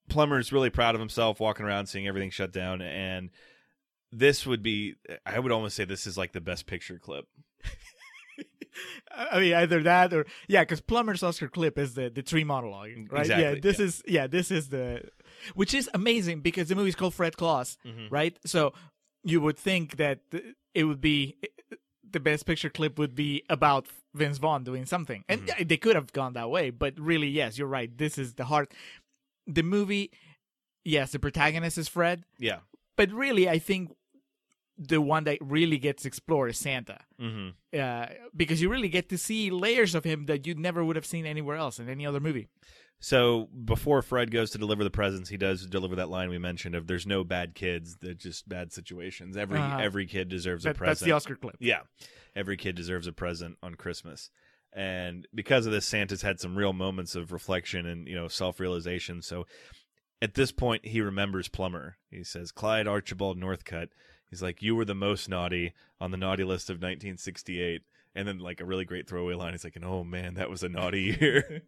Plummer's 0.09 0.53
really 0.53 0.70
proud 0.70 0.95
of 0.95 1.01
himself, 1.01 1.41
walking 1.41 1.66
around, 1.66 1.87
seeing 1.89 2.07
everything 2.07 2.31
shut 2.31 2.53
down, 2.53 2.81
and 2.81 3.31
this 4.12 4.47
would 4.47 4.62
be, 4.62 4.95
I 5.26 5.39
would 5.41 5.51
almost 5.53 5.74
say, 5.76 5.85
this 5.85 6.07
is 6.07 6.16
like 6.16 6.33
the 6.33 6.41
best 6.41 6.66
picture 6.66 6.99
clip. 6.99 7.26
I 9.11 9.41
mean, 9.41 9.55
either 9.55 9.83
that 9.83 10.12
or 10.14 10.26
yeah, 10.47 10.62
because 10.62 10.81
Plummer's 10.81 11.22
Oscar 11.24 11.49
clip 11.49 11.76
is 11.76 11.95
the 11.95 12.09
the 12.09 12.22
tree 12.22 12.45
monologue, 12.45 12.91
right? 13.11 13.26
yeah, 13.26 13.55
this 13.61 13.79
yeah. 13.81 13.85
is 13.85 14.03
yeah, 14.07 14.26
this 14.29 14.51
is 14.53 14.68
the, 14.68 15.03
which 15.55 15.74
is 15.74 15.91
amazing 15.93 16.41
because 16.41 16.68
the 16.68 16.76
movie's 16.76 16.95
called 16.95 17.14
Fred 17.14 17.37
Claus, 17.37 17.76
Mhm. 17.85 18.07
right? 18.11 18.39
So 18.47 18.72
you 19.24 19.41
would 19.41 19.59
think 19.59 19.97
that 19.97 20.20
th- 20.31 20.45
it 20.79 20.85
would 20.85 21.01
be 21.01 21.37
the 22.11 22.20
best 22.20 22.47
picture 22.47 22.70
clip 22.70 22.99
would 22.99 23.14
be 23.14 23.43
about 23.51 23.87
Vince 24.14 24.39
Vaughn 24.39 24.62
doing 24.64 24.87
something, 24.87 25.24
and 25.29 25.41
Mhm. 25.43 25.68
they 25.68 25.76
could 25.76 25.97
have 26.01 26.12
gone 26.12 26.33
that 26.35 26.49
way, 26.51 26.70
but 26.70 26.93
really, 26.99 27.29
yes, 27.29 27.59
you're 27.59 27.68
right. 27.79 27.91
This 28.03 28.16
is 28.16 28.35
the 28.35 28.45
heart. 28.53 28.72
The 29.47 29.62
movie, 29.62 30.11
yes, 30.85 31.12
the 31.12 31.18
protagonist 31.18 31.76
is 31.79 31.89
Fred, 31.89 32.24
Yeah, 32.39 32.61
but 32.97 33.11
really, 33.12 33.49
I 33.49 33.59
think 33.59 33.91
the 34.79 35.01
one 35.01 35.24
that 35.24 35.39
really 35.43 35.79
gets 35.79 36.07
explored 36.07 36.51
is 36.51 36.59
Santa. 36.59 36.99
hmm 37.18 37.49
Uh, 37.72 38.07
because 38.35 38.62
you 38.62 38.70
really 38.70 38.89
get 38.89 39.09
to 39.09 39.18
see 39.18 39.51
layers 39.51 39.95
of 39.95 40.05
him 40.05 40.26
that 40.26 40.47
you 40.47 40.55
never 40.55 40.81
would 40.85 40.97
have 40.97 41.05
seen 41.14 41.26
anywhere 41.26 41.57
else 41.57 41.79
in 41.83 41.89
any 41.89 42.07
other 42.07 42.20
movie. 42.20 42.47
So 43.01 43.49
before 43.64 44.03
Fred 44.03 44.30
goes 44.30 44.51
to 44.51 44.59
deliver 44.59 44.82
the 44.82 44.90
presents, 44.90 45.28
he 45.30 45.36
does 45.36 45.64
deliver 45.66 45.94
that 45.96 46.09
line 46.09 46.30
we 46.30 46.38
mentioned 46.38 46.74
of 46.74 46.86
"There's 46.88 47.07
no 47.07 47.22
bad 47.22 47.55
kids, 47.55 47.96
they're 48.01 48.14
just 48.14 48.49
bad 48.49 48.72
situations. 48.72 49.36
Every 49.36 49.59
Uh-huh. 49.61 49.78
every 49.80 50.07
kid 50.07 50.28
deserves 50.28 50.66
a 50.66 50.74
present." 50.74 50.86
that's 50.90 51.01
the 51.01 51.12
Oscar 51.12 51.36
clip. 51.36 51.57
Yeah, 51.61 51.82
every 52.34 52.57
kid 52.57 52.74
deserves 52.74 53.07
a 53.07 53.12
present 53.12 53.57
on 53.62 53.76
Christmas, 53.76 54.30
and 54.72 55.28
because 55.32 55.64
of 55.64 55.72
this, 55.72 55.86
Santa's 55.86 56.22
had 56.22 56.40
some 56.40 56.57
real 56.59 56.72
moments 56.72 57.14
of 57.14 57.30
reflection 57.30 57.86
and 57.86 58.09
you 58.09 58.16
know 58.16 58.26
self 58.26 58.59
realization. 58.59 59.22
So 59.22 59.46
at 60.20 60.34
this 60.34 60.51
point, 60.51 60.84
he 60.84 61.01
remembers 61.01 61.46
Plummer. 61.46 61.99
He 62.11 62.24
says, 62.24 62.51
"Clyde 62.51 62.88
Archibald 62.88 63.38
Northcutt." 63.38 63.90
He's 64.28 64.42
like, 64.42 64.61
"You 64.61 64.74
were 64.74 64.84
the 64.84 64.96
most 64.96 65.28
naughty 65.28 65.72
on 66.01 66.11
the 66.11 66.16
naughty 66.16 66.42
list 66.42 66.68
of 66.68 66.78
1968." 66.80 67.82
And 68.16 68.26
then 68.26 68.38
like 68.38 68.61
a 68.61 68.64
really 68.64 68.84
great 68.84 69.09
throwaway 69.09 69.34
line. 69.34 69.53
He's 69.53 69.62
like, 69.62 69.76
"And 69.76 69.84
oh 69.84 70.03
man, 70.03 70.34
that 70.34 70.51
was 70.51 70.64
a 70.64 70.68
naughty 70.68 71.16
year." 71.20 71.62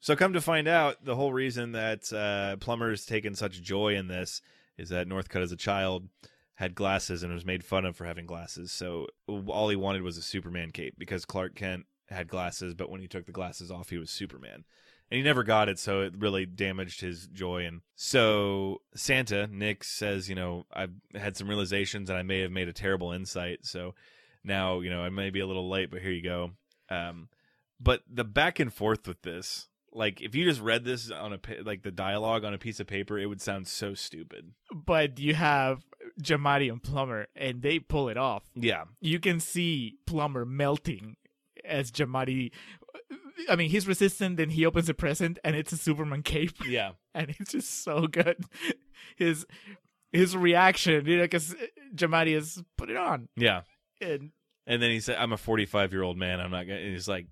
So 0.00 0.14
come 0.14 0.32
to 0.32 0.40
find 0.40 0.68
out, 0.68 1.04
the 1.04 1.16
whole 1.16 1.32
reason 1.32 1.72
that 1.72 2.12
uh, 2.12 2.56
Plummer's 2.56 3.04
taken 3.04 3.34
such 3.34 3.62
joy 3.62 3.96
in 3.96 4.08
this 4.08 4.40
is 4.76 4.90
that 4.90 5.08
Northcutt, 5.08 5.42
as 5.42 5.52
a 5.52 5.56
child, 5.56 6.08
had 6.54 6.74
glasses 6.74 7.22
and 7.22 7.32
was 7.32 7.44
made 7.44 7.64
fun 7.64 7.84
of 7.84 7.96
for 7.96 8.04
having 8.04 8.26
glasses. 8.26 8.72
So 8.72 9.06
all 9.46 9.68
he 9.68 9.76
wanted 9.76 10.02
was 10.02 10.16
a 10.16 10.22
Superman 10.22 10.70
cape 10.70 10.94
because 10.98 11.24
Clark 11.24 11.54
Kent 11.54 11.86
had 12.08 12.28
glasses, 12.28 12.74
but 12.74 12.90
when 12.90 13.00
he 13.00 13.08
took 13.08 13.26
the 13.26 13.32
glasses 13.32 13.70
off, 13.70 13.90
he 13.90 13.98
was 13.98 14.10
Superman. 14.10 14.64
And 15.10 15.16
he 15.16 15.22
never 15.22 15.42
got 15.42 15.68
it, 15.68 15.78
so 15.78 16.02
it 16.02 16.14
really 16.18 16.46
damaged 16.46 17.00
his 17.00 17.26
joy. 17.28 17.64
And 17.64 17.80
so 17.96 18.82
Santa, 18.94 19.46
Nick, 19.46 19.82
says, 19.82 20.28
you 20.28 20.34
know, 20.34 20.66
I've 20.72 20.92
had 21.14 21.36
some 21.36 21.48
realizations 21.48 22.10
and 22.10 22.18
I 22.18 22.22
may 22.22 22.40
have 22.40 22.50
made 22.50 22.68
a 22.68 22.72
terrible 22.72 23.12
insight. 23.12 23.60
So 23.64 23.94
now, 24.44 24.80
you 24.80 24.90
know, 24.90 25.02
I 25.02 25.08
may 25.08 25.30
be 25.30 25.40
a 25.40 25.46
little 25.46 25.68
late, 25.68 25.90
but 25.90 26.02
here 26.02 26.10
you 26.10 26.22
go. 26.22 26.50
Um, 26.90 27.28
but 27.80 28.02
the 28.10 28.24
back 28.24 28.58
and 28.60 28.72
forth 28.72 29.06
with 29.06 29.22
this, 29.22 29.68
like 29.92 30.20
if 30.20 30.34
you 30.34 30.44
just 30.44 30.60
read 30.60 30.84
this 30.84 31.10
on 31.10 31.32
a 31.32 31.38
like 31.62 31.82
the 31.82 31.90
dialogue 31.90 32.44
on 32.44 32.54
a 32.54 32.58
piece 32.58 32.80
of 32.80 32.86
paper, 32.86 33.18
it 33.18 33.26
would 33.26 33.40
sound 33.40 33.66
so 33.66 33.94
stupid. 33.94 34.52
But 34.74 35.18
you 35.18 35.34
have 35.34 35.84
Giamatti 36.22 36.70
and 36.70 36.82
Plummer, 36.82 37.26
and 37.34 37.62
they 37.62 37.78
pull 37.78 38.08
it 38.08 38.16
off. 38.16 38.44
Yeah, 38.54 38.84
You 39.00 39.18
can 39.20 39.40
see 39.40 39.96
Plummer 40.06 40.44
melting 40.44 41.16
as 41.64 41.90
Giamatti. 41.90 42.52
I 43.48 43.56
mean, 43.56 43.70
he's 43.70 43.86
resistant, 43.86 44.36
then 44.36 44.50
he 44.50 44.66
opens 44.66 44.88
a 44.88 44.94
present, 44.94 45.38
and 45.44 45.54
it's 45.54 45.72
a 45.72 45.76
Superman 45.76 46.22
cape. 46.22 46.52
yeah, 46.68 46.92
and 47.14 47.34
it's 47.38 47.52
just 47.52 47.82
so 47.84 48.06
good. 48.06 48.44
His 49.16 49.46
his 50.10 50.36
reaction, 50.36 51.06
you 51.06 51.18
know, 51.18 51.22
because 51.24 51.54
Giamatti 51.94 52.34
has 52.34 52.62
put 52.76 52.90
it 52.90 52.96
on, 52.96 53.28
yeah. 53.36 53.62
and 54.00 54.32
And 54.66 54.82
then 54.82 54.90
he 54.90 55.00
said, 55.00 55.18
"I'm 55.18 55.32
a 55.32 55.36
45 55.36 55.92
year 55.92 56.02
old 56.02 56.16
man. 56.16 56.40
I'm 56.40 56.50
not 56.50 56.66
gonna." 56.66 56.80
And 56.80 56.92
he's 56.92 57.08
like, 57.08 57.26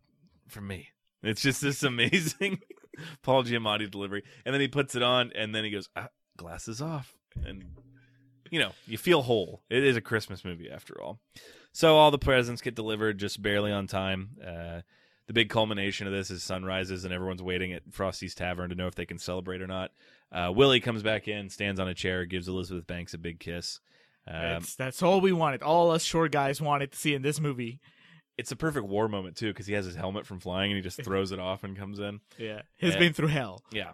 "For 0.48 0.61
me." 0.61 0.88
It's 1.22 1.42
just 1.42 1.60
this 1.60 1.82
amazing 1.82 2.60
Paul 3.22 3.44
Giamatti 3.44 3.90
delivery, 3.90 4.22
and 4.44 4.54
then 4.54 4.60
he 4.60 4.68
puts 4.68 4.94
it 4.94 5.02
on, 5.02 5.32
and 5.34 5.54
then 5.54 5.64
he 5.64 5.70
goes, 5.70 5.88
ah, 5.96 6.08
"Glasses 6.36 6.80
off," 6.80 7.14
and 7.44 7.64
you 8.50 8.60
know, 8.60 8.72
you 8.86 8.98
feel 8.98 9.22
whole. 9.22 9.62
It 9.70 9.84
is 9.84 9.96
a 9.96 10.00
Christmas 10.00 10.44
movie 10.44 10.70
after 10.70 11.00
all. 11.02 11.18
So 11.72 11.96
all 11.96 12.10
the 12.10 12.18
presents 12.18 12.62
get 12.62 12.74
delivered 12.74 13.18
just 13.18 13.42
barely 13.42 13.72
on 13.72 13.86
time. 13.86 14.30
Uh, 14.42 14.80
the 15.26 15.32
big 15.32 15.50
culmination 15.50 16.06
of 16.06 16.12
this 16.12 16.30
is 16.30 16.42
sunrises, 16.42 17.04
and 17.04 17.12
everyone's 17.12 17.42
waiting 17.42 17.72
at 17.72 17.92
Frosty's 17.92 18.34
Tavern 18.34 18.70
to 18.70 18.76
know 18.76 18.86
if 18.86 18.94
they 18.94 19.06
can 19.06 19.18
celebrate 19.18 19.60
or 19.60 19.66
not. 19.66 19.90
Uh, 20.30 20.52
Willie 20.54 20.80
comes 20.80 21.02
back 21.02 21.28
in, 21.28 21.50
stands 21.50 21.80
on 21.80 21.88
a 21.88 21.94
chair, 21.94 22.24
gives 22.24 22.48
Elizabeth 22.48 22.86
Banks 22.86 23.14
a 23.14 23.18
big 23.18 23.40
kiss. 23.40 23.80
Um, 24.28 24.62
it's, 24.62 24.74
that's 24.74 25.02
all 25.02 25.20
we 25.20 25.32
wanted. 25.32 25.62
All 25.62 25.90
us 25.90 26.02
short 26.02 26.32
guys 26.32 26.60
wanted 26.60 26.92
to 26.92 26.98
see 26.98 27.14
in 27.14 27.22
this 27.22 27.40
movie. 27.40 27.80
It's 28.39 28.53
a 28.53 28.57
perfect 28.57 28.87
war 28.87 29.09
moment 29.09 29.37
too 29.37 29.49
because 29.49 29.66
he 29.66 29.72
has 29.74 29.84
his 29.87 29.95
helmet 29.95 30.26
from 30.26 30.41
flying 30.41 30.70
and 30.70 30.76
he 30.76 30.82
just 30.82 31.03
throws 31.05 31.32
it 31.32 31.39
off 31.39 31.64
and 31.64 31.76
comes 31.76 31.99
in. 31.99 32.20
Yeah, 32.39 32.62
he's 32.76 32.93
Yeah. 32.95 32.99
been 32.99 33.12
through 33.12 33.28
hell. 33.28 33.62
Yeah. 33.72 33.93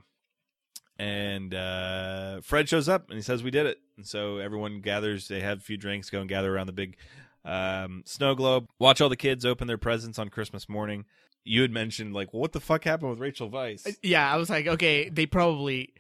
And 0.98 1.54
uh, 1.54 2.40
Fred 2.42 2.68
shows 2.68 2.88
up 2.88 3.08
and 3.08 3.16
he 3.16 3.22
says, 3.22 3.42
"We 3.42 3.50
did 3.50 3.66
it." 3.66 3.78
And 3.96 4.06
so 4.06 4.38
everyone 4.38 4.80
gathers. 4.80 5.26
They 5.26 5.40
have 5.40 5.58
a 5.58 5.62
few 5.62 5.76
drinks, 5.76 6.10
go 6.10 6.20
and 6.20 6.28
gather 6.28 6.54
around 6.54 6.66
the 6.66 6.72
big 6.72 6.96
um, 7.44 8.02
snow 8.04 8.34
globe. 8.34 8.66
Watch 8.78 9.00
all 9.00 9.08
the 9.08 9.16
kids 9.16 9.44
open 9.44 9.66
their 9.66 9.78
presents 9.78 10.18
on 10.18 10.28
Christmas 10.28 10.68
morning. 10.68 11.06
You 11.44 11.62
had 11.62 11.72
mentioned 11.72 12.14
like, 12.14 12.32
well, 12.32 12.40
what 12.42 12.52
the 12.52 12.60
fuck 12.60 12.84
happened 12.84 13.10
with 13.10 13.18
Rachel 13.18 13.50
Weisz? 13.50 13.96
Yeah, 14.02 14.30
I 14.32 14.36
was 14.36 14.48
like, 14.48 14.66
okay, 14.68 15.08
they 15.08 15.26
probably 15.26 15.92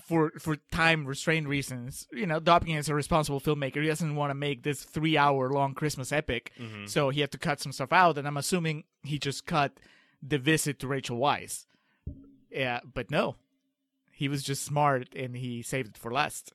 for 0.00 0.30
for 0.38 0.56
time 0.70 1.04
restraint 1.06 1.46
reasons, 1.48 2.06
you 2.12 2.26
know, 2.26 2.40
Dobkin 2.40 2.78
is 2.78 2.88
a 2.88 2.94
responsible 2.94 3.40
filmmaker. 3.40 3.82
He 3.82 3.88
doesn't 3.88 4.14
want 4.16 4.30
to 4.30 4.34
make 4.34 4.62
this 4.62 4.84
three 4.84 5.16
hour 5.18 5.50
long 5.50 5.74
Christmas 5.74 6.12
epic, 6.12 6.52
Mhm. 6.58 6.88
so 6.88 7.10
he 7.10 7.20
had 7.20 7.30
to 7.32 7.38
cut 7.38 7.60
some 7.60 7.72
stuff 7.72 7.92
out. 7.92 8.16
And 8.18 8.26
I'm 8.26 8.36
assuming 8.38 8.84
he 9.02 9.18
just 9.18 9.44
cut 9.46 9.78
the 10.22 10.38
visit 10.38 10.78
to 10.80 10.86
Rachel 10.88 11.18
Weisz. 11.18 11.66
Yeah, 12.50 12.80
but 12.94 13.10
no, 13.10 13.36
he 14.12 14.28
was 14.28 14.42
just 14.42 14.62
smart 14.64 15.14
and 15.14 15.36
he 15.36 15.62
saved 15.62 15.88
it 15.90 15.98
for 15.98 16.12
last. 16.12 16.52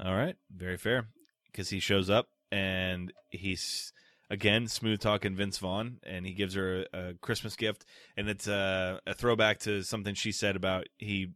All 0.00 0.14
right, 0.14 0.36
very 0.50 0.76
fair. 0.76 1.06
Because 1.46 1.70
he 1.70 1.78
shows 1.80 2.10
up 2.10 2.28
and 2.50 3.12
he's 3.30 3.92
again 4.30 4.66
smooth 4.66 5.00
talking 5.00 5.36
Vince 5.36 5.58
Vaughn, 5.58 5.98
and 6.02 6.26
he 6.26 6.32
gives 6.32 6.54
her 6.54 6.86
a, 6.92 6.98
a 7.10 7.14
Christmas 7.14 7.54
gift, 7.56 7.84
and 8.16 8.28
it's 8.28 8.48
a, 8.48 9.00
a 9.06 9.14
throwback 9.14 9.58
to 9.60 9.82
something 9.82 10.14
she 10.14 10.32
said 10.32 10.56
about 10.56 10.86
he 10.96 11.28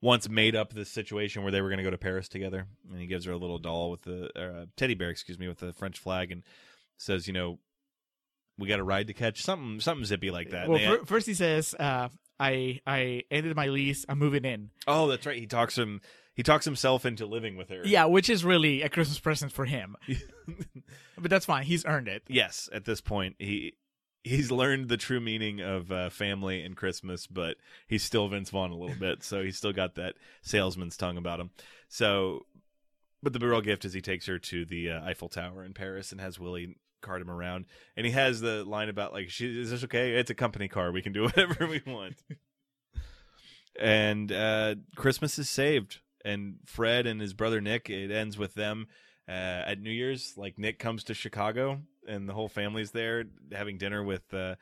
once 0.00 0.28
made 0.28 0.54
up 0.54 0.72
this 0.72 0.88
situation 0.90 1.42
where 1.42 1.50
they 1.52 1.60
were 1.60 1.68
going 1.68 1.78
to 1.78 1.84
go 1.84 1.90
to 1.90 1.98
Paris 1.98 2.28
together, 2.28 2.66
and 2.90 3.00
he 3.00 3.06
gives 3.06 3.24
her 3.24 3.32
a 3.32 3.36
little 3.36 3.58
doll 3.58 3.90
with 3.90 4.02
the 4.02 4.68
teddy 4.76 4.94
bear, 4.94 5.10
excuse 5.10 5.38
me, 5.38 5.48
with 5.48 5.58
the 5.58 5.72
French 5.72 5.98
flag, 5.98 6.30
and 6.30 6.42
says, 6.96 7.26
you 7.26 7.32
know, 7.32 7.58
we 8.58 8.68
got 8.68 8.80
a 8.80 8.84
ride 8.84 9.06
to 9.08 9.14
catch, 9.14 9.42
something 9.42 9.80
something 9.80 10.04
zippy 10.04 10.30
like 10.30 10.50
that. 10.50 10.68
Well, 10.68 10.78
They- 10.98 11.04
first 11.04 11.26
he 11.26 11.34
says, 11.34 11.74
uh, 11.78 12.08
"I 12.40 12.80
I 12.86 13.22
ended 13.30 13.54
my 13.54 13.66
lease. 13.66 14.04
I'm 14.08 14.18
moving 14.18 14.44
in." 14.44 14.70
oh, 14.86 15.06
that's 15.08 15.26
right. 15.26 15.38
He 15.38 15.46
talks 15.46 15.78
him. 15.78 16.00
He 16.34 16.42
talks 16.42 16.64
himself 16.64 17.04
into 17.04 17.26
living 17.26 17.56
with 17.56 17.68
her. 17.70 17.82
Yeah, 17.84 18.04
which 18.04 18.28
is 18.30 18.44
really 18.44 18.82
a 18.82 18.88
Christmas 18.88 19.18
present 19.18 19.52
for 19.52 19.64
him. 19.64 19.96
but 21.18 21.30
that's 21.30 21.46
fine. 21.46 21.64
He's 21.64 21.84
earned 21.84 22.08
it. 22.08 22.22
yes 22.28 22.68
at 22.72 22.84
this 22.84 23.00
point 23.00 23.36
he 23.38 23.74
he's 24.28 24.50
learned 24.50 24.88
the 24.88 24.96
true 24.96 25.20
meaning 25.20 25.60
of 25.60 25.90
uh, 25.90 26.10
family 26.10 26.62
and 26.62 26.76
christmas 26.76 27.26
but 27.26 27.56
he's 27.86 28.02
still 28.02 28.28
vince 28.28 28.50
vaughn 28.50 28.70
a 28.70 28.76
little 28.76 28.96
bit 29.00 29.22
so 29.22 29.42
he's 29.42 29.56
still 29.56 29.72
got 29.72 29.94
that 29.94 30.14
salesman's 30.42 30.96
tongue 30.96 31.16
about 31.16 31.40
him. 31.40 31.50
So 31.88 32.46
but 33.22 33.32
the 33.32 33.40
real 33.40 33.60
gift 33.60 33.84
is 33.84 33.92
he 33.92 34.00
takes 34.00 34.26
her 34.26 34.38
to 34.38 34.64
the 34.64 34.90
uh, 34.90 35.04
eiffel 35.04 35.28
tower 35.28 35.64
in 35.64 35.72
paris 35.74 36.12
and 36.12 36.20
has 36.20 36.38
willie 36.38 36.76
cart 37.00 37.22
him 37.22 37.30
around 37.30 37.64
and 37.96 38.04
he 38.04 38.12
has 38.12 38.40
the 38.40 38.64
line 38.64 38.88
about 38.88 39.12
like 39.12 39.30
she, 39.30 39.60
is 39.60 39.70
this 39.70 39.84
okay? 39.84 40.14
It's 40.14 40.30
a 40.30 40.34
company 40.34 40.68
car. 40.68 40.90
We 40.92 41.02
can 41.02 41.12
do 41.12 41.22
whatever 41.24 41.66
we 41.66 41.80
want. 41.86 42.16
And 43.80 44.30
uh, 44.32 44.74
christmas 44.96 45.38
is 45.38 45.48
saved 45.48 45.98
and 46.24 46.56
fred 46.66 47.06
and 47.06 47.20
his 47.20 47.32
brother 47.32 47.60
nick 47.60 47.88
it 47.88 48.10
ends 48.10 48.36
with 48.36 48.54
them 48.54 48.88
uh, 49.28 49.62
at 49.66 49.80
New 49.80 49.90
Year's, 49.90 50.34
like 50.36 50.58
Nick 50.58 50.78
comes 50.78 51.04
to 51.04 51.14
Chicago 51.14 51.82
and 52.08 52.28
the 52.28 52.32
whole 52.32 52.48
family's 52.48 52.90
there 52.90 53.24
having 53.52 53.78
dinner 53.78 54.02
with 54.02 54.22
uh, 54.34 54.54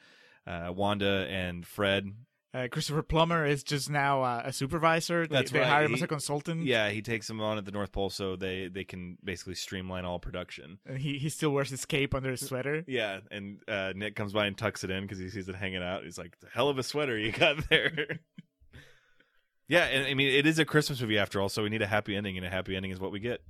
uh, 0.46 0.72
Wanda 0.74 1.26
and 1.30 1.66
Fred. 1.66 2.10
Uh, 2.54 2.68
Christopher 2.70 3.02
Plummer 3.02 3.44
is 3.44 3.62
just 3.62 3.90
now 3.90 4.22
uh, 4.22 4.40
a 4.46 4.52
supervisor. 4.52 5.26
They, 5.26 5.34
That's 5.36 5.50
they 5.50 5.58
right. 5.58 5.68
hire 5.68 5.84
him 5.84 5.90
He- 5.90 5.96
as 5.96 6.02
a 6.02 6.06
consultant. 6.06 6.64
Yeah, 6.64 6.88
he 6.88 7.02
takes 7.02 7.26
them 7.26 7.38
on 7.42 7.58
at 7.58 7.66
the 7.66 7.70
North 7.70 7.92
Pole 7.92 8.08
so 8.08 8.34
they 8.34 8.68
they 8.68 8.84
can 8.84 9.18
basically 9.22 9.54
streamline 9.56 10.06
all 10.06 10.18
production. 10.18 10.78
And 10.86 10.96
he, 10.98 11.18
he 11.18 11.28
still 11.28 11.50
wears 11.50 11.68
his 11.68 11.84
cape 11.84 12.14
under 12.14 12.30
his 12.30 12.46
sweater. 12.46 12.82
Yeah, 12.88 13.20
and 13.30 13.58
uh, 13.68 13.92
Nick 13.94 14.16
comes 14.16 14.32
by 14.32 14.46
and 14.46 14.56
tucks 14.56 14.84
it 14.84 14.90
in 14.90 15.02
because 15.02 15.18
he 15.18 15.28
sees 15.28 15.48
it 15.50 15.54
hanging 15.54 15.82
out. 15.82 16.04
He's 16.04 16.16
like, 16.16 16.38
"The 16.40 16.46
hell 16.52 16.70
of 16.70 16.78
a 16.78 16.82
sweater 16.82 17.18
you 17.18 17.30
got 17.32 17.68
there." 17.68 18.20
yeah, 19.68 19.84
and 19.84 20.06
I 20.06 20.14
mean 20.14 20.28
it 20.28 20.46
is 20.46 20.58
a 20.58 20.64
Christmas 20.64 21.00
movie 21.00 21.18
after 21.18 21.40
all, 21.40 21.48
so 21.48 21.62
we 21.62 21.68
need 21.68 21.82
a 21.82 21.86
happy 21.86 22.16
ending, 22.16 22.36
and 22.38 22.46
a 22.46 22.50
happy 22.50 22.76
ending 22.76 22.90
is 22.92 23.00
what 23.00 23.12
we 23.12 23.20
get. 23.20 23.42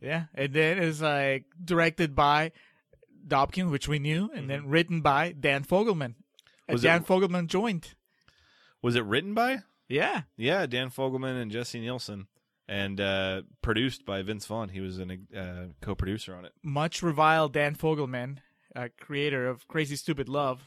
Yeah. 0.00 0.24
And 0.34 0.52
then 0.52 0.78
it's 0.78 1.00
like 1.00 1.44
directed 1.62 2.14
by 2.14 2.52
Dobkin, 3.26 3.70
which 3.70 3.88
we 3.88 3.98
knew, 3.98 4.30
and 4.34 4.48
then 4.50 4.68
written 4.68 5.00
by 5.00 5.32
Dan 5.32 5.64
Fogelman. 5.64 6.14
And 6.68 6.76
Mm-hmm. 6.76 6.76
It- 6.76 6.82
Dan 6.82 7.04
Fogelman 7.04 7.46
joined. 7.46 7.94
Was 8.82 8.96
it 8.96 9.04
written 9.04 9.34
by? 9.34 9.58
Yeah. 9.88 10.22
Yeah, 10.36 10.66
Dan 10.66 10.90
Fogelman 10.90 11.40
and 11.40 11.50
Jessie 11.50 11.80
Nelson, 11.84 12.26
and 12.68 13.00
uh, 13.00 13.42
produced 13.62 14.04
by 14.06 14.22
Vince 14.22 14.46
Vaughn. 14.46 14.68
He 14.70 14.80
was 14.80 14.98
a 14.98 15.06
uh, 15.36 15.66
co-producer 15.82 16.34
on 16.34 16.44
it. 16.44 16.52
Much 16.62 17.02
reviled 17.02 17.52
Dan 17.52 17.74
Fogelman, 17.76 18.38
uh, 18.74 18.88
creator 18.98 19.46
of 19.46 19.66
Crazy 19.68 19.96
Stupid 19.96 20.28
Love. 20.28 20.62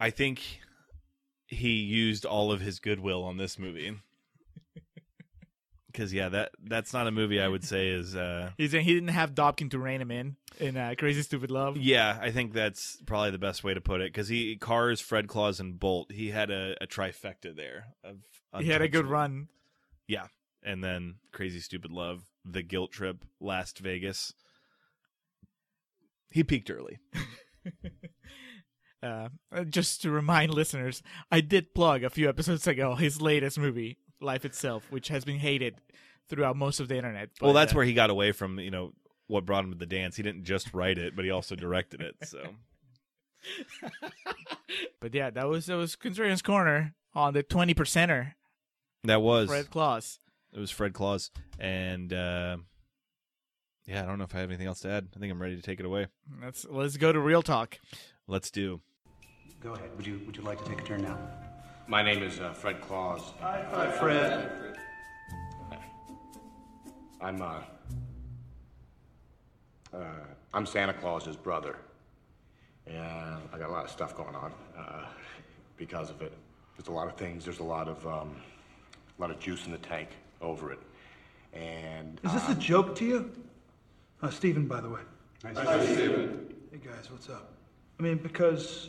I 0.00 0.10
think 0.10 0.60
he 1.46 1.70
used 1.82 2.24
all 2.24 2.50
of 2.52 2.60
his 2.60 2.78
goodwill 2.80 3.22
on 3.24 3.36
this 3.36 3.58
movie. 3.58 3.96
Because 5.94 6.12
yeah, 6.12 6.28
that 6.30 6.50
that's 6.60 6.92
not 6.92 7.06
a 7.06 7.12
movie 7.12 7.40
I 7.40 7.46
would 7.46 7.64
say 7.64 7.88
is. 7.88 8.16
Uh, 8.16 8.50
He's 8.58 8.72
he 8.72 8.82
didn't 8.82 9.08
have 9.08 9.34
Dobkin 9.34 9.70
to 9.70 9.78
rein 9.78 10.00
him 10.00 10.10
in 10.10 10.36
in 10.58 10.76
uh, 10.76 10.94
Crazy 10.98 11.22
Stupid 11.22 11.50
Love. 11.52 11.76
yeah, 11.76 12.18
I 12.20 12.32
think 12.32 12.52
that's 12.52 12.98
probably 13.06 13.30
the 13.30 13.38
best 13.38 13.62
way 13.62 13.74
to 13.74 13.80
put 13.80 14.00
it. 14.00 14.12
Because 14.12 14.28
he 14.28 14.56
Cars, 14.56 15.00
Fred 15.00 15.28
Claus, 15.28 15.60
and 15.60 15.78
Bolt. 15.78 16.10
He 16.10 16.30
had 16.30 16.50
a, 16.50 16.74
a 16.80 16.86
trifecta 16.86 17.54
there 17.54 17.86
of. 18.02 18.16
He 18.60 18.68
had 18.68 18.82
a 18.82 18.88
good 18.88 19.06
run. 19.06 19.48
Yeah, 20.08 20.26
and 20.62 20.82
then 20.82 21.16
Crazy 21.32 21.60
Stupid 21.60 21.92
Love, 21.92 22.24
The 22.44 22.62
Guilt 22.62 22.92
Trip, 22.92 23.24
Last 23.40 23.78
Vegas. 23.78 24.34
He 26.30 26.42
peaked 26.42 26.70
early. 26.70 26.98
Uh, 29.04 29.28
just 29.68 30.00
to 30.00 30.10
remind 30.10 30.54
listeners, 30.54 31.02
I 31.30 31.42
did 31.42 31.74
plug 31.74 32.02
a 32.02 32.08
few 32.08 32.26
episodes 32.26 32.66
ago 32.66 32.94
his 32.94 33.20
latest 33.20 33.58
movie, 33.58 33.98
Life 34.24 34.44
Itself, 34.44 34.86
which 34.90 35.08
has 35.08 35.24
been 35.24 35.38
hated 35.38 35.76
throughout 36.28 36.56
most 36.56 36.80
of 36.80 36.88
the 36.88 36.96
internet. 36.96 37.30
well, 37.40 37.52
that's 37.52 37.72
uh, 37.72 37.76
where 37.76 37.84
he 37.84 37.92
got 37.94 38.10
away 38.10 38.32
from, 38.32 38.58
you 38.58 38.70
know, 38.70 38.92
what 39.26 39.44
brought 39.44 39.64
him 39.64 39.72
to 39.72 39.78
the 39.78 39.86
dance. 39.86 40.16
He 40.16 40.22
didn't 40.22 40.44
just 40.44 40.72
write 40.74 40.98
it, 40.98 41.14
but 41.14 41.24
he 41.24 41.30
also 41.30 41.54
directed 41.54 42.00
it. 42.00 42.14
So 42.24 42.42
But 45.00 45.14
yeah, 45.14 45.30
that 45.30 45.46
was 45.48 45.66
that 45.66 45.76
was 45.76 45.96
Contrarian's 45.96 46.42
Corner 46.42 46.94
on 47.14 47.34
the 47.34 47.42
twenty 47.42 47.74
percenter. 47.74 48.32
that 49.04 49.20
was 49.22 49.48
Fred 49.48 49.70
Claus. 49.70 50.18
it 50.52 50.58
was 50.58 50.70
Fred 50.70 50.94
Claus, 50.94 51.30
and 51.58 52.12
uh, 52.12 52.56
yeah, 53.86 54.02
I 54.02 54.06
don't 54.06 54.18
know 54.18 54.24
if 54.24 54.34
I 54.34 54.38
have 54.40 54.48
anything 54.50 54.66
else 54.66 54.80
to 54.80 54.90
add. 54.90 55.08
I 55.14 55.18
think 55.20 55.30
I'm 55.30 55.40
ready 55.40 55.56
to 55.56 55.62
take 55.62 55.78
it 55.78 55.86
away. 55.86 56.06
Let's 56.42 56.64
let's 56.68 56.96
go 56.96 57.12
to 57.12 57.20
real 57.20 57.42
talk. 57.42 57.78
Let's 58.26 58.50
do. 58.50 58.80
Go 59.60 59.72
ahead. 59.74 59.90
Would 59.96 60.06
you 60.06 60.20
Would 60.26 60.36
you 60.36 60.42
like 60.42 60.62
to 60.64 60.68
take 60.68 60.80
a 60.80 60.84
turn 60.84 61.02
now? 61.02 61.18
My 61.86 62.02
name 62.02 62.22
is 62.22 62.40
uh, 62.40 62.52
Fred 62.54 62.80
Claus. 62.80 63.34
Hi, 63.40 63.90
Fred. 63.98 64.78
I'm 67.20 67.42
uh, 67.42 67.60
uh, 69.92 69.98
I'm 70.54 70.64
Santa 70.64 70.94
Claus's 70.94 71.36
brother, 71.36 71.76
and 72.86 73.38
I 73.52 73.58
got 73.58 73.68
a 73.68 73.72
lot 73.72 73.84
of 73.84 73.90
stuff 73.90 74.16
going 74.16 74.34
on 74.34 74.52
uh, 74.78 75.06
because 75.76 76.08
of 76.08 76.22
it. 76.22 76.32
There's 76.78 76.88
a 76.88 76.92
lot 76.92 77.06
of 77.06 77.16
things. 77.16 77.44
There's 77.44 77.60
a 77.60 77.64
lot 77.64 77.88
of 77.88 78.06
um, 78.06 78.34
a 79.18 79.20
lot 79.20 79.30
of 79.30 79.38
juice 79.38 79.66
in 79.66 79.72
the 79.72 79.78
tank 79.78 80.08
over 80.40 80.72
it, 80.72 80.80
and 81.52 82.18
Is 82.24 82.32
this 82.32 82.48
a 82.48 82.54
joke 82.54 82.96
to 82.96 83.04
you? 83.04 83.32
Uh, 84.22 84.30
Steven, 84.30 84.66
by 84.66 84.80
the 84.80 84.88
way. 84.88 85.00
Nice 85.44 85.54
to 85.54 85.86
see 85.86 86.02
you. 86.02 86.48
Hey 86.70 86.78
guys, 86.82 87.10
what's 87.10 87.28
up? 87.28 87.52
I 88.00 88.02
mean, 88.02 88.16
because 88.16 88.88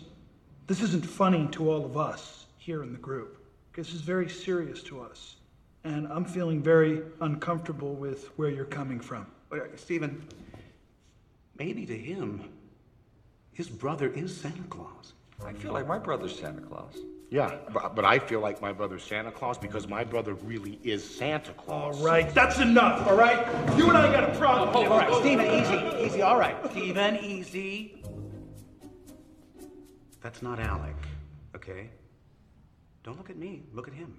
this 0.68 0.82
isn't 0.82 1.06
funny 1.06 1.48
to 1.52 1.70
all 1.70 1.84
of 1.84 1.98
us 1.98 2.45
here 2.66 2.82
in 2.82 2.92
the 2.92 2.98
group. 2.98 3.38
This 3.76 3.94
is 3.94 4.02
very 4.02 4.28
serious 4.28 4.82
to 4.84 5.00
us. 5.00 5.36
And 5.84 6.08
I'm 6.08 6.26
feeling 6.26 6.64
very 6.64 7.04
uncomfortable 7.22 7.94
with 7.94 8.30
where 8.38 8.50
you're 8.50 8.66
coming 8.66 9.00
from. 9.00 9.28
Stephen, 9.76 10.28
maybe 11.60 11.86
to 11.86 11.96
him, 11.96 12.50
his 13.54 13.70
brother 13.70 14.08
is 14.10 14.36
Santa 14.36 14.64
Claus. 14.64 15.14
I 15.46 15.54
feel 15.54 15.74
like 15.74 15.88
my 15.88 16.00
brother's 16.00 16.38
Santa 16.38 16.62
Claus. 16.62 16.98
yeah, 17.30 17.56
but, 17.72 17.96
but 17.96 18.04
I 18.04 18.18
feel 18.18 18.40
like 18.40 18.62
my 18.64 18.74
brother's 18.74 19.04
Santa 19.04 19.32
Claus 19.32 19.60
because 19.60 19.88
my 19.88 20.04
brother 20.04 20.34
really 20.34 20.80
is 20.84 21.08
Santa 21.08 21.54
Claus. 21.54 22.02
right, 22.02 22.34
that's 22.34 22.58
enough, 22.60 23.08
all 23.08 23.16
right? 23.16 23.46
You 23.78 23.90
and 23.90 23.98
I 23.98 24.12
got 24.12 24.28
a 24.28 24.38
problem. 24.40 24.70
Oh, 24.74 24.92
all 24.92 24.98
right, 24.98 25.14
Stephen, 25.22 25.46
easy, 25.46 26.04
easy. 26.04 26.22
All 26.24 26.40
right, 26.40 26.56
Stephen, 26.72 27.18
easy. 27.18 28.02
That's 30.22 30.42
not 30.42 30.60
Alec, 30.60 30.96
okay? 31.56 31.92
Don't 33.06 33.18
look 33.20 33.30
at 33.30 33.38
me. 33.38 33.62
Look 33.72 33.88
at 33.88 33.94
him. 33.94 34.18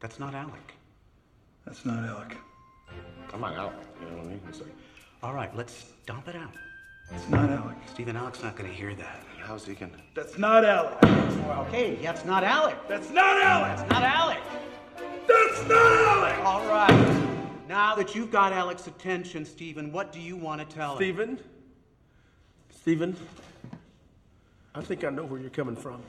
That's 0.00 0.18
not 0.18 0.34
Alec. 0.34 0.72
That's 1.66 1.84
not 1.84 2.02
Alec. 2.02 2.34
I'm 3.34 3.42
not 3.42 3.54
out. 3.56 3.74
You 4.00 4.08
know 4.08 4.16
what 4.16 4.24
I 4.24 4.28
mean? 4.30 4.40
It's 4.48 4.60
like, 4.60 4.74
All 5.22 5.34
right, 5.34 5.54
let's 5.54 5.92
dump 6.06 6.28
it 6.28 6.34
out. 6.34 6.54
It's 7.12 7.28
not 7.28 7.50
Alec. 7.50 7.76
Stephen, 7.92 8.16
Alec's 8.16 8.42
not 8.42 8.56
going 8.56 8.70
to 8.70 8.74
hear 8.74 8.94
that. 8.94 9.22
how's 9.38 9.66
he 9.66 9.74
gonna? 9.74 9.92
That's 10.14 10.38
not 10.38 10.64
Alec. 10.64 10.96
Okay, 11.68 11.98
yeah, 12.00 12.12
it's 12.12 12.24
not 12.24 12.42
Alec. 12.42 12.78
That's 12.88 13.10
not 13.10 13.36
Alec. 13.42 13.80
It's 13.80 13.90
not 13.90 14.02
Alec. 14.02 14.38
That's 15.28 15.68
not 15.68 15.92
Alec. 15.92 16.38
All 16.38 16.66
right. 16.66 17.38
Now 17.68 17.94
that 17.96 18.14
you've 18.14 18.30
got 18.30 18.54
Alec's 18.54 18.86
attention, 18.86 19.44
Stephen, 19.44 19.92
what 19.92 20.10
do 20.10 20.20
you 20.20 20.38
want 20.38 20.66
to 20.66 20.74
tell 20.74 20.92
him? 20.92 20.96
Stephen? 20.96 21.38
Stephen? 22.70 23.14
I 24.74 24.80
think 24.80 25.04
I 25.04 25.10
know 25.10 25.24
where 25.24 25.38
you're 25.38 25.50
coming 25.50 25.76
from. 25.76 26.00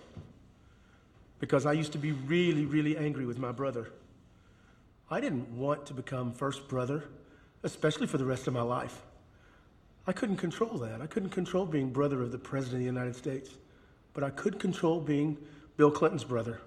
Because 1.39 1.65
I 1.65 1.73
used 1.73 1.91
to 1.91 1.97
be 1.97 2.11
really, 2.11 2.65
really 2.65 2.97
angry 2.97 3.25
with 3.25 3.38
my 3.38 3.51
brother. 3.51 3.91
I 5.09 5.21
didn't 5.21 5.49
want 5.57 5.85
to 5.85 5.93
become 5.93 6.33
first 6.33 6.67
brother, 6.67 7.03
especially 7.63 8.07
for 8.07 8.17
the 8.17 8.25
rest 8.25 8.47
of 8.47 8.53
my 8.53 8.61
life. 8.61 9.01
I 10.05 10.13
couldn't 10.13 10.38
control 10.38 10.77
that. 10.79 11.01
I 11.01 11.07
couldn't 11.07 11.29
control 11.29 11.65
being 11.65 11.89
brother 11.89 12.21
of 12.21 12.31
the 12.31 12.38
President 12.38 12.75
of 12.75 12.79
the 12.79 12.85
United 12.85 13.15
States. 13.15 13.51
But 14.13 14.23
I 14.23 14.29
could 14.31 14.59
control 14.59 14.99
being 14.99 15.38
Bill 15.75 15.91
Clinton's 15.91 16.23
brother. 16.23 16.59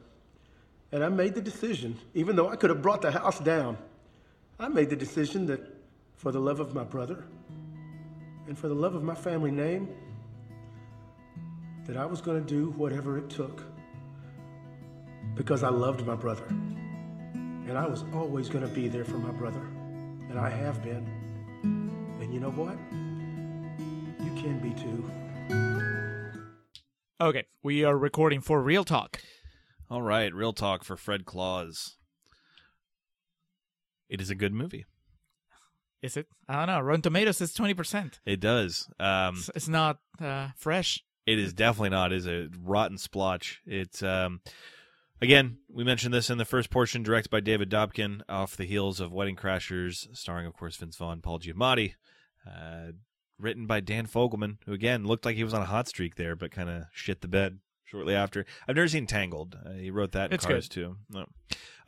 And 0.93 1.03
I 1.03 1.09
made 1.09 1.35
the 1.35 1.41
decision, 1.41 1.99
even 2.15 2.37
though 2.37 2.49
I 2.49 2.57
could 2.57 2.71
have 2.71 2.83
brought 2.83 3.03
the 3.03 3.11
house 3.11 3.41
down, 3.41 3.79
I 4.59 4.69
made 4.69 4.91
the 4.91 4.97
decision 4.97 5.47
that 5.47 5.61
for 6.17 6.33
the 6.33 6.41
love 6.41 6.61
of 6.61 6.75
my 6.75 6.85
brother 6.85 7.25
and 8.47 8.59
for 8.59 8.69
the 8.69 8.75
love 8.75 8.95
of 8.95 9.03
my 9.03 9.15
family 9.15 9.51
name, 9.51 9.89
that 11.87 11.97
I 11.97 12.05
was 12.05 12.21
going 12.21 12.45
to 12.45 12.47
do 12.47 12.71
whatever 12.73 13.17
it 13.17 13.31
took 13.31 13.63
because 15.35 15.63
I 15.63 15.69
loved 15.69 16.07
my 16.07 16.15
brother. 16.15 16.45
And 16.49 17.79
I 17.79 17.87
was 17.87 18.05
always 18.15 18.49
going 18.49 18.67
to 18.67 18.73
be 18.75 18.89
there 18.89 19.05
for 19.05 19.19
my 19.19 19.31
brother. 19.31 19.61
And 20.29 20.39
I 20.39 20.49
have 20.51 20.83
been. 20.83 21.07
And 22.21 22.33
you 22.35 22.41
know 22.41 22.51
what? 22.51 22.77
You 24.25 24.43
can 24.43 24.59
be 24.61 24.71
too. 24.81 25.11
Okay, 27.21 27.45
we 27.63 27.85
are 27.85 27.97
recording 27.97 28.41
for 28.41 28.63
real 28.63 28.85
talk. 28.85 29.21
All 29.91 30.03
right, 30.03 30.33
real 30.35 30.53
talk 30.53 30.85
for 30.85 30.97
Fred 30.97 31.25
Claus. 31.27 31.97
It 34.09 34.21
is 34.21 34.31
a 34.31 34.35
good 34.35 34.53
movie. 34.53 34.85
Is 36.03 36.17
it? 36.17 36.27
I 36.49 36.55
don't 36.65 36.75
know. 36.75 36.81
Rotten 36.81 37.03
Tomatoes 37.03 37.37
says 37.37 37.53
twenty 37.53 37.75
percent. 37.75 38.21
It 38.25 38.41
does. 38.41 38.89
Um, 38.99 39.37
It's, 39.37 39.51
it's 39.55 39.69
not 39.69 39.99
uh, 40.21 40.49
fresh. 40.57 41.05
it 41.27 41.39
is 41.39 41.53
definitely 41.53 41.91
not. 41.91 42.11
It 42.13 42.17
is 42.17 42.27
a 42.27 42.49
rotten 42.59 42.97
splotch. 42.97 43.61
It's 43.67 44.03
um, 44.03 44.41
again, 45.21 45.59
we 45.69 45.85
mentioned 45.85 46.15
this 46.15 46.31
in 46.31 46.39
the 46.39 46.45
first 46.45 46.71
portion, 46.71 47.03
directed 47.03 47.31
by 47.31 47.41
David 47.41 47.71
Dobkin, 47.71 48.23
off 48.29 48.57
the 48.57 48.65
heels 48.65 49.01
of 49.01 49.13
Wedding 49.13 49.37
Crashers, 49.37 50.09
starring, 50.17 50.47
of 50.47 50.55
course, 50.55 50.77
Vince 50.77 50.97
Vaughn, 50.97 51.21
Paul 51.21 51.41
Giamatti. 51.41 51.95
Uh, 52.47 52.93
written 53.39 53.67
by 53.67 53.81
Dan 53.81 54.07
Fogelman, 54.07 54.59
who 54.67 54.73
again 54.73 55.07
looked 55.07 55.25
like 55.25 55.37
he 55.37 55.45
was 55.45 55.55
on 55.55 55.63
a 55.63 55.67
hot 55.67 55.89
streak 55.89 56.17
there, 56.17 56.37
but 56.37 56.51
kind 56.51 56.69
of 56.69 56.85
shit 56.93 57.21
the 57.21 57.29
bed 57.29 57.59
shortly 57.85 58.15
after. 58.15 58.45
I've 58.69 58.77
never 58.77 58.89
seen 58.89 59.07
Tangled. 59.07 59.59
Uh, 59.65 59.73
he 59.73 59.91
wrote 59.91 60.13
that 60.13 60.31
in 60.31 60.35
It's 60.35 60.47
Cars 60.47 60.69
good. 60.69 60.75
too. 60.75 60.97
No. 61.11 61.27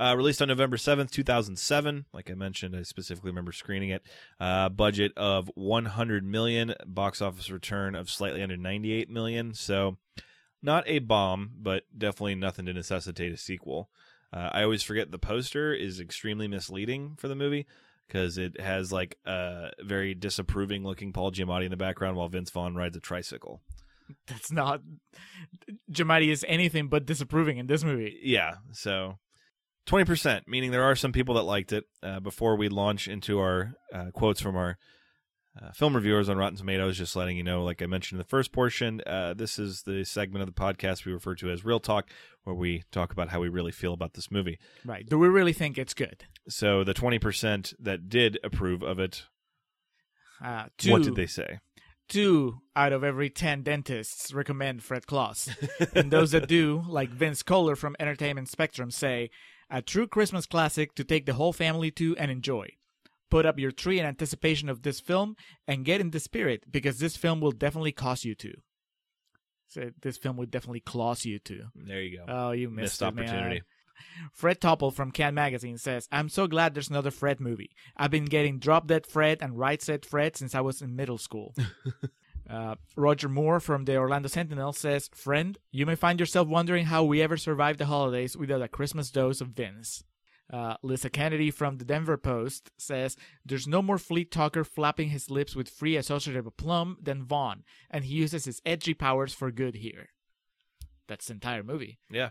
Uh, 0.00 0.14
released 0.16 0.42
on 0.42 0.48
November 0.48 0.76
7th, 0.76 1.10
2007. 1.10 2.06
Like 2.12 2.30
I 2.30 2.34
mentioned, 2.34 2.74
I 2.74 2.82
specifically 2.82 3.30
remember 3.30 3.52
screening 3.52 3.90
it. 3.90 4.02
Uh, 4.40 4.68
budget 4.68 5.12
of 5.16 5.50
100 5.54 6.24
million, 6.24 6.74
box 6.86 7.22
office 7.22 7.50
return 7.50 7.94
of 7.94 8.10
slightly 8.10 8.42
under 8.42 8.56
98 8.56 9.08
million. 9.10 9.54
So 9.54 9.98
not 10.62 10.84
a 10.86 11.00
bomb, 11.00 11.52
but 11.60 11.84
definitely 11.96 12.34
nothing 12.34 12.66
to 12.66 12.72
necessitate 12.72 13.32
a 13.32 13.36
sequel. 13.36 13.90
Uh, 14.32 14.50
I 14.52 14.62
always 14.62 14.82
forget 14.82 15.10
the 15.10 15.18
poster 15.18 15.74
is 15.74 16.00
extremely 16.00 16.48
misleading 16.48 17.16
for 17.18 17.28
the 17.28 17.34
movie 17.34 17.66
because 18.06 18.38
it 18.38 18.60
has 18.60 18.92
like 18.92 19.18
a 19.26 19.70
very 19.80 20.14
disapproving 20.14 20.84
looking 20.84 21.12
Paul 21.12 21.32
Giamatti 21.32 21.64
in 21.64 21.70
the 21.70 21.76
background 21.76 22.16
while 22.16 22.28
Vince 22.28 22.50
Vaughn 22.50 22.74
rides 22.74 22.96
a 22.96 23.00
tricycle. 23.00 23.60
That's 24.26 24.52
not. 24.52 24.82
Giamatti 25.90 26.30
is 26.30 26.44
anything 26.48 26.88
but 26.88 27.06
disapproving 27.06 27.58
in 27.58 27.66
this 27.66 27.84
movie. 27.84 28.18
Yeah, 28.22 28.56
so 28.72 29.18
20%, 29.86 30.42
meaning 30.46 30.70
there 30.70 30.84
are 30.84 30.96
some 30.96 31.12
people 31.12 31.34
that 31.36 31.42
liked 31.42 31.72
it. 31.72 31.84
Uh, 32.02 32.20
before 32.20 32.56
we 32.56 32.68
launch 32.68 33.08
into 33.08 33.38
our 33.38 33.74
uh, 33.92 34.06
quotes 34.12 34.40
from 34.40 34.56
our 34.56 34.78
uh, 35.60 35.70
film 35.72 35.94
reviewers 35.94 36.28
on 36.28 36.38
Rotten 36.38 36.56
Tomatoes, 36.56 36.96
just 36.96 37.14
letting 37.14 37.36
you 37.36 37.42
know, 37.42 37.62
like 37.62 37.82
I 37.82 37.86
mentioned 37.86 38.16
in 38.16 38.24
the 38.24 38.28
first 38.28 38.52
portion, 38.52 39.02
uh, 39.06 39.34
this 39.34 39.58
is 39.58 39.82
the 39.82 40.04
segment 40.04 40.42
of 40.42 40.46
the 40.54 40.60
podcast 40.60 41.04
we 41.04 41.12
refer 41.12 41.34
to 41.36 41.50
as 41.50 41.64
Real 41.64 41.80
Talk, 41.80 42.08
where 42.44 42.54
we 42.56 42.84
talk 42.90 43.12
about 43.12 43.28
how 43.28 43.40
we 43.40 43.48
really 43.48 43.72
feel 43.72 43.92
about 43.92 44.14
this 44.14 44.30
movie. 44.30 44.58
Right? 44.84 45.06
Do 45.06 45.18
we 45.18 45.28
really 45.28 45.52
think 45.52 45.76
it's 45.76 45.94
good? 45.94 46.24
So 46.48 46.84
the 46.84 46.94
20% 46.94 47.74
that 47.80 48.08
did 48.08 48.38
approve 48.42 48.82
of 48.82 48.98
it, 48.98 49.24
Uh, 50.42 50.66
two, 50.78 50.92
what 50.92 51.02
did 51.02 51.16
they 51.16 51.26
say? 51.26 51.58
Two 52.08 52.60
out 52.74 52.92
of 52.92 53.04
every 53.04 53.30
ten 53.30 53.62
dentists 53.62 54.34
recommend 54.34 54.82
Fred 54.82 55.06
Claus, 55.06 55.48
and 55.94 56.10
those 56.10 56.32
that 56.32 56.48
do, 56.48 56.82
like 56.88 57.10
Vince 57.10 57.42
Kohler 57.42 57.76
from 57.76 57.94
Entertainment 58.00 58.48
Spectrum, 58.48 58.90
say 58.90 59.30
a 59.70 59.80
true 59.80 60.06
Christmas 60.06 60.44
classic 60.44 60.94
to 60.96 61.04
take 61.04 61.26
the 61.26 61.34
whole 61.34 61.52
family 61.52 61.90
to 61.92 62.16
and 62.16 62.30
enjoy. 62.30 62.68
Put 63.32 63.46
up 63.46 63.58
your 63.58 63.72
tree 63.72 63.98
in 63.98 64.04
anticipation 64.04 64.68
of 64.68 64.82
this 64.82 65.00
film 65.00 65.36
and 65.66 65.86
get 65.86 66.02
in 66.02 66.10
the 66.10 66.20
spirit 66.20 66.64
because 66.70 66.98
this 66.98 67.16
film 67.16 67.40
will 67.40 67.50
definitely 67.50 67.92
cost 67.92 68.26
you 68.26 68.34
to. 68.34 68.52
So 69.68 69.88
this 70.02 70.18
film 70.18 70.36
would 70.36 70.50
definitely 70.50 70.80
cost 70.80 71.24
you 71.24 71.38
to. 71.38 71.62
There 71.74 72.02
you 72.02 72.18
go. 72.18 72.24
Oh, 72.28 72.50
you 72.50 72.68
missed, 72.68 73.00
Missed 73.00 73.02
it, 73.02 73.14
man. 73.14 73.24
opportunity. 73.24 73.62
Fred 74.34 74.60
Topple 74.60 74.90
from 74.90 75.12
Can 75.12 75.32
Magazine 75.32 75.78
says, 75.78 76.06
I'm 76.12 76.28
so 76.28 76.46
glad 76.46 76.74
there's 76.74 76.90
another 76.90 77.10
Fred 77.10 77.40
movie. 77.40 77.70
I've 77.96 78.10
been 78.10 78.26
getting 78.26 78.58
Drop 78.58 78.86
Dead 78.86 79.06
Fred 79.06 79.38
and 79.40 79.58
Right 79.58 79.80
Said 79.80 80.04
Fred 80.04 80.36
since 80.36 80.54
I 80.54 80.60
was 80.60 80.82
in 80.82 80.94
middle 80.94 81.16
school. 81.16 81.54
uh, 82.50 82.74
Roger 82.96 83.30
Moore 83.30 83.60
from 83.60 83.86
the 83.86 83.96
Orlando 83.96 84.28
Sentinel 84.28 84.74
says, 84.74 85.08
Friend, 85.14 85.56
you 85.70 85.86
may 85.86 85.94
find 85.94 86.20
yourself 86.20 86.48
wondering 86.48 86.84
how 86.84 87.02
we 87.02 87.22
ever 87.22 87.38
survived 87.38 87.78
the 87.78 87.86
holidays 87.86 88.36
without 88.36 88.60
a 88.60 88.68
Christmas 88.68 89.10
dose 89.10 89.40
of 89.40 89.48
Vince. 89.48 90.04
Uh, 90.52 90.76
Lisa 90.82 91.08
Kennedy 91.08 91.50
from 91.50 91.78
the 91.78 91.84
Denver 91.84 92.18
Post 92.18 92.70
says 92.76 93.16
there's 93.44 93.66
no 93.66 93.80
more 93.80 93.96
Fleet 93.96 94.30
Talker 94.30 94.64
flapping 94.64 95.08
his 95.08 95.30
lips 95.30 95.56
with 95.56 95.70
free 95.70 95.96
associative 95.96 96.46
aplomb 96.46 96.98
than 97.02 97.24
Vaughn, 97.24 97.64
and 97.90 98.04
he 98.04 98.14
uses 98.14 98.44
his 98.44 98.60
edgy 98.66 98.92
powers 98.92 99.32
for 99.32 99.50
good 99.50 99.76
here. 99.76 100.10
That's 101.08 101.26
the 101.26 101.34
entire 101.34 101.62
movie. 101.62 101.98
Yeah. 102.10 102.30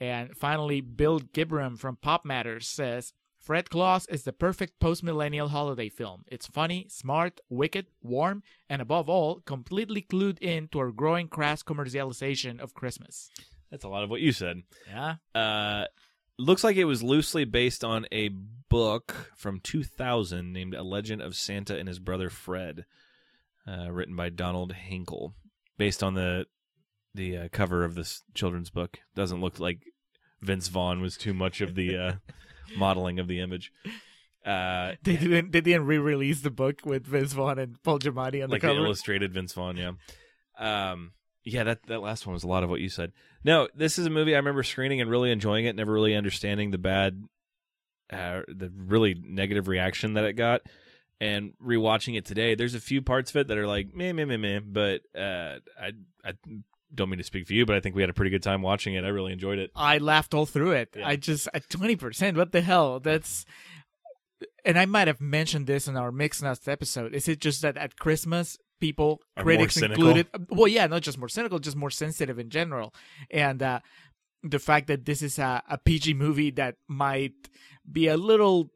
And 0.00 0.36
finally, 0.36 0.80
Bill 0.80 1.20
Gibron 1.20 1.78
from 1.78 1.96
Pop 1.96 2.24
Matters 2.24 2.66
says 2.66 3.12
Fred 3.38 3.70
Claus 3.70 4.06
is 4.06 4.22
the 4.22 4.32
perfect 4.32 4.80
post 4.80 5.02
millennial 5.02 5.48
holiday 5.48 5.88
film. 5.88 6.24
It's 6.28 6.46
funny, 6.46 6.86
smart, 6.88 7.40
wicked, 7.48 7.86
warm, 8.00 8.42
and 8.70 8.80
above 8.80 9.08
all, 9.08 9.40
completely 9.40 10.00
clued 10.00 10.38
in 10.40 10.68
to 10.68 10.78
our 10.78 10.90
growing 10.90 11.28
crass 11.28 11.62
commercialization 11.62 12.60
of 12.60 12.72
Christmas. 12.72 13.30
That's 13.70 13.84
a 13.84 13.88
lot 13.88 14.04
of 14.04 14.10
what 14.10 14.20
you 14.20 14.32
said. 14.32 14.62
Yeah. 14.88 15.16
Uh, 15.34 15.86
looks 16.42 16.64
like 16.64 16.76
it 16.76 16.84
was 16.84 17.02
loosely 17.02 17.44
based 17.44 17.84
on 17.84 18.06
a 18.12 18.28
book 18.68 19.32
from 19.36 19.60
2000 19.60 20.52
named 20.52 20.74
A 20.74 20.82
Legend 20.82 21.20
of 21.22 21.34
Santa 21.36 21.76
and 21.78 21.88
His 21.88 21.98
Brother 21.98 22.30
Fred, 22.30 22.84
uh, 23.66 23.90
written 23.90 24.16
by 24.16 24.30
Donald 24.30 24.72
Henkel. 24.72 25.34
Based 25.78 26.02
on 26.02 26.14
the 26.14 26.46
the 27.14 27.36
uh, 27.36 27.48
cover 27.52 27.84
of 27.84 27.94
this 27.94 28.22
children's 28.34 28.70
book, 28.70 28.98
doesn't 29.14 29.40
look 29.40 29.58
like 29.60 29.80
Vince 30.40 30.68
Vaughn 30.68 31.00
was 31.00 31.16
too 31.16 31.34
much 31.34 31.60
of 31.60 31.74
the 31.74 31.96
uh, 31.96 32.12
modeling 32.76 33.18
of 33.18 33.28
the 33.28 33.40
image. 33.40 33.70
Uh, 34.44 34.92
They 35.02 35.16
didn't. 35.16 35.52
They 35.52 35.60
didn't 35.60 35.86
re-release 35.86 36.40
the 36.40 36.50
book 36.50 36.80
with 36.84 37.06
Vince 37.06 37.32
Vaughn 37.32 37.58
and 37.58 37.82
Paul 37.82 37.98
Giamatti 37.98 38.42
on 38.42 38.50
like 38.50 38.60
the 38.62 38.68
the 38.68 38.74
cover. 38.74 38.86
illustrated 38.86 39.32
Vince 39.32 39.52
Vaughn, 39.54 39.76
yeah. 39.76 39.92
Um, 40.58 41.12
yeah, 41.44 41.64
that 41.64 41.86
that 41.86 42.00
last 42.00 42.26
one 42.26 42.34
was 42.34 42.44
a 42.44 42.48
lot 42.48 42.62
of 42.62 42.70
what 42.70 42.80
you 42.80 42.88
said. 42.88 43.12
No, 43.44 43.68
this 43.74 43.98
is 43.98 44.06
a 44.06 44.10
movie 44.10 44.34
I 44.34 44.38
remember 44.38 44.62
screening 44.62 45.00
and 45.00 45.10
really 45.10 45.30
enjoying 45.30 45.64
it, 45.64 45.76
never 45.76 45.92
really 45.92 46.14
understanding 46.14 46.70
the 46.70 46.78
bad, 46.78 47.22
uh, 48.12 48.42
the 48.48 48.70
really 48.74 49.14
negative 49.22 49.68
reaction 49.68 50.14
that 50.14 50.24
it 50.24 50.34
got. 50.34 50.62
And 51.20 51.52
rewatching 51.64 52.16
it 52.16 52.24
today, 52.24 52.56
there's 52.56 52.74
a 52.74 52.80
few 52.80 53.00
parts 53.00 53.30
of 53.30 53.36
it 53.36 53.48
that 53.48 53.58
are 53.58 53.66
like 53.66 53.94
meh 53.94 54.12
meh 54.12 54.24
meh 54.24 54.36
meh, 54.36 54.60
but 54.60 55.02
uh, 55.16 55.58
I 55.80 55.92
I 56.24 56.32
don't 56.94 57.08
mean 57.08 57.18
to 57.18 57.24
speak 57.24 57.46
for 57.46 57.54
you, 57.54 57.64
but 57.64 57.76
I 57.76 57.80
think 57.80 57.94
we 57.94 58.02
had 58.02 58.10
a 58.10 58.14
pretty 58.14 58.30
good 58.30 58.42
time 58.42 58.62
watching 58.62 58.94
it. 58.94 59.04
I 59.04 59.08
really 59.08 59.32
enjoyed 59.32 59.58
it. 59.58 59.70
I 59.74 59.98
laughed 59.98 60.34
all 60.34 60.46
through 60.46 60.72
it. 60.72 60.94
Yeah. 60.96 61.06
I 61.06 61.16
just 61.16 61.48
at 61.54 61.68
twenty 61.70 61.96
percent. 61.96 62.36
What 62.36 62.52
the 62.52 62.60
hell? 62.60 63.00
That's. 63.00 63.44
And 64.64 64.78
I 64.78 64.86
might 64.86 65.08
have 65.08 65.20
mentioned 65.20 65.66
this 65.66 65.88
in 65.88 65.96
our 65.96 66.12
Mix 66.12 66.42
Nuts 66.42 66.66
episode. 66.68 67.14
Is 67.14 67.28
it 67.28 67.40
just 67.40 67.62
that 67.62 67.76
at 67.76 67.96
Christmas 67.96 68.58
people, 68.82 69.22
Are 69.36 69.44
critics 69.44 69.76
included, 69.80 70.26
well, 70.50 70.68
yeah, 70.68 70.86
not 70.88 71.02
just 71.02 71.16
more 71.16 71.28
cynical, 71.28 71.58
just 71.60 71.76
more 71.76 71.90
sensitive 71.90 72.38
in 72.38 72.50
general, 72.50 72.92
and 73.30 73.62
uh, 73.62 73.78
the 74.42 74.58
fact 74.58 74.88
that 74.88 75.04
this 75.04 75.22
is 75.22 75.38
a, 75.38 75.62
a 75.70 75.78
PG 75.78 76.14
movie 76.14 76.50
that 76.50 76.74
might 76.88 77.48
be 77.90 78.08
a 78.08 78.16
little, 78.16 78.70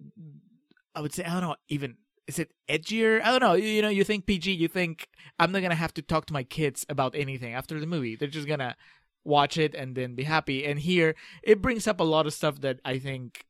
I 0.95 1.01
would 1.01 1.13
say, 1.13 1.25
I 1.25 1.33
don't 1.33 1.43
know, 1.43 1.57
even 1.69 1.97
is 2.29 2.39
it 2.39 2.53
edgier? 2.69 3.21
I 3.23 3.31
don't 3.31 3.41
know. 3.41 3.55
You, 3.55 3.69
you 3.69 3.83
know, 3.83 3.89
you 3.89 4.05
think 4.05 4.27
PG, 4.27 4.53
you 4.53 4.69
think 4.69 5.09
I'm 5.39 5.53
not 5.53 5.63
gonna 5.63 5.75
have 5.75 5.95
to 5.95 6.03
talk 6.03 6.27
to 6.27 6.33
my 6.33 6.45
kids 6.45 6.87
about 6.89 7.15
anything 7.15 7.53
after 7.53 7.79
the 7.81 7.87
movie. 7.87 8.17
They're 8.17 8.29
just 8.29 8.49
gonna 8.49 8.77
watch 9.25 9.59
it 9.59 9.75
and 9.75 9.95
then 9.97 10.15
be 10.15 10.23
happy. 10.25 10.65
And 10.65 10.79
here, 10.79 11.15
it 11.43 11.61
brings 11.61 11.87
up 11.87 12.01
a 12.01 12.05
lot 12.05 12.27
of 12.27 12.35
stuff 12.35 12.61
that 12.61 12.81
I 12.85 12.99
think 12.99 13.45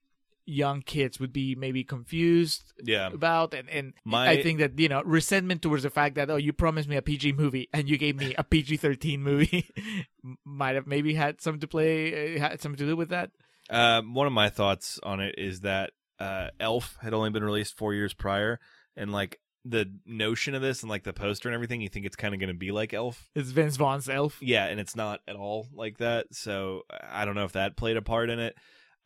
young 0.49 0.81
kids 0.81 1.19
would 1.19 1.33
be 1.33 1.55
maybe 1.57 1.83
confused 1.85 2.73
Yeah, 2.83 3.09
about 3.13 3.53
and, 3.53 3.69
and 3.69 3.95
My- 4.05 4.29
I 4.29 4.43
think 4.43 4.61
that 4.61 4.79
you 4.79 4.89
know 4.89 5.03
resentment 5.05 5.61
towards 5.63 5.83
the 5.83 5.91
fact 5.91 6.15
that 6.15 6.31
oh 6.31 6.37
you 6.37 6.53
promised 6.53 6.89
me 6.89 6.97
a 6.97 7.03
PG 7.03 7.33
movie 7.33 7.69
and 7.75 7.89
you 7.89 7.99
gave 7.99 8.17
me 8.17 8.35
a 8.39 8.45
PG-13 8.53 9.19
movie 9.19 9.69
might 10.45 10.77
have 10.77 10.87
maybe 10.87 11.15
had 11.15 11.41
something 11.41 11.61
to 11.61 11.67
play 11.69 12.37
uh, 12.37 12.39
had 12.41 12.61
something 12.61 12.79
to 12.79 12.87
do 12.87 12.97
with 12.97 13.09
that 13.11 13.31
Um, 13.71 14.15
one 14.15 14.29
of 14.29 14.33
my 14.33 14.49
thoughts 14.49 15.01
on 15.03 15.19
it 15.21 15.35
is 15.37 15.61
that 15.63 15.91
uh, 16.21 16.49
Elf 16.61 16.97
had 17.03 17.13
only 17.13 17.31
been 17.31 17.45
released 17.45 17.77
four 17.77 17.93
years 17.93 18.15
prior, 18.15 18.59
and 18.97 19.11
like 19.13 19.39
the 19.65 19.91
notion 20.07 20.55
of 20.55 20.63
this 20.63 20.83
and 20.83 20.89
like 20.89 21.03
the 21.03 21.13
poster 21.13 21.49
and 21.49 21.55
everything, 21.55 21.81
you 21.83 21.89
think 21.89 22.07
it's 22.07 22.15
kind 22.17 22.33
of 22.33 22.39
going 22.41 22.49
to 22.49 22.55
be 22.55 22.71
like 22.71 22.95
Elf. 22.95 23.29
it's 23.35 23.51
Vince 23.51 23.77
Vaughn's 23.77 24.09
Elf 24.09 24.39
Yeah, 24.41 24.67
and 24.67 24.79
it's 24.79 24.95
not 24.97 25.21
at 25.27 25.35
all 25.37 25.67
like 25.75 25.99
that. 25.99 26.27
So 26.33 26.83
I 27.11 27.25
don't 27.25 27.35
know 27.35 27.45
if 27.45 27.53
that 27.53 27.77
played 27.77 27.97
a 27.97 28.03
part 28.03 28.31
in 28.31 28.39
it. 28.39 28.55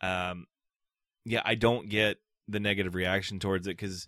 Um, 0.01 0.45
yeah, 1.25 1.41
I 1.45 1.55
don't 1.55 1.89
get 1.89 2.17
the 2.47 2.59
negative 2.59 2.95
reaction 2.95 3.39
towards 3.39 3.67
it 3.67 3.77
because 3.77 4.07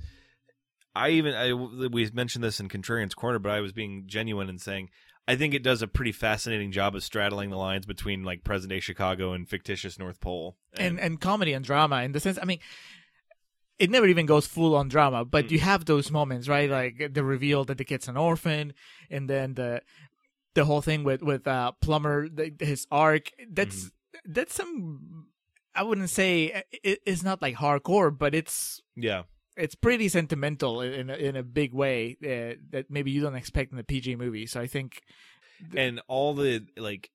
I 0.95 1.09
even 1.09 1.33
I, 1.33 1.53
we 1.53 2.09
mentioned 2.13 2.43
this 2.43 2.59
in 2.59 2.69
Contrarian's 2.69 3.15
Corner, 3.15 3.39
but 3.39 3.51
I 3.51 3.61
was 3.61 3.71
being 3.71 4.03
genuine 4.05 4.49
and 4.49 4.61
saying 4.61 4.89
I 5.27 5.35
think 5.35 5.53
it 5.53 5.63
does 5.63 5.81
a 5.81 5.87
pretty 5.87 6.11
fascinating 6.11 6.71
job 6.71 6.95
of 6.95 7.03
straddling 7.03 7.49
the 7.49 7.57
lines 7.57 7.85
between 7.85 8.23
like 8.23 8.43
present 8.43 8.69
day 8.69 8.79
Chicago 8.79 9.33
and 9.33 9.47
fictitious 9.47 9.97
North 9.97 10.19
Pole. 10.19 10.57
and 10.77 10.99
and 10.99 11.19
comedy 11.19 11.53
and 11.53 11.65
drama 11.65 12.03
in 12.03 12.11
the 12.11 12.19
sense 12.19 12.37
I 12.41 12.45
mean 12.45 12.59
it 13.79 13.89
never 13.89 14.05
even 14.05 14.25
goes 14.25 14.45
full 14.45 14.75
on 14.75 14.87
drama 14.87 15.25
but 15.25 15.49
you 15.49 15.59
have 15.59 15.85
those 15.85 16.11
moments 16.11 16.47
right? 16.47 16.69
Like 16.69 17.13
the 17.13 17.23
reveal 17.23 17.63
that 17.65 17.77
the 17.77 17.85
kid's 17.85 18.07
an 18.07 18.17
orphan 18.17 18.73
and 19.09 19.29
then 19.29 19.55
the 19.55 19.81
the 20.53 20.65
whole 20.65 20.81
thing 20.81 21.03
with 21.03 21.23
with 21.23 21.47
uh 21.47 21.71
Plummer 21.81 22.27
the, 22.29 22.53
his 22.59 22.85
arc 22.91 23.31
that's 23.49 23.91
that's 24.25 24.53
some 24.53 25.27
I 25.75 25.83
wouldn't 25.83 26.09
say 26.09 26.63
it, 26.83 26.99
it's 27.05 27.23
not 27.23 27.41
like 27.41 27.55
hardcore 27.55 28.15
but 28.17 28.35
it's 28.35 28.81
yeah, 28.95 29.23
it's 29.57 29.75
pretty 29.75 30.09
sentimental 30.09 30.81
in 30.81 31.09
a, 31.09 31.13
in 31.15 31.35
a 31.35 31.43
big 31.43 31.73
way 31.73 32.17
uh, 32.23 32.59
that 32.71 32.85
maybe 32.89 33.11
you 33.11 33.21
don't 33.21 33.35
expect 33.35 33.71
in 33.71 33.79
a 33.79 33.83
PG 33.83 34.15
movie 34.15 34.45
so 34.45 34.61
I 34.61 34.67
think 34.67 35.01
and 35.75 36.01
all 36.07 36.33
the 36.33 36.65
like 36.77 37.09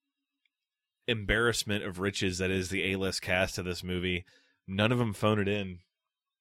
embarrassment 1.06 1.84
of 1.84 1.98
riches 1.98 2.38
that 2.38 2.50
is 2.50 2.68
the 2.68 2.92
A 2.92 2.96
list 2.96 3.22
cast 3.22 3.58
of 3.58 3.64
this 3.64 3.82
movie, 3.82 4.24
none 4.66 4.92
of 4.92 4.98
them 4.98 5.12
phone 5.12 5.40
it 5.40 5.48
in. 5.48 5.78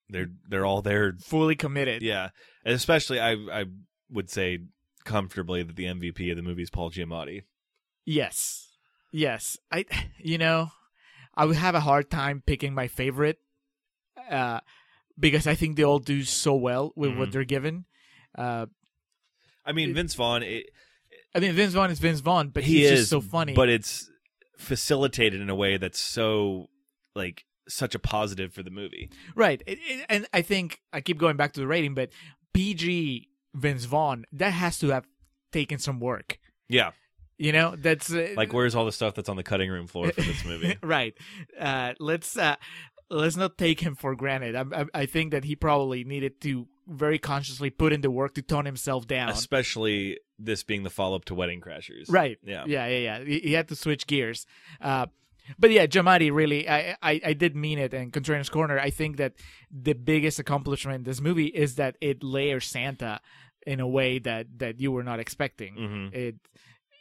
They're 0.09 0.29
they're 0.47 0.65
all 0.65 0.81
there. 0.81 1.13
fully 1.19 1.55
committed 1.55 2.01
Yeah, 2.01 2.29
and 2.63 2.75
especially 2.75 3.19
I 3.19 3.33
I 3.33 3.65
would 4.09 4.29
say 4.29 4.59
comfortably 5.03 5.63
that 5.63 5.75
the 5.75 5.85
MVP 5.85 6.29
of 6.29 6.37
the 6.37 6.43
movie 6.43 6.61
is 6.61 6.69
Paul 6.69 6.91
Giamatti. 6.91 7.43
Yes. 8.05 8.67
Yes. 9.11 9.57
I 9.71 9.85
you 10.19 10.37
know, 10.37 10.71
I 11.37 11.45
would 11.45 11.55
have 11.55 11.75
a 11.75 11.79
hard 11.79 12.09
time 12.09 12.41
picking 12.45 12.73
my 12.73 12.87
favorite 12.87 13.37
uh 14.29 14.59
because 15.19 15.47
I 15.47 15.55
think 15.55 15.75
they 15.77 15.83
all 15.83 15.99
do 15.99 16.23
so 16.23 16.55
well 16.55 16.91
with 16.95 17.15
what 17.17 17.29
Mhm. 17.29 17.31
they're 17.31 17.43
given. 17.45 17.85
Uh 18.37 18.65
I 19.65 19.71
mean, 19.73 19.93
Vince 19.93 20.15
Vaughn. 20.15 20.43
It, 20.43 20.69
I 21.35 21.39
mean 21.39 21.53
Vince 21.53 21.73
Vaughn 21.73 21.91
is 21.91 21.99
Vince 21.99 22.19
Vaughn, 22.21 22.49
but 22.49 22.63
he 22.63 22.79
he's 22.81 22.91
is 22.91 22.99
just 23.01 23.09
so 23.09 23.21
funny. 23.21 23.53
but 23.53 23.69
it's 23.69 24.09
facilitated 24.57 25.39
in 25.41 25.49
a 25.49 25.55
way 25.55 25.77
that's 25.77 25.99
so 25.99 26.67
like 27.15 27.45
such 27.69 27.93
a 27.95 27.99
positive 27.99 28.53
for 28.53 28.63
the 28.63 28.69
movie. 28.71 29.09
right. 29.35 29.61
It- 29.67 29.79
it- 29.81 30.05
and 30.09 30.27
I 30.33 30.41
think 30.41 30.81
I 30.93 31.01
keep 31.01 31.17
going 31.17 31.35
back 31.37 31.53
to 31.53 31.59
the 31.59 31.67
rating, 31.67 31.93
but 31.95 32.09
PG 32.53 33.27
Vince 33.53 33.85
Vaughn, 33.85 34.25
that 34.31 34.51
has 34.51 34.79
to 34.79 34.87
have 34.89 35.05
taken 35.51 35.77
some 35.79 35.99
work. 35.99 36.39
Yeah, 36.69 36.91
You 37.37 37.51
know, 37.51 37.75
that's 37.77 38.11
uh, 38.11 38.33
like 38.35 38.51
where's 38.53 38.73
all 38.75 38.85
the 38.85 38.91
stuff 38.91 39.13
that's 39.13 39.29
on 39.29 39.35
the 39.35 39.43
cutting 39.43 39.69
room 39.69 39.87
floor 39.87 40.11
for 40.11 40.21
this 40.21 40.43
movie? 40.43 40.75
right. 40.83 41.13
Uh, 41.59 41.93
let's 41.99 42.35
uh, 42.37 42.55
let's 43.09 43.35
not 43.37 43.57
take 43.57 43.79
him 43.79 43.95
for 43.95 44.15
granted. 44.15 44.55
I, 44.55 44.63
I, 44.73 44.85
I 44.93 45.05
think 45.05 45.31
that 45.31 45.43
he 45.43 45.55
probably 45.55 46.03
needed 46.03 46.41
to 46.41 46.67
very 46.87 47.19
consciously 47.19 47.69
put 47.69 47.93
in 47.93 48.01
the 48.01 48.09
work 48.09 48.33
to 48.35 48.41
tone 48.41 48.65
himself 48.65 49.07
down. 49.07 49.29
Especially 49.29 50.19
this 50.39 50.63
being 50.63 50.83
the 50.83 50.89
follow 50.89 51.15
up 51.15 51.25
to 51.25 51.35
Wedding 51.35 51.61
Crashers. 51.61 52.05
Right. 52.09 52.37
Yeah. 52.43 52.63
Yeah. 52.65 52.87
Yeah. 52.87 52.97
Yeah. 53.19 53.23
He, 53.25 53.39
he 53.39 53.53
had 53.53 53.67
to 53.67 53.75
switch 53.75 54.07
gears. 54.07 54.45
Uh, 54.81 55.07
but 55.59 55.71
yeah, 55.71 55.85
Giamatti 55.85 56.33
really, 56.33 56.67
I, 56.67 56.95
I, 57.01 57.21
I 57.25 57.33
did 57.33 57.55
mean 57.55 57.79
it. 57.79 57.93
And 57.93 58.11
Contrarian's 58.11 58.49
Corner, 58.49 58.79
I 58.79 58.89
think 58.89 59.17
that 59.17 59.33
the 59.71 59.93
biggest 59.93 60.39
accomplishment 60.39 60.95
in 60.97 61.03
this 61.03 61.21
movie 61.21 61.47
is 61.47 61.75
that 61.75 61.97
it 62.01 62.23
layers 62.23 62.65
Santa 62.65 63.21
in 63.65 63.79
a 63.79 63.87
way 63.87 64.19
that 64.19 64.47
that 64.59 64.79
you 64.79 64.91
were 64.91 65.03
not 65.03 65.19
expecting. 65.19 65.75
Mhm. 65.75 66.13
It 66.13 66.35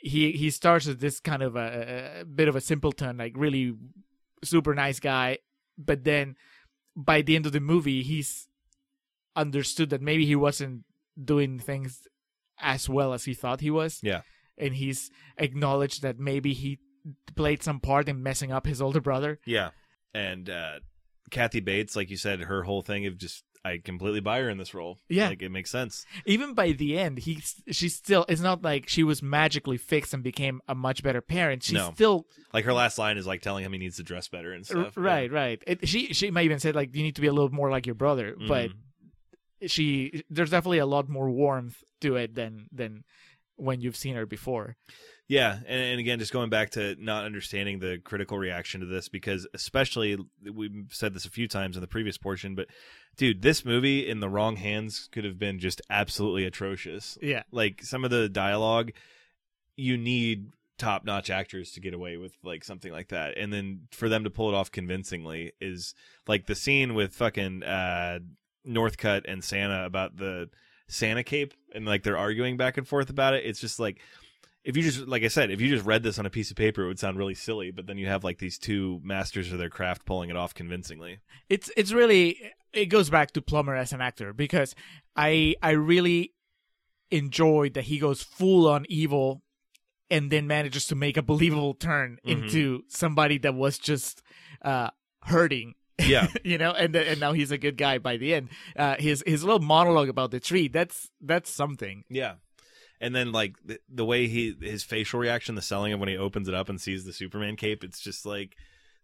he 0.01 0.33
he 0.33 0.51
starts 0.51 0.87
as 0.87 0.97
this 0.99 1.21
kind 1.21 1.43
of 1.43 1.57
a, 1.57 2.21
a 2.21 2.25
bit 2.25 2.49
of 2.49 2.57
a 2.57 2.61
simpleton, 2.61 3.17
like 3.17 3.33
really 3.37 3.75
super 4.45 4.75
nice 4.75 5.01
guy, 5.01 5.39
but 5.79 6.05
then 6.05 6.37
by 6.95 7.23
the 7.23 7.37
end 7.37 7.47
of 7.47 7.53
the 7.53 7.61
movie, 7.61 8.03
he's 8.03 8.49
understood 9.35 9.91
that 9.91 10.01
maybe 10.01 10.25
he 10.27 10.37
wasn't 10.37 10.85
doing 11.23 11.59
things 11.59 12.07
as 12.59 12.89
well 12.89 13.13
as 13.13 13.25
he 13.25 13.35
thought 13.35 13.61
he 13.61 13.71
was 13.71 14.01
Yeah. 14.03 14.23
and 14.57 14.75
he's 14.75 15.11
acknowledged 15.37 16.03
that 16.03 16.19
maybe 16.19 16.55
he 16.55 16.79
played 17.35 17.63
some 17.63 17.81
part 17.81 18.09
in 18.09 18.23
messing 18.23 18.51
up 18.51 18.67
his 18.67 18.81
older 18.81 19.01
brother. 19.01 19.39
Yeah. 19.45 19.71
And 20.15 20.49
uh 20.49 20.81
Kathy 21.31 21.61
Bates, 21.61 21.97
like 21.97 22.09
you 22.09 22.17
said, 22.17 22.41
her 22.41 22.63
whole 22.63 22.83
thing 22.83 23.05
of 23.07 23.19
just 23.19 23.45
I 23.67 23.79
completely 23.79 24.21
buy 24.21 24.39
her 24.41 24.49
in 24.51 24.59
this 24.59 24.73
role. 24.75 24.99
Yeah. 25.09 25.29
Like 25.29 25.43
it 25.43 25.51
makes 25.51 25.71
sense. 25.71 26.05
Even 26.25 26.55
by 26.55 26.73
the 26.73 26.99
end, 26.99 27.19
he's 27.19 27.55
she's 27.71 27.95
still. 27.95 28.25
It's 28.29 28.41
not 28.41 28.63
like 28.63 28.89
she 28.89 29.03
was 29.03 29.23
magically 29.23 29.77
fixed 29.77 30.15
and 30.15 30.23
became 30.23 30.61
a 30.69 30.75
much 30.75 31.03
better 31.03 31.21
parent. 31.21 31.63
She's 31.65 31.75
No. 31.75 31.93
still 31.95 32.27
Like 32.53 32.65
her 32.65 32.73
last 32.73 32.99
line 32.99 33.19
is 33.19 33.27
like 33.27 33.43
telling 33.43 33.65
him 33.65 33.73
he 33.73 33.79
needs 33.79 33.97
to 33.97 34.03
dress 34.03 34.29
better 34.29 34.53
and 34.53 34.65
stuff. 34.65 34.95
right, 34.97 35.31
right. 35.31 35.63
It, 35.67 35.89
she 35.89 36.13
she 36.13 36.31
might 36.31 36.45
even 36.45 36.61
said 36.61 36.75
like 36.75 36.95
you 36.95 37.03
need 37.03 37.17
to 37.17 37.21
be 37.21 37.27
a 37.29 37.33
little 37.33 37.51
more 37.53 37.71
like 37.71 37.87
your 37.87 37.95
brother, 37.97 38.37
but 38.49 38.71
Mhm. 38.71 39.69
she 39.69 40.23
there's 40.31 40.51
definitely 40.51 40.79
a 40.79 40.87
lot 40.87 41.09
more 41.09 41.31
warmth 41.31 41.83
to 42.01 42.17
it 42.17 42.35
than 42.35 42.69
than 42.73 43.05
when 43.57 43.81
you've 43.81 43.97
seen 43.97 44.15
her 44.17 44.27
before. 44.27 44.77
Yeah, 45.29 45.55
and, 45.67 45.81
and 45.83 45.99
again, 45.99 46.21
just 46.21 46.33
going 46.33 46.51
back 46.51 46.71
to 46.71 46.95
not 47.01 47.25
understanding 47.25 47.81
the 47.81 47.99
critical 48.05 48.39
reaction 48.39 48.81
to 48.81 48.87
this, 48.87 49.09
because 49.09 49.45
especially 49.55 50.17
we've 50.53 50.87
said 50.91 51.15
this 51.15 51.25
a 51.25 51.31
few 51.31 51.49
times 51.49 51.77
in 51.77 51.81
the 51.81 51.89
previous 51.89 52.17
portion, 52.17 52.55
but 52.55 52.69
dude, 53.17 53.43
this 53.43 53.65
movie 53.65 54.09
in 54.09 54.21
the 54.21 54.29
wrong 54.29 54.57
hands 54.57 55.09
could 55.13 55.25
have 55.25 55.39
been 55.39 55.59
just 55.59 55.81
absolutely 55.91 56.45
atrocious. 56.45 57.19
Yeah. 57.21 57.43
Like 57.51 57.83
some 57.83 58.05
of 58.05 58.11
the 58.11 58.29
dialogue, 58.29 58.93
you 59.77 59.97
need 59.97 60.51
top 60.79 61.05
notch 61.05 61.31
actors 61.31 61.73
to 61.73 61.81
get 61.81 61.95
away 61.95 62.17
with 62.17 62.37
like 62.43 62.63
something 62.65 62.93
like 62.93 63.09
that, 63.09 63.37
and 63.37 63.53
then 63.53 63.89
for 63.91 64.09
them 64.09 64.25
to 64.25 64.31
pull 64.31 64.49
it 64.49 64.55
off 64.55 64.71
convincingly 64.71 65.53
is 65.61 65.95
like 66.27 66.47
the 66.47 66.55
scene 66.55 66.95
with 66.95 67.15
fucking 67.15 67.63
uh, 67.63 68.19
Northcutt 68.67 69.23
and 69.27 69.43
Santa 69.43 69.85
about 69.85 70.17
the 70.17 70.51
Santa 70.89 71.25
cape, 71.25 71.55
and 71.75 71.87
like 71.87 72.03
they're 72.03 72.19
arguing 72.19 72.57
back 72.57 72.77
and 72.77 72.87
forth 72.87 73.11
about 73.11 73.35
it. 73.35 73.45
It's 73.45 73.61
just 73.61 73.81
like 73.81 74.01
if 74.65 74.77
you 74.77 74.83
just 74.83 75.07
like 75.07 75.23
I 75.23 75.29
said, 75.29 75.51
if 75.51 75.61
you 75.61 75.69
just 75.69 75.87
read 75.87 76.03
this 76.03 76.19
on 76.19 76.27
a 76.27 76.31
piece 76.31 76.51
of 76.51 76.57
paper, 76.57 76.83
it 76.83 76.89
would 76.89 76.99
sound 76.99 77.17
really 77.17 77.35
silly. 77.35 77.71
But 77.71 77.87
then 77.87 77.99
you 77.99 78.09
have 78.09 78.25
like 78.25 78.39
these 78.39 78.59
two 78.59 79.01
masters 79.03 79.53
of 79.53 79.59
their 79.59 79.71
craft 79.71 80.05
pulling 80.05 80.29
it 80.29 80.37
off 80.37 80.55
convincingly. 80.55 81.21
It's 81.49 81.71
it's 81.77 81.93
really 81.93 82.53
it 82.77 82.87
goes 82.87 83.11
back 83.11 83.33
to 83.33 83.43
Plummer 83.43 83.75
as 83.75 83.93
an 83.93 84.01
actor 84.01 84.33
because 84.33 84.75
I 85.17 85.55
I 85.63 85.71
really 85.73 86.33
enjoyed 87.11 87.75
that 87.75 87.85
he 87.85 87.99
goes 87.99 88.23
full 88.23 88.69
on 88.69 88.85
evil 88.89 89.43
and 90.11 90.31
then 90.31 90.47
manages 90.47 90.87
to 90.89 90.95
make 90.95 91.17
a 91.17 91.23
believable 91.23 91.75
turn 91.75 92.19
Mhm. 92.25 92.31
into 92.33 92.83
somebody 92.89 93.39
that 93.39 93.55
was 93.55 93.79
just 93.79 94.23
uh 94.63 94.91
hurting 95.23 95.75
Yeah, 95.99 96.29
you 96.45 96.59
know 96.59 96.73
and 96.73 96.95
and 96.97 97.21
now 97.21 97.33
he's 97.33 97.51
a 97.53 97.59
good 97.59 97.77
guy 97.77 97.99
by 97.99 98.17
the 98.17 98.35
end 98.35 98.49
uh 98.77 98.97
his 98.99 99.23
his 99.27 99.45
little 99.45 99.61
monologue 99.61 100.09
about 100.09 100.31
the 100.31 100.41
tree 100.41 100.69
that's 100.69 101.11
that's 101.21 101.51
something 101.51 102.05
yeah. 102.09 102.35
And 102.99 103.15
then 103.15 103.31
like 103.31 103.57
the, 103.63 103.79
the 103.91 104.07
way 104.07 104.27
he 104.27 104.57
his 104.61 104.83
facial 104.83 105.21
reaction, 105.21 105.55
the 105.55 105.61
selling 105.63 105.93
of 105.93 106.01
when 106.01 106.09
he 106.09 106.17
opens 106.17 106.49
it 106.49 106.55
up 106.55 106.71
and 106.71 106.81
sees 106.81 107.05
the 107.05 107.13
Superman 107.13 107.55
cape, 107.57 107.85
it's 107.85 108.01
just 108.01 108.25
like 108.25 108.57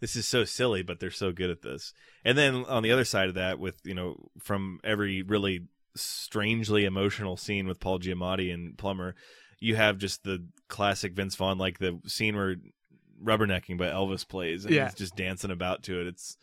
this 0.02 0.16
is 0.16 0.26
so 0.26 0.44
silly, 0.44 0.82
but 0.82 0.98
they're 0.98 1.10
so 1.12 1.30
good 1.30 1.48
at 1.48 1.62
this. 1.62 1.94
And 2.24 2.36
then 2.36 2.64
on 2.66 2.82
the 2.82 2.90
other 2.90 3.04
side 3.04 3.28
of 3.28 3.34
that, 3.36 3.58
with 3.60 3.76
you 3.84 3.94
know 3.94 4.16
from 4.40 4.80
every 4.84 5.22
really 5.22 5.62
strangely 5.96 6.84
emotional 6.84 7.36
scene 7.36 7.66
with 7.68 7.78
Paul 7.80 8.00
Giamatti 8.00 8.52
and 8.52 8.76
Plummer, 8.76 9.14
you 9.60 9.76
have 9.76 9.98
just 9.98 10.24
the 10.24 10.44
classic 10.68 11.12
Vince 11.14 11.36
Vaughn, 11.36 11.56
like 11.56 11.78
the 11.78 12.00
scene 12.06 12.34
where 12.36 12.56
Rubbernecking 13.22 13.78
by 13.78 13.86
Elvis 13.86 14.26
plays, 14.26 14.64
and 14.64 14.74
Yeah. 14.74 14.86
he's 14.86 14.94
just 14.98 15.14
dancing 15.16 15.52
about 15.52 15.82
to 15.84 16.00
it. 16.00 16.08
It's 16.08 16.36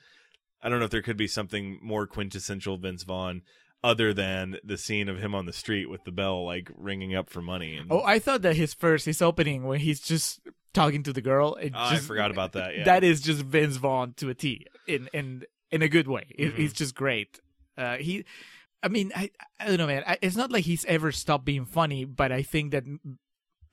I 0.61 0.69
don't 0.69 0.80
know 0.80 0.86
if 0.86 0.91
there 0.91 1.02
could 1.02 1.18
be 1.18 1.27
something 1.27 1.80
more 1.81 2.07
quintessential 2.07 2.77
Vince 2.77 3.03
Vaughn 3.03 3.41
other 3.84 4.14
than 4.14 4.57
the 4.64 4.77
scene 4.77 5.07
of 5.10 5.19
him 5.19 5.34
on 5.36 5.45
the 5.45 5.53
street 5.53 5.90
with 5.90 6.03
the 6.03 6.11
bell 6.11 6.45
like 6.45 6.69
ringing 6.77 7.15
up 7.15 7.30
for 7.30 7.41
money. 7.41 7.76
And, 7.77 7.91
oh 7.91 8.03
i 8.03 8.19
thought 8.19 8.41
that 8.41 8.56
his 8.57 8.73
first 8.73 9.06
his 9.06 9.22
opening 9.22 9.64
when 9.64 9.80
he's 9.81 9.99
just 10.02 10.40
talking 10.74 11.04
to 11.04 11.14
the 11.14 11.22
girl 11.22 11.56
it 11.56 11.74
Oh, 11.76 11.80
I 11.80 11.96
just, 11.96 12.08
forgot 12.08 12.32
about 12.32 12.54
that. 12.54 12.76
Yeah, 12.78 12.84
that 12.86 13.04
is 13.04 13.22
just 13.22 13.41
Vince 13.41 13.78
Vaughn 13.78 14.14
to 14.18 14.30
a 14.30 14.34
T 14.34 14.66
in 14.88 15.10
in 15.14 15.44
in 15.72 15.82
a 15.82 15.88
good 15.90 16.08
way. 16.08 16.26
It- 16.38 16.54
Mhm. 16.54 16.58
He's 16.58 16.74
just 16.74 16.96
great. 16.96 17.40
Uh, 17.78 17.98
he, 17.98 18.26
I 18.84 18.88
mean, 18.90 19.12
I 19.16 19.30
I 19.60 19.68
don't 19.68 19.78
know, 19.78 19.88
man. 19.88 20.04
I, 20.06 20.18
it's 20.22 20.36
not 20.36 20.52
like 20.52 20.66
he's 20.66 20.86
ever 20.86 21.12
stopped 21.12 21.46
being 21.46 21.66
funny, 21.66 22.06
but 22.06 22.32
I 22.32 22.41
think 22.44 22.72
that 22.72 22.84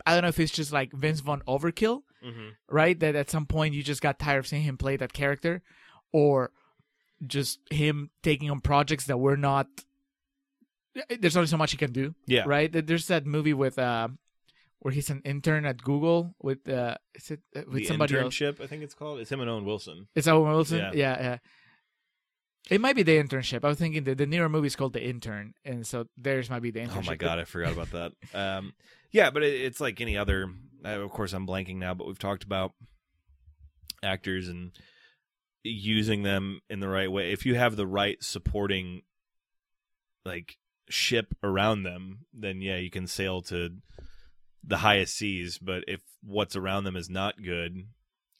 I 0.04 0.12
don't 0.14 0.22
know 0.22 0.28
if 0.28 0.38
it's 0.40 0.52
just 0.52 0.72
like 0.72 0.92
Vince 0.92 1.20
Vaughn 1.20 1.42
overkill, 1.48 2.02
Mhm. 2.24 2.52
right? 2.68 2.98
That 3.00 3.14
at 3.16 3.30
some 3.30 3.46
point 3.46 3.74
you 3.74 3.82
just 3.82 4.00
got 4.02 4.18
tired 4.18 4.38
of 4.40 4.46
seeing 4.46 4.62
him 4.62 4.76
play 4.78 4.96
that 4.96 5.12
character, 5.12 5.62
or 6.12 6.52
just 7.26 7.60
him 7.70 8.10
taking 8.22 8.50
on 8.50 8.60
projects 8.60 9.06
that 9.06 9.18
were 9.18 9.36
not. 9.36 9.66
There's 11.10 11.36
only 11.36 11.46
so 11.48 11.56
much 11.58 11.72
he 11.72 11.76
can 11.76 11.92
do, 11.92 12.14
yeah, 12.26 12.44
right? 12.46 12.70
There- 12.72 12.82
There's 12.82 13.08
that 13.08 13.26
movie 13.26 13.52
with 13.52 13.78
uh, 13.78 14.08
where 14.80 14.92
he's 14.92 15.10
an 15.10 15.22
intern 15.24 15.64
at 15.64 15.82
Google 15.82 16.34
with 16.42 16.68
uh, 16.68 16.96
is 17.14 17.30
it 17.30 17.40
uh, 17.54 17.62
with 17.66 17.82
the 17.82 17.84
somebody 17.86 18.18
else? 18.18 18.34
internship. 18.34 18.60
I 18.60 18.66
think 18.66 18.82
it's 18.82 18.94
called. 18.94 19.20
It's 19.20 19.30
him 19.30 19.40
and 19.40 19.50
Owen 19.50 19.64
Wilson. 19.64 20.08
That 20.14 20.28
Owen 20.28 20.52
Wilson? 20.52 20.78
Yeah. 20.78 20.92
Yeah. 20.94 21.22
yeah, 21.22 21.36
It 22.70 22.80
might 22.80 22.96
be 22.96 23.02
the 23.02 23.16
internship. 23.16 23.64
I 23.64 23.68
was 23.68 23.78
thinking 23.78 24.04
the 24.04 24.14
the 24.14 24.26
newer 24.26 24.48
movie 24.48 24.66
is 24.66 24.76
called 24.76 24.92
The 24.92 25.02
Intern, 25.04 25.54
and 25.64 25.86
so 25.86 26.06
theirs 26.16 26.50
might 26.50 26.62
be 26.62 26.70
the 26.70 26.80
internship. 26.80 26.98
Oh 26.98 27.02
my 27.02 27.16
god, 27.16 27.38
I 27.38 27.44
forgot 27.44 27.72
about 27.72 27.90
that. 27.92 28.12
Um, 28.34 28.74
yeah, 29.12 29.30
but 29.30 29.42
it, 29.42 29.60
it's 29.60 29.80
like 29.80 30.00
any 30.00 30.16
other. 30.16 30.50
Uh, 30.84 31.00
of 31.00 31.10
course, 31.10 31.32
I'm 31.32 31.46
blanking 31.46 31.76
now, 31.76 31.94
but 31.94 32.06
we've 32.06 32.18
talked 32.18 32.44
about 32.44 32.72
actors 34.02 34.48
and 34.48 34.72
using 35.64 36.22
them 36.22 36.60
in 36.70 36.80
the 36.80 36.88
right 36.88 37.10
way. 37.10 37.32
If 37.32 37.46
you 37.46 37.54
have 37.54 37.76
the 37.76 37.86
right 37.86 38.22
supporting, 38.22 39.02
like 40.24 40.58
ship 40.88 41.34
around 41.42 41.82
them, 41.82 42.26
then 42.32 42.60
yeah, 42.60 42.76
you 42.76 42.90
can 42.90 43.06
sail 43.06 43.42
to 43.42 43.70
the 44.66 44.78
highest 44.78 45.16
seas. 45.16 45.58
But 45.58 45.84
if 45.86 46.00
what's 46.22 46.56
around 46.56 46.84
them 46.84 46.96
is 46.96 47.08
not 47.08 47.42
good 47.42 47.86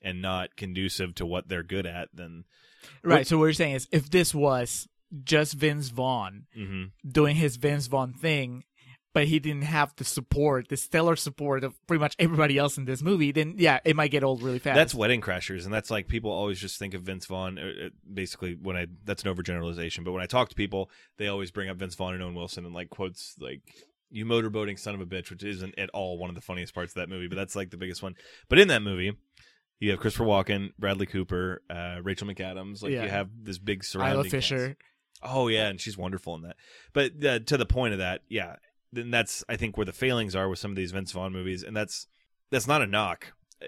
and 0.03 0.21
not 0.21 0.57
conducive 0.57 1.15
to 1.17 1.27
what 1.27 1.49
they're 1.49 1.63
good 1.63 1.87
at, 1.87 2.09
then 2.13 2.45
Right. 3.03 3.27
So 3.27 3.39
what 3.39 3.45
you're 3.45 3.53
saying 3.53 3.75
is, 3.75 3.89
if 3.93 4.11
this 4.11 4.35
was 4.35 4.89
just 5.25 5.55
Vince 5.55 5.89
Vaughn 5.89 6.47
mhm. 6.57 6.91
doing 7.07 7.37
his 7.37 7.57
Vince 7.57 7.87
Vaughn 7.87 8.13
thing, 8.13 8.65
but 9.13 9.29
he 9.29 9.39
didn't 9.39 9.63
have 9.63 9.95
the 9.97 10.05
support, 10.05 10.69
the 10.69 10.77
stellar 10.77 11.17
support 11.17 11.65
of 11.65 11.75
pretty 11.87 12.01
much 12.01 12.15
everybody 12.19 12.59
else 12.59 12.77
in 12.77 12.85
this 12.85 13.01
movie, 13.01 13.33
then 13.33 13.55
yeah, 13.57 13.81
it 13.85 13.97
might 13.97 14.11
get 14.11 14.23
old 14.23 14.43
really 14.43 14.59
fast. 14.59 14.77
That's 14.77 14.95
Wedding 14.95 15.21
Crashers, 15.21 15.65
and 15.65 15.73
that's 15.73 15.91
like 15.91 16.07
people 16.07 16.31
always 16.31 16.61
just 16.61 16.79
think 16.79 16.93
of 16.93 17.03
Vince 17.03 17.27
Vaughn. 17.27 17.59
uh, 17.59 17.87
uh, 17.87 17.89
Basically, 18.13 18.57
when 18.61 18.77
I 18.77 18.87
that's 19.05 19.25
an 19.25 19.35
overgeneralization, 19.35 20.05
but 20.05 20.13
when 20.13 20.23
I 20.23 20.27
talk 20.27 20.49
to 20.51 20.55
people, 20.55 20.91
they 21.17 21.29
always 21.29 21.51
bring 21.51 21.71
up 21.71 21.79
Vince 21.79 21.95
Vaughn 21.95 22.15
and 22.15 22.23
Owen 22.23 22.35
Wilson 22.35 22.67
and 22.67 22.75
like 22.75 22.91
quotes 22.91 23.37
like 23.41 23.63
"you 24.11 24.25
motorboating 24.25 24.79
son 24.79 24.95
of 24.95 25.01
a 25.01 25.07
bitch," 25.07 25.31
which 25.31 25.45
isn't 25.45 25.79
at 25.79 25.91
all 25.91 26.19
one 26.19 26.29
of 26.31 26.35
the 26.37 26.41
funniest 26.43 26.75
parts 26.75 26.93
of 26.93 26.95
that 26.97 27.09
movie, 27.09 27.29
but 27.29 27.37
that's 27.37 27.57
like 27.57 27.71
the 27.71 27.77
biggest 27.77 28.03
one. 28.03 28.15
But 28.49 28.59
in 28.59 28.69
that 28.69 28.83
movie, 28.83 29.13
you 29.81 29.91
have 29.91 30.01
Christopher 30.01 30.25
Walken, 30.25 30.71
Bradley 30.79 31.07
Cooper, 31.07 31.63
uh, 31.69 31.99
Rachel 32.03 32.27
McAdams. 32.29 32.83
Like 32.83 32.93
Yeah. 32.93 33.03
you 33.05 33.09
have 33.11 33.29
this 33.43 33.59
big 33.59 33.85
surrounding. 33.85 34.15
Isla 34.21 34.25
cast. 34.25 34.33
Fisher. 34.33 34.77
Oh 35.23 35.49
yeah, 35.49 35.69
and 35.69 35.81
she's 35.81 35.97
wonderful 35.99 36.35
in 36.35 36.43
that. 36.43 36.57
But 36.93 37.25
uh, 37.25 37.39
to 37.41 37.57
the 37.57 37.67
point 37.67 37.93
of 37.95 37.99
that, 38.01 38.23
yeah, 38.29 38.57
then 38.93 39.11
that's 39.11 39.45
I 39.49 39.57
think 39.57 39.77
where 39.77 39.87
the 39.87 39.93
failings 39.93 40.35
are 40.37 40.49
with 40.49 40.59
some 40.59 40.71
of 40.71 40.77
these 40.77 40.93
Vince 40.93 41.13
Vaughn 41.13 41.33
movies, 41.33 41.63
and 41.63 41.77
that's 41.77 42.07
that's 42.51 42.67
not 42.67 42.83
a 42.83 42.87
knock. 42.87 43.33
Uh, 43.63 43.67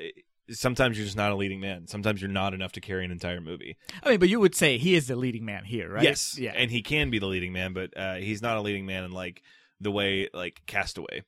Sometimes 0.51 0.97
you're 0.97 1.05
just 1.05 1.15
not 1.19 1.31
a 1.31 1.35
leading 1.37 1.61
man. 1.61 1.87
Sometimes 1.89 2.23
you're 2.23 2.31
not 2.31 2.55
enough 2.55 2.73
to 2.73 2.81
carry 2.81 3.05
an 3.05 3.11
entire 3.11 3.39
movie. 3.39 3.77
I 4.03 4.09
mean, 4.09 4.19
but 4.19 4.31
you 4.31 4.41
would 4.41 4.55
say 4.55 4.79
he 4.79 4.95
is 4.95 5.07
the 5.07 5.15
leading 5.15 5.45
man 5.45 5.65
here, 5.67 5.93
right? 5.93 6.03
Yes, 6.03 6.39
Yeah. 6.39 6.53
and 6.57 6.71
he 6.71 6.81
can 6.81 7.11
be 7.11 7.19
the 7.19 7.27
leading 7.27 7.53
man, 7.53 7.75
but 7.75 7.95
uh, 7.95 8.15
he's 8.15 8.41
not 8.41 8.57
a 8.57 8.63
leading 8.63 8.87
man 8.87 9.05
in 9.05 9.11
like 9.11 9.43
the 9.81 9.91
way 9.91 10.29
like 10.33 10.63
Castaway. 10.67 11.23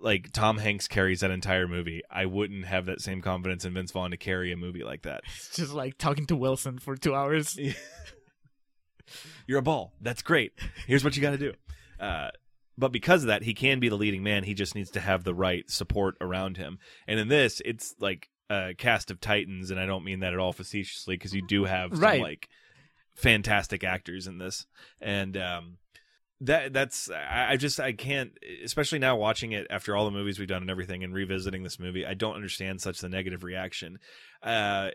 Like 0.00 0.30
Tom 0.32 0.58
Hanks 0.58 0.86
carries 0.86 1.20
that 1.20 1.32
entire 1.32 1.66
movie. 1.66 2.02
I 2.08 2.26
wouldn't 2.26 2.66
have 2.66 2.86
that 2.86 3.00
same 3.00 3.20
confidence 3.20 3.64
in 3.64 3.74
Vince 3.74 3.90
Vaughn 3.90 4.12
to 4.12 4.16
carry 4.16 4.52
a 4.52 4.56
movie 4.56 4.84
like 4.84 5.02
that. 5.02 5.22
It's 5.36 5.56
just 5.56 5.72
like 5.72 5.98
talking 5.98 6.26
to 6.26 6.36
Wilson 6.36 6.78
for 6.78 6.96
two 6.96 7.14
hours. 7.14 7.58
You're 9.46 9.58
a 9.58 9.62
ball. 9.62 9.92
That's 10.00 10.22
great. 10.22 10.52
Here's 10.86 11.02
what 11.02 11.16
you 11.16 11.22
got 11.22 11.30
to 11.30 11.38
do. 11.38 11.52
Uh, 11.98 12.28
but 12.76 12.92
because 12.92 13.22
of 13.22 13.28
that, 13.28 13.42
he 13.42 13.54
can 13.54 13.80
be 13.80 13.88
the 13.88 13.96
leading 13.96 14.22
man. 14.22 14.44
He 14.44 14.54
just 14.54 14.76
needs 14.76 14.90
to 14.92 15.00
have 15.00 15.24
the 15.24 15.34
right 15.34 15.68
support 15.68 16.16
around 16.20 16.58
him. 16.58 16.78
And 17.08 17.18
in 17.18 17.26
this, 17.26 17.60
it's 17.64 17.94
like 17.98 18.28
a 18.50 18.74
cast 18.74 19.10
of 19.10 19.20
titans, 19.20 19.70
and 19.70 19.80
I 19.80 19.86
don't 19.86 20.04
mean 20.04 20.20
that 20.20 20.32
at 20.32 20.38
all 20.38 20.52
facetiously, 20.52 21.16
because 21.16 21.34
you 21.34 21.42
do 21.42 21.64
have 21.64 21.90
some 21.90 22.20
like 22.20 22.48
fantastic 23.16 23.82
actors 23.82 24.26
in 24.26 24.38
this, 24.38 24.66
and 25.00 25.36
um, 25.36 25.78
that 26.40 26.72
that's 26.72 27.10
I, 27.10 27.52
I 27.52 27.56
just 27.56 27.80
I 27.80 27.92
can't, 27.92 28.32
especially 28.64 28.98
now 28.98 29.16
watching 29.16 29.52
it 29.52 29.66
after 29.70 29.96
all 29.96 30.04
the 30.04 30.10
movies 30.10 30.38
we've 30.38 30.48
done 30.48 30.62
and 30.62 30.70
everything, 30.70 31.02
and 31.02 31.12
revisiting 31.12 31.62
this 31.62 31.78
movie, 31.78 32.06
I 32.06 32.14
don't 32.14 32.34
understand 32.34 32.80
such 32.80 33.00
the 33.00 33.08
negative 33.08 33.42
reaction. 33.42 33.98
Uh, 34.42 34.90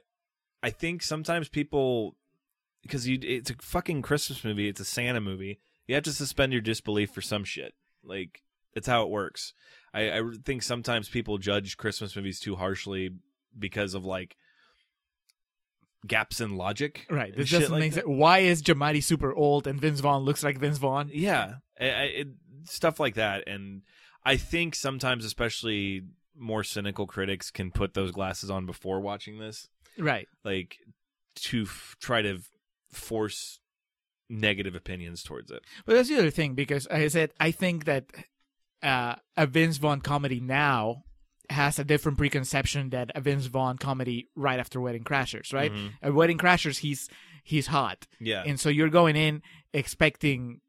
I 0.62 0.70
think 0.70 1.04
sometimes 1.04 1.50
people 1.50 2.16
because 2.82 3.08
you 3.08 3.20
it's 3.22 3.50
a 3.50 3.56
fucking 3.56 4.02
Christmas 4.02 4.44
movie, 4.44 4.70
it's 4.70 4.80
a 4.80 4.86
Santa 4.86 5.22
movie. 5.22 5.60
You 5.88 5.96
have 5.96 6.04
to 6.06 6.14
suspend 6.14 6.54
your 6.54 6.62
disbelief 6.62 7.12
for 7.12 7.22
some 7.22 7.44
shit. 7.44 7.74
Like 8.04 8.44
it's 8.74 8.88
how 8.88 9.04
it 9.04 9.10
works. 9.10 9.54
I, 9.94 10.20
I 10.20 10.22
think 10.44 10.64
sometimes 10.64 11.10
people 11.10 11.38
judge 11.38 11.78
Christmas 11.78 12.16
movies 12.16 12.40
too 12.40 12.56
harshly 12.56 13.12
because 13.58 13.94
of 13.94 14.06
like 14.06 14.36
gaps 16.08 16.42
in 16.42 16.56
logic. 16.58 17.06
Right. 17.10 17.36
This 17.36 17.52
doesn't 17.52 17.72
like 17.72 17.80
make 17.80 17.94
sense. 17.94 18.06
Why 18.08 18.40
is 18.40 18.62
Giamatti 18.62 19.04
super 19.04 19.34
old 19.34 19.68
and 19.68 19.80
Vince 19.80 20.00
Vaughn 20.02 20.24
looks 20.24 20.44
like 20.44 20.58
Vince 20.58 20.78
Vaughn? 20.78 21.10
Yeah, 21.14 21.56
I, 21.80 21.86
I, 21.86 22.04
it, 22.04 22.28
stuff 22.66 23.00
like 23.00 23.16
that, 23.16 23.48
and 23.48 23.82
I 24.26 24.38
think 24.38 24.76
sometimes, 24.76 25.26
especially 25.26 26.04
more 26.38 26.64
cynical 26.64 27.06
critics, 27.08 27.52
can 27.52 27.72
put 27.72 27.94
those 27.94 28.12
glasses 28.12 28.50
on 28.50 28.66
before 28.66 29.00
watching 29.00 29.38
this, 29.40 29.70
Right. 29.98 30.28
like 30.44 30.78
to 31.36 31.64
f- 31.64 31.96
try 32.00 32.22
to 32.22 32.40
force 32.92 33.60
negative 34.30 34.76
opinions 34.76 35.24
towards 35.24 35.52
it. 35.52 35.64
But 35.86 35.94
that's 35.96 36.10
the 36.10 36.18
other 36.18 36.32
thing 36.32 36.54
because 36.56 36.88
I 36.88 37.08
said 37.08 37.32
I 37.40 37.52
think 37.52 37.86
that 37.86 38.06
uh, 38.82 39.16
a 39.38 39.46
Vince 39.46 39.78
Vaughn 39.78 40.02
comedy 40.02 40.40
now 40.40 41.04
has 41.50 41.78
a 41.80 41.84
different 41.84 42.18
preconception 42.18 42.90
than 42.90 43.12
a 43.16 43.22
Vince 43.22 43.46
Vaughn 43.48 43.78
comedy 43.78 44.30
right 44.36 44.60
after 44.60 44.80
Wedding 44.80 45.04
Crashers, 45.04 45.54
right? 45.54 45.72
Mhm. 45.72 45.92
At 46.02 46.14
Wedding 46.14 46.38
Crashers, 46.38 46.80
he's 46.80 47.10
he's 47.44 47.68
hot, 47.68 48.08
Yeah, 48.20 48.44
and 48.46 48.60
so 48.60 48.70
you're 48.70 48.90
going 48.90 49.16
in 49.18 49.42
expecting 49.74 50.62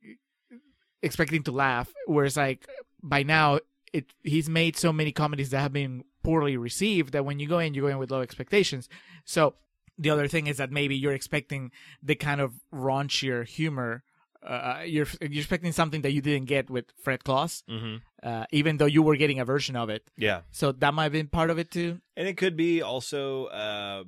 expecting 1.03 1.43
to 1.45 1.53
laugh, 1.53 1.93
whereas 2.07 2.37
like 2.37 2.67
by 3.03 3.23
now 3.23 3.61
it 3.93 4.13
he's 4.23 4.49
made 4.49 4.77
so 4.77 4.93
many 4.93 5.13
comedies 5.13 5.51
that 5.51 5.61
have 5.61 5.73
been 5.73 6.03
poorly 6.23 6.57
received 6.57 7.13
that 7.13 7.25
when 7.25 7.39
you 7.39 7.47
go 7.47 7.59
in, 7.59 7.75
you 7.75 7.83
go 7.83 7.89
in 7.89 7.99
with 7.99 8.11
low 8.11 8.23
expectations. 8.23 8.89
So 9.25 9.55
the 9.99 10.11
other 10.11 10.27
thing 10.27 10.47
is 10.47 10.57
that 10.57 10.73
maybe 10.73 10.97
you're 10.97 11.13
expecting 11.13 11.71
the 12.03 12.15
kind 12.15 12.41
of 12.41 12.55
raunchier 12.73 13.47
humor. 13.47 14.03
Uh, 14.45 14.83
you're 14.85 15.07
you're 15.21 15.41
expecting 15.41 15.73
something 15.73 16.03
that 16.03 16.13
you 16.13 16.21
didn't 16.21 16.47
get 16.47 16.69
with 16.69 16.85
Fred 17.03 17.25
Claus, 17.25 17.63
Mm-hmm. 17.69 17.97
uh, 18.23 18.45
even 18.53 18.77
though 18.77 18.85
you 18.87 19.03
were 19.03 19.17
getting 19.17 19.41
a 19.41 19.45
version 19.45 19.75
of 19.77 19.89
it. 19.89 20.03
Yeah, 20.19 20.43
So 20.51 20.73
that 20.73 20.93
might 20.93 21.05
have 21.05 21.13
been 21.13 21.29
part 21.29 21.49
of 21.51 21.59
it 21.59 21.71
too. 21.71 22.01
and 22.17 22.29
it 22.29 22.37
could 22.37 22.57
be 22.57 22.83
also, 22.83 23.47
uh, 23.47 24.05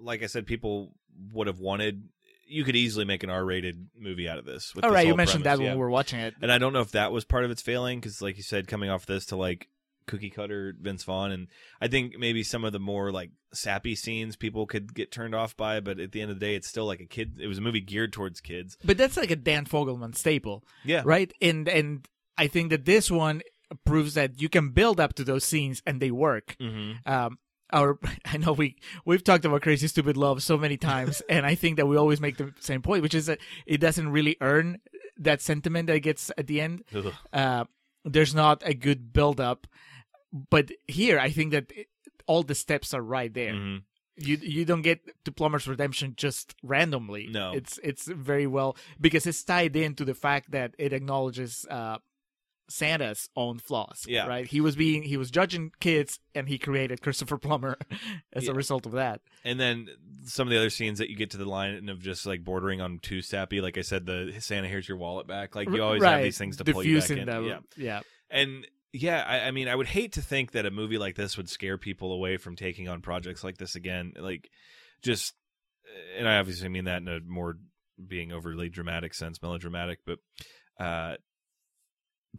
like 0.00 0.22
I 0.22 0.26
said, 0.26 0.46
people 0.46 0.94
would 1.32 1.46
have 1.46 1.60
wanted. 1.60 2.08
You 2.46 2.64
could 2.64 2.74
easily 2.76 3.04
make 3.04 3.22
an 3.22 3.30
R-rated 3.30 3.88
movie 3.96 4.28
out 4.28 4.38
of 4.38 4.44
this. 4.44 4.74
With 4.74 4.84
All 4.84 4.90
this 4.90 4.94
right, 4.96 5.06
you 5.06 5.14
mentioned 5.14 5.44
premise, 5.44 5.58
that 5.60 5.64
when 5.64 5.74
we 5.74 5.78
were 5.78 5.90
watching 5.90 6.18
it. 6.18 6.34
And 6.42 6.50
I 6.50 6.58
don't 6.58 6.72
know 6.72 6.80
if 6.80 6.92
that 6.92 7.12
was 7.12 7.24
part 7.24 7.44
of 7.44 7.50
its 7.52 7.62
failing 7.62 8.00
because, 8.00 8.20
like 8.20 8.36
you 8.38 8.42
said, 8.42 8.66
coming 8.66 8.90
off 8.90 9.06
this 9.06 9.26
to 9.26 9.36
like 9.36 9.68
cookie 10.10 10.30
cutter 10.30 10.74
Vince 10.80 11.04
Vaughn, 11.04 11.30
and 11.32 11.48
I 11.80 11.88
think 11.88 12.18
maybe 12.18 12.42
some 12.42 12.64
of 12.64 12.72
the 12.72 12.78
more 12.80 13.10
like 13.12 13.30
sappy 13.52 13.94
scenes 13.94 14.36
people 14.36 14.66
could 14.66 14.94
get 14.94 15.10
turned 15.12 15.34
off 15.34 15.56
by. 15.56 15.80
But 15.80 15.98
at 16.00 16.12
the 16.12 16.20
end 16.20 16.30
of 16.30 16.38
the 16.40 16.46
day, 16.46 16.54
it's 16.54 16.68
still 16.68 16.86
like 16.86 17.00
a 17.00 17.06
kid. 17.06 17.38
It 17.40 17.46
was 17.46 17.58
a 17.58 17.62
movie 17.62 17.80
geared 17.80 18.12
towards 18.12 18.40
kids. 18.40 18.76
But 18.84 18.98
that's 18.98 19.16
like 19.16 19.30
a 19.30 19.36
Dan 19.36 19.64
Fogelman 19.66 20.14
staple. 20.16 20.64
Yeah, 20.84 21.02
right 21.04 21.32
and 21.40 21.68
and 21.68 22.06
i 22.38 22.46
think 22.46 22.70
that 22.70 22.84
this 22.86 23.10
one 23.10 23.42
proves 23.84 24.14
that 24.14 24.40
you 24.40 24.48
can 24.48 24.70
build 24.70 24.98
up 24.98 25.12
to 25.14 25.24
those 25.24 25.44
scenes 25.44 25.82
and 25.86 26.00
they 26.00 26.10
work 26.10 26.56
Mm-hmm. 26.60 26.92
um 27.10 27.38
our 27.72 27.98
i 28.24 28.36
know 28.38 28.52
we 28.52 28.76
we've 29.04 29.22
talked 29.22 29.44
about 29.44 29.60
crazy 29.62 29.86
stupid 29.88 30.16
love 30.16 30.42
so 30.42 30.56
many 30.56 30.76
times 30.78 31.20
and 31.28 31.44
i 31.44 31.54
think 31.54 31.76
that 31.76 31.86
we 31.86 31.96
always 31.96 32.20
make 32.20 32.36
the 32.38 32.52
same 32.60 32.80
point 32.82 33.02
which 33.02 33.14
is 33.14 33.26
that 33.26 33.38
it 33.66 33.78
doesn't 33.78 34.08
really 34.10 34.36
earn 34.40 34.78
that 35.18 35.40
sentiment 35.42 35.86
that 35.88 35.96
it 35.96 36.00
gets 36.00 36.30
at 36.38 36.46
the 36.46 36.60
end 36.60 36.82
uh 37.32 37.64
there's 38.04 38.34
not 38.34 38.62
a 38.64 38.72
good 38.72 39.12
build 39.12 39.38
up 39.40 39.66
but 40.32 40.70
here 40.86 41.18
i 41.18 41.30
think 41.30 41.52
that 41.52 41.70
it, 41.74 41.88
all 42.26 42.42
the 42.42 42.54
steps 42.54 42.94
are 42.94 43.02
right 43.02 43.34
there 43.34 43.54
hmm 43.54 43.76
you 44.16 44.36
you 44.36 44.64
don't 44.64 44.82
get 44.82 45.00
to 45.24 45.32
Plummer's 45.32 45.66
Redemption 45.66 46.12
just 46.16 46.54
randomly. 46.62 47.28
No. 47.30 47.52
it's 47.54 47.78
it's 47.82 48.06
very 48.06 48.46
well 48.46 48.76
because 49.00 49.26
it's 49.26 49.42
tied 49.42 49.74
into 49.76 50.04
the 50.04 50.14
fact 50.14 50.50
that 50.50 50.74
it 50.78 50.92
acknowledges 50.92 51.64
uh, 51.70 51.96
Santa's 52.68 53.30
own 53.34 53.58
flaws. 53.58 54.04
Yeah. 54.06 54.26
right. 54.26 54.46
He 54.46 54.60
was 54.60 54.76
being 54.76 55.02
he 55.04 55.16
was 55.16 55.30
judging 55.30 55.72
kids, 55.80 56.20
and 56.34 56.48
he 56.48 56.58
created 56.58 57.00
Christopher 57.00 57.38
Plummer 57.38 57.78
as 58.32 58.44
Yeah. 58.44 58.50
a 58.50 58.54
result 58.54 58.84
of 58.86 58.92
that. 58.92 59.22
And 59.44 59.58
then 59.58 59.88
some 60.24 60.46
of 60.46 60.50
the 60.50 60.58
other 60.58 60.70
scenes 60.70 60.98
that 60.98 61.08
you 61.10 61.16
get 61.16 61.30
to 61.30 61.36
the 61.38 61.48
line 61.48 61.88
of 61.88 62.00
just 62.00 62.26
like 62.26 62.44
bordering 62.44 62.80
on 62.80 62.98
too 62.98 63.22
sappy. 63.22 63.60
Like 63.60 63.78
I 63.78 63.82
said, 63.82 64.06
the 64.06 64.34
Santa 64.40 64.68
here's 64.68 64.88
your 64.88 64.98
wallet 64.98 65.26
back. 65.26 65.54
Like 65.54 65.70
you 65.70 65.82
always 65.82 66.02
right. 66.02 66.12
have 66.16 66.22
these 66.22 66.38
things 66.38 66.58
to 66.58 66.64
pull 66.64 66.84
you 66.84 66.98
back 66.98 67.08
Diffusing 67.08 67.22
in. 67.22 67.26
them. 67.26 67.44
Yeah. 67.46 67.58
yeah. 67.76 68.00
And 68.30 68.66
yeah, 68.92 69.24
I, 69.26 69.48
I 69.48 69.50
mean, 69.50 69.68
I 69.68 69.74
would 69.74 69.86
hate 69.86 70.12
to 70.14 70.22
think 70.22 70.52
that 70.52 70.66
a 70.66 70.70
movie 70.70 70.98
like 70.98 71.14
this 71.14 71.36
would 71.36 71.48
scare 71.48 71.78
people 71.78 72.12
away 72.12 72.36
from 72.36 72.56
taking 72.56 72.88
on 72.88 73.00
projects 73.00 73.44
like 73.44 73.58
this 73.58 73.74
again. 73.74 74.12
Like, 74.18 74.50
just, 75.02 75.34
and 76.18 76.28
I 76.28 76.38
obviously 76.38 76.68
mean 76.68 76.84
that 76.84 77.02
in 77.02 77.08
a 77.08 77.20
more 77.20 77.56
being 78.04 78.32
overly 78.32 78.68
dramatic 78.68 79.14
sense, 79.14 79.40
melodramatic, 79.42 80.00
but 80.04 80.18
uh, 80.78 81.16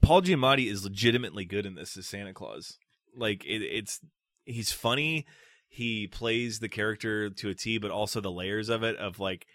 Paul 0.01 0.21
Giamatti 0.21 0.69
is 0.69 0.83
legitimately 0.83 1.45
good 1.45 1.65
in 1.65 1.75
this 1.75 1.95
as 1.97 2.07
Santa 2.07 2.33
Claus. 2.33 2.77
Like, 3.15 3.45
it, 3.45 3.61
it's 3.61 3.99
he's 4.45 4.71
funny. 4.71 5.25
He 5.67 6.07
plays 6.07 6.59
the 6.59 6.69
character 6.69 7.29
to 7.29 7.49
a 7.49 7.55
T, 7.55 7.77
but 7.77 7.91
also 7.91 8.19
the 8.19 8.31
layers 8.31 8.67
of 8.67 8.83
it 8.83 8.97
of 8.97 9.19
like 9.19 9.47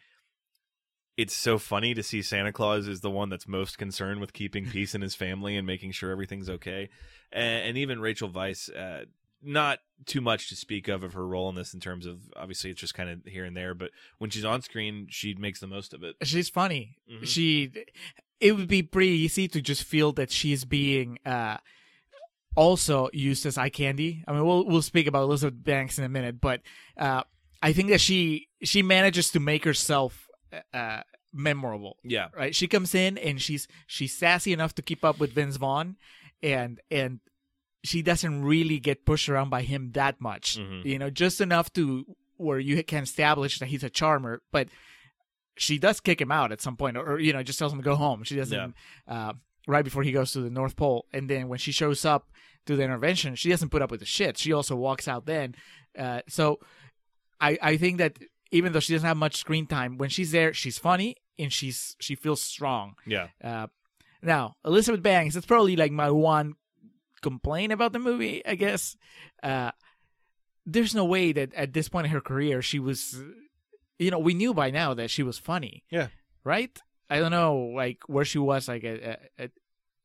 it's 1.16 1.34
so 1.34 1.58
funny 1.58 1.94
to 1.94 2.02
see 2.02 2.22
Santa 2.22 2.52
Claus 2.52 2.86
is 2.86 3.00
the 3.00 3.10
one 3.10 3.28
that's 3.28 3.48
most 3.48 3.78
concerned 3.78 4.20
with 4.20 4.32
keeping 4.32 4.66
peace 4.70 4.94
in 4.94 5.00
his 5.00 5.14
family 5.14 5.56
and 5.56 5.66
making 5.66 5.92
sure 5.92 6.10
everything's 6.10 6.50
okay. 6.50 6.88
And, 7.32 7.68
and 7.68 7.78
even 7.78 8.00
Rachel 8.00 8.28
Weisz, 8.28 8.68
uh, 8.76 9.06
not 9.42 9.78
too 10.06 10.20
much 10.20 10.48
to 10.48 10.56
speak 10.56 10.88
of 10.88 11.02
of 11.02 11.12
her 11.12 11.26
role 11.26 11.48
in 11.48 11.54
this 11.54 11.72
in 11.72 11.80
terms 11.80 12.06
of 12.06 12.20
obviously 12.36 12.70
it's 12.70 12.80
just 12.80 12.94
kind 12.94 13.08
of 13.08 13.24
here 13.24 13.44
and 13.44 13.56
there, 13.56 13.74
but 13.74 13.90
when 14.18 14.30
she's 14.30 14.44
on 14.44 14.62
screen, 14.62 15.06
she 15.10 15.34
makes 15.34 15.60
the 15.60 15.66
most 15.66 15.94
of 15.94 16.02
it. 16.02 16.16
She's 16.22 16.48
funny. 16.48 16.98
Mhm. 17.10 17.26
She. 17.26 17.72
It 18.38 18.52
would 18.52 18.68
be 18.68 18.82
pretty 18.82 19.12
easy 19.12 19.48
to 19.48 19.62
just 19.62 19.82
feel 19.82 20.12
that 20.12 20.30
she's 20.30 20.66
being 20.66 21.18
uh, 21.24 21.56
also 22.54 23.08
used 23.14 23.46
as 23.46 23.56
eye 23.56 23.70
candy. 23.70 24.24
I 24.28 24.32
mean, 24.32 24.44
we'll 24.44 24.66
we'll 24.66 24.82
speak 24.82 25.06
about 25.06 25.22
Elizabeth 25.22 25.62
Banks 25.62 25.98
in 25.98 26.04
a 26.04 26.08
minute, 26.08 26.40
but 26.40 26.60
uh, 26.98 27.22
I 27.62 27.72
think 27.72 27.88
that 27.90 28.00
she 28.00 28.48
she 28.62 28.82
manages 28.82 29.30
to 29.30 29.40
make 29.40 29.64
herself 29.64 30.25
uh, 30.72 31.02
memorable. 31.32 31.98
Yeah. 32.02 32.28
Right? 32.36 32.54
She 32.54 32.66
comes 32.66 32.94
in 32.94 33.18
and 33.18 33.40
she's 33.40 33.68
she's 33.86 34.16
sassy 34.16 34.52
enough 34.52 34.74
to 34.76 34.82
keep 34.82 35.04
up 35.04 35.18
with 35.18 35.32
Vince 35.32 35.56
Vaughn, 35.56 35.96
and 36.42 36.80
and 36.90 37.20
she 37.84 38.02
doesn't 38.02 38.42
really 38.42 38.80
get 38.80 39.04
pushed 39.06 39.28
around 39.28 39.50
by 39.50 39.62
him 39.62 39.92
that 39.92 40.20
much. 40.20 40.56
Mhm. 40.58 40.84
You 40.84 40.98
know, 40.98 41.10
just 41.10 41.40
enough 41.40 41.72
to 41.74 42.04
where 42.36 42.58
you 42.58 42.82
can 42.84 43.04
establish 43.04 43.58
that 43.58 43.66
he's 43.66 43.84
a 43.84 43.90
charmer, 43.90 44.42
but 44.50 44.68
she 45.56 45.78
does 45.78 46.00
kick 46.00 46.20
him 46.20 46.30
out 46.30 46.52
at 46.52 46.60
some 46.60 46.76
point, 46.76 46.96
or, 46.98 47.12
or, 47.12 47.18
you 47.18 47.32
know, 47.32 47.42
just 47.42 47.58
tells 47.58 47.72
him 47.72 47.78
to 47.78 47.84
go 47.84 47.94
home. 47.96 48.24
She 48.24 48.36
doesn't 48.36 48.58
uh, 49.08 49.32
right 49.66 49.84
before 49.84 50.02
he 50.02 50.12
goes 50.12 50.32
to 50.32 50.40
the 50.40 50.50
North 50.50 50.76
Pole, 50.76 51.06
and 51.12 51.30
then 51.30 51.48
when 51.48 51.58
she 51.58 51.72
shows 51.72 52.04
up 52.04 52.30
to 52.66 52.76
the 52.76 52.82
intervention, 52.82 53.36
she 53.36 53.48
doesn't 53.48 53.70
put 53.70 53.80
up 53.82 53.90
with 53.90 54.00
the 54.00 54.06
shit. 54.06 54.36
She 54.36 54.52
also 54.52 54.76
walks 54.76 55.08
out 55.08 55.24
then. 55.26 55.54
Uh, 55.96 56.20
so 56.28 56.60
I 57.40 57.56
I 57.62 57.76
think 57.78 57.98
that 57.98 58.18
even 58.50 58.72
though 58.72 58.80
she 58.80 58.92
doesn't 58.92 59.06
have 59.06 59.16
much 59.16 59.36
screen 59.36 59.66
time, 59.66 59.98
when 59.98 60.10
she's 60.10 60.32
there, 60.32 60.52
she's 60.52 60.78
funny 60.78 61.16
and 61.38 61.52
she's 61.52 61.96
she 62.00 62.14
feels 62.14 62.40
strong. 62.40 62.94
Yeah. 63.06 63.28
Uh, 63.42 63.66
now 64.22 64.56
Elizabeth 64.64 65.02
Banks, 65.02 65.34
that's 65.34 65.46
probably 65.46 65.76
like 65.76 65.92
my 65.92 66.10
one 66.10 66.54
complaint 67.22 67.72
about 67.72 67.92
the 67.92 67.98
movie, 67.98 68.44
I 68.46 68.54
guess. 68.54 68.96
Uh, 69.42 69.72
there's 70.64 70.94
no 70.94 71.04
way 71.04 71.32
that 71.32 71.54
at 71.54 71.72
this 71.72 71.88
point 71.88 72.06
in 72.06 72.12
her 72.12 72.20
career 72.20 72.62
she 72.62 72.78
was, 72.78 73.20
you 73.98 74.10
know, 74.10 74.18
we 74.18 74.34
knew 74.34 74.52
by 74.54 74.70
now 74.70 74.94
that 74.94 75.10
she 75.10 75.22
was 75.22 75.38
funny. 75.38 75.84
Yeah. 75.90 76.08
Right. 76.44 76.76
I 77.08 77.20
don't 77.20 77.30
know, 77.30 77.72
like 77.74 77.98
where 78.08 78.24
she 78.24 78.38
was, 78.38 78.66
like 78.68 78.82
at, 78.84 79.30
at, 79.38 79.50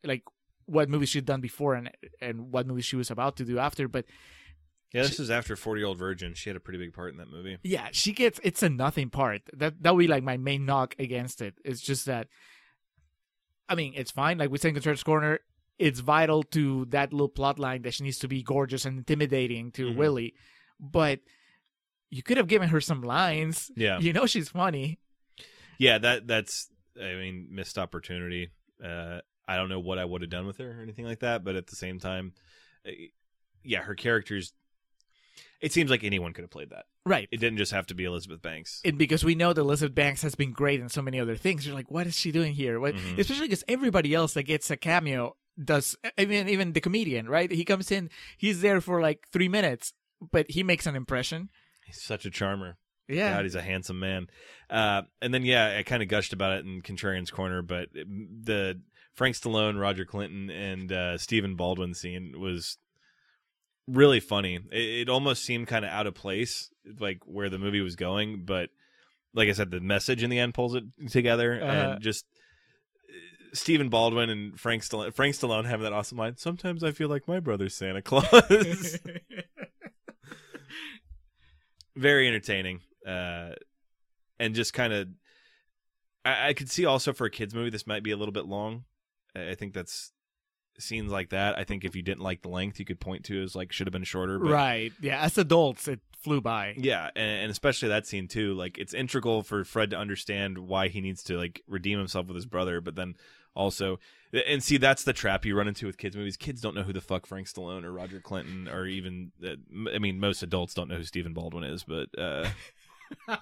like 0.03 0.23
what 0.65 0.89
movies 0.89 1.09
she'd 1.09 1.25
done 1.25 1.41
before 1.41 1.73
and 1.75 1.89
and 2.21 2.51
what 2.51 2.67
movies 2.67 2.85
she 2.85 2.95
was 2.95 3.11
about 3.11 3.37
to 3.37 3.45
do 3.45 3.57
after, 3.59 3.87
but 3.87 4.05
Yeah, 4.93 5.03
this 5.03 5.19
is 5.19 5.31
after 5.31 5.55
40 5.55 5.79
Year 5.79 5.87
Old 5.87 5.97
Virgin. 5.97 6.33
She 6.33 6.49
had 6.49 6.57
a 6.57 6.59
pretty 6.59 6.77
big 6.79 6.93
part 6.93 7.11
in 7.13 7.17
that 7.19 7.29
movie. 7.31 7.57
yeah, 7.63 7.89
she 7.91 8.11
gets 8.13 8.39
it's 8.43 8.61
a 8.63 8.69
nothing 8.69 9.09
part. 9.09 9.41
That 9.53 9.81
that 9.83 9.95
would 9.95 10.01
be 10.01 10.07
like 10.07 10.23
my 10.23 10.37
main 10.37 10.65
knock 10.65 10.95
against 10.99 11.41
it. 11.41 11.55
It's 11.63 11.81
just 11.81 12.05
that 12.07 12.27
I 13.69 13.75
mean, 13.75 13.93
it's 13.95 14.11
fine. 14.11 14.37
Like 14.37 14.49
we 14.51 14.57
said 14.57 14.69
in 14.69 14.73
Concert's 14.75 15.03
Corner, 15.03 15.39
it's 15.79 16.01
vital 16.01 16.43
to 16.43 16.85
that 16.89 17.13
little 17.13 17.29
plot 17.29 17.57
line 17.57 17.83
that 17.83 17.93
she 17.93 18.03
needs 18.03 18.19
to 18.19 18.27
be 18.27 18.43
gorgeous 18.43 18.83
and 18.85 18.97
intimidating 18.97 19.71
to 19.73 19.91
Mhm. 19.91 19.95
Willie. 19.95 20.33
But 20.79 21.21
you 22.09 22.21
could 22.21 22.35
have 22.37 22.47
given 22.47 22.67
her 22.69 22.81
some 22.81 23.01
lines. 23.01 23.71
Yeah. 23.77 23.99
You 23.99 24.11
know 24.11 24.25
she's 24.25 24.49
funny. 24.49 24.99
Yeah, 25.79 25.97
that 25.99 26.27
that's 26.27 26.69
I 27.01 27.13
mean 27.15 27.47
missed 27.49 27.77
opportunity. 27.77 28.49
Uh, 28.83 29.21
I 29.47 29.55
don't 29.55 29.69
know 29.69 29.79
what 29.79 29.97
I 29.99 30.05
would 30.05 30.21
have 30.21 30.29
done 30.29 30.45
with 30.47 30.57
her 30.57 30.79
or 30.79 30.83
anything 30.83 31.05
like 31.05 31.19
that, 31.21 31.43
but 31.45 31.55
at 31.55 31.67
the 31.67 31.75
same 31.75 31.99
time, 31.99 32.33
uh, 32.85 32.91
yeah, 33.63 33.81
her 33.83 33.95
characters. 33.95 34.53
It 35.61 35.71
seems 35.71 35.89
like 35.91 36.03
anyone 36.03 36.33
could 36.33 36.41
have 36.43 36.49
played 36.51 36.71
that. 36.71 36.85
Right. 37.05 37.27
It 37.31 37.37
didn't 37.39 37.57
just 37.57 37.71
have 37.71 37.85
to 37.87 37.93
be 37.95 38.03
Elizabeth 38.05 38.41
Banks. 38.41 38.81
and 38.83 38.97
because 38.97 39.23
we 39.23 39.35
know 39.35 39.53
that 39.53 39.61
Elizabeth 39.61 39.93
Banks 39.95 40.21
has 40.23 40.35
been 40.35 40.51
great 40.51 40.79
in 40.79 40.89
so 40.89 41.01
many 41.01 41.19
other 41.19 41.35
things, 41.35 41.65
you're 41.65 41.75
like, 41.75 41.89
what 41.91 42.07
is 42.07 42.17
she 42.17 42.31
doing 42.31 42.53
here? 42.53 42.79
What, 42.79 42.95
Mhm. 42.95 43.17
Especially 43.19 43.47
because 43.47 43.63
everybody 43.67 44.13
else 44.13 44.33
that 44.33 44.43
gets 44.43 44.69
a 44.71 44.77
cameo 44.77 45.35
does. 45.63 45.95
I 46.17 46.25
mean, 46.25 46.47
even 46.49 46.73
the 46.73 46.81
comedian, 46.81 47.27
right? 47.29 47.51
He 47.51 47.65
comes 47.65 47.91
in, 47.91 48.09
he's 48.37 48.61
there 48.61 48.81
for 48.81 49.01
like 49.01 49.27
three 49.31 49.49
minutes, 49.49 49.93
but 50.31 50.49
he 50.49 50.63
makes 50.63 50.85
an 50.87 50.95
impression. 50.95 51.49
He's 51.85 52.01
such 52.01 52.25
a 52.25 52.29
charmer. 52.31 52.77
Yeah, 53.07 53.33
God, 53.35 53.43
he's 53.43 53.55
a 53.55 53.61
handsome 53.61 53.99
man. 53.99 54.27
Uh, 54.69 55.01
and 55.21 55.33
then 55.33 55.43
yeah, 55.43 55.75
I 55.77 55.83
kind 55.83 56.01
of 56.01 56.07
gushed 56.07 56.31
about 56.33 56.53
it 56.59 56.65
in 56.65 56.81
Contrarian's 56.81 57.29
Corner, 57.31 57.61
but 57.61 57.89
the 57.93 58.79
Frank 59.13 59.35
Stallone, 59.35 59.77
Roger 59.79 60.05
Clinton, 60.05 60.49
and 60.49 60.91
uh, 60.91 61.17
Stephen 61.17 61.55
Baldwin 61.55 61.93
scene 61.93 62.39
was 62.39 62.77
really 63.91 64.19
funny. 64.19 64.55
It, 64.71 64.77
it 65.07 65.09
almost 65.09 65.43
seemed 65.43 65.67
kind 65.67 65.85
of 65.85 65.91
out 65.91 66.07
of 66.07 66.13
place, 66.15 66.69
like 66.99 67.19
where 67.25 67.49
the 67.49 67.59
movie 67.59 67.81
was 67.81 67.95
going, 67.95 68.43
but 68.45 68.69
like 69.33 69.49
I 69.49 69.53
said, 69.53 69.71
the 69.71 69.79
message 69.79 70.23
in 70.23 70.29
the 70.29 70.39
end 70.39 70.53
pulls 70.53 70.75
it 70.75 70.83
together, 71.09 71.61
Uh-huh. 71.61 71.71
and 71.93 72.01
just 72.01 72.25
uh, 73.09 73.53
Stephen 73.53 73.89
Baldwin 73.89 74.29
and 74.29 74.59
Frank 74.59 74.83
Stallone, 74.83 75.13
Frank 75.13 75.35
Stallone 75.35 75.65
having 75.65 75.83
that 75.83 75.93
awesome 75.93 76.17
line. 76.17 76.37
Sometimes 76.37 76.83
I 76.83 76.91
feel 76.91 77.07
like 77.09 77.27
my 77.27 77.39
brother's 77.39 77.73
Santa 77.75 78.01
Claus. 78.01 78.97
very 81.95 82.27
entertaining 82.27 82.79
uh 83.05 83.49
and 84.39 84.55
just 84.55 84.73
kind 84.73 84.93
of 84.93 85.07
I, 86.23 86.49
I 86.49 86.53
could 86.53 86.69
see 86.69 86.85
also 86.85 87.11
for 87.13 87.25
a 87.25 87.29
kids 87.29 87.53
movie 87.53 87.69
this 87.69 87.85
might 87.85 88.01
be 88.03 88.11
a 88.11 88.17
little 88.17 88.31
bit 88.31 88.45
long 88.45 88.85
I 89.35 89.55
think 89.55 89.73
that's 89.73 90.11
scenes 90.79 91.11
like 91.11 91.29
that 91.29 91.57
i 91.57 91.63
think 91.63 91.83
if 91.85 91.95
you 91.95 92.01
didn't 92.01 92.21
like 92.21 92.41
the 92.41 92.49
length 92.49 92.79
you 92.79 92.85
could 92.85 92.99
point 92.99 93.23
to 93.25 93.41
as 93.43 93.55
like 93.55 93.71
should 93.71 93.85
have 93.87 93.91
been 93.93 94.03
shorter 94.03 94.39
but 94.39 94.49
right. 94.51 94.91
Yeah, 95.01 95.21
as 95.21 95.37
adults, 95.37 95.87
it 95.87 95.99
flew 96.21 96.39
by. 96.41 96.73
yeah 96.77 97.09
and, 97.15 97.43
and 97.43 97.51
especially 97.51 97.89
that 97.89 98.05
scene 98.07 98.27
too 98.27 98.53
like 98.53 98.77
it's 98.77 98.93
integral 98.93 99.41
for 99.43 99.63
fred 99.63 99.89
to 99.91 99.97
understand 99.97 100.57
why 100.57 100.87
he 100.87 101.01
needs 101.01 101.23
to 101.23 101.35
like 101.37 101.61
redeem 101.67 101.97
himself 101.97 102.27
with 102.27 102.35
his 102.35 102.45
brother 102.45 102.79
but 102.81 102.95
then 102.95 103.15
also 103.55 103.99
and 104.47 104.63
see 104.63 104.77
that's 104.77 105.03
the 105.03 105.13
trap 105.13 105.45
you 105.45 105.55
run 105.57 105.67
into 105.67 105.85
with 105.87 105.97
kids 105.97 106.15
movies 106.15 106.37
kids 106.37 106.61
don't 106.61 106.73
know 106.75 106.83
who 106.83 106.93
the 106.93 107.01
fuck 107.01 107.25
frank 107.25 107.47
stallone 107.47 107.83
or 107.83 107.91
roger 107.91 108.19
clinton 108.21 108.67
or 108.67 108.85
even 108.85 109.31
uh, 109.43 109.55
i 109.93 109.97
mean 109.99 110.19
most 110.19 110.41
adults 110.43 110.73
don't 110.75 110.87
know 110.89 110.95
who 110.97 111.03
stephen 111.03 111.33
baldwin 111.33 111.63
is 111.63 111.83
but 111.83 112.07
uh 112.19 112.47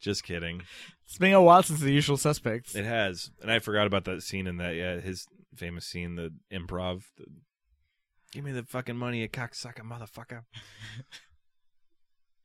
just 0.00 0.24
kidding 0.24 0.62
It's 1.06 1.18
been 1.18 1.32
a 1.34 1.42
while 1.42 1.62
since 1.62 1.80
the 1.80 1.92
usual 1.92 2.16
suspects. 2.16 2.74
it 2.74 2.84
has 2.84 3.30
and 3.42 3.50
i 3.52 3.58
forgot 3.58 3.86
about 3.86 4.04
that 4.06 4.22
scene 4.22 4.46
in 4.46 4.56
that 4.56 4.74
yeah 4.74 4.98
his 5.00 5.26
famous 5.56 5.86
scene 5.86 6.14
the 6.16 6.32
improv 6.52 7.02
the, 7.16 7.24
give 8.32 8.44
me 8.44 8.52
the 8.52 8.62
fucking 8.64 8.96
money 8.96 9.20
you 9.20 9.28
cocksucker 9.28 9.80
motherfucker 9.82 10.42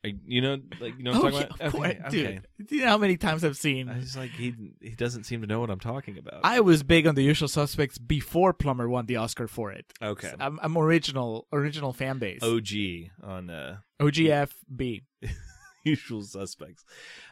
I- 0.05 0.15
you 0.25 0.41
know 0.41 0.57
like 0.79 0.95
you 0.97 1.03
know 1.03 1.19
what 1.19 1.19
i'm 1.19 1.33
Oh, 1.33 1.39
talking 1.39 1.55
yeah, 1.59 1.67
about 1.67 1.71
boy, 1.73 1.85
okay, 2.05 2.09
dude. 2.09 2.25
okay. 2.27 2.39
Do 2.65 2.75
you 2.75 2.81
know 2.83 2.89
how 2.89 2.97
many 2.99 3.17
times 3.17 3.43
I've 3.43 3.57
seen? 3.57 3.89
I 3.89 3.97
was 3.97 4.15
like 4.15 4.29
he 4.29 4.53
he 4.79 4.91
doesn't 4.91 5.23
seem 5.23 5.41
to 5.41 5.47
know 5.47 5.59
what 5.59 5.69
I'm 5.71 5.79
talking 5.79 6.17
about. 6.19 6.41
I 6.43 6.59
was 6.59 6.83
big 6.83 7.07
on 7.07 7.15
the 7.15 7.23
usual 7.23 7.47
suspects 7.47 7.97
before 7.97 8.53
Plummer 8.53 8.87
won 8.87 9.07
the 9.07 9.15
Oscar 9.17 9.47
for 9.47 9.71
it. 9.71 9.85
okay. 10.01 10.31
I'm, 10.39 10.59
I'm 10.61 10.77
original 10.77 11.47
original 11.51 11.93
fan 11.93 12.19
base. 12.19 12.43
OG 12.43 13.09
on 13.23 13.49
uh 13.49 13.77
OGFB. 13.99 15.01
Usual 15.83 16.21
Suspects. 16.21 16.83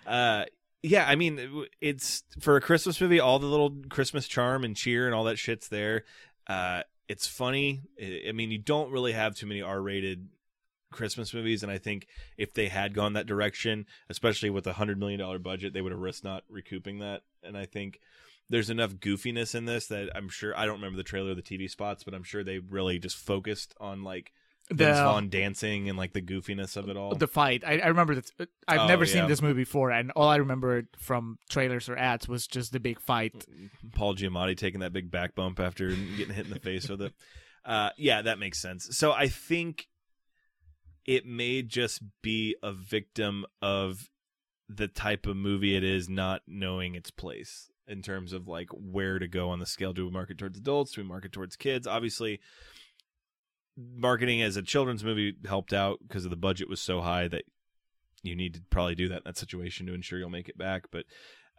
Uh 0.07 0.45
yeah, 0.85 1.05
I 1.07 1.15
mean 1.15 1.65
it's 1.81 2.23
for 2.39 2.55
a 2.55 2.61
Christmas 2.61 3.01
movie 3.01 3.19
all 3.19 3.39
the 3.39 3.47
little 3.47 3.75
Christmas 3.89 4.27
charm 4.27 4.63
and 4.63 4.75
cheer 4.75 5.07
and 5.07 5.15
all 5.15 5.23
that 5.25 5.39
shit's 5.39 5.67
there. 5.67 6.03
Uh 6.47 6.83
it's 7.07 7.27
funny. 7.27 7.81
I 7.99 8.31
mean 8.31 8.51
you 8.51 8.59
don't 8.59 8.91
really 8.91 9.13
have 9.13 9.35
too 9.35 9.47
many 9.47 9.61
R-rated 9.61 10.29
Christmas 10.91 11.33
movies 11.33 11.63
and 11.63 11.71
I 11.71 11.79
think 11.79 12.07
if 12.37 12.53
they 12.53 12.67
had 12.67 12.93
gone 12.93 13.13
that 13.13 13.25
direction, 13.25 13.87
especially 14.09 14.51
with 14.51 14.67
a 14.67 14.71
100 14.71 14.99
million 14.99 15.19
dollar 15.19 15.39
budget, 15.39 15.73
they 15.73 15.81
would 15.81 15.91
have 15.91 16.01
risked 16.01 16.23
not 16.23 16.43
recouping 16.49 16.99
that 16.99 17.23
and 17.43 17.57
I 17.57 17.65
think 17.65 17.99
there's 18.47 18.69
enough 18.69 18.93
goofiness 18.97 19.55
in 19.55 19.65
this 19.65 19.87
that 19.87 20.09
I'm 20.15 20.29
sure 20.29 20.55
I 20.55 20.67
don't 20.67 20.75
remember 20.75 20.97
the 20.97 21.03
trailer 21.03 21.33
the 21.33 21.41
TV 21.41 21.67
spots, 21.67 22.03
but 22.03 22.13
I'm 22.13 22.23
sure 22.23 22.43
they 22.43 22.59
really 22.59 22.99
just 22.99 23.17
focused 23.17 23.73
on 23.79 24.03
like 24.03 24.33
Vince 24.71 24.97
The- 24.97 25.03
Vaughn 25.03 25.29
dancing 25.29 25.89
and 25.89 25.97
like 25.97 26.13
the 26.13 26.21
goofiness 26.21 26.75
of 26.77 26.89
it 26.89 26.97
all. 26.97 27.13
The 27.15 27.27
fight. 27.27 27.63
I, 27.65 27.77
I 27.79 27.87
remember 27.87 28.15
that. 28.15 28.31
I've 28.67 28.79
Oh, 28.81 28.87
never 28.87 29.05
yeah. 29.05 29.13
seen 29.13 29.27
this 29.27 29.41
movie 29.41 29.61
before, 29.61 29.91
and 29.91 30.11
all 30.11 30.27
I 30.27 30.37
remember 30.37 30.83
from 30.97 31.37
trailers 31.49 31.87
or 31.87 31.95
ads 31.97 32.27
was 32.27 32.47
just 32.47 32.71
the 32.71 32.79
big 32.79 32.99
fight. 32.99 33.45
Paul 33.93 34.15
Giamatti 34.15 34.57
taking 34.57 34.79
that 34.79 34.91
big 34.93 35.11
back 35.11 35.35
bump 35.35 35.59
after 35.59 35.89
getting 36.17 36.33
hit 36.33 36.45
in 36.47 36.51
the 36.53 36.59
face 36.59 36.89
with 36.89 37.01
it. 37.01 37.13
Uh, 37.63 37.89
yeah, 37.97 38.21
that 38.23 38.39
makes 38.39 38.59
sense. 38.59 38.89
So 38.97 39.11
I 39.11 39.27
think 39.27 39.87
it 41.05 41.25
may 41.25 41.61
just 41.61 42.01
be 42.23 42.55
a 42.63 42.73
victim 42.73 43.45
of 43.61 44.09
the 44.67 44.87
type 44.87 45.27
of 45.27 45.35
movie 45.37 45.75
it 45.75 45.83
is 45.83 46.09
not 46.09 46.41
knowing 46.47 46.95
its 46.95 47.11
place 47.11 47.69
in 47.87 48.01
terms 48.01 48.33
of 48.33 48.47
like 48.47 48.69
where 48.71 49.19
to 49.19 49.27
go 49.27 49.49
on 49.49 49.59
the 49.59 49.65
scale. 49.67 49.93
Do 49.93 50.05
we 50.05 50.11
market 50.11 50.39
towards 50.39 50.57
adults? 50.57 50.93
Do 50.93 51.01
we 51.03 51.07
market 51.07 51.31
towards 51.31 51.55
kids? 51.55 51.85
Obviously, 51.85 52.39
marketing 53.77 54.41
as 54.41 54.55
a 54.57 54.61
children's 54.61 55.03
movie 55.03 55.35
helped 55.47 55.73
out 55.73 55.99
because 56.07 56.25
of 56.25 56.31
the 56.31 56.37
budget 56.37 56.69
was 56.69 56.79
so 56.81 57.01
high 57.01 57.27
that 57.27 57.43
you 58.23 58.35
need 58.35 58.55
to 58.55 58.61
probably 58.69 58.95
do 58.95 59.09
that 59.09 59.17
in 59.17 59.23
that 59.25 59.37
situation 59.37 59.85
to 59.85 59.93
ensure 59.93 60.17
you'll 60.17 60.29
make 60.29 60.49
it 60.49 60.57
back. 60.57 60.85
But 60.91 61.05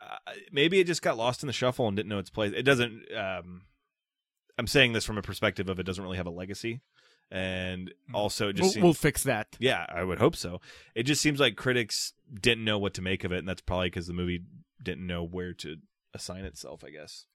uh, 0.02 0.32
maybe 0.52 0.80
it 0.80 0.86
just 0.86 1.02
got 1.02 1.16
lost 1.16 1.42
in 1.42 1.46
the 1.46 1.52
shuffle 1.52 1.86
and 1.88 1.96
didn't 1.96 2.08
know 2.08 2.18
its 2.18 2.30
place. 2.30 2.52
It 2.54 2.64
doesn't. 2.64 3.04
Um, 3.16 3.62
I'm 4.58 4.66
saying 4.66 4.92
this 4.92 5.04
from 5.04 5.18
a 5.18 5.22
perspective 5.22 5.68
of 5.68 5.78
it 5.78 5.84
doesn't 5.84 6.02
really 6.02 6.16
have 6.16 6.26
a 6.26 6.30
legacy, 6.30 6.80
and 7.30 7.92
also 8.14 8.48
it 8.48 8.54
just 8.54 8.62
We'll, 8.62 8.72
seems, 8.72 8.82
we'll 8.82 8.94
fix 8.94 9.22
that. 9.24 9.48
yeah, 9.58 9.84
I 9.88 10.02
would 10.02 10.18
hope 10.18 10.36
so. 10.36 10.60
It 10.94 11.04
just 11.04 11.20
seems 11.20 11.38
like 11.38 11.56
critics 11.56 12.14
didn't 12.40 12.64
know 12.64 12.78
what 12.78 12.94
to 12.94 13.02
make 13.02 13.24
of 13.24 13.32
it, 13.32 13.38
and 13.38 13.48
that's 13.48 13.60
probably 13.60 13.88
because 13.88 14.06
the 14.06 14.14
movie 14.14 14.42
didn't 14.82 15.06
know 15.06 15.22
where 15.24 15.52
to 15.54 15.76
assign 16.14 16.44
itself. 16.44 16.82
I 16.84 16.90
guess. 16.90 17.26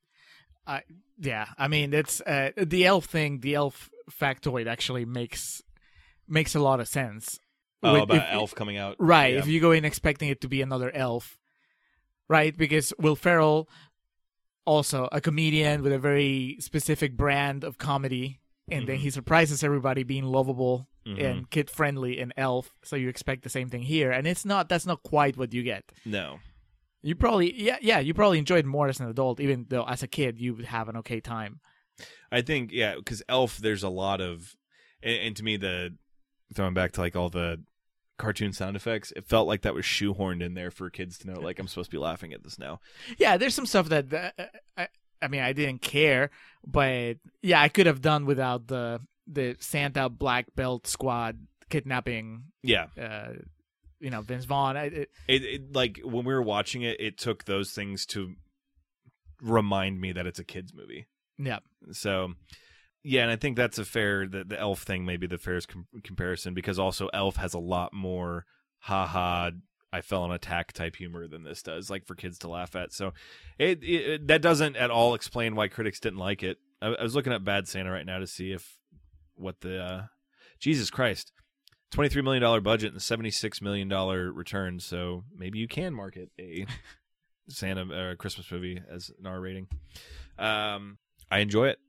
I 0.67 0.81
yeah. 1.19 1.47
I 1.57 1.67
mean, 1.67 1.93
it's 1.93 2.21
uh, 2.21 2.51
the 2.57 2.85
elf 2.85 3.05
thing. 3.05 3.39
The 3.39 3.55
elf 3.55 3.89
factoid 4.11 4.67
actually 4.67 5.05
makes 5.05 5.61
makes 6.27 6.55
a 6.55 6.59
lot 6.59 6.79
of 6.79 6.87
sense. 6.87 7.39
Oh, 7.83 7.93
With- 7.93 8.03
about 8.03 8.17
if- 8.17 8.33
Elf 8.33 8.53
coming 8.55 8.77
out, 8.77 8.95
Right. 8.99 9.33
Yeah. 9.33 9.39
If 9.39 9.47
you 9.47 9.59
go 9.59 9.71
in 9.71 9.85
expecting 9.85 10.29
it 10.29 10.39
to 10.41 10.47
be 10.47 10.61
another 10.61 10.91
elf, 10.95 11.37
right? 12.29 12.55
Because 12.55 12.93
Will 12.99 13.15
Ferrell, 13.15 13.67
also 14.65 15.09
a 15.11 15.19
comedian 15.19 15.81
with 15.81 15.91
a 15.91 15.99
very 15.99 16.57
specific 16.59 17.17
brand 17.17 17.63
of 17.63 17.77
comedy, 17.77 18.39
and 18.69 18.87
then 18.87 18.97
Mhm. 18.97 19.01
he 19.01 19.09
surprises 19.09 19.63
everybody 19.63 20.03
being 20.03 20.23
lovable 20.25 20.87
Mhm. 21.05 21.19
and 21.23 21.49
kid 21.49 21.69
friendly 21.69 22.19
and 22.19 22.31
elf. 22.37 22.75
So 22.83 22.95
you 22.95 23.09
expect 23.09 23.41
the 23.43 23.49
same 23.49 23.69
thing 23.69 23.81
here, 23.81 24.11
and 24.11 24.27
it's 24.27 24.45
not. 24.45 24.69
That's 24.69 24.85
not 24.85 25.01
quite 25.03 25.35
what 25.37 25.53
you 25.53 25.63
get. 25.63 25.91
no, 26.05 26.39
You 27.03 27.15
probably 27.15 27.59
yeah 27.59 27.79
yeah 27.81 27.97
you 27.99 28.13
probably 28.13 28.37
enjoyed 28.37 28.65
more 28.65 28.87
as 28.87 28.99
an 28.99 29.07
adult, 29.09 29.39
even 29.39 29.65
though 29.69 29.85
as 29.85 30.03
a 30.03 30.07
kid 30.07 30.39
you 30.39 30.53
would 30.53 30.65
have 30.65 30.87
an 30.87 30.95
okay 30.97 31.19
time. 31.19 31.59
I 32.31 32.41
think 32.41 32.71
yeah, 32.71 32.95
because 32.95 33.21
Elf, 33.27 33.57
there's 33.57 33.83
a 33.83 33.89
lot 33.89 34.21
of, 34.21 34.55
and, 35.03 35.15
and 35.15 35.35
to 35.37 35.43
me 35.43 35.57
the 35.57 35.95
throwing 36.53 36.73
back 36.73 36.91
to 36.93 37.01
like 37.01 37.15
all 37.15 37.29
the 37.29 37.61
cartoon 38.17 38.53
sound 38.53 38.75
effects, 38.75 39.11
it 39.15 39.25
felt 39.25 39.47
like 39.47 39.63
that 39.63 39.73
was 39.73 39.85
shoehorned 39.85 40.43
in 40.43 40.53
there 40.53 40.71
for 40.71 40.89
kids 40.89 41.17
to 41.19 41.27
know 41.27 41.39
like 41.39 41.59
I'm 41.59 41.67
supposed 41.67 41.89
to 41.91 41.95
be 41.95 42.01
laughing 42.01 42.33
at 42.33 42.43
this 42.43 42.59
now. 42.59 42.79
Yeah, 43.17 43.37
there's 43.37 43.55
some 43.55 43.65
stuff 43.65 43.89
that 43.89 44.13
uh, 44.13 44.43
I, 44.77 44.87
I 45.21 45.27
mean 45.27 45.41
I 45.41 45.53
didn't 45.53 45.81
care, 45.81 46.29
but 46.65 47.17
yeah, 47.41 47.61
I 47.61 47.69
could 47.69 47.85
have 47.87 48.01
done 48.01 48.25
without 48.25 48.67
the 48.67 49.01
the 49.27 49.55
Santa 49.59 50.09
Black 50.09 50.47
Belt 50.55 50.87
Squad 50.87 51.39
kidnapping. 51.69 52.43
Yeah, 52.63 52.87
Uh, 53.01 53.33
you 53.99 54.09
know 54.09 54.21
Vince 54.21 54.45
Vaughn. 54.45 54.75
I, 54.77 54.85
it, 54.85 55.09
it, 55.27 55.43
it 55.43 55.75
like 55.75 55.99
when 56.03 56.25
we 56.25 56.33
were 56.33 56.41
watching 56.41 56.81
it, 56.81 56.99
it 56.99 57.17
took 57.17 57.45
those 57.45 57.71
things 57.71 58.05
to 58.07 58.35
remind 59.41 60.01
me 60.01 60.11
that 60.11 60.25
it's 60.25 60.39
a 60.39 60.43
kids 60.43 60.73
movie. 60.73 61.07
Yeah, 61.41 61.59
So, 61.91 62.33
yeah, 63.03 63.23
and 63.23 63.31
I 63.31 63.35
think 63.35 63.57
that's 63.57 63.79
a 63.79 63.85
fair 63.85 64.27
the, 64.27 64.43
the 64.43 64.59
Elf 64.59 64.83
thing 64.83 65.05
may 65.05 65.17
be 65.17 65.27
the 65.27 65.37
fairest 65.37 65.67
com- 65.67 65.87
comparison 66.03 66.53
because 66.53 66.79
also 66.79 67.09
Elf 67.13 67.37
has 67.37 67.53
a 67.53 67.59
lot 67.59 67.93
more 67.93 68.45
haha 68.79 69.51
I 69.93 70.01
fell 70.01 70.23
on 70.23 70.31
attack 70.31 70.71
type 70.71 70.95
humor 70.95 71.27
than 71.27 71.43
this 71.43 71.61
does, 71.61 71.89
like 71.89 72.05
for 72.05 72.15
kids 72.15 72.39
to 72.39 72.47
laugh 72.49 72.75
at. 72.75 72.93
So, 72.93 73.13
it, 73.59 73.83
it 73.83 74.27
that 74.27 74.41
doesn't 74.41 74.75
at 74.75 74.91
all 74.91 75.13
explain 75.15 75.55
why 75.55 75.67
critics 75.67 75.99
didn't 75.99 76.19
like 76.19 76.43
it. 76.43 76.57
I, 76.81 76.87
I 76.87 77.03
was 77.03 77.15
looking 77.15 77.33
at 77.33 77.43
Bad 77.43 77.67
Santa 77.67 77.91
right 77.91 78.05
now 78.05 78.19
to 78.19 78.27
see 78.27 78.51
if 78.51 78.77
what 79.35 79.61
the 79.61 79.83
uh, 79.83 80.01
Jesus 80.59 80.89
Christ. 80.89 81.31
$23 81.91 82.23
million 82.23 82.63
budget 82.63 82.93
and 82.93 83.01
$76 83.01 83.61
million 83.61 83.89
return. 84.33 84.79
So 84.79 85.25
maybe 85.35 85.59
you 85.59 85.67
can 85.67 85.93
market 85.93 86.29
a 86.39 86.65
Santa 87.49 88.11
uh, 88.11 88.15
Christmas 88.15 88.49
movie 88.49 88.81
as 88.89 89.11
an 89.19 89.27
R 89.27 89.39
rating. 89.39 89.67
Um, 90.39 90.97
I 91.31 91.39
enjoy 91.39 91.69
it. 91.69 91.79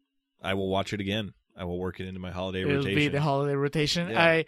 I 0.41 0.55
will 0.55 0.69
watch 0.69 0.93
it 0.93 1.01
again. 1.01 1.35
I 1.57 1.65
will 1.65 1.79
work 1.79 2.01
it 2.01 2.07
into 2.07 2.21
my 2.21 2.31
holiday 2.31 2.61
rotation. 2.61 2.79
it'll 2.79 2.85
rotation. 2.85 3.13
be 3.13 3.17
the 3.17 3.21
holiday 3.21 3.55
rotation. 3.55 4.11
Yeah. 4.11 4.25
I 4.25 4.45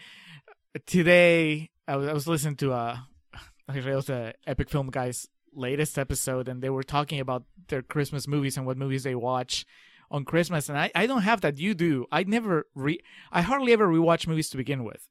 today 0.86 1.70
I 1.86 1.96
was, 1.96 2.08
I 2.08 2.12
was 2.12 2.26
listening 2.26 2.56
to 2.56 2.72
uh, 2.72 2.96
a 3.34 3.38
actually 3.68 3.92
it 3.92 3.96
was 3.96 4.06
the 4.06 4.34
Epic 4.46 4.70
Film 4.70 4.88
Guys 4.88 5.28
latest 5.52 5.98
episode, 5.98 6.48
and 6.48 6.62
they 6.62 6.70
were 6.70 6.82
talking 6.82 7.20
about 7.20 7.44
their 7.68 7.82
Christmas 7.82 8.26
movies 8.26 8.56
and 8.56 8.66
what 8.66 8.76
movies 8.76 9.02
they 9.02 9.14
watch 9.14 9.66
on 10.10 10.24
Christmas. 10.24 10.68
And 10.68 10.78
I, 10.78 10.90
I 10.94 11.06
don't 11.06 11.22
have 11.22 11.40
that. 11.42 11.58
You 11.58 11.74
do. 11.74 12.06
I 12.10 12.24
never 12.24 12.66
re. 12.74 13.00
I 13.30 13.42
hardly 13.42 13.72
ever 13.72 13.86
rewatch 13.86 14.26
movies 14.26 14.50
to 14.50 14.56
begin 14.56 14.84
with. 14.84 15.08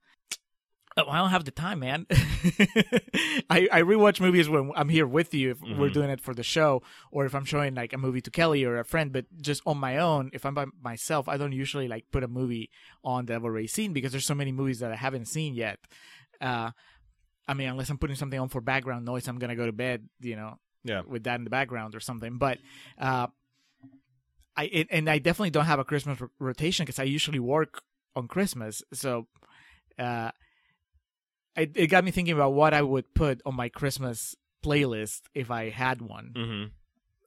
Oh, 0.95 1.09
I 1.09 1.17
don't 1.17 1.31
have 1.31 1.43
the 1.45 1.51
time, 1.51 1.79
man. 1.79 2.05
I 3.49 3.67
I 3.71 3.81
rewatch 3.81 4.19
movies 4.21 4.47
when 4.49 4.71
I'm 4.75 4.89
here 4.89 5.07
with 5.07 5.33
you 5.33 5.51
if 5.51 5.61
we're 5.61 5.89
Mhm. 5.89 5.93
doing 5.93 6.09
it 6.09 6.21
for 6.21 6.33
the 6.33 6.43
show, 6.43 6.83
or 7.11 7.25
if 7.25 7.33
I'm 7.33 7.45
showing 7.45 7.73
like 7.75 7.93
a 7.93 7.97
movie 7.97 8.21
to 8.21 8.31
Kelly 8.31 8.63
or 8.63 8.77
a 8.79 8.85
friend. 8.85 9.11
But 9.11 9.25
just 9.41 9.61
on 9.65 9.77
my 9.77 9.97
own, 9.97 10.29
if 10.33 10.45
I'm 10.45 10.53
by 10.53 10.65
myself, 10.81 11.27
I 11.27 11.37
don't 11.37 11.51
usually 11.51 11.87
like 11.87 12.05
put 12.11 12.23
a 12.23 12.27
movie 12.27 12.69
on 13.03 13.25
that 13.25 13.35
I've 13.35 13.43
already 13.43 13.67
seen 13.67 13.93
because 13.93 14.11
there's 14.11 14.25
so 14.25 14.35
many 14.35 14.51
movies 14.51 14.79
that 14.79 14.91
I 14.91 14.95
haven't 14.95 15.25
seen 15.25 15.55
yet. 15.55 15.79
Uh, 16.39 16.71
I 17.47 17.53
mean, 17.53 17.69
unless 17.69 17.89
I'm 17.89 17.97
putting 17.97 18.15
something 18.15 18.39
on 18.39 18.49
for 18.49 18.61
background 18.61 19.05
noise, 19.05 19.27
I'm 19.27 19.39
gonna 19.39 19.55
go 19.55 19.65
to 19.65 19.71
bed, 19.73 20.07
you 20.19 20.35
know, 20.35 20.59
Yeah. 20.83 21.01
with 21.07 21.23
that 21.23 21.35
in 21.39 21.43
the 21.43 21.49
background 21.49 21.95
or 21.95 21.99
something. 22.01 22.37
But 22.37 22.59
uh, 22.99 23.27
I 24.55 24.65
it, 24.65 24.87
and 24.91 25.09
I 25.09 25.17
definitely 25.17 25.49
don't 25.49 25.65
have 25.65 25.79
a 25.79 25.83
Christmas 25.85 26.21
r- 26.21 26.29
rotation 26.39 26.85
because 26.85 26.99
I 26.99 27.03
usually 27.03 27.39
work 27.39 27.81
on 28.15 28.27
Christmas, 28.27 28.83
so 28.93 29.27
uh, 29.97 30.29
it, 31.55 31.71
it 31.75 31.87
got 31.87 32.03
me 32.03 32.11
thinking 32.11 32.33
about 32.33 32.53
what 32.53 32.73
I 32.73 32.81
would 32.81 33.13
put 33.13 33.41
on 33.45 33.55
my 33.55 33.69
Christmas 33.69 34.35
playlist 34.63 35.21
if 35.33 35.51
I 35.51 35.69
had 35.69 36.01
one. 36.01 36.31
hmm 36.35 36.63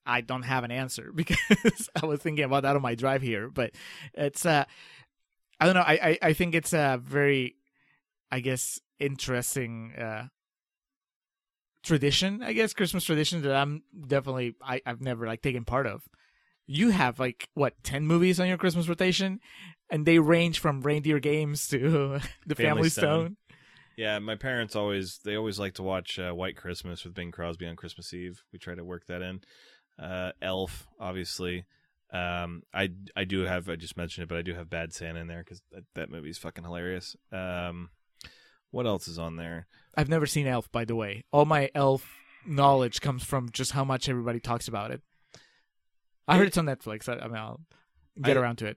I 0.09 0.21
don't 0.21 0.43
have 0.43 0.63
an 0.63 0.71
answer 0.71 1.11
because 1.15 1.91
I 2.01 2.07
was 2.07 2.21
thinking 2.21 2.45
about 2.45 2.63
that 2.63 2.77
on 2.77 2.83
my 2.83 2.95
drive 2.95 3.23
here. 3.23 3.49
But 3.51 3.73
it's 4.15 4.47
uh 4.47 4.65
I 5.59 5.67
don't 5.67 5.75
know. 5.75 5.81
I 5.81 5.93
I, 6.03 6.19
I 6.23 6.33
think 6.33 6.55
it's 6.55 6.73
a 6.73 7.01
very, 7.03 7.57
I 8.31 8.41
guess, 8.41 8.81
interesting 9.01 9.93
uh 9.97 10.29
tradition. 11.83 12.43
I 12.43 12.53
guess 12.53 12.73
Christmas 12.73 13.05
tradition 13.05 13.43
that 13.43 13.55
I'm 13.55 13.83
definitely 14.07 14.55
I 14.63 14.81
I've 14.87 15.01
never 15.01 15.27
like 15.27 15.43
taken 15.43 15.65
part 15.65 15.87
of. 15.87 16.03
You 16.67 16.91
have 16.91 17.21
like 17.21 17.49
what 17.55 17.75
ten 17.83 18.07
movies 18.07 18.41
on 18.41 18.49
your 18.49 18.59
Christmas 18.59 18.89
rotation, 18.89 19.41
and 19.91 20.05
they 20.05 20.19
range 20.19 20.59
from 20.59 20.81
reindeer 20.81 21.21
games 21.21 21.69
to 21.69 22.21
the 22.47 22.55
Family 22.55 22.65
Family, 22.65 22.89
Stone. 22.91 23.05
Stone. 23.05 23.37
Yeah, 23.97 24.19
my 24.19 24.35
parents 24.37 24.77
always 24.77 25.19
they 25.25 25.37
always 25.37 25.59
like 25.59 25.75
to 25.75 25.83
watch 25.83 26.19
uh, 26.19 26.33
White 26.33 26.57
Christmas 26.57 27.05
with 27.05 27.15
Bing 27.15 27.31
Crosby 27.33 27.67
on 27.67 27.77
Christmas 27.77 28.13
Eve. 28.13 28.43
We 28.53 28.59
try 28.59 28.75
to 28.75 28.85
work 28.85 29.07
that 29.07 29.23
in. 29.23 29.41
Uh, 29.99 30.33
Elf, 30.43 30.87
obviously. 31.01 31.65
Um, 32.13 32.63
I 32.75 32.91
I 33.17 33.25
do 33.25 33.41
have 33.41 33.69
I 33.69 33.77
just 33.77 33.97
mentioned 33.97 34.25
it, 34.25 34.29
but 34.29 34.39
I 34.39 34.43
do 34.43 34.55
have 34.55 34.69
Bad 34.71 34.93
Santa 34.93 35.21
in 35.21 35.27
there 35.29 35.43
because 35.43 35.63
that, 35.73 36.11
that 36.11 36.25
is 36.25 36.39
fucking 36.39 36.65
hilarious. 36.65 37.17
Um, 37.33 37.91
what 38.71 38.87
else 38.87 39.09
is 39.09 39.19
on 39.19 39.37
there? 39.37 39.67
I've 39.97 40.09
never 40.11 40.27
seen 40.27 40.47
Elf, 40.47 40.71
by 40.71 40.85
the 40.85 40.95
way. 40.95 41.25
All 41.33 41.47
my 41.47 41.71
Elf 41.75 42.07
knowledge 42.47 43.01
comes 43.01 43.25
from 43.25 43.49
just 43.51 43.73
how 43.73 43.85
much 43.85 44.09
everybody 44.09 44.41
talks 44.41 44.69
about 44.69 44.91
it. 44.91 45.01
I 46.29 46.37
heard 46.37 46.49
it's 46.49 46.59
on 46.59 46.67
Netflix. 46.67 47.09
I, 47.09 47.25
I 47.25 47.29
mean, 47.29 47.37
I'll 47.37 47.61
get 48.23 48.37
I- 48.37 48.41
around 48.41 48.57
to 48.59 48.67
it. 48.67 48.77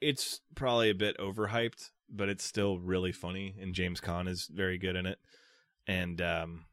It's 0.00 0.40
probably 0.54 0.88
a 0.90 0.94
bit 0.94 1.18
overhyped, 1.18 1.90
but 2.10 2.28
it's 2.28 2.44
still 2.44 2.78
really 2.78 3.12
funny, 3.12 3.54
and 3.60 3.74
James 3.74 4.00
Caan 4.00 4.28
is 4.28 4.46
very 4.52 4.78
good 4.78 4.96
in 4.96 5.06
it. 5.06 5.18
And 5.86 6.20
um, 6.20 6.64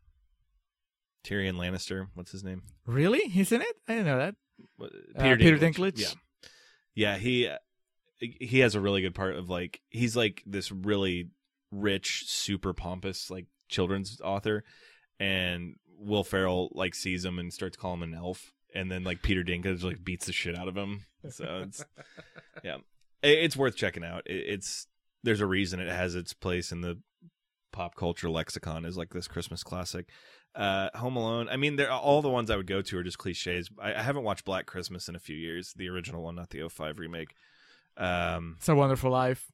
Tyrion 1.24 1.56
Lannister, 1.56 2.08
what's 2.14 2.32
his 2.32 2.44
name? 2.44 2.64
Really? 2.86 3.28
He's 3.30 3.52
in 3.52 3.62
it? 3.62 3.76
I 3.88 3.94
didn't 3.94 4.08
know 4.08 4.18
that. 4.18 4.36
What- 4.78 4.92
Uh, 5.16 5.36
Peter 5.36 5.58
Dinklage? 5.58 6.00
Yeah, 6.00 6.08
yeah. 6.96 7.18
He 7.18 7.50
he 8.20 8.60
has 8.60 8.74
a 8.76 8.82
really 8.82 9.02
good 9.02 9.14
part 9.14 9.36
of 9.36 9.50
like 9.50 9.82
he's 9.90 10.16
like 10.16 10.42
this 10.46 10.72
really 10.72 11.30
rich, 11.72 12.24
super 12.28 12.74
pompous 12.74 13.30
like 13.30 13.46
children's 13.70 14.20
author, 14.22 14.64
and 15.20 15.76
Will 16.00 16.24
Ferrell 16.24 16.70
like 16.74 16.96
sees 16.96 17.24
him 17.26 17.38
and 17.40 17.54
starts 17.54 17.78
calling 17.78 18.02
him 18.02 18.14
an 18.14 18.18
elf, 18.20 18.54
and 18.74 18.92
then 18.92 19.04
like 19.04 19.22
Peter 19.22 19.44
Dinklage 19.44 19.84
like 19.84 20.04
beats 20.04 20.26
the 20.26 20.34
shit 20.34 20.58
out 20.58 20.68
of 20.68 20.76
him. 20.76 21.06
So 21.30 21.64
it's 21.68 21.84
yeah, 22.64 22.78
it's 23.22 23.56
worth 23.58 23.76
checking 23.76 24.04
out. 24.04 24.24
It's 24.26 24.88
there's 25.24 25.42
a 25.42 25.46
reason 25.46 25.80
it 25.80 25.90
has 25.92 26.16
its 26.16 26.34
place 26.34 26.72
in 26.72 26.82
the 26.82 27.00
pop 27.72 27.96
culture 27.96 28.30
lexicon 28.30 28.86
is 28.86 28.98
like 28.98 29.10
this 29.14 29.28
Christmas 29.28 29.64
classic. 29.64 30.10
Uh, 30.56 30.90
Home 30.96 31.16
Alone. 31.18 31.48
I 31.50 31.58
mean, 31.58 31.76
they're 31.76 31.92
all 31.92 32.22
the 32.24 32.30
ones 32.30 32.50
I 32.50 32.56
would 32.56 32.66
go 32.66 32.82
to 32.82 32.98
are 32.98 33.04
just 33.04 33.20
cliches. 33.20 33.70
I, 33.80 33.94
I 33.94 34.02
haven't 34.02 34.24
watched 34.24 34.46
Black 34.46 34.66
Christmas 34.66 35.08
in 35.08 35.16
a 35.16 35.20
few 35.20 35.36
years, 35.36 35.74
the 35.76 35.88
original 35.90 36.24
one, 36.24 36.36
not 36.36 36.50
the 36.50 36.68
05 36.68 36.98
remake. 36.98 37.36
Um, 37.96 38.56
It's 38.58 38.70
a 38.70 38.76
Wonderful 38.76 39.12
Life. 39.12 39.52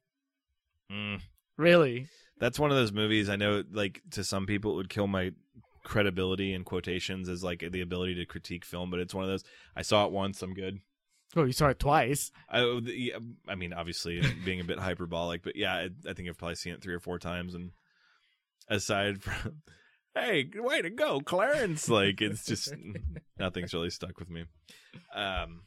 mm, 0.90 1.20
Really? 1.58 2.06
that's 2.40 2.58
one 2.58 2.70
of 2.70 2.76
those 2.76 2.92
movies 2.92 3.28
I 3.28 3.36
know, 3.36 3.62
like 3.70 4.00
to 4.12 4.24
some 4.24 4.46
people, 4.46 4.72
it 4.72 4.76
would 4.76 4.88
kill 4.88 5.06
my 5.06 5.32
credibility 5.84 6.52
in 6.54 6.64
quotations 6.64 7.28
as 7.28 7.44
like 7.44 7.64
the 7.70 7.80
ability 7.82 8.14
to 8.16 8.24
critique 8.26 8.64
film. 8.64 8.90
But 8.90 9.00
it's 9.00 9.14
one 9.14 9.24
of 9.24 9.30
those. 9.30 9.44
I 9.76 9.82
saw 9.82 10.06
it 10.06 10.12
once. 10.12 10.40
I'm 10.42 10.54
good. 10.54 10.80
Oh, 11.36 11.44
you 11.44 11.52
saw 11.52 11.68
it 11.68 11.78
twice. 11.78 12.30
I, 12.48 12.60
I 13.48 13.54
mean, 13.54 13.72
obviously 13.72 14.22
being 14.44 14.60
a 14.60 14.64
bit 14.64 14.78
hyperbolic, 14.78 15.42
but 15.42 15.56
yeah, 15.56 15.74
I, 15.74 15.88
I 16.08 16.12
think 16.12 16.28
I've 16.28 16.38
probably 16.38 16.54
seen 16.54 16.72
it 16.74 16.82
three 16.82 16.94
or 16.94 17.00
four 17.00 17.18
times. 17.18 17.54
And 17.54 17.72
aside 18.68 19.22
from, 19.22 19.62
hey, 20.14 20.48
way 20.54 20.82
to 20.82 20.90
go, 20.90 21.20
Clarence! 21.20 21.88
Like 21.88 22.20
it's 22.20 22.44
just 22.44 22.72
nothing's 23.38 23.74
really 23.74 23.90
stuck 23.90 24.18
with 24.18 24.30
me. 24.30 24.44
Um, 25.14 25.62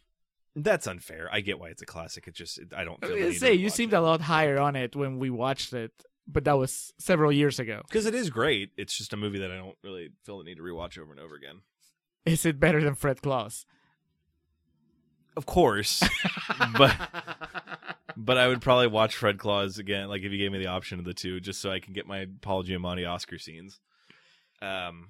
that's 0.55 0.87
unfair. 0.87 1.29
I 1.31 1.41
get 1.41 1.59
why 1.59 1.69
it's 1.69 1.81
a 1.81 1.85
classic. 1.85 2.27
It 2.27 2.33
just 2.35 2.59
I 2.75 2.83
don't. 2.83 2.97
I 3.03 3.07
feel 3.07 3.15
was 3.15 3.17
the 3.17 3.19
gonna 3.19 3.31
need 3.31 3.39
say 3.39 3.53
you 3.53 3.69
seemed 3.69 3.93
it. 3.93 3.97
a 3.97 4.01
lot 4.01 4.21
higher 4.21 4.59
on 4.59 4.75
it 4.75 4.95
when 4.95 5.19
we 5.19 5.29
watched 5.29 5.73
it, 5.73 5.91
but 6.27 6.45
that 6.45 6.57
was 6.57 6.93
several 6.97 7.31
years 7.31 7.59
ago. 7.59 7.81
because 7.87 8.05
it 8.05 8.15
is 8.15 8.29
great. 8.29 8.71
It's 8.77 8.97
just 8.97 9.13
a 9.13 9.17
movie 9.17 9.39
that 9.39 9.51
I 9.51 9.57
don't 9.57 9.77
really 9.83 10.09
feel 10.25 10.39
the 10.39 10.45
need 10.45 10.55
to 10.57 10.63
rewatch 10.63 10.97
over 10.97 11.11
and 11.11 11.19
over 11.19 11.35
again. 11.35 11.61
Is 12.25 12.45
it 12.45 12.59
better 12.59 12.81
than 12.83 12.95
Fred 12.95 13.21
Claus? 13.21 13.65
Of 15.37 15.45
course, 15.45 16.01
but 16.79 16.95
but 18.17 18.39
I 18.39 18.47
would 18.47 18.59
probably 18.59 18.87
watch 18.87 19.15
Fred 19.15 19.37
Claus 19.37 19.77
again. 19.77 20.09
Like 20.09 20.23
if 20.23 20.31
you 20.31 20.39
gave 20.39 20.51
me 20.51 20.57
the 20.57 20.65
option 20.65 20.97
of 20.97 21.05
the 21.05 21.13
two, 21.13 21.39
just 21.39 21.61
so 21.61 21.71
I 21.71 21.79
can 21.79 21.93
get 21.93 22.07
my 22.07 22.25
Paul 22.41 22.63
Giamatti 22.63 23.07
Oscar 23.07 23.37
scenes. 23.37 23.79
Um, 24.63 25.09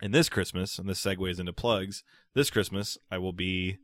and 0.00 0.14
this 0.14 0.28
Christmas, 0.28 0.78
and 0.78 0.88
this 0.88 1.04
segues 1.04 1.40
into 1.40 1.52
plugs. 1.52 2.04
This 2.32 2.48
Christmas, 2.48 2.96
I 3.10 3.18
will 3.18 3.32
be 3.32 3.78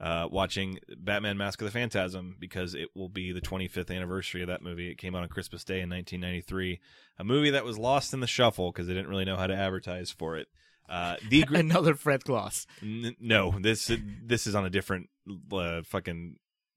uh, 0.00 0.28
watching 0.30 0.78
Batman: 0.96 1.36
Mask 1.36 1.60
of 1.60 1.66
the 1.66 1.78
Phantasm 1.78 2.36
because 2.40 2.74
it 2.74 2.88
will 2.96 3.10
be 3.10 3.32
the 3.32 3.42
25th 3.42 3.94
anniversary 3.94 4.40
of 4.40 4.48
that 4.48 4.62
movie. 4.62 4.90
It 4.90 4.96
came 4.96 5.14
out 5.14 5.24
on 5.24 5.28
Christmas 5.28 5.62
Day 5.62 5.82
in 5.82 5.90
1993, 5.90 6.80
a 7.18 7.24
movie 7.24 7.50
that 7.50 7.66
was 7.66 7.76
lost 7.76 8.14
in 8.14 8.20
the 8.20 8.26
shuffle 8.26 8.72
because 8.72 8.86
they 8.86 8.94
didn't 8.94 9.10
really 9.10 9.26
know 9.26 9.36
how 9.36 9.46
to 9.46 9.54
advertise 9.54 10.10
for 10.10 10.38
it. 10.38 10.48
Uh, 10.92 11.16
the 11.30 11.42
gr- 11.46 11.56
Another 11.56 11.94
Fred 11.94 12.22
Claus. 12.24 12.66
N- 12.82 13.16
no, 13.18 13.56
this 13.58 13.90
this 14.22 14.46
is 14.46 14.54
on 14.54 14.66
a 14.66 14.70
different 14.70 15.08
uh, 15.50 15.80
fucking 15.84 16.36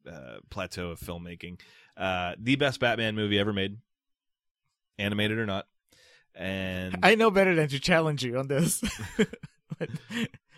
uh, 0.10 0.38
plateau 0.50 0.92
of 0.92 1.00
filmmaking. 1.00 1.60
Uh, 1.98 2.36
the 2.40 2.56
best 2.56 2.80
Batman 2.80 3.16
movie 3.16 3.38
ever 3.38 3.52
made, 3.52 3.78
animated 4.98 5.38
or 5.38 5.46
not. 5.46 5.68
And 6.34 6.98
I 7.04 7.16
know 7.16 7.30
better 7.30 7.56
than 7.56 7.68
to 7.70 7.80
challenge 7.80 8.24
you 8.24 8.38
on 8.38 8.48
this. 8.48 8.82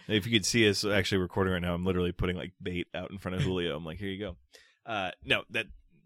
if 0.07 0.25
you 0.25 0.31
could 0.31 0.45
see 0.45 0.69
us 0.69 0.85
actually 0.85 1.19
recording 1.19 1.53
right 1.53 1.61
now, 1.61 1.73
I'm 1.73 1.85
literally 1.85 2.11
putting 2.11 2.35
like 2.35 2.53
bait 2.61 2.88
out 2.93 3.09
in 3.09 3.17
front 3.17 3.38
of 3.38 3.43
Julio. 3.43 3.75
I'm 3.75 3.85
like, 3.85 3.97
here 3.97 4.09
you 4.09 4.19
go. 4.19 4.35
Uh, 4.85 5.11
no, 5.23 5.43
that 5.49 5.65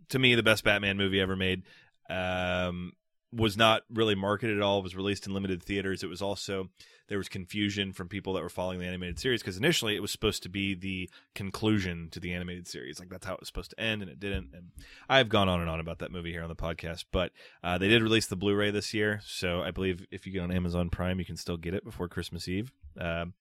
to 0.10 0.20
me 0.20 0.36
the 0.36 0.44
best 0.44 0.64
Batman 0.64 0.96
movie 0.96 1.20
ever 1.20 1.36
made. 1.36 1.64
Um, 2.10 2.94
was 3.34 3.56
not 3.56 3.84
really 3.90 4.16
marketed 4.16 4.58
at 4.58 4.64
all. 4.64 4.80
It 4.80 4.84
was 4.84 4.96
released 4.96 5.26
in 5.26 5.34
limited 5.34 5.64
theaters. 5.64 6.04
It 6.04 6.10
was 6.10 6.22
also 6.22 6.70
there 7.12 7.18
was 7.18 7.28
confusion 7.28 7.92
from 7.92 8.08
people 8.08 8.32
that 8.32 8.42
were 8.42 8.48
following 8.48 8.80
the 8.80 8.86
animated 8.86 9.20
series 9.20 9.42
because 9.42 9.58
initially 9.58 9.98
it 9.98 10.02
was 10.02 10.12
supposed 10.12 10.42
to 10.44 10.48
be 10.48 10.74
the 10.74 11.10
conclusion 11.36 12.08
to 12.10 12.22
the 12.22 12.34
animated 12.34 12.70
series. 12.70 13.02
Like 13.02 13.10
that's 13.10 13.26
how 13.26 13.34
it 13.34 13.42
was 13.42 13.50
supposed 13.50 13.72
to 13.72 13.80
end, 13.82 14.02
and 14.02 14.10
it 14.10 14.18
didn't. 14.18 14.52
And 14.54 14.72
I've 15.10 15.28
gone 15.28 15.50
on 15.50 15.60
and 15.60 15.70
on 15.70 15.82
about 15.82 16.00
that 16.00 16.14
movie 16.14 16.32
here 16.32 16.42
on 16.42 16.48
the 16.48 16.56
podcast, 16.56 17.04
but 17.12 17.34
uh, 17.66 17.78
they 17.78 17.90
did 17.90 18.02
release 18.02 18.28
the 18.28 18.38
Blu-ray 18.38 18.72
this 18.72 18.94
year, 18.94 19.20
so 19.26 19.62
I 19.62 19.72
believe 19.72 20.06
if 20.10 20.26
you 20.26 20.32
get 20.32 20.42
on 20.42 20.54
Amazon 20.54 20.90
Prime, 20.90 21.20
you 21.20 21.26
can 21.26 21.36
still 21.36 21.58
get 21.58 21.74
it 21.74 21.84
before 21.84 22.08
Christmas 22.08 22.48
Eve. 22.48 22.72
Um, 22.98 23.34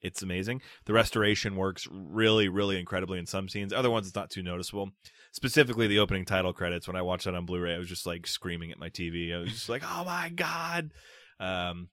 it's 0.00 0.22
amazing. 0.22 0.62
The 0.84 0.92
restoration 0.92 1.56
works 1.56 1.88
really, 1.90 2.48
really 2.48 2.78
incredibly 2.78 3.18
in 3.18 3.26
some 3.26 3.48
scenes. 3.48 3.72
Other 3.72 3.90
ones, 3.90 4.06
it's 4.06 4.14
not 4.14 4.30
too 4.30 4.44
noticeable. 4.44 4.92
Specifically, 5.32 5.88
the 5.88 5.98
opening 5.98 6.24
title 6.24 6.52
credits. 6.52 6.86
When 6.86 6.96
I 6.96 7.02
watched 7.02 7.24
that 7.24 7.34
on 7.34 7.44
Blu-ray, 7.44 7.74
I 7.74 7.78
was 7.78 7.88
just 7.88 8.06
like 8.06 8.28
screaming 8.28 8.70
at 8.70 8.78
my 8.78 8.88
TV. 8.88 9.34
I 9.34 9.40
was 9.40 9.50
just 9.50 9.68
like, 9.68 9.82
"Oh 9.84 10.04
my 10.04 10.28
god!" 10.28 10.92
Um, 11.40 11.88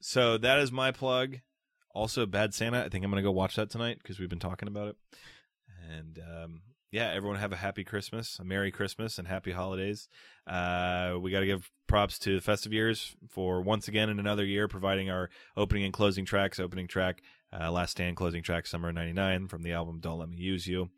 so 0.00 0.38
that 0.38 0.58
is 0.58 0.72
my 0.72 0.90
plug. 0.90 1.38
Also, 1.92 2.26
Bad 2.26 2.54
Santa. 2.54 2.84
I 2.84 2.88
think 2.88 3.04
I'm 3.04 3.10
gonna 3.10 3.22
go 3.22 3.30
watch 3.30 3.56
that 3.56 3.70
tonight 3.70 3.98
because 4.02 4.18
we've 4.18 4.28
been 4.28 4.38
talking 4.38 4.68
about 4.68 4.88
it. 4.88 4.96
And 5.90 6.18
um, 6.18 6.60
yeah, 6.92 7.10
everyone 7.12 7.38
have 7.38 7.52
a 7.52 7.56
happy 7.56 7.84
Christmas, 7.84 8.38
a 8.40 8.44
Merry 8.44 8.70
Christmas, 8.70 9.18
and 9.18 9.28
Happy 9.28 9.52
Holidays. 9.52 10.08
Uh, 10.46 11.14
we 11.20 11.30
got 11.30 11.40
to 11.40 11.46
give 11.46 11.70
props 11.86 12.18
to 12.20 12.34
the 12.36 12.40
Festive 12.40 12.72
Years 12.72 13.14
for 13.28 13.60
once 13.60 13.86
again 13.86 14.08
in 14.08 14.18
another 14.18 14.44
year 14.44 14.66
providing 14.66 15.10
our 15.10 15.30
opening 15.56 15.84
and 15.84 15.92
closing 15.92 16.24
tracks. 16.24 16.58
Opening 16.58 16.88
track, 16.88 17.22
uh, 17.52 17.70
Last 17.70 17.92
Stand, 17.92 18.16
closing 18.16 18.42
track, 18.42 18.66
Summer 18.66 18.92
'99 18.92 19.46
from 19.48 19.62
the 19.62 19.72
album 19.72 20.00
Don't 20.00 20.18
Let 20.18 20.28
Me 20.28 20.36
Use 20.36 20.66
You. 20.66 20.90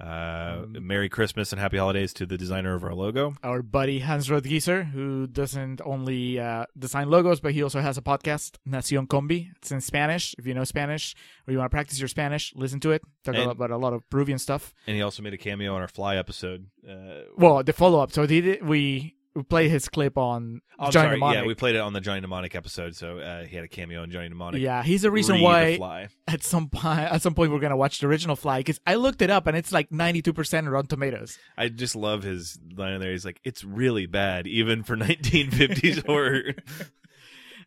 Uh, 0.00 0.64
Merry 0.68 1.08
Christmas 1.08 1.52
and 1.52 1.60
Happy 1.60 1.76
Holidays 1.76 2.12
to 2.14 2.26
the 2.26 2.38
designer 2.38 2.74
of 2.74 2.84
our 2.84 2.94
logo. 2.94 3.34
Our 3.42 3.62
buddy 3.62 3.98
Hans 3.98 4.28
Rothgiesser, 4.28 4.90
who 4.92 5.26
doesn't 5.26 5.80
only 5.84 6.38
uh, 6.38 6.66
design 6.78 7.10
logos, 7.10 7.40
but 7.40 7.52
he 7.52 7.62
also 7.64 7.80
has 7.80 7.98
a 7.98 8.02
podcast, 8.02 8.56
Nacion 8.68 9.08
Combi. 9.08 9.50
It's 9.56 9.72
in 9.72 9.80
Spanish. 9.80 10.34
If 10.38 10.46
you 10.46 10.54
know 10.54 10.64
Spanish 10.64 11.16
or 11.46 11.52
you 11.52 11.58
want 11.58 11.70
to 11.70 11.74
practice 11.74 11.98
your 11.98 12.08
Spanish, 12.08 12.52
listen 12.54 12.78
to 12.80 12.92
it. 12.92 13.02
Talk 13.24 13.34
And- 13.34 13.50
about 13.50 13.70
a 13.72 13.76
lot 13.76 13.92
of 13.92 14.08
Peruvian 14.08 14.38
stuff. 14.38 14.72
And 14.86 14.94
he 14.94 15.02
also 15.02 15.22
made 15.22 15.34
a 15.34 15.38
cameo 15.38 15.74
on 15.74 15.80
our 15.82 15.88
Fly 15.88 16.16
episode. 16.16 16.66
Uh, 16.88 17.22
Well, 17.36 17.64
the 17.64 17.72
follow 17.72 18.00
up. 18.00 18.12
So 18.12 18.24
did 18.24 18.62
we 18.64 19.16
we 19.38 19.44
played 19.44 19.70
his 19.70 19.88
clip 19.88 20.18
on 20.18 20.62
oh, 20.80 20.90
Johnny. 20.90 21.10
Mnemonic. 21.10 21.36
Yeah, 21.36 21.46
we 21.46 21.54
played 21.54 21.76
it 21.76 21.78
on 21.78 21.92
the 21.92 22.00
Johnny 22.00 22.20
Mnemonic 22.20 22.56
episode, 22.56 22.96
so 22.96 23.18
uh, 23.18 23.44
he 23.44 23.54
had 23.54 23.64
a 23.64 23.68
cameo 23.68 24.02
on 24.02 24.10
Johnny 24.10 24.28
Mnemonic. 24.28 24.60
Yeah, 24.60 24.82
he's 24.82 25.02
the 25.02 25.12
reason 25.12 25.34
Re 25.36 25.38
the 25.38 25.44
why 25.44 25.76
Fly. 25.76 26.08
at 26.26 26.42
some 26.42 26.68
point 26.72 26.98
at 26.98 27.22
some 27.22 27.34
point 27.34 27.52
we're 27.52 27.60
gonna 27.60 27.76
watch 27.76 28.00
the 28.00 28.08
original 28.08 28.34
Fly 28.34 28.58
because 28.58 28.80
I 28.84 28.96
looked 28.96 29.22
it 29.22 29.30
up 29.30 29.46
and 29.46 29.56
it's 29.56 29.70
like 29.70 29.92
ninety 29.92 30.22
two 30.22 30.32
percent 30.32 30.68
Rotten 30.68 30.88
Tomatoes. 30.88 31.38
I 31.56 31.68
just 31.68 31.94
love 31.94 32.24
his 32.24 32.58
line 32.76 32.98
there. 32.98 33.12
He's 33.12 33.24
like, 33.24 33.40
"It's 33.44 33.62
really 33.62 34.06
bad, 34.06 34.48
even 34.48 34.82
for 34.82 34.96
1950s 34.96 36.04
horror." 36.04 36.54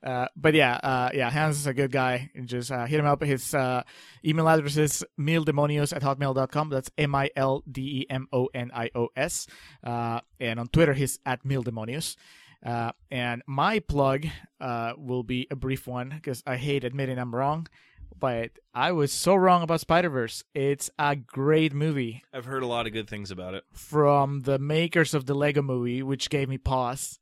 Uh, 0.03 0.27
but 0.35 0.53
yeah, 0.53 0.75
uh, 0.75 1.09
yeah, 1.13 1.29
Hans 1.29 1.57
is 1.57 1.67
a 1.67 1.73
good 1.73 1.91
guy. 1.91 2.31
And 2.35 2.47
just 2.47 2.71
uh, 2.71 2.85
hit 2.85 2.99
him 2.99 3.05
up. 3.05 3.21
His 3.23 3.53
uh, 3.53 3.83
email 4.25 4.47
address 4.47 4.77
is 4.77 5.05
mildemonios 5.19 5.95
at 5.95 6.01
hotmail.com. 6.01 6.69
That's 6.69 6.89
M 6.97 7.13
I 7.15 7.29
L 7.35 7.63
D 7.71 7.81
E 8.01 8.05
M 8.09 8.27
O 8.33 8.49
N 8.53 8.71
I 8.73 8.89
O 8.95 9.09
S. 9.15 9.47
Uh, 9.83 10.21
and 10.39 10.59
on 10.59 10.67
Twitter, 10.67 10.93
he's 10.93 11.19
at 11.25 11.43
mildemonios. 11.43 12.15
Uh, 12.65 12.91
and 13.09 13.41
my 13.47 13.79
plug 13.79 14.25
uh, 14.59 14.93
will 14.97 15.23
be 15.23 15.47
a 15.49 15.55
brief 15.55 15.87
one 15.87 16.09
because 16.09 16.43
I 16.45 16.57
hate 16.57 16.83
admitting 16.83 17.17
I'm 17.17 17.33
wrong. 17.33 17.67
But 18.19 18.51
I 18.73 18.91
was 18.91 19.11
so 19.11 19.33
wrong 19.33 19.63
about 19.63 19.79
Spider 19.79 20.09
Verse. 20.09 20.43
It's 20.53 20.91
a 20.99 21.15
great 21.15 21.73
movie 21.73 22.21
I've 22.31 22.45
heard 22.45 22.61
a 22.61 22.67
lot 22.67 22.85
of 22.85 22.93
good 22.93 23.09
things 23.09 23.31
about 23.31 23.55
it. 23.55 23.63
from 23.73 24.41
the 24.41 24.59
makers 24.59 25.15
of 25.15 25.25
the 25.25 25.33
Lego 25.33 25.63
movie, 25.63 26.03
which 26.03 26.29
gave 26.29 26.47
me 26.47 26.59
pause. 26.59 27.19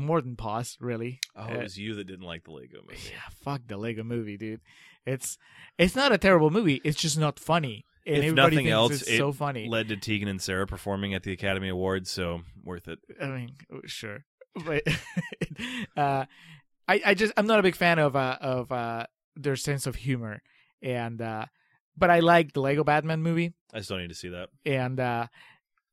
More 0.00 0.20
than 0.22 0.36
pause, 0.36 0.76
really. 0.80 1.18
Oh, 1.34 1.42
Uh, 1.42 1.54
it 1.54 1.62
was 1.64 1.76
you 1.78 1.94
that 1.96 2.06
didn't 2.06 2.24
like 2.24 2.44
the 2.44 2.52
Lego 2.52 2.78
movie. 2.88 3.00
yeah, 3.10 3.18
fuck 3.42 3.62
the 3.66 3.76
Lego 3.76 4.04
movie, 4.04 4.36
dude. 4.36 4.60
It's 5.04 5.36
it's 5.76 5.96
not 5.96 6.12
a 6.12 6.18
terrible 6.18 6.50
movie. 6.50 6.80
It's 6.84 7.00
just 7.00 7.18
not 7.18 7.38
funny. 7.40 7.84
And 8.06 8.18
if 8.18 8.24
everybody 8.26 8.56
nothing 8.56 8.68
else, 8.68 8.92
it's 9.02 9.10
it 9.10 9.16
so 9.18 9.32
funny. 9.32 9.68
led 9.68 9.88
to 9.88 9.96
Tegan 9.96 10.28
and 10.28 10.40
Sara 10.40 10.66
performing 10.66 11.14
at 11.14 11.24
the 11.24 11.32
Academy 11.32 11.68
Awards, 11.68 12.10
so 12.10 12.42
worth 12.64 12.86
it. 12.88 13.00
I 13.20 13.26
mean, 13.26 13.50
sure, 13.86 14.24
but 14.64 14.82
uh, 15.96 16.24
I 16.86 17.02
I 17.04 17.14
just 17.14 17.32
I'm 17.36 17.46
not 17.46 17.58
a 17.58 17.62
big 17.62 17.74
fan 17.74 17.98
of 17.98 18.16
uh, 18.16 18.38
of 18.40 18.70
uh, 18.72 19.06
their 19.36 19.56
sense 19.56 19.86
of 19.86 19.96
humor, 19.96 20.42
and 20.82 21.20
uh, 21.20 21.46
but 21.96 22.10
I 22.10 22.20
like 22.20 22.52
the 22.52 22.60
Lego 22.60 22.84
Batman 22.84 23.20
movie, 23.22 23.52
I 23.74 23.80
still 23.80 23.98
need 23.98 24.08
to 24.08 24.14
see 24.14 24.28
that. 24.30 24.48
and 24.64 25.00
uh, 25.00 25.26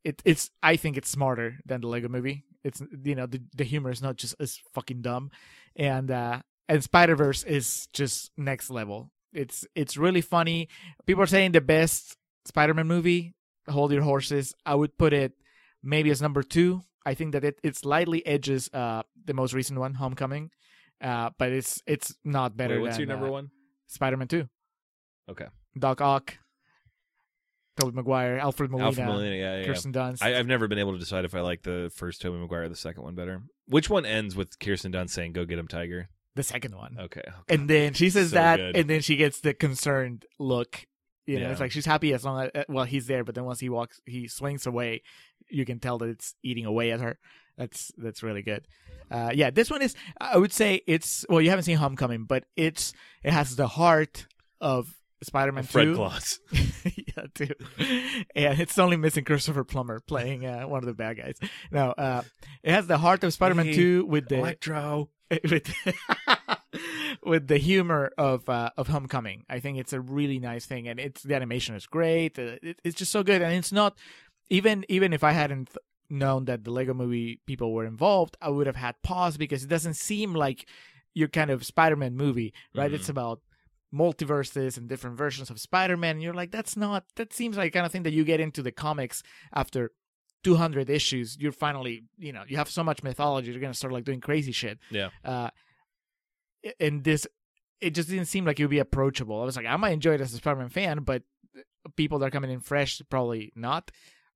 it 0.03 0.21
it's 0.25 0.51
I 0.63 0.75
think 0.77 0.95
it's 0.97 1.09
smarter 1.09 1.57
than 1.65 1.81
the 1.81 1.87
Lego 1.87 2.07
movie. 2.07 2.43
It's 2.65 2.81
you 3.03 3.13
know 3.13 3.27
the 3.27 3.41
the 3.55 3.63
humor 3.63 3.91
is 3.91 4.01
not 4.01 4.17
just 4.17 4.35
as 4.39 4.59
fucking 4.73 5.03
dumb, 5.03 5.29
and 5.75 6.09
uh, 6.09 6.41
and 6.67 6.83
Spider 6.83 7.15
Verse 7.15 7.43
is 7.43 7.87
just 7.93 8.31
next 8.37 8.71
level. 8.71 9.11
It's 9.31 9.65
it's 9.75 9.97
really 9.97 10.21
funny. 10.21 10.67
People 11.05 11.23
are 11.23 11.27
saying 11.27 11.51
the 11.51 11.61
best 11.61 12.17
Spider 12.45 12.73
Man 12.73 12.87
movie. 12.87 13.35
Hold 13.69 13.91
your 13.91 14.01
horses. 14.01 14.55
I 14.65 14.73
would 14.73 14.97
put 14.97 15.13
it 15.13 15.33
maybe 15.83 16.09
as 16.09 16.23
number 16.23 16.41
two. 16.41 16.81
I 17.05 17.13
think 17.13 17.33
that 17.33 17.43
it 17.43 17.59
it 17.61 17.75
slightly 17.75 18.25
edges 18.25 18.67
uh 18.73 19.03
the 19.25 19.35
most 19.35 19.53
recent 19.53 19.77
one, 19.79 19.93
Homecoming, 19.93 20.49
uh, 21.01 21.29
but 21.37 21.51
it's 21.51 21.83
it's 21.85 22.15
not 22.23 22.57
better. 22.57 22.75
Wait, 22.75 22.81
what's 22.81 22.97
than, 22.97 23.07
your 23.07 23.15
number 23.15 23.27
uh, 23.27 23.31
one? 23.31 23.51
Spider 23.85 24.17
Man 24.17 24.27
Two. 24.27 24.49
Okay. 25.29 25.45
Doc 25.77 26.01
Ock, 26.01 26.37
Tobey 27.79 27.95
Maguire, 27.95 28.37
Alfred 28.37 28.71
Molina, 28.71 28.87
Alfred 28.87 29.05
Molina, 29.07 29.35
yeah, 29.35 29.59
yeah. 29.59 29.65
Kirsten 29.65 29.91
Dunst. 29.93 30.21
I, 30.21 30.37
I've 30.37 30.47
never 30.47 30.67
been 30.67 30.79
able 30.79 30.93
to 30.93 30.99
decide 30.99 31.25
if 31.25 31.35
I 31.35 31.41
like 31.41 31.63
the 31.63 31.91
first 31.93 32.21
Tobey 32.21 32.37
Maguire 32.37 32.63
or 32.63 32.69
the 32.69 32.75
second 32.75 33.03
one 33.03 33.15
better. 33.15 33.41
Which 33.67 33.89
one 33.89 34.05
ends 34.05 34.35
with 34.35 34.57
Kirsten 34.59 34.91
Dunst 34.91 35.09
saying, 35.11 35.33
"Go 35.33 35.45
get 35.45 35.59
him, 35.59 35.67
Tiger"? 35.67 36.09
the 36.35 36.43
second 36.43 36.75
one. 36.75 36.97
Okay. 36.99 37.21
And 37.47 37.69
then 37.69 37.93
she 37.93 38.09
says 38.09 38.31
So 38.31 38.35
that, 38.35 38.57
good. 38.57 38.75
and 38.75 38.89
then 38.89 38.99
she 38.99 39.15
gets 39.15 39.39
the 39.39 39.53
concerned 39.53 40.25
look. 40.37 40.85
You 41.25 41.39
know, 41.39 41.45
Yeah. 41.45 41.51
it's 41.51 41.61
like 41.61 41.71
she's 41.71 41.85
happy 41.85 42.13
as 42.13 42.25
long 42.25 42.43
as 42.43 42.51
uh, 42.53 42.63
well 42.67 42.83
he's 42.83 43.07
there, 43.07 43.23
but 43.23 43.35
then 43.35 43.45
once 43.45 43.61
he 43.61 43.69
walks, 43.69 44.01
he 44.05 44.27
swings 44.27 44.67
away. 44.67 45.01
You 45.49 45.63
can 45.65 45.79
tell 45.79 45.97
that 45.99 46.09
it's 46.09 46.35
eating 46.43 46.65
away 46.65 46.91
at 46.91 46.99
her. 46.99 47.17
That's 47.57 47.91
that's 47.97 48.21
really 48.21 48.41
good. 48.41 48.67
Uh, 49.09 49.31
yeah, 49.33 49.49
this 49.49 49.69
one 49.71 49.81
is. 49.81 49.95
I 50.19 50.37
would 50.37 50.51
say 50.51 50.81
it's 50.87 51.25
well. 51.29 51.39
You 51.39 51.49
haven't 51.51 51.63
seen 51.63 51.77
Homecoming, 51.77 52.25
but 52.25 52.43
it's 52.57 52.93
it 53.23 53.31
has 53.31 53.55
the 53.55 53.67
heart 53.67 54.27
of 54.59 54.93
Spider-Man 55.23 55.63
Fred 55.63 55.85
Two. 55.85 55.95
Claus. 55.95 56.39
yeah, 56.51 57.25
too. 57.33 57.53
And 58.35 58.59
it's 58.59 58.77
only 58.77 58.97
missing 58.97 59.23
Christopher 59.23 59.63
Plummer 59.63 59.99
playing 59.99 60.45
uh, 60.45 60.63
one 60.67 60.79
of 60.79 60.85
the 60.85 60.93
bad 60.93 61.17
guys. 61.17 61.35
No, 61.71 61.91
uh, 61.91 62.21
it 62.63 62.71
has 62.71 62.87
the 62.87 62.97
heart 62.97 63.23
of 63.23 63.33
Spider-Man 63.33 63.67
Hey, 63.67 63.73
Two 63.73 64.05
with 64.05 64.27
the 64.27 64.37
Electro. 64.39 65.09
with 65.49 65.73
with 67.23 67.47
the 67.47 67.57
humor 67.57 68.11
of 68.17 68.47
uh, 68.49 68.69
of 68.77 68.87
Homecoming. 68.87 69.43
I 69.49 69.59
think 69.59 69.77
it's 69.77 69.93
a 69.93 69.99
really 70.01 70.39
nice 70.39 70.65
thing, 70.65 70.87
and 70.87 70.99
it's 70.99 71.23
the 71.23 71.35
animation 71.35 71.75
is 71.75 71.87
great. 71.87 72.37
Uh, 72.37 72.57
it, 72.61 72.79
it's 72.83 72.95
just 72.95 73.11
so 73.11 73.23
good, 73.23 73.41
and 73.41 73.53
it's 73.53 73.71
not 73.71 73.97
even 74.49 74.85
even 74.89 75.13
if 75.13 75.23
I 75.23 75.31
hadn't 75.31 75.69
th- 75.69 75.77
known 76.09 76.45
that 76.45 76.63
the 76.63 76.71
Lego 76.71 76.93
Movie 76.93 77.39
people 77.47 77.73
were 77.73 77.85
involved, 77.85 78.37
I 78.41 78.49
would 78.49 78.67
have 78.67 78.75
had 78.75 79.01
pause 79.01 79.37
because 79.37 79.63
it 79.63 79.69
doesn't 79.69 79.95
seem 79.95 80.33
like 80.33 80.67
your 81.13 81.27
kind 81.27 81.49
of 81.49 81.65
Spider-Man 81.65 82.15
movie, 82.15 82.53
right? 82.75 82.91
Mhm. 82.91 82.95
It's 82.95 83.09
about 83.09 83.39
multiverses 83.93 84.77
and 84.77 84.87
different 84.89 85.17
versions 85.17 85.49
of 85.49 85.59
Spider-Man, 85.59 86.15
and 86.17 86.23
you're 86.23 86.33
like, 86.33 86.51
that's 86.51 86.75
not 86.77 87.05
that 87.15 87.33
seems 87.33 87.57
like 87.57 87.73
kind 87.73 87.85
of 87.85 87.91
thing 87.91 88.03
that 88.03 88.13
you 88.13 88.23
get 88.23 88.39
into 88.39 88.61
the 88.61 88.71
comics 88.71 89.23
after 89.53 89.91
200 90.43 90.89
issues. 90.89 91.37
You're 91.39 91.51
finally, 91.51 92.03
you 92.17 92.31
know, 92.33 92.43
you 92.47 92.57
have 92.57 92.69
so 92.69 92.83
much 92.83 93.01
mythology, 93.03 93.51
you're 93.51 93.61
gonna 93.61 93.73
start 93.73 93.93
like 93.93 94.03
doing 94.05 94.21
crazy 94.21 94.51
shit 94.51 94.79
Yeah. 94.91 95.09
uh 95.23 95.49
and 96.79 97.03
this 97.03 97.27
it 97.81 97.91
just 97.91 98.09
didn't 98.09 98.25
seem 98.25 98.43
like 98.45 98.59
it 98.59 98.63
would 98.63 98.71
be 98.71 98.79
approachable 98.79 99.39
i 99.41 99.45
was 99.45 99.55
like 99.55 99.65
i 99.67 99.75
might 99.75 99.91
enjoy 99.91 100.13
it 100.13 100.21
as 100.21 100.33
a 100.33 100.37
spider-man 100.37 100.69
fan 100.69 100.99
but 101.03 101.21
people 101.95 102.17
that 102.17 102.25
are 102.27 102.31
coming 102.31 102.49
in 102.49 102.59
fresh 102.59 102.99
probably 103.09 103.51
not 103.55 103.91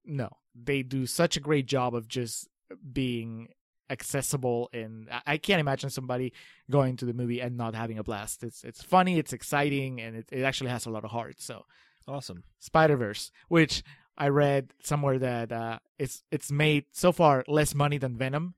no 0.05 0.29
they 0.53 0.83
do 0.83 1.05
such 1.07 1.37
a 1.37 1.39
great 1.39 1.65
job 1.65 1.95
of 1.95 2.07
just 2.07 2.47
being 2.93 3.47
accessible 3.89 4.69
and 4.73 5.09
I- 5.25 5.37
can't 5.37 5.59
imagine 5.59 5.89
somebody 5.89 6.33
going 6.69 6.97
to 6.97 7.05
the 7.05 7.13
movie 7.13 7.39
and 7.41 7.57
not 7.57 7.73
having 7.75 7.97
a 7.97 8.03
blast 8.03 8.43
it's 8.43 8.63
it's 8.63 8.81
funny 8.83 9.17
it's 9.17 9.33
exciting 9.33 9.99
and 9.99 10.15
it, 10.15 10.29
it 10.31 10.43
actually 10.43 10.69
has 10.69 10.85
a 10.85 10.89
lot 10.91 11.03
of 11.03 11.11
heart 11.11 11.41
so 11.41 11.65
Awesome. 12.07 12.43
Spider 12.57 12.97
Verse, 12.97 13.29
which 13.49 13.83
I 14.17 14.29
read 14.29 14.73
somewhere 14.81 15.19
that 15.19 15.51
uh, 15.51 15.77
it's 15.99 16.23
it's 16.31 16.51
made 16.51 16.85
so 16.91 17.11
far 17.11 17.43
less 17.47 17.75
money 17.75 17.99
than 17.99 18.17
Venom, 18.17 18.55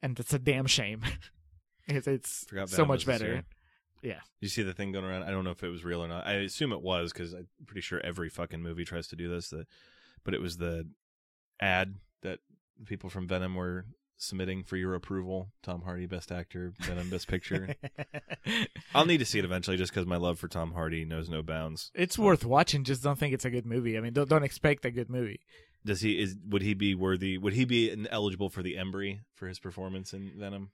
and 0.00 0.20
it's 0.20 0.32
a 0.32 0.38
damn 0.38 0.66
shame. 0.66 1.02
it's 1.88 2.06
it's 2.06 2.44
Forgot 2.44 2.68
so 2.68 2.76
Venom 2.76 2.88
much 2.88 3.04
better. 3.06 3.26
year. 3.26 3.44
Yeah, 4.02 4.20
You 4.40 4.48
see 4.48 4.62
the 4.62 4.72
thing 4.72 4.92
going 4.92 5.04
around? 5.04 5.24
I 5.24 5.30
don't 5.32 5.42
know 5.42 5.50
if 5.50 5.64
it 5.64 5.68
was 5.68 5.84
real 5.84 6.00
or 6.04 6.06
not. 6.06 6.26
I 6.28 6.34
assume 6.34 6.72
it 6.72 6.80
was 6.82 7.12
because 7.12 7.32
I'm 7.32 7.48
pretty 7.66 7.80
sure 7.80 8.00
every 8.04 8.28
fucking 8.28 8.62
movie 8.62 8.84
tries 8.84 9.08
to 9.08 9.16
do 9.16 9.28
this. 9.28 9.48
That, 9.50 9.66
but 10.22 10.34
it 10.34 10.40
was 10.40 10.58
the 10.58 10.86
ad 11.60 11.96
that 12.22 12.38
people 12.86 13.10
from 13.10 13.26
Venom 13.26 13.56
were 13.56 13.84
submitting 14.22 14.62
for 14.62 14.76
your 14.76 14.94
approval. 14.94 15.48
Tom 15.62 15.82
Hardy, 15.82 16.06
Best 16.06 16.30
Actor, 16.30 16.72
Venom, 16.80 17.10
Best 17.10 17.28
Picture. 17.28 17.74
I'll 18.94 19.06
need 19.06 19.18
to 19.18 19.24
see 19.24 19.38
it 19.38 19.44
eventually, 19.44 19.76
just 19.76 19.92
because 19.92 20.06
my 20.06 20.16
love 20.16 20.38
for 20.38 20.48
Tom 20.48 20.72
Hardy 20.72 21.04
knows 21.04 21.28
no 21.28 21.42
bounds. 21.42 21.90
it's 21.94 22.18
worth 22.18 22.44
watching. 22.44 22.84
Just 22.84 23.02
don't 23.02 23.18
think 23.18 23.34
it's 23.34 23.44
a 23.44 23.50
good 23.50 23.66
movie. 23.66 23.98
I 23.98 24.00
mean, 24.00 24.12
don't 24.12 24.28
don't 24.28 24.44
expect 24.44 24.84
a 24.84 24.90
good 24.90 25.10
movie. 25.10 25.40
Does 25.84 26.00
he 26.00 26.20
is 26.20 26.36
would 26.48 26.62
he 26.62 26.74
be 26.74 26.94
worthy? 26.94 27.36
Would 27.38 27.54
he 27.54 27.64
be 27.64 28.06
eligible 28.10 28.48
for 28.48 28.62
the 28.62 28.76
Embry 28.76 29.20
for 29.34 29.48
his 29.48 29.58
performance 29.58 30.12
in 30.12 30.32
Venom? 30.36 30.70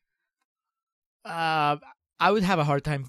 Uh, 1.24 1.76
I 2.20 2.30
would 2.30 2.42
have 2.42 2.58
a 2.58 2.64
hard 2.64 2.84
time 2.84 3.06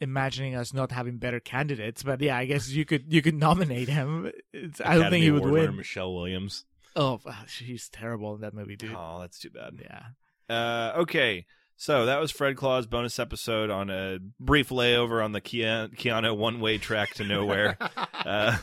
imagining 0.00 0.54
us 0.54 0.72
not 0.72 0.92
having 0.92 1.18
better 1.18 1.40
candidates, 1.40 2.02
but 2.02 2.20
yeah, 2.20 2.36
I 2.36 2.46
guess 2.46 2.70
you 2.70 2.84
could 2.84 3.12
you 3.12 3.22
could 3.22 3.34
nominate 3.34 3.88
him. 3.88 4.30
It's, 4.52 4.80
I 4.80 4.96
don't 4.96 5.10
think 5.10 5.22
he 5.22 5.30
would 5.30 5.44
Award 5.44 5.68
win. 5.68 5.76
Michelle 5.76 6.14
Williams. 6.14 6.64
Oh, 6.96 7.18
she's 7.46 7.88
terrible 7.88 8.34
in 8.34 8.40
that 8.42 8.54
movie, 8.54 8.76
dude. 8.76 8.94
Oh, 8.96 9.18
that's 9.20 9.38
too 9.38 9.50
bad. 9.50 9.74
Yeah. 9.82 10.02
Uh, 10.48 11.00
okay, 11.00 11.46
so 11.76 12.06
that 12.06 12.20
was 12.20 12.30
Fred 12.30 12.56
Claus 12.56 12.86
bonus 12.86 13.18
episode 13.18 13.70
on 13.70 13.90
a 13.90 14.18
brief 14.38 14.68
layover 14.68 15.24
on 15.24 15.32
the 15.32 15.40
Keanu, 15.40 16.36
one 16.36 16.60
way 16.60 16.78
track 16.78 17.14
to 17.14 17.24
nowhere. 17.24 17.76
uh, 18.24 18.58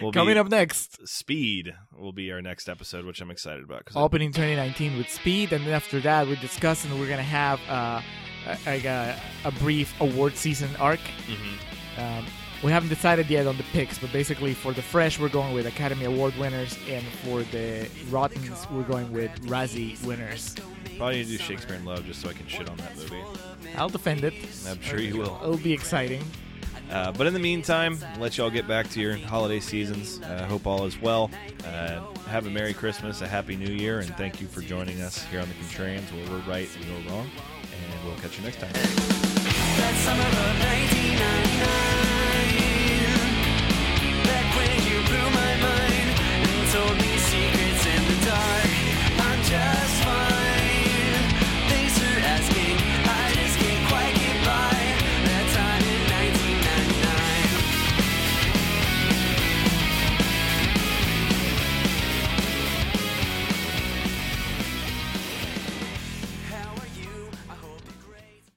we'll 0.00 0.12
Coming 0.12 0.36
up 0.38 0.48
next, 0.48 1.06
Speed 1.08 1.74
will 1.98 2.12
be 2.12 2.30
our 2.30 2.40
next 2.42 2.68
episode, 2.68 3.04
which 3.04 3.20
I'm 3.20 3.30
excited 3.30 3.64
about. 3.64 3.84
Cause 3.86 3.96
opening 3.96 4.30
2019 4.30 4.96
with 4.96 5.08
Speed, 5.10 5.52
and 5.52 5.64
then 5.66 5.72
after 5.72 5.98
that, 6.00 6.26
we're 6.28 6.36
discussing. 6.36 6.96
We're 6.98 7.08
gonna 7.08 7.22
have 7.22 7.60
uh, 7.68 8.00
a- 8.46 8.58
like 8.66 8.84
a, 8.84 9.18
a 9.44 9.50
brief 9.52 9.98
award 10.00 10.36
season 10.36 10.70
arc. 10.78 11.00
Mhm. 11.26 11.58
Um, 12.18 12.26
we 12.62 12.72
haven't 12.72 12.88
decided 12.88 13.28
yet 13.28 13.46
on 13.46 13.56
the 13.56 13.62
picks, 13.64 13.98
but 13.98 14.12
basically 14.12 14.54
for 14.54 14.72
the 14.72 14.82
fresh, 14.82 15.18
we're 15.18 15.28
going 15.28 15.54
with 15.54 15.66
Academy 15.66 16.04
Award 16.04 16.34
winners, 16.38 16.78
and 16.88 17.04
for 17.24 17.42
the 17.44 17.88
rottens, 18.10 18.66
we're 18.70 18.82
going 18.82 19.12
with 19.12 19.30
Razzie 19.46 20.02
winners. 20.04 20.54
probably 20.96 21.16
need 21.16 21.24
to 21.24 21.30
do 21.30 21.38
Shakespeare 21.38 21.76
in 21.76 21.84
Love 21.84 22.04
just 22.06 22.20
so 22.22 22.28
I 22.28 22.32
can 22.32 22.46
shit 22.46 22.68
on 22.68 22.76
that 22.78 22.96
movie. 22.96 23.22
I'll 23.76 23.88
defend 23.88 24.24
it. 24.24 24.34
I'm 24.66 24.80
sure 24.80 25.00
you 25.00 25.18
will. 25.18 25.38
It'll 25.42 25.56
be 25.58 25.72
exciting. 25.72 26.22
Uh, 26.90 27.12
but 27.12 27.26
in 27.26 27.34
the 27.34 27.40
meantime, 27.40 27.98
let 28.18 28.38
y'all 28.38 28.50
get 28.50 28.68
back 28.68 28.88
to 28.90 29.00
your 29.00 29.16
holiday 29.16 29.60
seasons. 29.60 30.20
I 30.22 30.36
uh, 30.36 30.46
hope 30.46 30.66
all 30.66 30.86
is 30.86 31.00
well. 31.00 31.30
Uh, 31.64 32.00
have 32.28 32.46
a 32.46 32.50
Merry 32.50 32.74
Christmas, 32.74 33.22
a 33.22 33.28
Happy 33.28 33.56
New 33.56 33.74
Year, 33.74 33.98
and 34.00 34.16
thank 34.16 34.40
you 34.40 34.46
for 34.46 34.60
joining 34.60 35.00
us 35.02 35.24
here 35.24 35.40
on 35.40 35.48
The 35.48 35.54
Contrarians, 35.54 36.12
where 36.12 36.30
we're 36.30 36.48
right 36.50 36.68
and 36.76 36.84
you're 36.84 37.12
wrong. 37.12 37.28
And 37.72 38.04
we'll 38.04 38.16
catch 38.18 38.38
you 38.38 38.44
next 38.44 38.60
time. 38.60 38.72
told 46.76 46.98
me 46.98 47.05